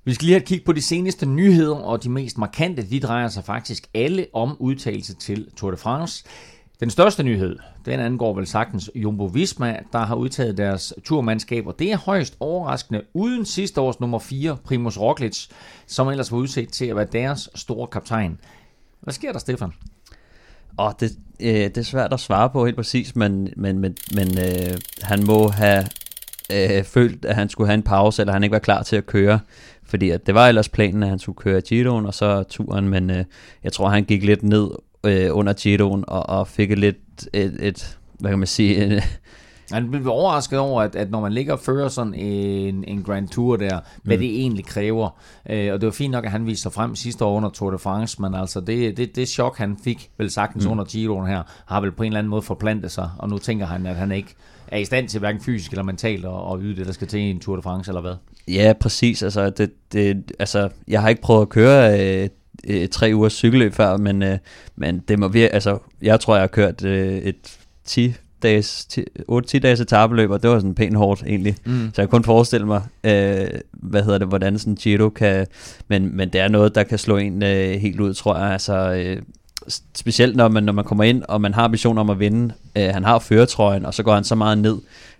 Vi 0.04 0.14
skal 0.14 0.24
lige 0.24 0.34
have 0.34 0.42
et 0.42 0.48
kig 0.48 0.64
på 0.64 0.72
de 0.72 0.82
seneste 0.82 1.26
nyheder, 1.26 1.76
og 1.76 2.02
de 2.02 2.10
mest 2.10 2.38
markante, 2.38 2.90
de 2.90 3.00
drejer 3.00 3.28
sig 3.28 3.44
faktisk 3.44 3.88
alle 3.94 4.26
om 4.32 4.56
udtalelse 4.58 5.14
til 5.14 5.48
Tour 5.56 5.70
de 5.70 5.76
France. 5.76 6.24
Den 6.80 6.90
største 6.90 7.22
nyhed, 7.22 7.58
den 7.84 8.00
angår 8.00 8.34
vel 8.34 8.46
sagtens 8.46 8.90
Jumbo 8.94 9.24
Visma, 9.24 9.78
der 9.92 9.98
har 9.98 10.14
udtaget 10.14 10.56
deres 10.56 10.94
turmandskab, 11.04 11.66
og 11.66 11.78
det 11.78 11.92
er 11.92 11.96
højst 11.96 12.36
overraskende 12.40 13.02
uden 13.14 13.44
sidste 13.44 13.80
års 13.80 14.00
nummer 14.00 14.18
4, 14.18 14.56
Primus 14.64 14.98
Roglic, 14.98 15.46
som 15.86 16.08
ellers 16.08 16.32
var 16.32 16.38
udset 16.38 16.68
til 16.68 16.86
at 16.86 16.96
være 16.96 17.06
deres 17.12 17.50
store 17.54 17.86
kaptajn. 17.86 18.38
Hvad 19.00 19.14
sker 19.14 19.32
der, 19.32 19.38
Stefan? 19.38 19.72
Og 20.76 21.00
det, 21.00 21.12
øh, 21.40 21.54
det 21.54 21.78
er 21.78 21.82
svært 21.82 22.12
at 22.12 22.20
svare 22.20 22.50
på 22.50 22.64
helt 22.64 22.76
præcis, 22.76 23.16
men, 23.16 23.52
men, 23.56 23.78
men, 23.78 23.96
men 24.14 24.38
øh, 24.38 24.78
han 25.02 25.24
må 25.26 25.48
have 25.48 25.84
øh, 26.52 26.84
følt, 26.84 27.24
at 27.24 27.34
han 27.34 27.48
skulle 27.48 27.68
have 27.68 27.74
en 27.74 27.82
pause, 27.82 28.22
eller 28.22 28.32
han 28.32 28.42
ikke 28.42 28.52
var 28.52 28.58
klar 28.58 28.82
til 28.82 28.96
at 28.96 29.06
køre. 29.06 29.40
Fordi 29.84 30.10
at 30.10 30.26
det 30.26 30.34
var 30.34 30.48
ellers 30.48 30.68
planen, 30.68 31.02
at 31.02 31.08
han 31.08 31.18
skulle 31.18 31.36
køre 31.36 31.60
Giroen 31.60 32.06
og 32.06 32.14
så 32.14 32.42
turen, 32.42 32.88
men 32.88 33.10
øh, 33.10 33.24
jeg 33.64 33.72
tror, 33.72 33.88
han 33.88 34.04
gik 34.04 34.24
lidt 34.24 34.42
ned 34.42 34.70
øh, 35.04 35.28
under 35.32 35.52
Giroen 35.52 36.04
og, 36.08 36.28
og 36.28 36.48
fik 36.48 36.70
et 36.70 36.78
lidt 36.78 36.96
et, 37.32 37.56
et 37.60 37.98
hvad 38.18 38.30
kan 38.30 38.38
man 38.38 38.48
sige, 38.48 38.84
en, 38.84 38.92
han 39.72 39.90
blev 39.90 40.06
overrasket 40.08 40.58
over, 40.58 40.82
at, 40.82 40.96
at 40.96 41.10
når 41.10 41.20
man 41.20 41.32
ligger 41.32 41.52
og 41.52 41.60
fører 41.60 41.88
sådan 41.88 42.14
en, 42.14 42.84
en 42.84 43.02
Grand 43.02 43.28
Tour 43.28 43.56
der, 43.56 43.80
hvad 44.02 44.16
mm. 44.16 44.20
det 44.20 44.40
egentlig 44.40 44.64
kræver. 44.64 45.20
Øh, 45.50 45.72
og 45.72 45.80
det 45.80 45.86
var 45.86 45.92
fint 45.92 46.12
nok, 46.12 46.24
at 46.24 46.30
han 46.30 46.46
viste 46.46 46.62
sig 46.62 46.72
frem 46.72 46.94
sidste 46.94 47.24
år 47.24 47.36
under 47.36 47.48
Tour 47.48 47.70
de 47.70 47.78
France, 47.78 48.22
men 48.22 48.34
altså 48.34 48.60
det, 48.60 48.96
det, 48.96 49.16
det 49.16 49.28
chok, 49.28 49.58
han 49.58 49.76
fik 49.84 50.10
vel 50.18 50.30
sagtens 50.30 50.64
mm. 50.64 50.70
under 50.70 50.84
Giroen 50.84 51.26
her, 51.26 51.42
har 51.66 51.80
vel 51.80 51.92
på 51.92 52.02
en 52.02 52.06
eller 52.06 52.18
anden 52.18 52.30
måde 52.30 52.42
forplantet 52.42 52.90
sig, 52.90 53.10
og 53.18 53.28
nu 53.28 53.38
tænker 53.38 53.66
han, 53.66 53.86
at 53.86 53.96
han 53.96 54.12
ikke 54.12 54.34
er 54.68 54.78
i 54.78 54.84
stand 54.84 55.08
til 55.08 55.20
hverken 55.20 55.40
fysisk 55.40 55.70
eller 55.70 55.82
mentalt 55.82 56.24
at, 56.24 56.52
at 56.52 56.58
yde 56.60 56.76
det, 56.76 56.86
der 56.86 56.92
skal 56.92 57.06
til 57.06 57.20
i 57.20 57.30
en 57.30 57.40
Tour 57.40 57.56
de 57.56 57.62
France, 57.62 57.90
eller 57.90 58.00
hvad? 58.00 58.14
Ja, 58.48 58.72
præcis. 58.80 59.22
Altså, 59.22 59.50
det, 59.50 59.70
det, 59.92 60.32
altså 60.38 60.68
jeg 60.88 61.00
har 61.00 61.08
ikke 61.08 61.22
prøvet 61.22 61.42
at 61.42 61.48
køre 61.48 62.00
øh, 62.00 62.28
øh, 62.68 62.88
tre 62.88 63.10
ugers 63.14 63.32
cykelløb 63.32 63.74
før, 63.74 63.96
men, 63.96 64.22
øh, 64.22 64.38
men 64.76 64.98
det 64.98 65.18
må 65.18 65.28
virkelig, 65.28 65.54
altså, 65.54 65.78
jeg 66.02 66.20
tror, 66.20 66.34
jeg 66.34 66.42
har 66.42 66.46
kørt 66.46 66.84
øh, 66.84 67.18
et 67.18 67.58
10 67.84 68.14
dages, 68.42 68.88
8-10 69.30 69.58
dages 69.58 69.80
etabeløb, 69.80 70.30
og 70.30 70.42
det 70.42 70.50
var 70.50 70.58
sådan 70.58 70.74
pænt 70.74 70.96
hårdt 70.96 71.22
egentlig. 71.22 71.56
Mm. 71.64 71.90
Så 71.94 72.02
jeg 72.02 72.08
kunne 72.08 72.24
forestille 72.24 72.66
mig, 72.66 72.82
øh, 73.04 73.46
hvad 73.72 74.02
hedder 74.02 74.18
det, 74.18 74.28
hvordan 74.28 74.58
sådan 74.58 74.74
Giro 74.74 75.08
kan, 75.08 75.46
men, 75.88 76.16
men 76.16 76.28
det 76.28 76.40
er 76.40 76.48
noget, 76.48 76.74
der 76.74 76.82
kan 76.82 76.98
slå 76.98 77.16
en 77.16 77.42
øh, 77.42 77.74
helt 77.74 78.00
ud, 78.00 78.14
tror 78.14 78.36
jeg. 78.36 78.52
Altså, 78.52 78.92
øh, 78.92 79.22
specielt 79.94 80.36
når 80.36 80.48
man, 80.48 80.62
når 80.62 80.72
man 80.72 80.84
kommer 80.84 81.04
ind, 81.04 81.22
og 81.28 81.40
man 81.40 81.54
har 81.54 81.64
ambitioner 81.64 82.00
om 82.00 82.10
at 82.10 82.18
vinde. 82.18 82.54
Øh, 82.76 82.88
han 82.88 83.04
har 83.04 83.18
føretrøjen, 83.18 83.86
og 83.86 83.94
så 83.94 84.02
går 84.02 84.14
han 84.14 84.24
så 84.24 84.34
meget 84.34 84.58
ned. 84.58 84.76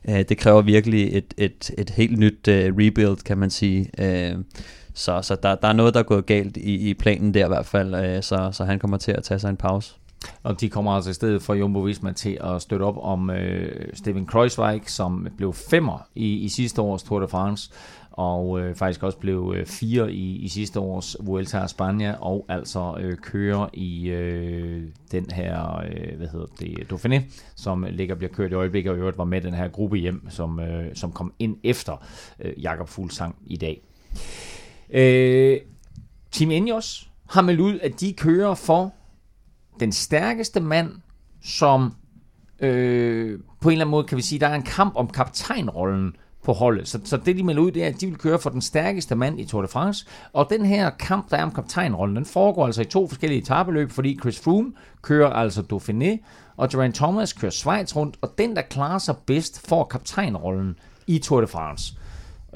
Øh, 0.08 0.24
det 0.28 0.38
kræver 0.38 0.62
virkelig 0.62 1.16
et, 1.16 1.34
et, 1.36 1.70
et 1.78 1.90
helt 1.90 2.18
nyt 2.18 2.48
øh, 2.48 2.74
rebuild, 2.78 3.24
kan 3.24 3.38
man 3.38 3.50
sige. 3.50 3.90
Øh, 3.98 4.34
så 4.94 5.22
så 5.22 5.36
der, 5.42 5.54
der 5.54 5.68
er 5.68 5.72
noget, 5.72 5.94
der 5.94 6.00
er 6.00 6.04
gået 6.04 6.26
galt 6.26 6.56
i, 6.56 6.90
i 6.90 6.94
planen 6.94 7.34
der 7.34 7.44
i 7.44 7.48
hvert 7.48 7.66
fald, 7.66 7.94
øh, 7.94 8.22
så, 8.22 8.50
så 8.52 8.64
han 8.64 8.78
kommer 8.78 8.96
til 8.96 9.12
at 9.12 9.22
tage 9.22 9.38
sig 9.38 9.50
en 9.50 9.56
pause. 9.56 9.94
Og 10.46 10.60
de 10.60 10.68
kommer 10.68 10.92
altså 10.92 11.10
i 11.10 11.14
stedet 11.14 11.42
for 11.42 11.54
Jumbo 11.54 11.80
Visma 11.80 12.12
til 12.12 12.38
at 12.40 12.62
støtte 12.62 12.82
op 12.82 12.98
om 13.00 13.30
øh, 13.30 13.88
Steven 13.94 14.26
Kreuzweig, 14.26 14.82
som 14.86 15.28
blev 15.36 15.52
femmer 15.52 16.08
i, 16.14 16.34
i 16.34 16.48
sidste 16.48 16.82
års 16.82 17.02
Tour 17.02 17.20
de 17.20 17.28
France, 17.28 17.70
og 18.10 18.60
øh, 18.60 18.74
faktisk 18.74 19.02
også 19.02 19.18
blev 19.18 19.54
øh, 19.56 19.66
fire 19.66 20.12
i, 20.12 20.36
i 20.36 20.48
sidste 20.48 20.80
års 20.80 21.16
Vuelta 21.20 21.58
a 21.58 21.64
España, 21.64 22.18
og 22.20 22.46
altså 22.48 22.94
øh, 23.00 23.16
kører 23.16 23.68
i 23.72 24.08
øh, 24.08 24.82
den 25.12 25.26
her, 25.30 25.76
øh, 25.76 26.16
hvad 26.16 26.28
hedder 26.28 26.46
det, 26.60 26.92
Dauphiné, 26.92 27.22
som 27.56 27.86
ligger 27.90 28.14
bliver 28.14 28.32
kørt 28.32 28.50
i 28.50 28.54
øjeblikket, 28.54 28.90
og 28.90 28.96
i 28.96 29.00
øvrigt 29.00 29.18
var 29.18 29.24
med 29.24 29.40
den 29.40 29.54
her 29.54 29.68
gruppe 29.68 29.96
hjem, 29.96 30.30
som, 30.30 30.60
øh, 30.60 30.94
som 30.94 31.12
kom 31.12 31.32
ind 31.38 31.56
efter 31.64 32.04
øh, 32.40 32.52
Jakob 32.62 32.88
Fuglsang 32.88 33.36
i 33.46 33.56
dag. 33.56 33.82
Øh, 34.90 35.60
Team 36.30 36.50
Ineos 36.50 37.10
har 37.28 37.42
meldt 37.42 37.60
ud, 37.60 37.78
at 37.78 38.00
de 38.00 38.12
kører 38.12 38.54
for 38.54 38.92
den 39.80 39.92
stærkeste 39.92 40.60
mand, 40.60 40.90
som 41.42 41.94
øh, 42.60 43.40
på 43.60 43.68
en 43.68 43.72
eller 43.72 43.84
anden 43.84 43.90
måde 43.90 44.04
kan 44.04 44.16
vi 44.16 44.22
sige, 44.22 44.38
der 44.38 44.48
er 44.48 44.54
en 44.54 44.62
kamp 44.62 44.96
om 44.96 45.08
kaptajnrollen 45.08 46.16
på 46.44 46.52
holdet. 46.52 46.88
Så, 46.88 47.00
så 47.04 47.16
det 47.16 47.36
de 47.36 47.42
melder 47.42 47.62
ud, 47.62 47.70
det 47.70 47.84
er, 47.84 47.88
at 47.88 48.00
de 48.00 48.06
vil 48.06 48.18
køre 48.18 48.38
for 48.38 48.50
den 48.50 48.60
stærkeste 48.60 49.14
mand 49.14 49.40
i 49.40 49.44
Tour 49.44 49.62
de 49.62 49.68
France. 49.68 50.06
Og 50.32 50.46
den 50.50 50.66
her 50.66 50.90
kamp, 50.90 51.30
der 51.30 51.36
er 51.36 51.42
om 51.42 51.52
kaptajnrollen, 51.52 52.16
den 52.16 52.24
foregår 52.24 52.66
altså 52.66 52.82
i 52.82 52.84
to 52.84 53.08
forskellige 53.08 53.40
etabeløb, 53.40 53.90
fordi 53.90 54.18
Chris 54.20 54.40
Froome 54.40 54.72
kører 55.02 55.30
altså 55.30 55.62
Dauphiné, 55.72 56.26
og 56.56 56.68
Geraint 56.68 56.94
Thomas 56.94 57.32
kører 57.32 57.50
Schweiz 57.50 57.96
rundt, 57.96 58.16
og 58.22 58.34
den, 58.38 58.56
der 58.56 58.62
klarer 58.62 58.98
sig 58.98 59.14
bedst, 59.26 59.68
får 59.68 59.84
kaptajnrollen 59.84 60.76
i 61.06 61.18
Tour 61.18 61.40
de 61.40 61.46
France. 61.46 61.94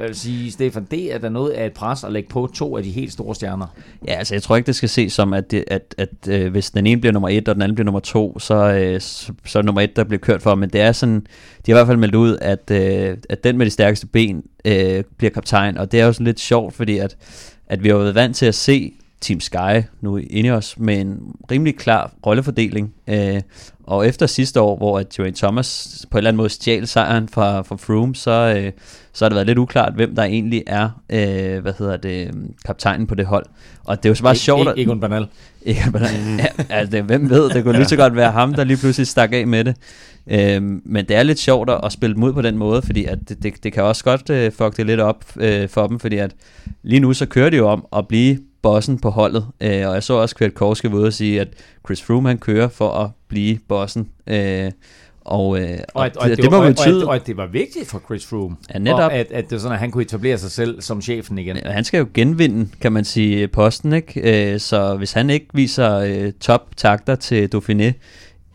Jeg 0.00 0.08
vil 0.08 0.16
sige, 0.16 0.52
Stefan, 0.52 0.86
det 0.90 1.14
er 1.14 1.18
der 1.18 1.28
noget 1.28 1.50
af 1.50 1.66
et 1.66 1.72
pres 1.72 2.04
at 2.04 2.12
lægge 2.12 2.28
på 2.28 2.50
to 2.54 2.76
af 2.76 2.82
de 2.82 2.90
helt 2.90 3.12
store 3.12 3.34
stjerner. 3.34 3.66
Ja, 4.08 4.12
altså 4.12 4.34
jeg 4.34 4.42
tror 4.42 4.56
ikke, 4.56 4.66
det 4.66 4.76
skal 4.76 4.88
ses 4.88 5.12
som, 5.12 5.32
at, 5.32 5.50
det, 5.50 5.64
at, 5.66 5.94
at 5.98 6.28
øh, 6.28 6.50
hvis 6.50 6.70
den 6.70 6.86
ene 6.86 7.00
bliver 7.00 7.12
nummer 7.12 7.28
et, 7.28 7.48
og 7.48 7.54
den 7.54 7.62
anden 7.62 7.74
bliver 7.74 7.84
nummer 7.84 8.00
to, 8.00 8.38
så, 8.38 8.54
øh, 8.54 9.00
så, 9.00 9.32
så 9.44 9.58
er 9.58 9.62
nummer 9.62 9.80
et, 9.80 9.96
der 9.96 10.04
bliver 10.04 10.20
kørt 10.20 10.42
for. 10.42 10.54
Men 10.54 10.70
det 10.70 10.80
er 10.80 10.92
sådan, 10.92 11.26
de 11.66 11.72
har 11.72 11.78
i 11.78 11.78
hvert 11.78 11.86
fald 11.86 11.98
meldt 11.98 12.14
ud, 12.14 12.38
at, 12.40 12.70
øh, 12.70 13.16
at 13.28 13.44
den 13.44 13.58
med 13.58 13.66
de 13.66 13.70
stærkeste 13.70 14.06
ben 14.06 14.42
øh, 14.64 15.04
bliver 15.18 15.30
kaptajn. 15.30 15.78
Og 15.78 15.92
det 15.92 16.00
er 16.00 16.06
jo 16.06 16.12
sådan 16.12 16.26
lidt 16.26 16.40
sjovt, 16.40 16.74
fordi 16.74 16.98
at, 16.98 17.16
at 17.66 17.84
vi 17.84 17.88
har 17.88 17.96
været 17.96 18.14
vant 18.14 18.36
til 18.36 18.46
at 18.46 18.54
se 18.54 18.92
Team 19.20 19.40
Sky 19.40 19.82
nu 20.00 20.16
inde 20.16 20.48
i 20.48 20.50
os 20.50 20.78
med 20.78 21.00
en 21.00 21.36
rimelig 21.50 21.76
klar 21.76 22.12
rollefordeling. 22.26 22.94
Øh, 23.08 23.40
og 23.90 24.06
efter 24.08 24.26
sidste 24.26 24.60
år, 24.60 24.76
hvor 24.76 24.98
at 24.98 25.08
Geraint 25.08 25.36
Thomas 25.36 25.98
på 26.10 26.16
en 26.16 26.18
eller 26.18 26.28
anden 26.28 26.36
måde 26.36 26.48
stjal 26.48 26.86
sejren 26.86 27.28
fra, 27.28 27.62
fra 27.62 27.76
Froome, 27.76 28.14
så, 28.14 28.30
øh, 28.56 28.72
så 29.12 29.24
har 29.24 29.28
det 29.28 29.34
været 29.34 29.46
lidt 29.46 29.58
uklart, 29.58 29.92
hvem 29.94 30.14
der 30.14 30.22
egentlig 30.22 30.62
er, 30.66 30.88
øh, 31.10 31.58
hvad 31.62 31.72
hedder 31.78 31.96
det, 31.96 32.30
kaptajnen 32.66 33.06
på 33.06 33.14
det 33.14 33.26
hold. 33.26 33.46
Og 33.84 33.96
det 33.96 34.04
er 34.04 34.10
jo 34.10 34.14
så 34.14 34.22
bare 34.22 34.32
Ik- 34.32 34.36
sjovt. 34.36 34.68
at- 34.68 34.74
Egon 34.78 35.00
Bernal. 35.00 35.26
Egon 35.66 35.92
Bernal. 35.92 36.10
ja, 36.38 36.46
altså, 36.74 36.96
det, 36.96 37.04
hvem 37.04 37.30
ved, 37.30 37.50
det 37.50 37.64
kunne 37.64 37.76
lige 37.78 37.88
så 37.88 37.96
godt 37.96 38.16
være 38.16 38.30
ham, 38.32 38.54
der 38.54 38.64
lige 38.64 38.76
pludselig 38.76 39.06
stak 39.06 39.32
af 39.32 39.46
med 39.46 39.64
det. 39.64 39.76
Øhm, 40.30 40.82
men 40.84 41.04
det 41.08 41.16
er 41.16 41.22
lidt 41.22 41.38
sjovt 41.38 41.70
at, 41.70 41.80
at 41.84 41.92
spille 41.92 42.18
ud 42.24 42.32
på 42.32 42.42
den 42.42 42.58
måde, 42.58 42.82
fordi 42.82 43.04
at 43.04 43.18
det, 43.28 43.42
det, 43.42 43.64
det 43.64 43.72
kan 43.72 43.82
også 43.82 44.04
godt 44.04 44.30
øh, 44.30 44.52
fuck 44.52 44.76
det 44.76 44.86
lidt 44.86 45.00
op 45.00 45.24
øh, 45.36 45.68
for 45.68 45.86
dem, 45.86 46.00
fordi 46.00 46.16
at 46.16 46.30
lige 46.82 47.00
nu 47.00 47.12
så 47.12 47.26
kører 47.26 47.50
det 47.50 47.58
jo 47.58 47.68
om 47.68 47.86
at 47.96 48.08
blive 48.08 48.38
bossen 48.62 48.98
på 48.98 49.10
holdet, 49.10 49.46
øh, 49.60 49.88
og 49.88 49.94
jeg 49.94 50.02
så 50.02 50.14
også 50.14 50.36
Kwiatkowski 50.36 50.92
var 50.92 50.98
ude 50.98 51.06
og 51.06 51.12
sige, 51.12 51.40
at 51.40 51.48
Chris 51.86 52.02
Froome 52.02 52.28
han 52.28 52.38
kører 52.38 52.68
for 52.68 52.90
at 52.92 53.10
blive 53.28 53.58
bossen, 53.68 54.08
øh, 54.26 54.70
og, 55.24 55.60
øh, 55.60 55.78
Og, 55.94 56.06
at, 56.06 56.16
og, 56.16 56.24
det, 56.24 56.30
at 56.30 56.36
det, 56.36 56.42
det, 56.44 56.50
må 56.50 56.56
var, 56.56 56.62
og, 56.64 56.68
at, 56.68 56.76
betyde, 56.76 57.06
og 57.06 57.14
at 57.14 57.26
det 57.26 57.36
var 57.36 57.46
vigtigt 57.46 57.88
for 57.88 58.02
Chris 58.06 58.26
Froome. 58.26 58.56
Ja, 58.74 58.78
netop. 58.78 58.98
Og 58.98 59.12
at, 59.14 59.26
at 59.30 59.44
det 59.50 59.56
er 59.56 59.60
sådan, 59.60 59.72
at 59.72 59.78
han 59.78 59.90
kunne 59.90 60.02
etablere 60.02 60.38
sig 60.38 60.50
selv 60.50 60.80
som 60.80 61.02
chefen 61.02 61.38
igen. 61.38 61.56
Han 61.56 61.84
skal 61.84 61.98
jo 61.98 62.06
genvinde, 62.14 62.68
kan 62.80 62.92
man 62.92 63.04
sige, 63.04 63.48
posten, 63.48 63.92
ikke? 63.92 64.52
Øh, 64.52 64.60
Så 64.60 64.96
hvis 64.96 65.12
han 65.12 65.30
ikke 65.30 65.46
viser 65.54 65.96
øh, 65.96 66.32
top-takter 66.40 67.14
til 67.14 67.48
Dauphiné, 67.54 67.92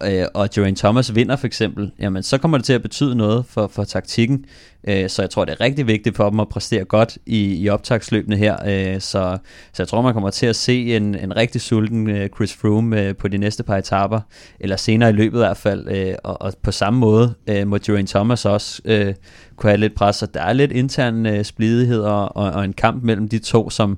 øh, 0.04 0.26
og 0.34 0.50
Geraint 0.56 0.78
Thomas 0.78 1.16
vinder 1.16 1.36
for 1.36 1.48
eksempel, 1.48 1.92
jamen 2.00 2.24
så 2.24 2.38
kommer 2.38 2.58
det 2.58 2.66
til 2.66 2.74
at 2.74 2.82
betyde 2.82 3.16
noget 3.16 3.46
for, 3.46 3.68
for 3.68 3.84
taktikken. 3.84 4.46
Øh, 4.88 5.10
Så 5.10 5.22
jeg 5.22 5.30
tror, 5.30 5.46
det 5.46 5.52
er 5.52 5.62
rigtig 5.62 5.88
vigtigt 5.88 6.16
for 6.16 6.30
dem 6.30 6.40
at 6.40 6.50
præstere 6.50 6.84
godt 6.86 7.18
i, 7.26 7.56
i 7.56 7.70
optagsløbene 7.70 8.38
her. 8.38 8.58
Øh, 8.68 9.02
Så, 9.02 9.38
så 9.74 9.84
jeg 9.84 9.88
tror, 9.88 10.02
man 10.02 10.14
kommer 10.14 10.30
til 10.30 10.46
at 10.46 10.56
se 10.56 10.96
en, 10.96 11.16
en 11.16 11.36
rigtig 11.36 11.62
sulten 11.62 12.10
øh, 12.10 12.30
Chris 12.30 12.54
Froome 12.54 13.02
øh, 13.02 13.16
på 13.16 13.28
de 13.28 13.38
næste 13.38 13.64
par 13.64 13.78
etaper, 13.78 14.20
eller 14.60 14.76
senere 14.76 15.10
i 15.10 15.14
løbet 15.14 15.38
i 15.38 15.40
hvert 15.40 15.58
fald. 15.58 15.88
Øh, 15.92 16.16
Og, 16.24 16.42
og 16.42 16.54
på 16.62 16.72
samme 16.72 17.00
måde 17.00 17.34
øh, 17.48 17.68
må 17.68 17.78
Geraint 17.86 18.10
Thomas 18.10 18.46
også 18.46 18.82
øh, 18.86 19.14
kunne 19.56 19.70
have 19.70 19.80
lidt 19.80 19.96
pres, 19.96 20.24
og 20.24 20.34
der 20.34 20.42
er 20.42 20.54
lidt 20.54 20.72
intern 20.72 21.26
øh, 21.26 21.44
splidighed 21.44 22.02
og, 22.02 22.38
og, 22.38 22.52
og 22.52 22.66
en 22.66 22.74
kamp 22.74 23.04
mellem 23.04 23.30
de 23.30 23.40
to, 23.40 23.70
som, 23.70 23.98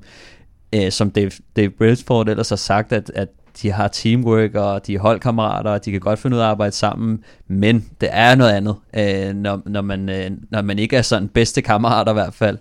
øh, 0.75 0.91
som 0.91 1.11
Dave, 1.11 1.31
Dave 1.55 1.69
Brailsford 1.69 2.29
ellers 2.29 2.49
har 2.49 2.55
sagt, 2.55 2.93
at, 2.93 3.11
at 3.15 3.27
de 3.61 3.71
har 3.71 3.87
teamwork, 3.87 4.55
og 4.55 4.87
de 4.87 4.95
er 4.95 4.99
holdkammerater, 4.99 5.71
og 5.71 5.85
de 5.85 5.91
kan 5.91 5.99
godt 5.99 6.19
finde 6.19 6.37
ud 6.37 6.41
af 6.41 6.45
at 6.45 6.49
arbejde 6.49 6.71
sammen, 6.71 7.23
men 7.47 7.85
det 8.01 8.09
er 8.11 8.35
noget 8.35 8.51
andet, 8.51 8.75
øh, 8.95 9.35
når, 9.35 9.61
når, 9.65 9.81
man, 9.81 10.09
øh, 10.09 10.31
når 10.49 10.61
man 10.61 10.79
ikke 10.79 10.97
er 10.97 11.01
sådan 11.01 11.27
bedste 11.27 11.61
kammerater 11.61 12.11
i 12.11 12.13
hvert 12.13 12.33
fald. 12.33 12.57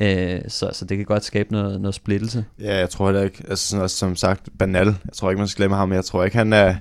Øh, 0.00 0.40
så, 0.48 0.70
så 0.72 0.84
det 0.84 0.96
kan 0.96 1.06
godt 1.06 1.24
skabe 1.24 1.52
noget, 1.52 1.80
noget 1.80 1.94
splittelse. 1.94 2.44
Ja, 2.60 2.78
jeg 2.78 2.90
tror 2.90 3.06
heller 3.06 3.22
ikke, 3.22 3.44
altså 3.48 3.68
sådan 3.68 3.82
også, 3.82 3.96
som 3.96 4.16
sagt, 4.16 4.48
banal. 4.58 4.86
Jeg 4.86 5.12
tror 5.14 5.30
ikke, 5.30 5.38
man 5.38 5.48
skal 5.48 5.60
glemme 5.60 5.76
ham, 5.76 5.92
jeg 5.92 6.04
tror 6.04 6.24
ikke, 6.24 6.36
han 6.36 6.52
er, 6.52 6.74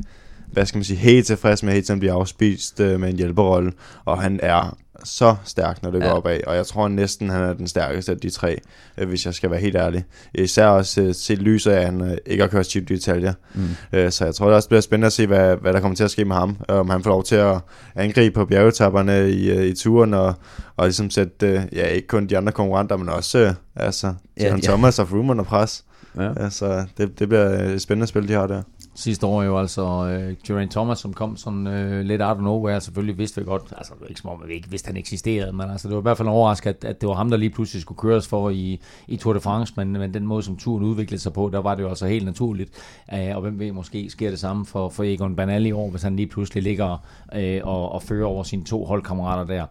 hvad 0.51 0.65
skal 0.65 0.78
man 0.78 0.84
sige, 0.84 0.97
helt 0.97 1.28
tilfreds 1.28 1.63
med, 1.63 1.70
at 1.70 1.74
hele 1.74 1.86
tiden 1.86 1.99
bliver 1.99 2.13
afspist 2.13 2.80
øh, 2.80 2.99
med 2.99 3.09
en 3.09 3.18
hjælperolle. 3.18 3.72
Og 4.05 4.22
han 4.22 4.39
er 4.43 4.78
så 5.04 5.36
stærk, 5.45 5.84
når 5.84 5.91
det 5.91 6.00
Ja. 6.00 6.06
går 6.08 6.12
opad. 6.16 6.39
Og 6.48 6.56
jeg 6.56 6.66
tror 6.68 6.88
næsten, 6.88 7.30
han 7.30 7.43
er 7.43 7.54
den 7.54 7.68
stærkeste 7.68 8.12
af 8.12 8.18
de 8.18 8.30
tre, 8.30 8.60
øh, 8.98 9.08
hvis 9.08 9.26
jeg 9.26 9.34
skal 9.34 9.52
være 9.52 9.60
helt 9.60 9.76
ærlig. 9.76 10.04
Især 10.36 10.68
også 10.68 11.02
øh, 11.02 11.16
set 11.16 11.39
lyset 11.39 11.72
af, 11.72 11.80
at 11.80 11.86
han 11.86 12.02
øh, 12.02 12.18
ikke 12.26 12.43
har 12.43 12.48
kørt 12.50 12.66
chip 12.66 12.89
detaljer. 12.89 13.34
Mm. 13.56 13.62
Øh, 13.93 14.12
så 14.12 14.26
jeg 14.26 14.36
tror, 14.36 14.45
det 14.45 14.56
også 14.56 14.70
bliver 14.70 14.82
spændende 14.82 15.06
at 15.08 15.14
se, 15.14 15.28
hvad, 15.28 15.56
hvad 15.56 15.74
der 15.74 15.80
kommer 15.80 15.95
til 15.95 16.04
at 16.04 16.12
ske 16.12 16.26
med 16.26 16.36
ham. 16.36 16.58
Øh, 16.70 16.76
Om 16.76 16.89
han 16.89 17.04
får 17.04 17.10
lov 17.10 17.24
til 17.24 17.36
at 17.36 17.58
angribe 17.95 18.34
på 18.34 18.45
bjergetapperne 18.45 19.30
i, 19.32 19.50
øh, 19.52 19.66
i 19.66 19.74
turen, 19.76 20.14
og, 20.14 20.34
og 20.78 20.86
ligesom 20.86 21.10
sætte, 21.10 21.48
øh, 21.48 21.62
ja, 21.74 21.86
ikke 21.88 22.08
kun 22.08 22.28
de 22.28 22.38
andre 22.38 22.52
konkurrenter, 22.52 22.98
men 22.98 23.10
også 23.10 23.39
øh, 23.39 23.54
altså, 23.76 24.08
Ja, 24.39 24.45
ja, 24.45 24.56
ja. 24.56 24.62
Thomas 24.62 25.00
og 25.00 25.08
Froome 25.08 25.32
under 25.32 25.43
pres. 25.43 25.84
Ja. 26.18 26.30
Altså, 26.43 26.86
det, 26.98 27.20
det 27.20 27.28
bliver 27.30 27.50
et 27.50 27.82
spændende 27.82 28.08
spil, 28.08 28.28
de 28.28 28.34
har 28.34 28.48
der. 28.48 28.62
Sidste 28.98 29.26
år 29.26 29.43
jo 29.43 29.60
altså 29.60 29.82
øh, 29.82 30.36
Geraint 30.48 30.72
Thomas, 30.72 31.00
som 31.00 31.14
kom 31.14 31.38
sådan 31.38 31.68
øh, 31.68 32.06
lidt 32.06 32.22
out 32.22 32.38
of 32.38 32.43
nowhere. 32.43 32.82
Selvfølgelig 32.82 33.18
vidste 33.18 33.41
vi 33.41 33.45
godt, 33.45 33.64
altså 33.78 33.93
det 33.93 34.02
var 34.02 34.08
ikke 34.08 34.22
som 34.22 34.30
om, 34.30 34.43
vi 34.48 34.54
ikke 34.54 34.70
vidste, 34.70 34.88
at 34.88 34.93
han 34.93 35.00
eksisterede, 35.00 35.54
men 35.54 35.70
altså 35.70 35.88
det 35.88 35.95
var 35.95 36.02
i 36.02 36.08
hvert 36.08 36.18
fald 36.18 36.28
en 36.28 36.34
overraskelse, 36.34 36.70
at, 36.70 36.86
at 36.89 37.02
det 37.02 37.10
var 37.10 37.16
ham, 37.16 37.30
der 37.30 37.38
lige 37.38 37.50
pludselig 37.50 37.82
skulle 37.82 37.98
køres 37.98 38.28
for 38.28 38.50
i, 38.50 38.82
i 39.08 39.18
Tour 39.18 39.34
de 39.34 39.39
France, 39.39 39.74
men, 39.78 39.91
men 39.91 40.14
den 40.14 40.28
måde, 40.28 40.43
som 40.43 40.58
turen 40.58 40.84
udviklede 40.84 41.22
sig 41.22 41.34
på, 41.34 41.50
der 41.54 41.60
var 41.60 41.76
det 41.76 41.84
jo 41.84 41.89
altså 41.89 42.08
helt 42.08 42.26
naturligt. 42.26 42.72
øh, 43.14 43.36
og 43.36 43.41
hvem 43.41 43.60
ved, 43.60 43.72
måske 43.72 44.10
sker 44.10 44.30
det 44.30 44.39
samme 44.39 44.66
for, 44.66 44.89
for 44.89 45.04
Egon 45.04 45.36
Bernal 45.36 45.66
i 45.66 45.72
år, 45.72 45.89
hvis 45.89 46.04
han 46.04 46.16
lige 46.16 46.28
pludselig 46.28 46.64
ligger 46.64 46.98
øh, 47.36 47.62
og, 47.64 47.91
og 47.91 48.04
fører 48.04 48.26
over 48.26 48.43
sine 48.43 48.64
to 48.64 48.86
holdkammerater 48.86 49.45
der. 49.56 49.66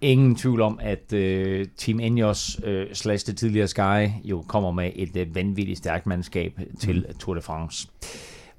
Ingen 0.00 0.36
tvivl 0.36 0.60
om, 0.60 0.78
at 0.82 1.12
øh, 1.12 1.66
Team 1.76 2.00
Ineos 2.00 2.60
øh, 2.64 2.86
slash 2.92 3.26
det 3.26 3.36
tidligere 3.36 3.68
Sky 3.68 4.08
jo 4.24 4.44
kommer 4.48 4.72
med 4.72 4.90
et 4.94 5.16
øh, 5.16 5.34
vanvittigt 5.34 5.78
stærkt 5.78 6.06
mandskab 6.06 6.60
til 6.80 7.06
Tour 7.18 7.34
de 7.34 7.42
France. 7.42 7.88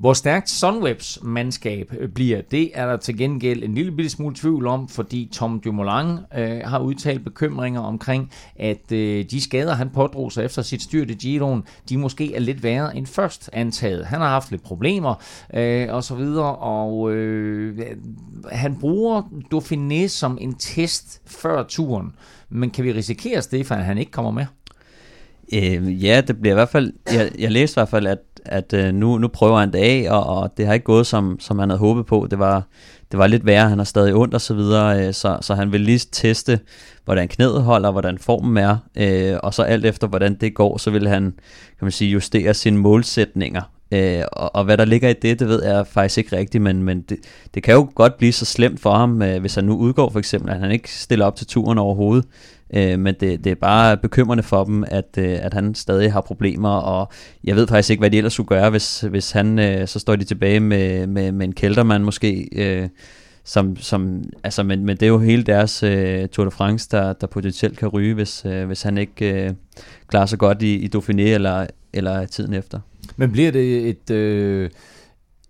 Hvor 0.04 0.14
stærkt 0.14 0.50
Sunwebs 0.50 1.20
mandskab 1.22 1.94
bliver, 2.16 2.42
det 2.42 2.72
er 2.74 2.86
der 2.86 2.98
til 2.98 3.18
gengæld 3.18 3.64
en 3.64 3.76
lille 3.76 3.92
bitte 3.92 4.10
smule 4.10 4.36
tvivl 4.36 4.68
om, 4.68 4.88
fordi 4.88 5.30
Tom 5.34 5.60
Dumoulin 5.60 6.18
øh, 6.38 6.62
har 6.66 6.80
udtalt 6.80 7.24
bekymringer 7.24 7.82
omkring, 7.82 8.32
at 8.56 8.92
øh, 8.92 9.26
de 9.32 9.42
skader, 9.42 9.74
han 9.74 9.90
pådrog 9.90 10.32
sig 10.32 10.46
efter 10.46 10.62
sit 10.62 10.82
styrt 10.82 11.10
i 11.10 11.14
Giroen, 11.14 11.64
de 11.90 11.98
måske 11.98 12.36
er 12.36 12.40
lidt 12.40 12.64
værre 12.64 12.98
end 12.98 13.06
først 13.06 13.50
antaget. 13.54 14.06
Han 14.06 14.20
har 14.22 14.30
haft 14.30 14.52
lidt 14.52 14.64
problemer 14.64 15.24
øh, 15.54 15.88
og 15.94 16.04
så 16.04 16.16
videre, 16.16 16.56
og 16.56 17.12
øh, 17.12 17.80
han 18.52 18.76
bruger 18.80 19.22
Dauphiné 19.54 20.08
som 20.08 20.38
en 20.42 20.56
test 20.56 21.22
før 21.26 21.64
turen. 21.64 22.16
Men 22.50 22.70
kan 22.70 22.84
vi 22.84 22.94
risikere, 22.94 23.42
Stefan, 23.42 23.80
at 23.80 23.86
han 23.86 23.98
ikke 23.98 24.12
kommer 24.12 24.32
med? 24.32 24.46
Øh, 25.54 26.04
ja, 26.04 26.22
det 26.22 26.42
bliver 26.42 26.54
i 26.54 26.58
hvert 26.58 26.70
fald, 26.70 26.94
jeg, 27.14 27.32
jeg 27.40 27.52
læste 27.52 27.74
i 27.74 27.80
hvert 27.80 27.90
fald, 27.90 28.08
at, 28.08 28.20
at 28.46 28.74
øh, 28.74 28.94
nu, 28.94 29.18
nu 29.18 29.28
prøver 29.28 29.60
han 29.60 29.72
det 29.72 29.80
af, 29.80 30.08
og, 30.10 30.26
og 30.26 30.58
det 30.58 30.66
har 30.66 30.74
ikke 30.74 30.84
gået, 30.84 31.08
som, 31.08 31.38
som 31.40 31.60
han 31.60 31.70
havde 31.70 31.80
håbet 31.80 32.06
på. 32.06 32.28
Det 32.32 32.40
var, 32.40 32.64
det 33.12 33.20
var 33.20 33.28
lidt 33.28 33.46
værre, 33.46 33.70
han 33.70 33.78
har 33.78 33.86
stadig 33.86 34.16
ondt 34.16 34.34
og 34.34 34.42
så 34.42 34.54
videre, 34.54 35.08
øh, 35.08 35.14
så, 35.14 35.38
så 35.42 35.56
han 35.56 35.72
vil 35.72 35.82
lige 35.82 36.00
teste, 36.12 36.60
hvordan 37.06 37.28
knæet 37.28 37.64
holder, 37.64 37.92
hvordan 37.92 38.18
formen 38.18 38.58
er, 38.58 38.78
øh, 38.98 39.38
og 39.44 39.54
så 39.54 39.64
alt 39.64 39.86
efter, 39.86 40.08
hvordan 40.08 40.34
det 40.34 40.56
går, 40.56 40.78
så 40.78 40.92
vil 40.92 41.08
han, 41.08 41.24
kan 41.80 41.86
man 41.86 41.92
sige, 41.92 42.12
justere 42.12 42.54
sine 42.54 42.78
målsætninger. 42.78 43.62
Øh, 43.94 44.24
og, 44.32 44.56
og 44.56 44.64
hvad 44.64 44.78
der 44.78 44.86
ligger 44.86 45.10
i 45.10 45.14
det, 45.14 45.40
det 45.40 45.48
ved 45.48 45.64
jeg 45.64 45.88
faktisk 45.88 46.18
ikke 46.18 46.38
rigtigt, 46.38 46.64
men, 46.64 46.84
men 46.84 47.02
det, 47.02 47.18
det 47.54 47.64
kan 47.64 47.74
jo 47.74 47.88
godt 47.96 48.18
blive 48.18 48.32
så 48.32 48.46
slemt 48.46 48.80
for 48.80 48.92
ham, 48.92 49.22
øh, 49.22 49.42
hvis 49.42 49.56
han 49.56 49.64
nu 49.64 49.78
udgår 49.78 50.10
for 50.10 50.20
eksempel, 50.20 50.52
at 50.52 50.60
han 50.60 50.72
ikke 50.72 50.92
stiller 50.92 51.26
op 51.26 51.36
til 51.36 51.48
turen 51.48 51.78
overhovedet. 51.78 52.26
Øh, 52.76 53.00
men 53.00 53.16
det, 53.20 53.44
det 53.44 53.52
er 53.52 53.56
bare 53.56 53.98
bekymrende 53.98 54.44
for 54.44 54.64
dem, 54.64 54.84
at, 54.88 55.18
øh, 55.18 55.38
at 55.42 55.54
han 55.54 55.76
stadig 55.76 56.14
har 56.14 56.22
problemer, 56.22 56.70
og 56.70 57.12
jeg 57.44 57.56
ved 57.56 57.68
faktisk 57.68 57.90
ikke, 57.90 58.02
hvad 58.02 58.12
de 58.12 58.18
ellers 58.18 58.34
skulle 58.34 58.48
gøre, 58.48 58.70
hvis, 58.70 59.02
hvis 59.02 59.32
han, 59.32 59.60
øh, 59.60 59.88
så 59.88 60.00
står 60.00 60.16
de 60.16 60.24
tilbage 60.24 60.60
med, 60.60 61.08
med, 61.08 61.32
med 61.32 61.46
en 61.46 61.54
kældermand 61.54 62.04
måske, 62.04 62.50
øh, 62.56 62.90
som, 63.46 63.76
som, 63.76 64.24
altså, 64.44 64.64
men, 64.64 64.86
men 64.86 64.98
det 64.98 65.04
er 65.04 65.08
jo 65.08 65.20
hele 65.20 65.44
deres 65.44 65.84
øh, 65.84 66.28
Tour 66.28 66.46
de 66.46 66.52
France, 66.52 66.88
der, 66.92 67.14
der 67.14 67.28
potentielt 67.28 67.78
kan 67.78 67.88
ryge, 67.88 68.14
hvis, 68.14 68.46
øh, 68.46 68.66
hvis 68.66 68.82
han 68.82 68.98
ikke 68.98 69.44
øh, 69.46 69.52
klarer 70.08 70.26
sig 70.26 70.40
godt 70.40 70.62
i, 70.62 70.76
i 70.76 70.90
Dauphiné 70.96 71.22
eller, 71.22 71.68
eller 71.94 72.26
tiden 72.26 72.54
efter. 72.54 72.80
Men 73.16 73.32
bliver 73.32 73.52
det 73.52 73.90
et... 73.90 74.12
Øh 74.12 74.70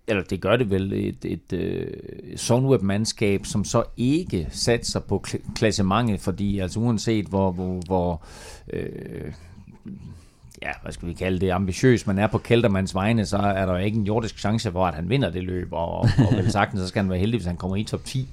eller 0.07 0.23
det 0.23 0.41
gør 0.41 0.55
det 0.55 0.69
vel, 0.69 0.93
et, 0.93 1.25
et 1.25 1.53
øh, 1.53 1.87
Sunweb-mandskab, 2.35 3.45
som 3.45 3.65
så 3.65 3.83
ikke 3.97 4.47
satser 4.51 4.99
på 4.99 5.25
klassementet, 5.55 6.19
fordi 6.19 6.59
altså 6.59 6.79
uanset 6.79 7.25
hvor, 7.25 7.51
hvor, 7.51 7.81
hvor 7.85 8.23
øh, 8.73 9.31
ja, 10.61 10.71
hvad 10.81 10.91
skal 10.91 11.07
vi 11.07 11.13
kalde 11.13 11.39
det, 11.39 11.51
ambitiøs 11.51 12.07
man 12.07 12.19
er 12.19 12.27
på 12.27 12.37
Keltermans 12.37 12.95
vegne, 12.95 13.25
så 13.25 13.37
er 13.37 13.65
der 13.65 13.77
ikke 13.77 13.97
en 13.97 14.03
jordisk 14.03 14.39
chance 14.39 14.71
for, 14.71 14.85
at 14.85 14.93
han 14.93 15.09
vinder 15.09 15.29
det 15.29 15.43
løb, 15.43 15.67
og, 15.71 15.97
og, 15.97 16.09
og 16.17 16.37
vel 16.37 16.51
sagtens, 16.51 16.81
så 16.81 16.87
skal 16.87 17.01
han 17.01 17.09
være 17.09 17.19
heldig, 17.19 17.37
hvis 17.37 17.47
han 17.47 17.57
kommer 17.57 17.77
i 17.77 17.83
top 17.83 18.05
10. 18.05 18.27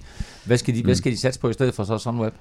Hvad 0.45 0.59
skal 0.59 0.75
de, 0.75 0.81
mm. 0.81 0.85
hvad 0.85 0.95
skal 0.95 1.13
de 1.13 1.17
satse 1.17 1.41
på 1.41 1.49
i 1.49 1.53
stedet 1.53 1.75
for 1.75 1.85
så 1.85 1.99
Sunweb? 1.99 2.35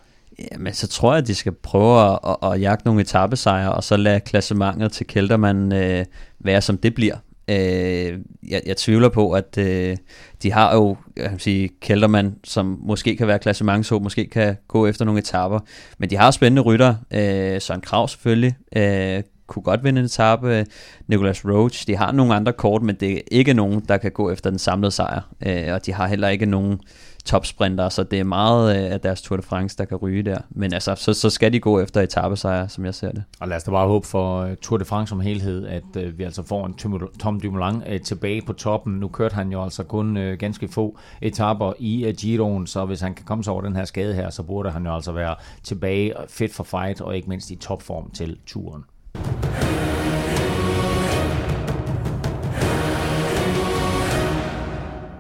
Jamen, 0.52 0.74
så 0.74 0.88
tror 0.88 1.14
jeg, 1.14 1.22
at 1.22 1.28
de 1.28 1.36
skal 1.36 1.52
prøve 1.52 2.12
at, 2.12 2.20
at, 2.28 2.54
at 2.54 2.62
jagte 2.62 2.86
nogle 2.86 3.02
etappesejre, 3.02 3.74
og 3.74 3.84
så 3.84 3.98
lade 3.98 4.20
klassementet 4.20 4.92
til 4.92 5.08
Kelterman 5.08 5.74
øh, 5.74 6.06
være, 6.40 6.62
som 6.62 6.78
det 6.78 6.94
bliver. 6.94 7.16
Øh, 7.50 8.20
jeg, 8.50 8.62
jeg 8.66 8.78
tvivler 8.78 9.10
på, 9.10 9.32
at 9.32 9.58
øh, 9.58 9.98
de 10.44 10.52
har 10.52 10.76
jo, 10.76 10.98
jeg 11.18 11.30
kan 11.30 11.40
sige, 11.40 11.70
Kelterman, 11.82 12.36
som 12.44 12.80
måske 12.82 13.16
kan 13.18 13.28
være 13.28 13.40
klassementshåb, 13.40 14.04
måske 14.04 14.28
kan 14.28 14.58
gå 14.68 14.88
efter 14.88 15.06
nogle 15.06 15.20
etapper, 15.20 15.60
men 15.98 16.10
de 16.10 16.18
har 16.18 16.32
spændende 16.32 16.62
rytter. 16.62 16.96
Øh, 17.14 17.62
Søren 17.62 17.82
Krav 17.82 18.08
selvfølgelig, 18.08 18.56
øh, 18.76 19.24
kunne 19.48 19.64
godt 19.64 19.84
vinde 19.84 20.00
en 20.00 20.06
etape. 20.06 20.66
Nicholas 21.08 21.46
Roach, 21.46 21.88
de 21.88 21.96
har 21.96 22.12
nogle 22.12 22.36
andre 22.36 22.54
kort, 22.54 22.82
men 22.82 22.96
det 22.96 23.18
er 23.18 23.22
ikke 23.32 23.54
nogen, 23.54 23.80
der 23.88 23.98
kan 23.98 24.12
gå 24.12 24.32
efter 24.32 24.50
den 24.50 24.60
samlede 24.60 24.92
sejr. 24.92 25.22
Øh, 25.46 25.74
og 25.74 25.86
de 25.86 25.94
har 25.94 26.08
heller 26.08 26.28
ikke 26.28 26.46
nogen 26.46 26.80
topsprinter, 27.26 27.90
så 27.90 28.04
det 28.04 28.20
er 28.20 28.24
meget 28.24 28.78
øh, 28.78 28.94
af 28.94 29.02
deres 29.02 29.22
Tour 29.22 29.38
de 29.38 29.44
France, 29.44 29.78
der 29.78 29.86
kan 29.86 29.98
ryge 29.98 30.24
der. 30.24 30.38
Men 30.50 30.74
altså, 30.74 30.96
så, 30.96 31.14
så 31.14 31.30
skal 31.30 31.54
de 31.54 31.60
gå 31.60 31.80
efter 31.80 32.02
etappesejre, 32.02 32.70
som 32.70 32.86
jeg 32.86 32.96
ser 32.96 33.12
det. 33.12 33.24
Og 33.40 33.48
lad 33.48 33.58
os 33.58 33.64
da 33.64 33.72
bare 33.72 33.88
håbe 33.88 34.08
for 34.08 34.42
øh, 34.42 34.56
Tour 34.56 34.78
de 34.78 34.86
France 34.86 35.10
som 35.10 35.20
helhed, 35.20 35.68
at 35.68 35.96
øh, 35.98 36.18
vi 36.18 36.24
altså 36.24 36.44
får 36.44 36.66
en 36.66 36.74
Tom 37.20 37.40
Dumoulin 37.40 37.84
tilbage 38.04 38.42
på 38.42 38.54
toppen. 38.54 38.94
Nu 38.94 39.08
kørte 39.08 39.36
han 39.36 39.52
jo 39.52 39.64
altså 39.64 39.84
kun 39.84 40.16
ganske 40.40 40.68
få 40.68 40.98
etapper 41.22 41.74
i 41.80 42.14
Giroen, 42.20 42.68
så 42.68 42.86
hvis 42.86 43.02
han 43.02 43.16
kan 43.16 43.26
komme 43.26 43.44
sig 43.44 43.54
over 43.54 43.62
den 43.62 43.76
her 43.76 43.86
skade 43.86 44.14
her, 44.14 44.30
så 44.30 44.44
burde 44.44 44.72
han 44.72 44.86
jo 44.86 44.96
altså 44.96 45.12
være 45.12 45.36
tilbage 45.64 46.14
fit 46.30 46.54
for 46.54 46.64
fight, 46.64 47.02
og 47.02 47.16
ikke 47.16 47.30
mindst 47.30 47.52
i 47.52 47.56
topform 47.56 48.12
til 48.12 48.38
turen. 48.46 48.84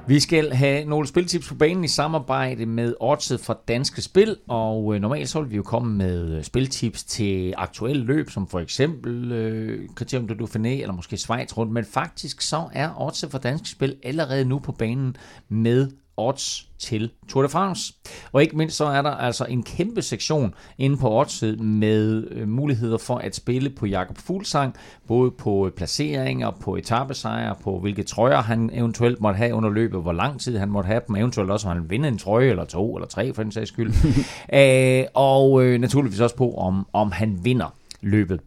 Vi 0.09 0.19
skal 0.19 0.51
have 0.51 0.85
nogle 0.85 1.07
spiltips 1.07 1.47
på 1.47 1.55
banen 1.55 1.83
i 1.83 1.87
samarbejde 1.87 2.65
med 2.65 2.93
Oddset 2.99 3.39
fra 3.39 3.57
Danske 3.67 4.01
Spil, 4.01 4.37
og 4.47 4.95
øh, 4.95 5.01
normalt 5.01 5.29
så 5.29 5.41
vil 5.41 5.51
vi 5.51 5.55
jo 5.55 5.63
komme 5.63 5.97
med 5.97 6.37
øh, 6.37 6.43
spiltips 6.43 7.03
til 7.03 7.53
aktuelle 7.57 8.03
løb, 8.03 8.29
som 8.29 8.47
for 8.47 8.59
eksempel 8.59 9.31
øh, 9.31 9.89
Criterium 9.95 10.27
du 10.27 10.45
Dauphiné 10.45 10.67
eller 10.67 10.91
måske 10.91 11.17
Schweiz 11.17 11.57
rundt, 11.57 11.73
men 11.73 11.85
faktisk 11.85 12.41
så 12.41 12.69
er 12.73 13.01
Oddset 13.01 13.31
fra 13.31 13.37
Danske 13.37 13.69
Spil 13.69 13.95
allerede 14.03 14.45
nu 14.45 14.59
på 14.59 14.71
banen 14.71 15.15
med 15.49 15.91
odds 16.17 16.68
til 16.79 17.11
Tour 17.27 17.43
de 17.43 17.49
France. 17.49 17.93
Og 18.31 18.41
ikke 18.41 18.57
mindst 18.57 18.77
så 18.77 18.85
er 18.85 19.01
der 19.01 19.11
altså 19.11 19.45
en 19.45 19.63
kæmpe 19.63 20.01
sektion 20.01 20.53
inde 20.77 20.97
på 20.97 21.19
oddset 21.19 21.59
med 21.59 22.27
øh, 22.31 22.47
muligheder 22.47 22.97
for 22.97 23.17
at 23.17 23.35
spille 23.35 23.69
på 23.69 23.85
Jakob 23.85 24.17
Fuglsang, 24.17 24.75
både 25.07 25.31
på 25.31 25.65
øh, 25.65 25.71
placeringer, 25.71 26.51
på 26.51 26.75
etappesejre, 26.75 27.55
på 27.63 27.79
hvilke 27.79 28.03
trøjer 28.03 28.41
han 28.41 28.69
eventuelt 28.73 29.21
måtte 29.21 29.37
have 29.37 29.53
under 29.53 29.69
løbet, 29.69 30.01
hvor 30.01 30.13
lang 30.13 30.41
tid 30.41 30.57
han 30.57 30.69
måtte 30.69 30.87
have 30.87 31.01
dem, 31.07 31.15
eventuelt 31.15 31.51
også 31.51 31.69
om 31.69 31.75
han 31.75 31.89
vinder 31.89 32.09
en 32.09 32.17
trøje, 32.17 32.49
eller 32.49 32.65
to, 32.65 32.95
eller 32.95 33.07
tre 33.07 33.33
for 33.33 33.43
den 33.43 33.51
sags 33.51 33.69
skyld. 33.69 33.93
Æh, 34.53 35.05
og 35.13 35.63
øh, 35.63 35.79
naturligvis 35.79 36.19
også 36.19 36.35
på, 36.35 36.53
om, 36.53 36.87
om 36.93 37.11
han 37.11 37.39
vinder 37.43 37.75
løbet. 38.01 38.39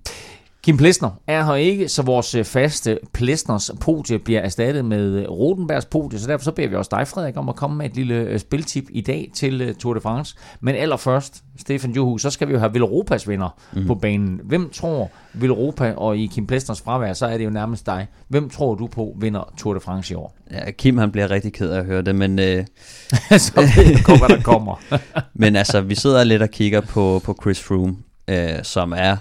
Kim 0.65 0.77
Plesner 0.77 1.11
er 1.27 1.45
her 1.45 1.55
ikke, 1.55 1.89
så 1.89 2.03
vores 2.03 2.35
øh, 2.35 2.45
faste 2.45 2.99
Plesners 3.13 3.71
podie 3.81 4.19
bliver 4.19 4.41
erstattet 4.41 4.85
med 4.85 5.15
øh, 5.15 5.31
Rodenbergs 5.31 5.85
podie, 5.85 6.19
så 6.19 6.27
derfor 6.27 6.45
så 6.45 6.53
beder 6.53 6.69
vi 6.69 6.75
også 6.75 6.89
dig, 6.99 7.09
Frederik, 7.09 7.37
om 7.37 7.49
at 7.49 7.57
komme 7.57 7.77
med 7.77 7.87
et 7.87 7.95
lille 7.95 8.15
øh, 8.15 8.39
spiltip 8.39 8.85
i 8.91 9.01
dag 9.01 9.31
til 9.35 9.75
Tour 9.75 9.95
de 9.95 10.01
France. 10.01 10.37
Men 10.61 10.75
allerførst, 10.75 11.45
Stefan 11.59 11.91
Juhu, 11.91 12.19
så 12.19 12.31
skal 12.31 12.49
vi 12.49 12.53
jo 12.53 12.59
have 12.59 12.73
Villeuropas 12.73 13.29
vinder 13.29 13.57
mm. 13.73 13.87
på 13.87 13.95
banen. 13.95 14.41
Hvem 14.45 14.71
tror 14.71 15.11
Villeuropa, 15.33 15.93
og 15.97 16.17
i 16.17 16.27
Kim 16.27 16.47
Plesners 16.47 16.81
fravær, 16.81 17.13
så 17.13 17.27
er 17.27 17.39
det 17.39 17.45
jo 17.45 17.51
nærmest 17.51 17.87
dig. 17.87 18.07
Hvem 18.29 18.51
tror 18.51 18.75
du 18.75 18.87
på 18.87 19.17
vinder 19.21 19.53
Tour 19.57 19.75
de 19.75 19.81
France 19.81 20.13
i 20.13 20.17
år? 20.17 20.37
Ja, 20.51 20.71
Kim 20.71 20.99
han 20.99 21.13
bliver 21.13 21.31
rigtig 21.31 21.53
ked 21.53 21.71
af 21.71 21.79
at 21.79 21.85
høre 21.85 22.03
det, 22.03 22.15
men... 22.15 22.39
Øh... 22.39 22.65
så 23.39 23.53
ved 23.57 24.19
hvad 24.19 24.29
der 24.29 24.43
kommer. 24.43 24.99
men 25.35 25.57
altså, 25.57 25.81
vi 25.81 25.95
sidder 25.95 26.25
lidt 26.25 26.43
og 26.43 26.51
kigger 26.51 26.81
på, 26.81 27.21
på 27.25 27.39
Chris 27.43 27.61
Froome, 27.61 27.97
øh, 28.29 28.63
som 28.63 28.93
er 28.97 29.17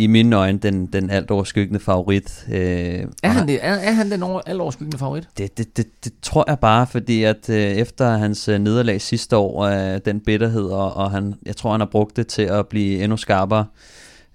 i 0.00 0.06
mine 0.06 0.36
øjne 0.36 0.58
den, 0.58 0.86
den 0.86 1.10
alt 1.10 1.30
overskyggende 1.30 1.80
favorit. 1.80 2.46
Øh, 2.52 3.04
er, 3.22 3.28
han 3.28 3.48
det? 3.48 3.58
Er, 3.62 3.72
er 3.72 3.92
han 3.92 4.10
den 4.10 4.22
over, 4.22 4.40
alt 4.46 4.60
overskyggende 4.60 4.98
favorit? 4.98 5.28
Det, 5.38 5.58
det, 5.58 5.76
det, 5.76 6.04
det 6.04 6.12
tror 6.22 6.44
jeg 6.48 6.58
bare, 6.58 6.86
fordi 6.86 7.22
at 7.22 7.50
øh, 7.50 7.56
efter 7.56 8.16
hans 8.16 8.48
øh, 8.48 8.58
nederlag 8.58 9.00
sidste 9.00 9.36
år, 9.36 9.64
øh, 9.64 10.00
den 10.04 10.20
bitterhed, 10.20 10.64
og, 10.64 10.94
og 10.94 11.10
han, 11.10 11.34
jeg 11.46 11.56
tror, 11.56 11.70
han 11.70 11.80
har 11.80 11.88
brugt 11.92 12.16
det 12.16 12.26
til 12.26 12.42
at 12.42 12.68
blive 12.68 13.02
endnu 13.02 13.16
skarpere, 13.16 13.66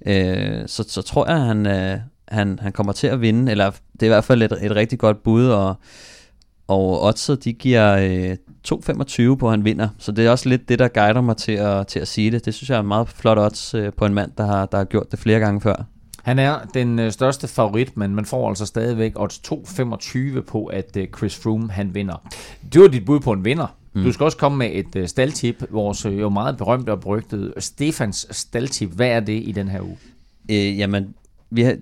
øh, 0.05 0.63
så, 0.67 0.85
så 0.87 1.01
tror 1.01 1.29
jeg, 1.29 1.41
han, 1.41 1.65
øh, 1.65 1.99
han, 2.27 2.59
han 2.61 2.71
kommer 2.71 2.93
til 2.93 3.07
at 3.07 3.21
vinde, 3.21 3.51
eller 3.51 3.71
det 3.93 4.01
er 4.01 4.05
i 4.05 4.09
hvert 4.09 4.23
fald 4.23 4.41
et, 4.41 4.53
et 4.61 4.75
rigtig 4.75 4.99
godt 4.99 5.23
bud, 5.23 5.47
og 5.47 5.75
og 6.67 7.03
oddset, 7.03 7.43
de 7.43 7.53
giver 7.53 7.97
øh, 7.97 8.37
2,25 8.67 9.35
på, 9.35 9.47
at 9.47 9.51
han 9.51 9.65
vinder. 9.65 9.87
Så 9.97 10.11
det 10.11 10.25
er 10.25 10.31
også 10.31 10.49
lidt 10.49 10.69
det, 10.69 10.79
der 10.79 10.87
guider 10.87 11.21
mig 11.21 11.37
til 11.37 11.51
at, 11.51 11.87
til 11.87 11.99
at 11.99 12.07
sige 12.07 12.31
det. 12.31 12.45
Det 12.45 12.53
synes 12.53 12.69
jeg 12.69 12.75
er 12.75 12.79
en 12.79 12.87
meget 12.87 13.09
flot 13.09 13.37
odds 13.37 13.73
øh, 13.73 13.93
på 13.93 14.05
en 14.05 14.13
mand, 14.13 14.31
der 14.37 14.45
har, 14.45 14.65
der 14.65 14.77
har 14.77 14.85
gjort 14.85 15.11
det 15.11 15.19
flere 15.19 15.39
gange 15.39 15.61
før. 15.61 15.85
Han 16.23 16.39
er 16.39 16.59
den 16.73 16.99
øh, 16.99 17.11
største 17.11 17.47
favorit, 17.47 17.97
men 17.97 18.15
man 18.15 18.25
får 18.25 18.49
altså 18.49 18.65
stadigvæk 18.65 19.11
odds 19.15 19.41
2,25 19.47 20.41
på, 20.41 20.65
at 20.65 20.97
øh, 20.97 21.07
Chris 21.17 21.35
Froome 21.35 21.71
han 21.71 21.93
vinder. 21.93 22.27
Det 22.73 22.81
var 22.81 22.87
dit 22.87 23.05
bud 23.05 23.19
på 23.19 23.31
en 23.31 23.45
vinder. 23.45 23.75
Mm. 23.93 24.03
Du 24.03 24.11
skal 24.11 24.23
også 24.23 24.37
komme 24.37 24.57
med 24.57 24.69
et 24.73 24.95
øh, 24.95 25.07
staldtip, 25.07 25.63
vores 25.69 26.05
jo 26.05 26.29
meget 26.29 26.57
berømte 26.57 26.91
og 26.91 27.01
berygtede 27.01 27.53
Stefans 27.57 28.27
staldtip. 28.31 28.89
Hvad 28.89 29.07
er 29.07 29.19
det 29.19 29.43
i 29.47 29.51
den 29.51 29.67
her 29.67 29.81
uge? 29.81 29.97
Øh, 30.51 30.79
jamen, 30.79 31.15
vi 31.49 31.61
har, 31.61 31.75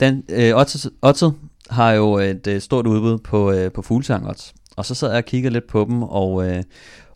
den, 0.00 0.24
øh, 0.28 0.56
oddset, 1.02 1.34
har 1.70 1.92
jo 1.92 2.14
et 2.18 2.46
øh, 2.46 2.60
stort 2.60 2.86
udbud 2.86 3.18
på, 3.18 3.52
øh, 3.52 3.72
på 3.72 3.82
fuglsang 3.82 4.28
odds. 4.28 4.54
Og 4.76 4.86
så 4.86 4.94
sad 4.94 5.08
jeg 5.08 5.18
og 5.18 5.24
kiggede 5.24 5.52
lidt 5.52 5.66
på 5.66 5.84
dem, 5.84 6.02
og, 6.02 6.48
øh, 6.48 6.62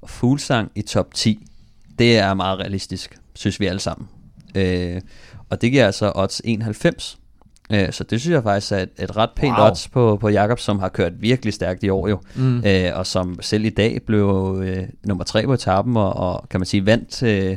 fuglsang 0.07 0.71
i 0.75 0.83
top 0.83 1.15
10, 1.15 1.47
det 1.99 2.19
er 2.19 2.35
meget 2.35 2.59
realistisk, 2.59 3.19
synes 3.35 3.61
vi 3.61 3.67
alle 3.67 3.81
sammen. 3.81 4.09
Øh, 4.55 5.01
og 5.51 5.61
det 5.61 5.73
giver 5.73 5.87
altså 5.87 6.13
odds 6.15 6.41
91. 6.45 7.19
Øh, 7.73 7.93
så 7.93 8.05
det 8.05 8.21
synes 8.21 8.35
jeg 8.35 8.43
faktisk 8.43 8.73
er 8.73 8.77
et, 8.77 8.91
et 8.99 9.17
ret 9.17 9.31
pænt 9.37 9.59
wow. 9.59 9.67
odds 9.67 9.89
på, 9.89 10.17
på 10.21 10.29
Jakob, 10.29 10.59
som 10.59 10.79
har 10.79 10.89
kørt 10.89 11.13
virkelig 11.23 11.55
stærkt 11.55 11.83
i 11.83 11.89
år 11.89 12.09
jo. 12.09 12.21
Mm. 12.35 12.65
Øh, 12.67 12.91
og 12.95 13.07
som 13.07 13.39
selv 13.43 13.65
i 13.65 13.71
dag 13.71 14.01
blev 14.07 14.61
øh, 14.65 14.83
nummer 15.07 15.25
tre 15.25 15.45
på 15.45 15.53
etappen, 15.53 15.97
og, 15.97 16.13
og 16.17 16.49
kan 16.49 16.61
man 16.61 16.67
sige 16.67 16.87
vandt 16.87 17.23
øh, 17.23 17.57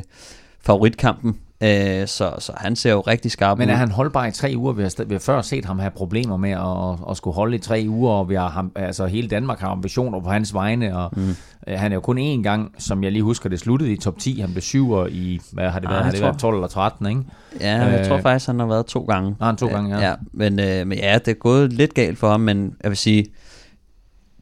favoritkampen 0.60 1.38
Øh, 1.60 2.06
så, 2.06 2.32
så 2.38 2.52
han 2.56 2.76
ser 2.76 2.90
jo 2.92 3.00
rigtig 3.00 3.30
skarp 3.30 3.58
Men 3.58 3.68
ud. 3.68 3.72
er 3.72 3.76
han 3.76 3.90
holdbar 3.90 4.26
i 4.26 4.30
tre 4.32 4.52
uger? 4.56 4.72
Vi 4.72 4.82
har, 4.82 5.04
vi 5.04 5.14
har 5.14 5.18
før 5.18 5.42
set 5.42 5.64
ham 5.64 5.78
have 5.78 5.90
problemer 5.90 6.36
med 6.36 6.50
at, 6.50 7.10
at 7.10 7.16
skulle 7.16 7.34
holde 7.34 7.56
i 7.56 7.58
tre 7.58 7.84
uger, 7.88 8.12
og 8.12 8.28
vi 8.28 8.34
har 8.34 8.48
ham, 8.48 8.72
altså 8.76 9.06
hele 9.06 9.28
Danmark 9.28 9.60
har 9.60 9.68
ambitioner 9.68 10.20
på 10.20 10.28
hans 10.28 10.54
vegne, 10.54 10.96
og 10.98 11.10
mm. 11.16 11.34
han 11.68 11.92
er 11.92 11.96
jo 11.96 12.00
kun 12.00 12.18
én 12.18 12.42
gang, 12.42 12.74
som 12.78 13.04
jeg 13.04 13.12
lige 13.12 13.22
husker, 13.22 13.48
det 13.48 13.60
sluttede 13.60 13.92
i 13.92 13.96
top 13.96 14.18
10. 14.18 14.40
Han 14.40 14.50
blev 14.50 14.62
syver 14.62 15.06
i, 15.06 15.40
hvad 15.52 15.70
har 15.70 15.78
det 15.78 15.86
Ah, 15.86 15.90
været? 15.92 15.98
jeg 15.98 16.04
har 16.04 16.10
det 16.10 16.20
tror- 16.20 16.26
været 16.26 16.38
12 16.38 16.54
eller 16.54 16.68
13, 16.68 17.06
ikke? 17.06 17.20
Ja, 17.60 17.82
jeg 17.84 18.00
Øh, 18.00 18.06
tror 18.06 18.18
faktisk, 18.20 18.46
han 18.46 18.58
har 18.60 18.66
været 18.66 18.86
to 18.86 19.00
gange. 19.04 19.36
Har 19.40 19.46
han 19.46 19.56
to 19.56 19.66
gange, 19.66 19.98
ja. 19.98 20.08
ja 20.08 20.14
men, 20.32 20.60
øh, 20.60 20.86
men 20.86 20.98
ja, 20.98 21.18
det 21.24 21.28
er 21.28 21.34
gået 21.34 21.72
lidt 21.72 21.94
galt 21.94 22.18
for 22.18 22.30
ham, 22.30 22.40
men 22.40 22.74
jeg 22.82 22.90
vil 22.90 22.98
sige, 22.98 23.26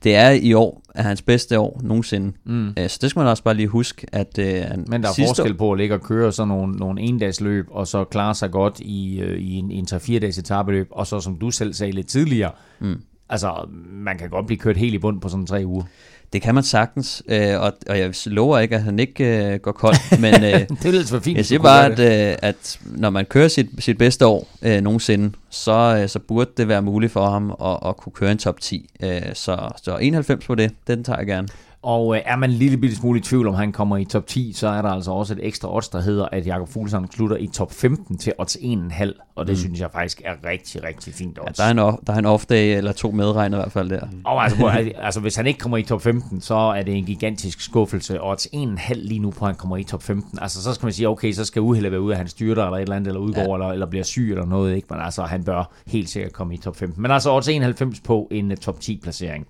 det 0.04 0.16
er 0.16 0.30
i 0.30 0.52
år, 0.52 0.82
er 0.96 1.02
hans 1.02 1.22
bedste 1.22 1.58
år 1.58 1.80
nogensinde. 1.84 2.32
Mm. 2.44 2.68
Øh, 2.68 2.88
så 2.88 2.98
det 3.02 3.10
skal 3.10 3.20
man 3.20 3.28
også 3.28 3.42
bare 3.42 3.54
lige 3.54 3.68
huske, 3.68 4.06
at 4.12 4.38
øh, 4.38 4.46
Men 4.88 5.02
der 5.02 5.08
er 5.08 5.12
forskel 5.26 5.54
på 5.54 5.72
at 5.72 5.78
ligge 5.78 5.94
og 5.94 6.00
køre 6.02 6.32
sådan 6.32 6.48
nogle, 6.48 6.76
nogle 6.76 7.00
endagsløb, 7.00 7.66
og 7.70 7.86
så 7.86 8.04
klare 8.04 8.34
sig 8.34 8.50
godt 8.50 8.80
i, 8.80 9.20
øh, 9.20 9.38
i 9.38 9.54
en, 9.54 9.70
en 9.70 9.86
3-4 9.92 10.18
dages 10.18 10.38
etabeløb, 10.38 10.88
og 10.90 11.06
så 11.06 11.20
som 11.20 11.36
du 11.36 11.50
selv 11.50 11.74
sagde 11.74 11.92
lidt 11.92 12.06
tidligere, 12.08 12.50
Mm. 12.80 13.00
altså 13.28 13.68
man 13.92 14.18
kan 14.18 14.30
godt 14.30 14.46
blive 14.46 14.58
kørt 14.58 14.76
helt 14.76 14.94
i 14.94 14.98
bund 14.98 15.20
på 15.20 15.28
sådan 15.28 15.46
tre 15.46 15.62
uger. 15.66 15.84
Det 16.32 16.42
kan 16.42 16.54
man 16.54 16.64
sagtens, 16.64 17.22
øh, 17.28 17.60
og, 17.60 17.72
og 17.88 17.98
jeg 17.98 18.14
lover 18.26 18.58
ikke, 18.58 18.74
at 18.76 18.82
han 18.82 18.98
ikke 18.98 19.52
øh, 19.52 19.60
går 19.60 19.72
kold, 19.72 20.18
men 20.20 20.34
øh, 20.44 20.50
Det 20.52 20.84
er 20.84 20.90
lidt 20.90 21.08
for 21.08 21.20
fint. 21.20 21.36
jeg 21.36 21.46
siger 21.46 21.58
bare, 21.58 21.86
at, 21.92 22.30
øh, 22.30 22.36
at 22.42 22.78
når 22.84 23.10
man 23.10 23.24
kører 23.24 23.48
sit, 23.48 23.66
sit 23.78 23.98
bedste 23.98 24.26
år 24.26 24.48
øh, 24.62 24.80
nogensinde, 24.80 25.32
så, 25.50 25.98
øh, 26.02 26.08
så 26.08 26.18
burde 26.18 26.50
det 26.56 26.68
være 26.68 26.82
muligt 26.82 27.12
for 27.12 27.30
ham 27.30 27.50
at, 27.64 27.88
at 27.88 27.96
kunne 27.96 28.12
køre 28.12 28.32
en 28.32 28.38
top 28.38 28.60
10. 28.60 28.90
Øh, 29.02 29.22
så, 29.34 29.68
så 29.82 29.96
91 29.96 30.46
på 30.46 30.54
det, 30.54 30.70
den 30.86 31.04
tager 31.04 31.18
jeg 31.18 31.26
gerne. 31.26 31.48
Og 31.86 32.16
øh, 32.16 32.22
er 32.24 32.36
man 32.36 32.50
en 32.50 32.56
lille 32.56 32.76
bitte 32.78 32.96
smule 32.96 33.18
i 33.18 33.22
tvivl, 33.22 33.48
om 33.48 33.54
han 33.54 33.72
kommer 33.72 33.96
i 33.96 34.04
top 34.04 34.26
10, 34.26 34.52
så 34.52 34.68
er 34.68 34.82
der 34.82 34.88
altså 34.88 35.10
også 35.10 35.32
et 35.34 35.40
ekstra 35.42 35.74
odds, 35.74 35.88
der 35.88 36.00
hedder, 36.00 36.26
at 36.32 36.46
Jakob 36.46 36.68
Fuglsang 36.68 37.12
slutter 37.12 37.36
i 37.36 37.46
top 37.46 37.72
15 37.72 38.18
til 38.18 38.32
odds 38.38 38.56
1,5. 38.56 39.32
Og 39.34 39.46
det 39.46 39.52
mm. 39.52 39.56
synes 39.56 39.80
jeg 39.80 39.88
faktisk 39.92 40.22
er 40.24 40.32
rigtig, 40.50 40.82
rigtig 40.84 41.14
fint 41.14 41.36
Ja, 41.36 41.42
odds. 41.48 41.56
der, 41.56 41.64
er 41.64 41.70
en, 41.70 41.78
off- 41.78 42.02
der 42.06 42.12
er 42.12 42.18
en 42.18 42.26
off-day 42.26 42.76
eller 42.76 42.92
to 42.92 43.10
medregnet 43.10 43.56
i 43.56 43.60
hvert 43.60 43.72
fald 43.72 43.90
der. 43.90 44.00
Og 44.24 44.42
altså, 44.42 44.58
hvor- 44.58 44.70
altså, 45.04 45.20
hvis 45.20 45.36
han 45.36 45.46
ikke 45.46 45.58
kommer 45.58 45.76
i 45.78 45.82
top 45.82 46.02
15, 46.02 46.40
så 46.40 46.54
er 46.54 46.82
det 46.82 46.94
en 46.96 47.04
gigantisk 47.04 47.60
skuffelse. 47.60 48.20
Og 48.20 48.30
odds 48.30 48.46
1,5 48.54 48.92
lige 48.94 49.18
nu 49.20 49.30
på, 49.30 49.44
at 49.44 49.48
han 49.48 49.56
kommer 49.56 49.76
i 49.76 49.84
top 49.84 50.02
15. 50.02 50.38
Altså, 50.42 50.62
så 50.62 50.74
skal 50.74 50.86
man 50.86 50.92
sige, 50.92 51.08
okay, 51.08 51.32
så 51.32 51.44
skal 51.44 51.62
uheldet 51.62 51.92
være 51.92 52.00
ude, 52.00 52.12
at 52.14 52.18
han 52.18 52.28
styrter 52.28 52.64
eller 52.64 52.76
et 52.76 52.82
eller 52.82 52.96
andet, 52.96 53.06
eller 53.08 53.20
udgår, 53.20 53.40
ja. 53.48 53.54
eller, 53.54 53.66
eller 53.72 53.86
bliver 53.86 54.04
syg 54.04 54.28
eller 54.30 54.46
noget. 54.46 54.76
Ikke? 54.76 54.86
Men 54.90 55.00
altså, 55.00 55.22
han 55.22 55.44
bør 55.44 55.70
helt 55.86 56.08
sikkert 56.08 56.32
komme 56.32 56.54
i 56.54 56.56
top 56.56 56.76
15. 56.76 57.02
Men 57.02 57.10
altså, 57.10 57.32
odds 57.32 57.48
91 57.48 58.00
på 58.00 58.28
en 58.30 58.50
uh, 58.50 58.56
top 58.56 58.80
10 58.80 59.00
placering. 59.02 59.46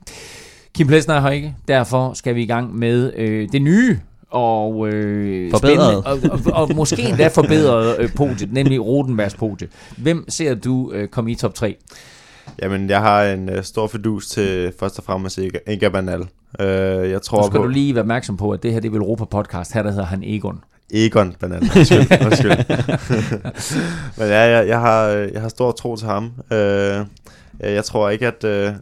Kim 0.77 0.87
Plesner 0.87 1.15
er 1.15 1.21
her 1.21 1.31
ikke. 1.31 1.55
Derfor 1.69 2.13
skal 2.13 2.35
vi 2.35 2.43
i 2.43 2.47
gang 2.47 2.79
med 2.79 3.13
øh, 3.17 3.49
det 3.53 3.63
nye 3.63 3.99
og 4.31 4.89
øh, 4.89 5.51
Forbedret. 5.51 6.05
spændende, 6.05 6.33
og, 6.33 6.53
og, 6.53 6.63
og 6.63 6.77
måske 6.77 7.03
endda 7.03 7.29
forbedret 7.29 7.97
øh, 7.99 8.15
podie, 8.15 8.49
nemlig 8.51 8.87
Rodenbergs 8.87 9.35
podie. 9.35 9.69
Hvem 9.97 10.25
ser 10.29 10.55
du 10.55 10.93
øh, 10.93 11.09
komme 11.09 11.31
i 11.31 11.35
top 11.35 11.55
3? 11.55 11.77
Jamen, 12.63 12.91
jeg 12.91 13.01
har 13.01 13.25
en 13.25 13.49
øh, 13.49 13.65
stor 13.65 13.87
fedus 13.87 14.27
til 14.27 14.73
først 14.81 14.99
og 14.99 15.05
fremmest 15.05 15.39
Inga, 15.67 15.89
Bernal. 15.89 16.21
Øh, 16.61 17.11
jeg 17.11 17.23
tror 17.23 17.41
Nu 17.41 17.47
skal 17.47 17.59
på 17.59 17.65
du 17.65 17.69
lige 17.69 17.95
være 17.95 18.03
opmærksom 18.03 18.37
på, 18.37 18.51
at 18.51 18.63
det 18.63 18.73
her 18.73 18.81
det 18.81 18.93
er 18.93 18.97
Europa 18.97 19.25
podcast. 19.25 19.73
Her 19.73 19.83
der 19.83 19.91
hedder 19.91 20.05
han 20.05 20.23
Egon. 20.25 20.61
Egon. 20.91 21.35
Undskyld, 21.43 22.23
undskyld. 22.27 22.51
Men 24.19 24.29
ja, 24.29 24.59
jeg, 24.59 24.69
jeg, 24.69 24.81
har, 24.81 25.09
øh, 25.09 25.33
jeg 25.33 25.41
har 25.41 25.49
stor 25.49 25.73
tro 25.73 25.97
til 25.97 26.09
ham. 26.09 26.33
Øh, 26.53 27.05
jeg 27.61 27.85
tror 27.85 28.11
ikke, 28.11 28.27
at... 28.27 28.45
Øh, 28.45 28.73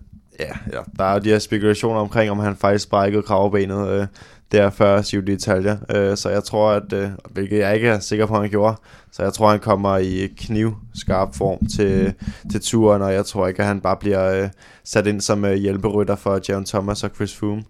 ja, 0.41 0.53
ja, 0.73 0.81
der 0.99 1.05
er 1.05 1.13
jo 1.13 1.19
de 1.19 1.29
her 1.29 1.39
spekulationer 1.39 2.01
omkring, 2.01 2.31
om 2.31 2.39
han 2.39 2.57
faktisk 2.57 2.91
brækkede 2.91 3.23
kravbenet 3.23 3.89
øh, 3.89 4.07
der 4.53 4.71
før 4.71 5.03
Giro 5.03 5.23
d'Italia. 5.23 5.97
Øh, 5.97 6.17
så 6.17 6.29
jeg 6.31 6.45
tror, 6.45 6.71
at... 6.71 6.93
Øh, 6.93 7.09
hvilket 7.31 7.59
jeg 7.59 7.75
ikke 7.75 7.89
er 7.89 7.99
sikker 7.99 8.27
på, 8.27 8.35
at 8.35 8.41
han 8.41 8.51
gjorde. 8.51 8.77
Så 9.13 9.23
jeg 9.23 9.33
tror, 9.33 9.51
han 9.51 9.61
kommer 9.61 9.97
i 9.97 10.27
knivskarp 10.37 11.35
form 11.35 11.67
til, 11.67 12.15
til 12.51 12.61
turen, 12.61 13.03
og 13.03 13.13
jeg 13.13 13.27
tror 13.27 13.47
ikke, 13.49 13.61
at 13.61 13.67
han 13.67 13.81
bare 13.81 13.97
bliver 13.97 14.43
øh, 14.43 14.49
sat 14.85 15.07
ind 15.07 15.21
som 15.21 15.45
øh, 15.45 15.55
hjælperytter 15.55 16.17
for 16.17 16.41
Jaron 16.49 16.65
Thomas 16.65 17.05
og 17.05 17.11
Chris 17.15 17.37
Froome. 17.37 17.65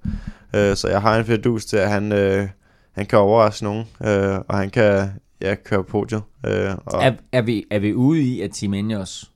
Øh, 0.55 0.77
så 0.77 0.89
jeg 0.89 1.03
har 1.03 1.19
en 1.19 1.25
fedus 1.25 1.65
til, 1.65 1.77
at 1.77 1.91
han, 1.91 2.13
øh, 2.13 2.49
han 2.93 3.07
kan 3.07 3.19
overraske 3.19 3.65
nogen, 3.65 3.85
øh, 4.07 4.39
og 4.49 4.59
han 4.59 4.71
kan 4.71 5.11
ja, 5.41 5.55
køre 5.55 5.85
podiet. 5.85 6.23
Øh, 6.47 6.71
og, 6.87 7.03
Er, 7.03 7.13
er, 7.33 7.43
vi, 7.43 7.65
er 7.71 7.79
vi 7.79 7.95
ude 7.95 8.21
i, 8.21 8.41
at 8.41 8.51
Team 8.51 8.75
Ineos 8.75 9.31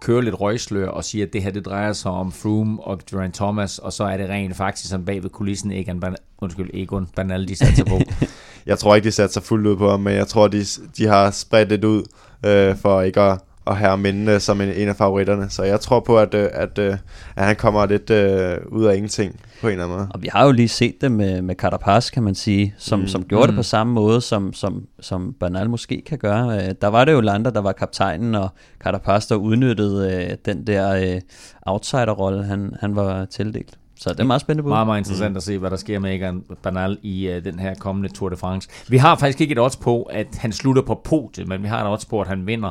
kører 0.00 0.20
lidt 0.20 0.40
røgslør 0.40 0.88
og 0.88 1.04
siger, 1.04 1.26
at 1.26 1.32
det 1.32 1.42
her 1.42 1.50
det 1.50 1.64
drejer 1.64 1.92
sig 1.92 2.10
om 2.10 2.32
Froome 2.32 2.82
og 2.82 3.00
Durant 3.10 3.34
Thomas, 3.34 3.78
og 3.78 3.92
så 3.92 4.04
er 4.04 4.16
det 4.16 4.28
rent 4.28 4.56
faktisk 4.56 4.90
sådan 4.90 5.04
bag 5.06 5.22
ved 5.22 5.30
kulissen 5.30 5.72
Egon, 5.72 6.04
Ban- 6.04 6.34
undskyld, 6.38 6.70
Egon 6.74 7.08
Bernal, 7.16 7.48
de 7.48 7.56
satser 7.56 7.84
på. 7.84 8.00
Jeg 8.66 8.78
tror 8.78 8.94
ikke, 8.94 9.06
de 9.06 9.12
satte 9.12 9.32
sig 9.32 9.42
fuldt 9.42 9.66
ud 9.66 9.76
på 9.76 9.90
ham, 9.90 10.00
men 10.00 10.14
jeg 10.14 10.26
tror, 10.26 10.48
de, 10.48 10.64
de 10.96 11.06
har 11.06 11.30
spredt 11.30 11.68
lidt 11.68 11.84
ud 11.84 12.02
øh, 12.46 12.76
for 12.76 13.02
ikke 13.02 13.20
at, 13.20 13.38
at 13.70 13.76
have 13.76 13.96
mindene 13.96 14.40
som 14.40 14.60
en, 14.60 14.68
en 14.68 14.88
af 14.88 14.96
favoritterne. 14.96 15.50
Så 15.50 15.62
jeg 15.62 15.80
tror 15.80 16.00
på, 16.00 16.18
at, 16.18 16.34
øh, 16.34 16.48
at, 16.52 16.78
øh, 16.78 16.96
at 17.36 17.44
han 17.44 17.56
kommer 17.56 17.86
lidt 17.86 18.10
øh, 18.10 18.58
ud 18.68 18.84
af 18.84 18.96
ingenting 18.96 19.40
på 19.60 19.66
en 19.66 19.72
eller 19.72 19.84
anden 19.84 19.96
måde. 19.98 20.08
Og 20.14 20.22
vi 20.22 20.28
har 20.32 20.44
jo 20.44 20.52
lige 20.52 20.68
set 20.68 20.94
det 21.00 21.12
med, 21.12 21.42
med 21.42 21.54
Carapaz, 21.54 22.10
kan 22.10 22.22
man 22.22 22.34
sige, 22.34 22.74
som, 22.78 23.00
mm. 23.00 23.06
som 23.06 23.24
gjorde 23.24 23.42
mm. 23.42 23.46
det 23.46 23.54
Mm. 23.54 23.58
på 23.58 23.62
samme 23.62 23.92
måde, 23.92 24.20
som, 24.20 24.52
som, 24.52 24.86
som 25.00 25.34
Bernal 25.40 25.70
måske 25.70 26.02
kan 26.06 26.18
gøre. 26.18 26.56
Øh, 26.56 26.74
Der 26.80 26.88
var 26.88 27.04
det 27.04 27.12
jo 27.12 27.20
Lander, 27.20 27.50
der 27.50 27.60
var 27.60 27.72
kaptajnen, 27.72 28.34
og 28.34 28.48
Carapaz, 28.84 29.26
der 29.26 29.34
udnyttede 29.34 30.26
øh, 30.30 30.36
den 30.44 30.66
der 30.66 31.14
øh, 31.14 31.20
outsider-rolle, 31.66 32.44
han, 32.44 32.72
han 32.80 32.96
var 32.96 33.24
tildelt. 33.24 33.76
Så 33.96 34.10
det 34.10 34.20
er 34.20 34.24
meget 34.24 34.40
spændende 34.40 34.62
på. 34.62 34.68
Meget, 34.68 34.86
meget 34.86 34.98
interessant 34.98 35.36
at 35.36 35.42
se, 35.42 35.58
hvad 35.58 35.70
der 35.70 35.76
sker 35.76 35.98
med 35.98 36.14
Egan 36.14 36.42
Bernal 36.62 36.98
i 37.02 37.28
uh, 37.28 37.44
den 37.44 37.58
her 37.58 37.74
kommende 37.74 38.08
Tour 38.08 38.28
de 38.28 38.36
France. 38.36 38.68
Vi 38.88 38.96
har 38.96 39.16
faktisk 39.16 39.40
ikke 39.40 39.52
et 39.52 39.58
odds 39.58 39.76
på, 39.76 40.02
at 40.02 40.26
han 40.38 40.52
slutter 40.52 40.82
på 40.82 41.00
podiet, 41.04 41.48
men 41.48 41.62
vi 41.62 41.68
har 41.68 41.84
et 41.84 41.92
odds 41.92 42.04
på, 42.04 42.20
at 42.20 42.28
han 42.28 42.46
vinder. 42.46 42.70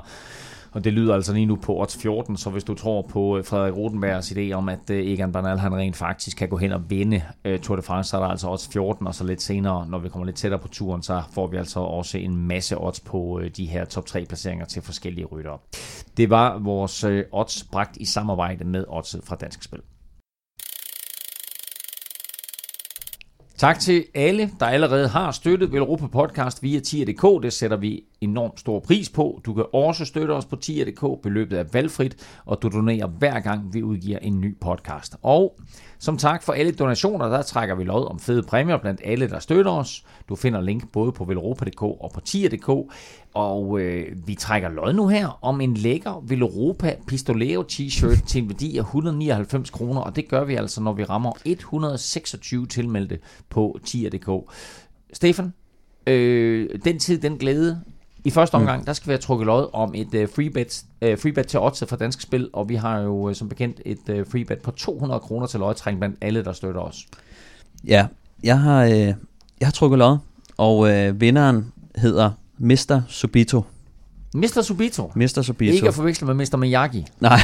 Og 0.72 0.84
det 0.84 0.94
lyder 0.94 1.16
altså 1.16 1.34
lige 1.34 1.46
nu 1.46 1.56
på 1.56 1.82
odds 1.82 1.98
14, 1.98 2.38
så 2.38 2.50
hvis 2.50 2.64
du 2.64 2.74
tror 2.74 3.02
på 3.02 3.38
øh, 3.38 3.46
Frederik 3.46 3.76
Rotenbergs 3.76 4.32
idé 4.32 4.52
om, 4.52 4.70
at 4.70 4.90
øh, 4.90 5.08
Egan 5.08 5.32
Bernal 5.32 5.58
han 5.58 5.76
rent 5.76 5.96
faktisk 5.96 6.38
kan 6.38 6.50
gå 6.50 6.58
hen 6.58 6.72
og 6.72 6.90
vinde 6.90 7.22
øh, 7.46 7.60
Tour 7.60 7.76
de 7.76 7.82
France, 7.82 8.10
så 8.10 8.18
er 8.18 8.22
der 8.22 8.28
altså 8.28 8.50
odds 8.50 8.70
14, 8.74 9.08
og 9.08 9.16
så 9.16 9.24
lidt 9.24 9.42
senere, 9.42 9.88
når 9.88 10.00
vi 10.00 10.10
kommer 10.10 10.26
lidt 10.26 10.36
tættere 10.36 10.62
på 10.62 10.68
turen, 10.68 11.04
så 11.04 11.22
får 11.32 11.48
vi 11.48 11.58
altså 11.58 11.80
også 11.80 12.18
en 12.18 12.36
masse 12.36 12.78
odds 12.78 13.00
på 13.00 13.42
de 13.58 13.66
her 13.66 13.86
top 13.86 14.06
3 14.06 14.26
placeringer 14.26 14.66
til 14.66 14.82
forskellige 14.82 15.26
ryttere. 15.26 15.58
Det 16.18 16.30
var 16.30 16.58
vores 16.58 17.06
odds 17.32 17.64
bragt 17.72 17.98
i 17.98 18.06
samarbejde 18.06 18.64
med 18.64 18.86
odds 18.88 19.16
fra 19.24 19.36
Dansk 19.36 19.64
Spil. 19.64 19.80
Tak 23.60 23.80
til 23.80 24.06
alle, 24.16 24.52
der 24.60 24.66
allerede 24.66 25.08
har 25.08 25.32
støttet 25.32 25.72
Velropa 25.72 26.08
Podcast 26.08 26.64
via 26.64 26.80
tier.dk. 26.80 27.44
Det 27.44 27.54
sætter 27.54 27.78
vi 27.78 28.04
enormt 28.22 28.60
stor 28.60 28.80
pris 28.80 29.10
på. 29.10 29.42
Du 29.46 29.54
kan 29.54 29.66
også 29.74 30.06
støtte 30.06 30.32
os 30.32 30.46
på 30.46 30.56
tier.dk. 30.56 31.22
Beløbet 31.24 31.60
er 31.60 31.64
valgfrit, 31.74 32.16
og 32.46 32.62
du 32.62 32.70
donerer 32.70 33.08
hver 33.08 33.40
gang, 33.40 33.74
vi 33.74 33.84
udgiver 33.84 34.20
en 34.20 34.42
ny 34.42 34.60
podcast. 34.62 35.16
Og 35.24 35.60
som 36.00 36.18
tak 36.18 36.44
for 36.44 36.54
alle 36.54 36.72
donationer, 36.72 37.28
der 37.28 37.42
trækker 37.42 37.76
vi 37.76 37.84
lod 37.84 38.10
om 38.10 38.20
fede 38.20 38.44
præmier 38.44 38.78
blandt 38.78 39.02
alle, 39.04 39.30
der 39.30 39.40
støtter 39.40 39.72
os. 39.72 40.06
Du 40.30 40.36
finder 40.36 40.62
link 40.62 40.92
både 40.92 41.12
på 41.12 41.26
velropa.dk 41.26 41.82
og 41.82 42.12
på 42.14 42.20
tier.dk. 42.20 42.94
Og 43.34 43.80
øh, 43.80 44.28
vi 44.28 44.36
trækker 44.36 44.70
lod 44.70 44.94
nu 44.94 45.08
her 45.08 45.40
om 45.42 45.62
en 45.62 45.74
lækker 45.74 46.24
Velropa 46.28 46.96
Pistolero 47.08 47.64
t-shirt 47.72 48.26
til 48.28 48.44
en 48.44 48.50
værdi 48.50 48.78
af 48.78 48.82
199 48.82 49.70
kroner. 49.70 50.02
Og 50.02 50.16
det 50.16 50.28
gør 50.28 50.44
vi 50.44 50.56
altså, 50.56 50.82
når 50.82 50.94
vi 50.94 51.04
rammer 51.04 51.32
126 51.46 52.68
tilmeldte 52.68 53.20
på 53.50 53.80
tier.dk. 53.86 54.52
Stefan, 55.14 55.54
øh, 56.08 56.70
den 56.86 57.00
tid, 57.00 57.18
den 57.18 57.38
glæde. 57.38 57.82
I 58.26 58.30
første 58.30 58.56
omgang, 58.56 58.86
der 58.86 58.94
skal 58.94 59.08
vi 59.08 59.12
have 59.12 59.20
trukket 59.20 59.46
lod 59.46 59.70
om 59.74 59.92
et 59.96 60.14
øh, 60.14 60.30
freebet, 60.30 60.84
øh, 61.02 61.18
freebet 61.18 61.48
til 61.48 61.60
odds 61.60 61.84
fra 61.90 61.96
Dansk 61.96 62.22
Spil, 62.22 62.50
og 62.54 62.70
vi 62.70 62.76
har 62.76 63.00
jo 63.00 63.30
øh, 63.30 63.36
som 63.36 63.50
bekendt 63.50 63.82
et 63.86 64.10
øh, 64.10 64.26
freebet 64.26 64.60
på 64.60 64.72
200 64.72 65.20
kroner 65.20 65.48
til 65.48 65.60
lodtrækning 65.60 66.00
blandt 66.00 66.18
alle, 66.22 66.44
der 66.44 66.54
støtter 66.54 66.82
os. 66.82 67.08
Ja, 67.88 68.08
jeg 68.44 68.60
har, 68.60 68.84
øh, 68.84 68.92
jeg 68.92 69.16
har 69.64 69.72
trukket 69.72 70.00
lod, 70.00 70.18
og 70.58 70.92
øh, 70.92 71.22
vinderen 71.22 71.74
hedder 71.96 72.32
Mr. 72.60 73.02
Subito. 73.08 73.64
Mr. 74.36 74.62
Subito. 74.62 75.12
Mr. 75.16 75.42
Subito. 75.42 75.74
Ikke 75.74 75.88
at 75.88 75.94
forveksle 75.94 76.28
med 76.28 76.34
Mr. 76.36 76.58
Miyagi. 76.58 77.06
Nej. 77.20 77.40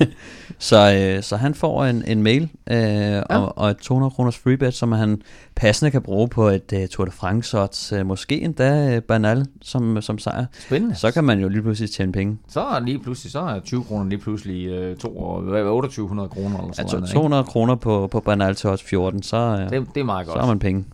så, 0.58 0.94
øh, 1.16 1.22
så 1.22 1.36
han 1.36 1.54
får 1.54 1.84
en, 1.84 2.04
en 2.06 2.22
mail 2.22 2.42
øh, 2.70 2.76
ja. 2.76 3.20
og, 3.22 3.58
og 3.58 3.70
et 3.70 3.76
200 3.76 4.10
kroners 4.10 4.38
freebet, 4.38 4.74
som 4.74 4.92
han 4.92 5.22
passende 5.56 5.90
kan 5.90 6.02
bruge 6.02 6.28
på 6.28 6.48
et 6.48 6.72
uh, 6.72 6.86
Tour 6.90 7.04
de 7.04 7.10
France 7.10 7.58
odds. 7.60 7.92
Uh, 7.92 8.06
måske 8.06 8.40
endda 8.40 8.96
uh, 8.96 9.02
Bernal 9.02 9.46
som, 9.62 10.02
som 10.02 10.18
sejr. 10.18 10.44
Spændende. 10.66 10.94
Så 10.94 11.10
kan 11.10 11.24
man 11.24 11.40
jo 11.40 11.48
lige 11.48 11.62
pludselig 11.62 11.90
tjene 11.90 12.12
penge. 12.12 12.38
Så 12.48 12.60
er 12.60 12.80
lige 12.80 12.98
pludselig, 12.98 13.32
så 13.32 13.40
er 13.40 13.60
20 13.60 13.84
kroner 13.84 14.04
lige 14.10 14.18
pludselig 14.18 14.66
øh, 14.66 14.96
to, 14.96 15.16
og- 15.16 15.42
hvad, 15.42 15.62
2800 15.62 16.28
kroner 16.28 16.58
eller 16.58 16.72
sådan 16.72 16.84
Altså 16.84 16.96
noget. 16.96 17.10
200 17.12 17.44
kroner 17.44 17.74
på, 17.74 18.06
på 18.10 18.20
Bernal 18.20 18.54
til 18.54 18.70
odds 18.70 18.82
14, 18.82 19.22
så, 19.22 19.58
ikke? 19.70 19.80
Det, 19.80 19.94
det 19.94 20.00
er 20.00 20.04
meget 20.04 20.26
så 20.26 20.32
godt. 20.32 20.40
har 20.40 20.48
man 20.48 20.58
penge. 20.58 20.84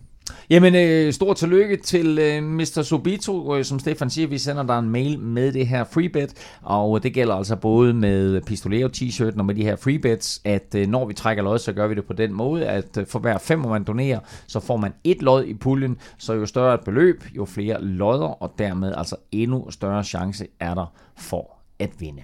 Jamen, 0.49 0.75
øh, 0.75 1.13
stort 1.13 1.37
tillykke 1.37 1.77
til 1.77 2.19
øh, 2.19 2.43
Mr. 2.43 2.81
Subito. 2.83 3.55
Øh, 3.55 3.65
som 3.65 3.79
Stefan 3.79 4.09
siger, 4.09 4.27
vi 4.27 4.37
sender 4.37 4.63
dig 4.63 4.79
en 4.79 4.89
mail 4.89 5.19
med 5.19 5.51
det 5.51 5.67
her 5.67 5.83
freebet, 5.83 6.33
og 6.61 6.97
øh, 6.97 7.03
det 7.03 7.13
gælder 7.13 7.35
altså 7.35 7.55
både 7.55 7.93
med 7.93 8.41
Pistolero 8.41 8.87
t-shirten 8.87 9.39
og 9.39 9.45
med 9.45 9.55
de 9.55 9.63
her 9.63 9.75
freebets, 9.75 10.41
at 10.45 10.75
øh, 10.75 10.87
når 10.87 11.05
vi 11.05 11.13
trækker 11.13 11.43
lod, 11.43 11.59
så 11.59 11.73
gør 11.73 11.87
vi 11.87 11.95
det 11.95 12.05
på 12.05 12.13
den 12.13 12.33
måde, 12.33 12.65
at 12.65 12.97
øh, 12.97 13.07
for 13.07 13.19
hver 13.19 13.37
fem, 13.37 13.59
man 13.59 13.83
donerer, 13.83 14.19
så 14.47 14.59
får 14.59 14.77
man 14.77 14.93
et 15.03 15.21
lod 15.21 15.43
i 15.45 15.53
puljen, 15.53 15.97
så 16.17 16.33
jo 16.33 16.45
større 16.45 16.73
et 16.73 16.81
beløb, 16.85 17.23
jo 17.35 17.45
flere 17.45 17.83
lodder, 17.83 18.43
og 18.43 18.53
dermed 18.57 18.93
altså 18.97 19.15
endnu 19.31 19.71
større 19.71 20.03
chance 20.03 20.47
er 20.59 20.73
der 20.73 20.93
for 21.17 21.51
at 21.79 21.89
vinde. 21.99 22.21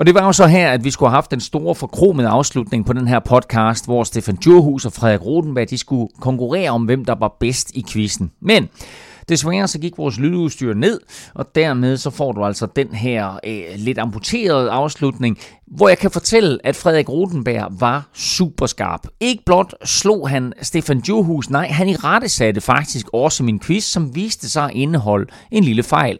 Og 0.00 0.06
det 0.06 0.14
var 0.14 0.26
jo 0.26 0.32
så 0.32 0.46
her, 0.46 0.70
at 0.70 0.84
vi 0.84 0.90
skulle 0.90 1.08
have 1.10 1.16
haft 1.16 1.30
den 1.30 1.40
store 1.40 1.74
forkromede 1.74 2.28
afslutning 2.28 2.86
på 2.86 2.92
den 2.92 3.08
her 3.08 3.18
podcast, 3.18 3.84
hvor 3.84 4.04
Stefan 4.04 4.36
Djurhus 4.36 4.84
og 4.84 4.92
Frederik 4.92 5.24
Rodenberg 5.26 5.70
de 5.70 5.78
skulle 5.78 6.08
konkurrere 6.20 6.70
om, 6.70 6.84
hvem 6.84 7.04
der 7.04 7.14
var 7.14 7.36
bedst 7.40 7.70
i 7.70 7.84
quizzen. 7.88 8.32
Men 8.40 8.68
Desværre 9.28 9.68
så 9.68 9.78
gik 9.78 9.98
vores 9.98 10.18
lydudstyr 10.18 10.74
ned, 10.74 11.00
og 11.34 11.54
dermed 11.54 11.96
så 11.96 12.10
får 12.10 12.32
du 12.32 12.44
altså 12.44 12.66
den 12.76 12.88
her 12.94 13.38
øh, 13.46 13.62
lidt 13.76 13.98
amputerede 13.98 14.70
afslutning, 14.70 15.38
hvor 15.66 15.88
jeg 15.88 15.98
kan 15.98 16.10
fortælle, 16.10 16.58
at 16.64 16.76
Frederik 16.76 17.08
Rotenberg 17.08 17.66
var 17.80 18.08
super 18.14 18.66
skarp. 18.66 19.00
Ikke 19.20 19.42
blot 19.46 19.74
slog 19.84 20.28
han 20.28 20.52
Stefan 20.62 21.00
Djurhus, 21.00 21.50
nej, 21.50 21.66
han 21.66 21.88
i 21.88 21.94
rette 21.94 22.28
satte 22.28 22.60
faktisk 22.60 23.06
også 23.12 23.42
min 23.42 23.60
quiz, 23.60 23.84
som 23.84 24.14
viste 24.14 24.50
sig 24.50 24.64
at 24.64 24.70
indeholde 24.74 25.26
en 25.50 25.64
lille 25.64 25.82
fejl. 25.82 26.18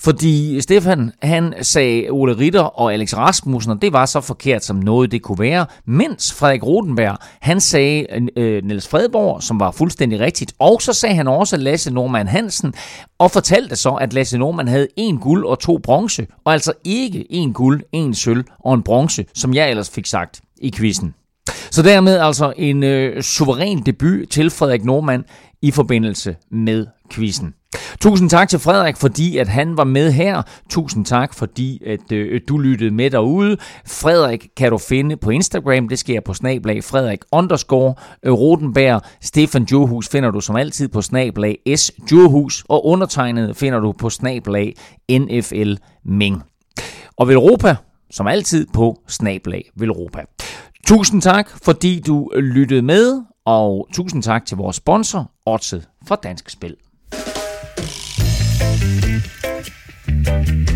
Fordi 0.00 0.60
Stefan, 0.60 1.12
han 1.22 1.54
sagde 1.62 2.10
Ole 2.10 2.38
Ritter 2.38 2.62
og 2.62 2.92
Alex 2.92 3.14
Rasmussen, 3.14 3.72
og 3.72 3.82
det 3.82 3.92
var 3.92 4.06
så 4.06 4.20
forkert, 4.20 4.64
som 4.64 4.76
noget 4.76 5.12
det 5.12 5.22
kunne 5.22 5.38
være. 5.38 5.66
Mens 5.86 6.32
Frederik 6.32 6.62
Rodenberg, 6.62 7.16
han 7.40 7.60
sagde 7.60 8.06
øh, 8.12 8.22
øh 8.36 8.64
Niels 8.64 8.88
Fredborg, 8.88 9.42
som 9.42 9.60
var 9.60 9.70
fuldstændig 9.70 10.20
rigtigt. 10.20 10.52
Og 10.58 10.82
så 10.82 10.92
sagde 10.92 11.14
han 11.14 11.28
også 11.28 11.56
Lasse 11.56 11.94
Norman 11.94 12.28
Hansen, 12.28 12.74
og 13.18 13.30
fortalte 13.30 13.76
så, 13.76 13.90
at 13.90 14.12
Lasse 14.12 14.38
Norman 14.38 14.68
havde 14.68 14.88
en 14.96 15.18
guld 15.18 15.44
og 15.44 15.58
to 15.58 15.78
bronze, 15.78 16.26
og 16.44 16.52
altså 16.52 16.72
ikke 16.84 17.32
en 17.32 17.52
guld, 17.52 17.82
en 17.92 18.14
sølv 18.14 18.44
og 18.58 18.74
en 18.74 18.82
bronze, 18.82 19.24
som 19.34 19.54
jeg 19.54 19.70
ellers 19.70 19.90
fik 19.90 20.06
sagt 20.06 20.40
i 20.60 20.72
quizzen. 20.76 21.14
Så 21.70 21.82
dermed 21.82 22.18
altså 22.18 22.52
en 22.56 22.82
øh, 22.82 23.22
suveræn 23.22 23.82
debut 23.86 24.28
til 24.30 24.50
Frederik 24.50 24.84
Norman 24.84 25.24
i 25.62 25.70
forbindelse 25.70 26.36
med 26.50 26.86
quizzen. 27.10 27.54
Tusind 28.00 28.30
tak 28.30 28.48
til 28.48 28.58
Frederik, 28.58 28.96
fordi 28.96 29.38
at 29.38 29.48
han 29.48 29.76
var 29.76 29.84
med 29.84 30.12
her. 30.12 30.42
Tusind 30.70 31.04
tak, 31.04 31.34
fordi 31.34 31.82
at 31.86 32.12
øh, 32.12 32.40
du 32.48 32.58
lyttede 32.58 32.90
med 32.90 33.10
derude. 33.10 33.56
Frederik 33.86 34.48
kan 34.56 34.70
du 34.70 34.78
finde 34.78 35.16
på 35.16 35.30
Instagram. 35.30 35.88
Det 35.88 35.98
sker 35.98 36.20
på 36.20 36.34
snablag 36.34 36.84
Frederik 36.84 37.18
underscore 37.32 37.94
øh, 38.22 38.32
Rotenberg. 38.32 39.02
Stefan 39.20 39.66
Johus 39.72 40.08
finder 40.08 40.30
du 40.30 40.40
som 40.40 40.56
altid 40.56 40.88
på 40.88 41.02
snablag 41.02 41.58
S 41.76 41.92
Johus. 42.12 42.64
Og 42.68 42.86
undertegnet 42.86 43.56
finder 43.56 43.80
du 43.80 43.92
på 43.92 44.10
snablag 44.10 44.74
NFL 45.10 45.72
Ming. 46.04 46.42
Og 47.16 47.28
Velropa, 47.28 47.76
som 48.10 48.26
altid 48.26 48.66
på 48.72 49.00
snablag 49.08 49.70
Velropa. 49.76 50.24
Tusind 50.86 51.22
tak, 51.22 51.50
fordi 51.64 52.00
du 52.06 52.30
lyttede 52.36 52.82
med, 52.82 53.22
og 53.44 53.88
tusind 53.92 54.22
tak 54.22 54.46
til 54.46 54.56
vores 54.56 54.76
sponsor, 54.76 55.30
Odset 55.46 55.88
fra 56.06 56.16
Dansk 56.16 56.50
Spil. 56.50 56.76
Bye. 60.28 60.67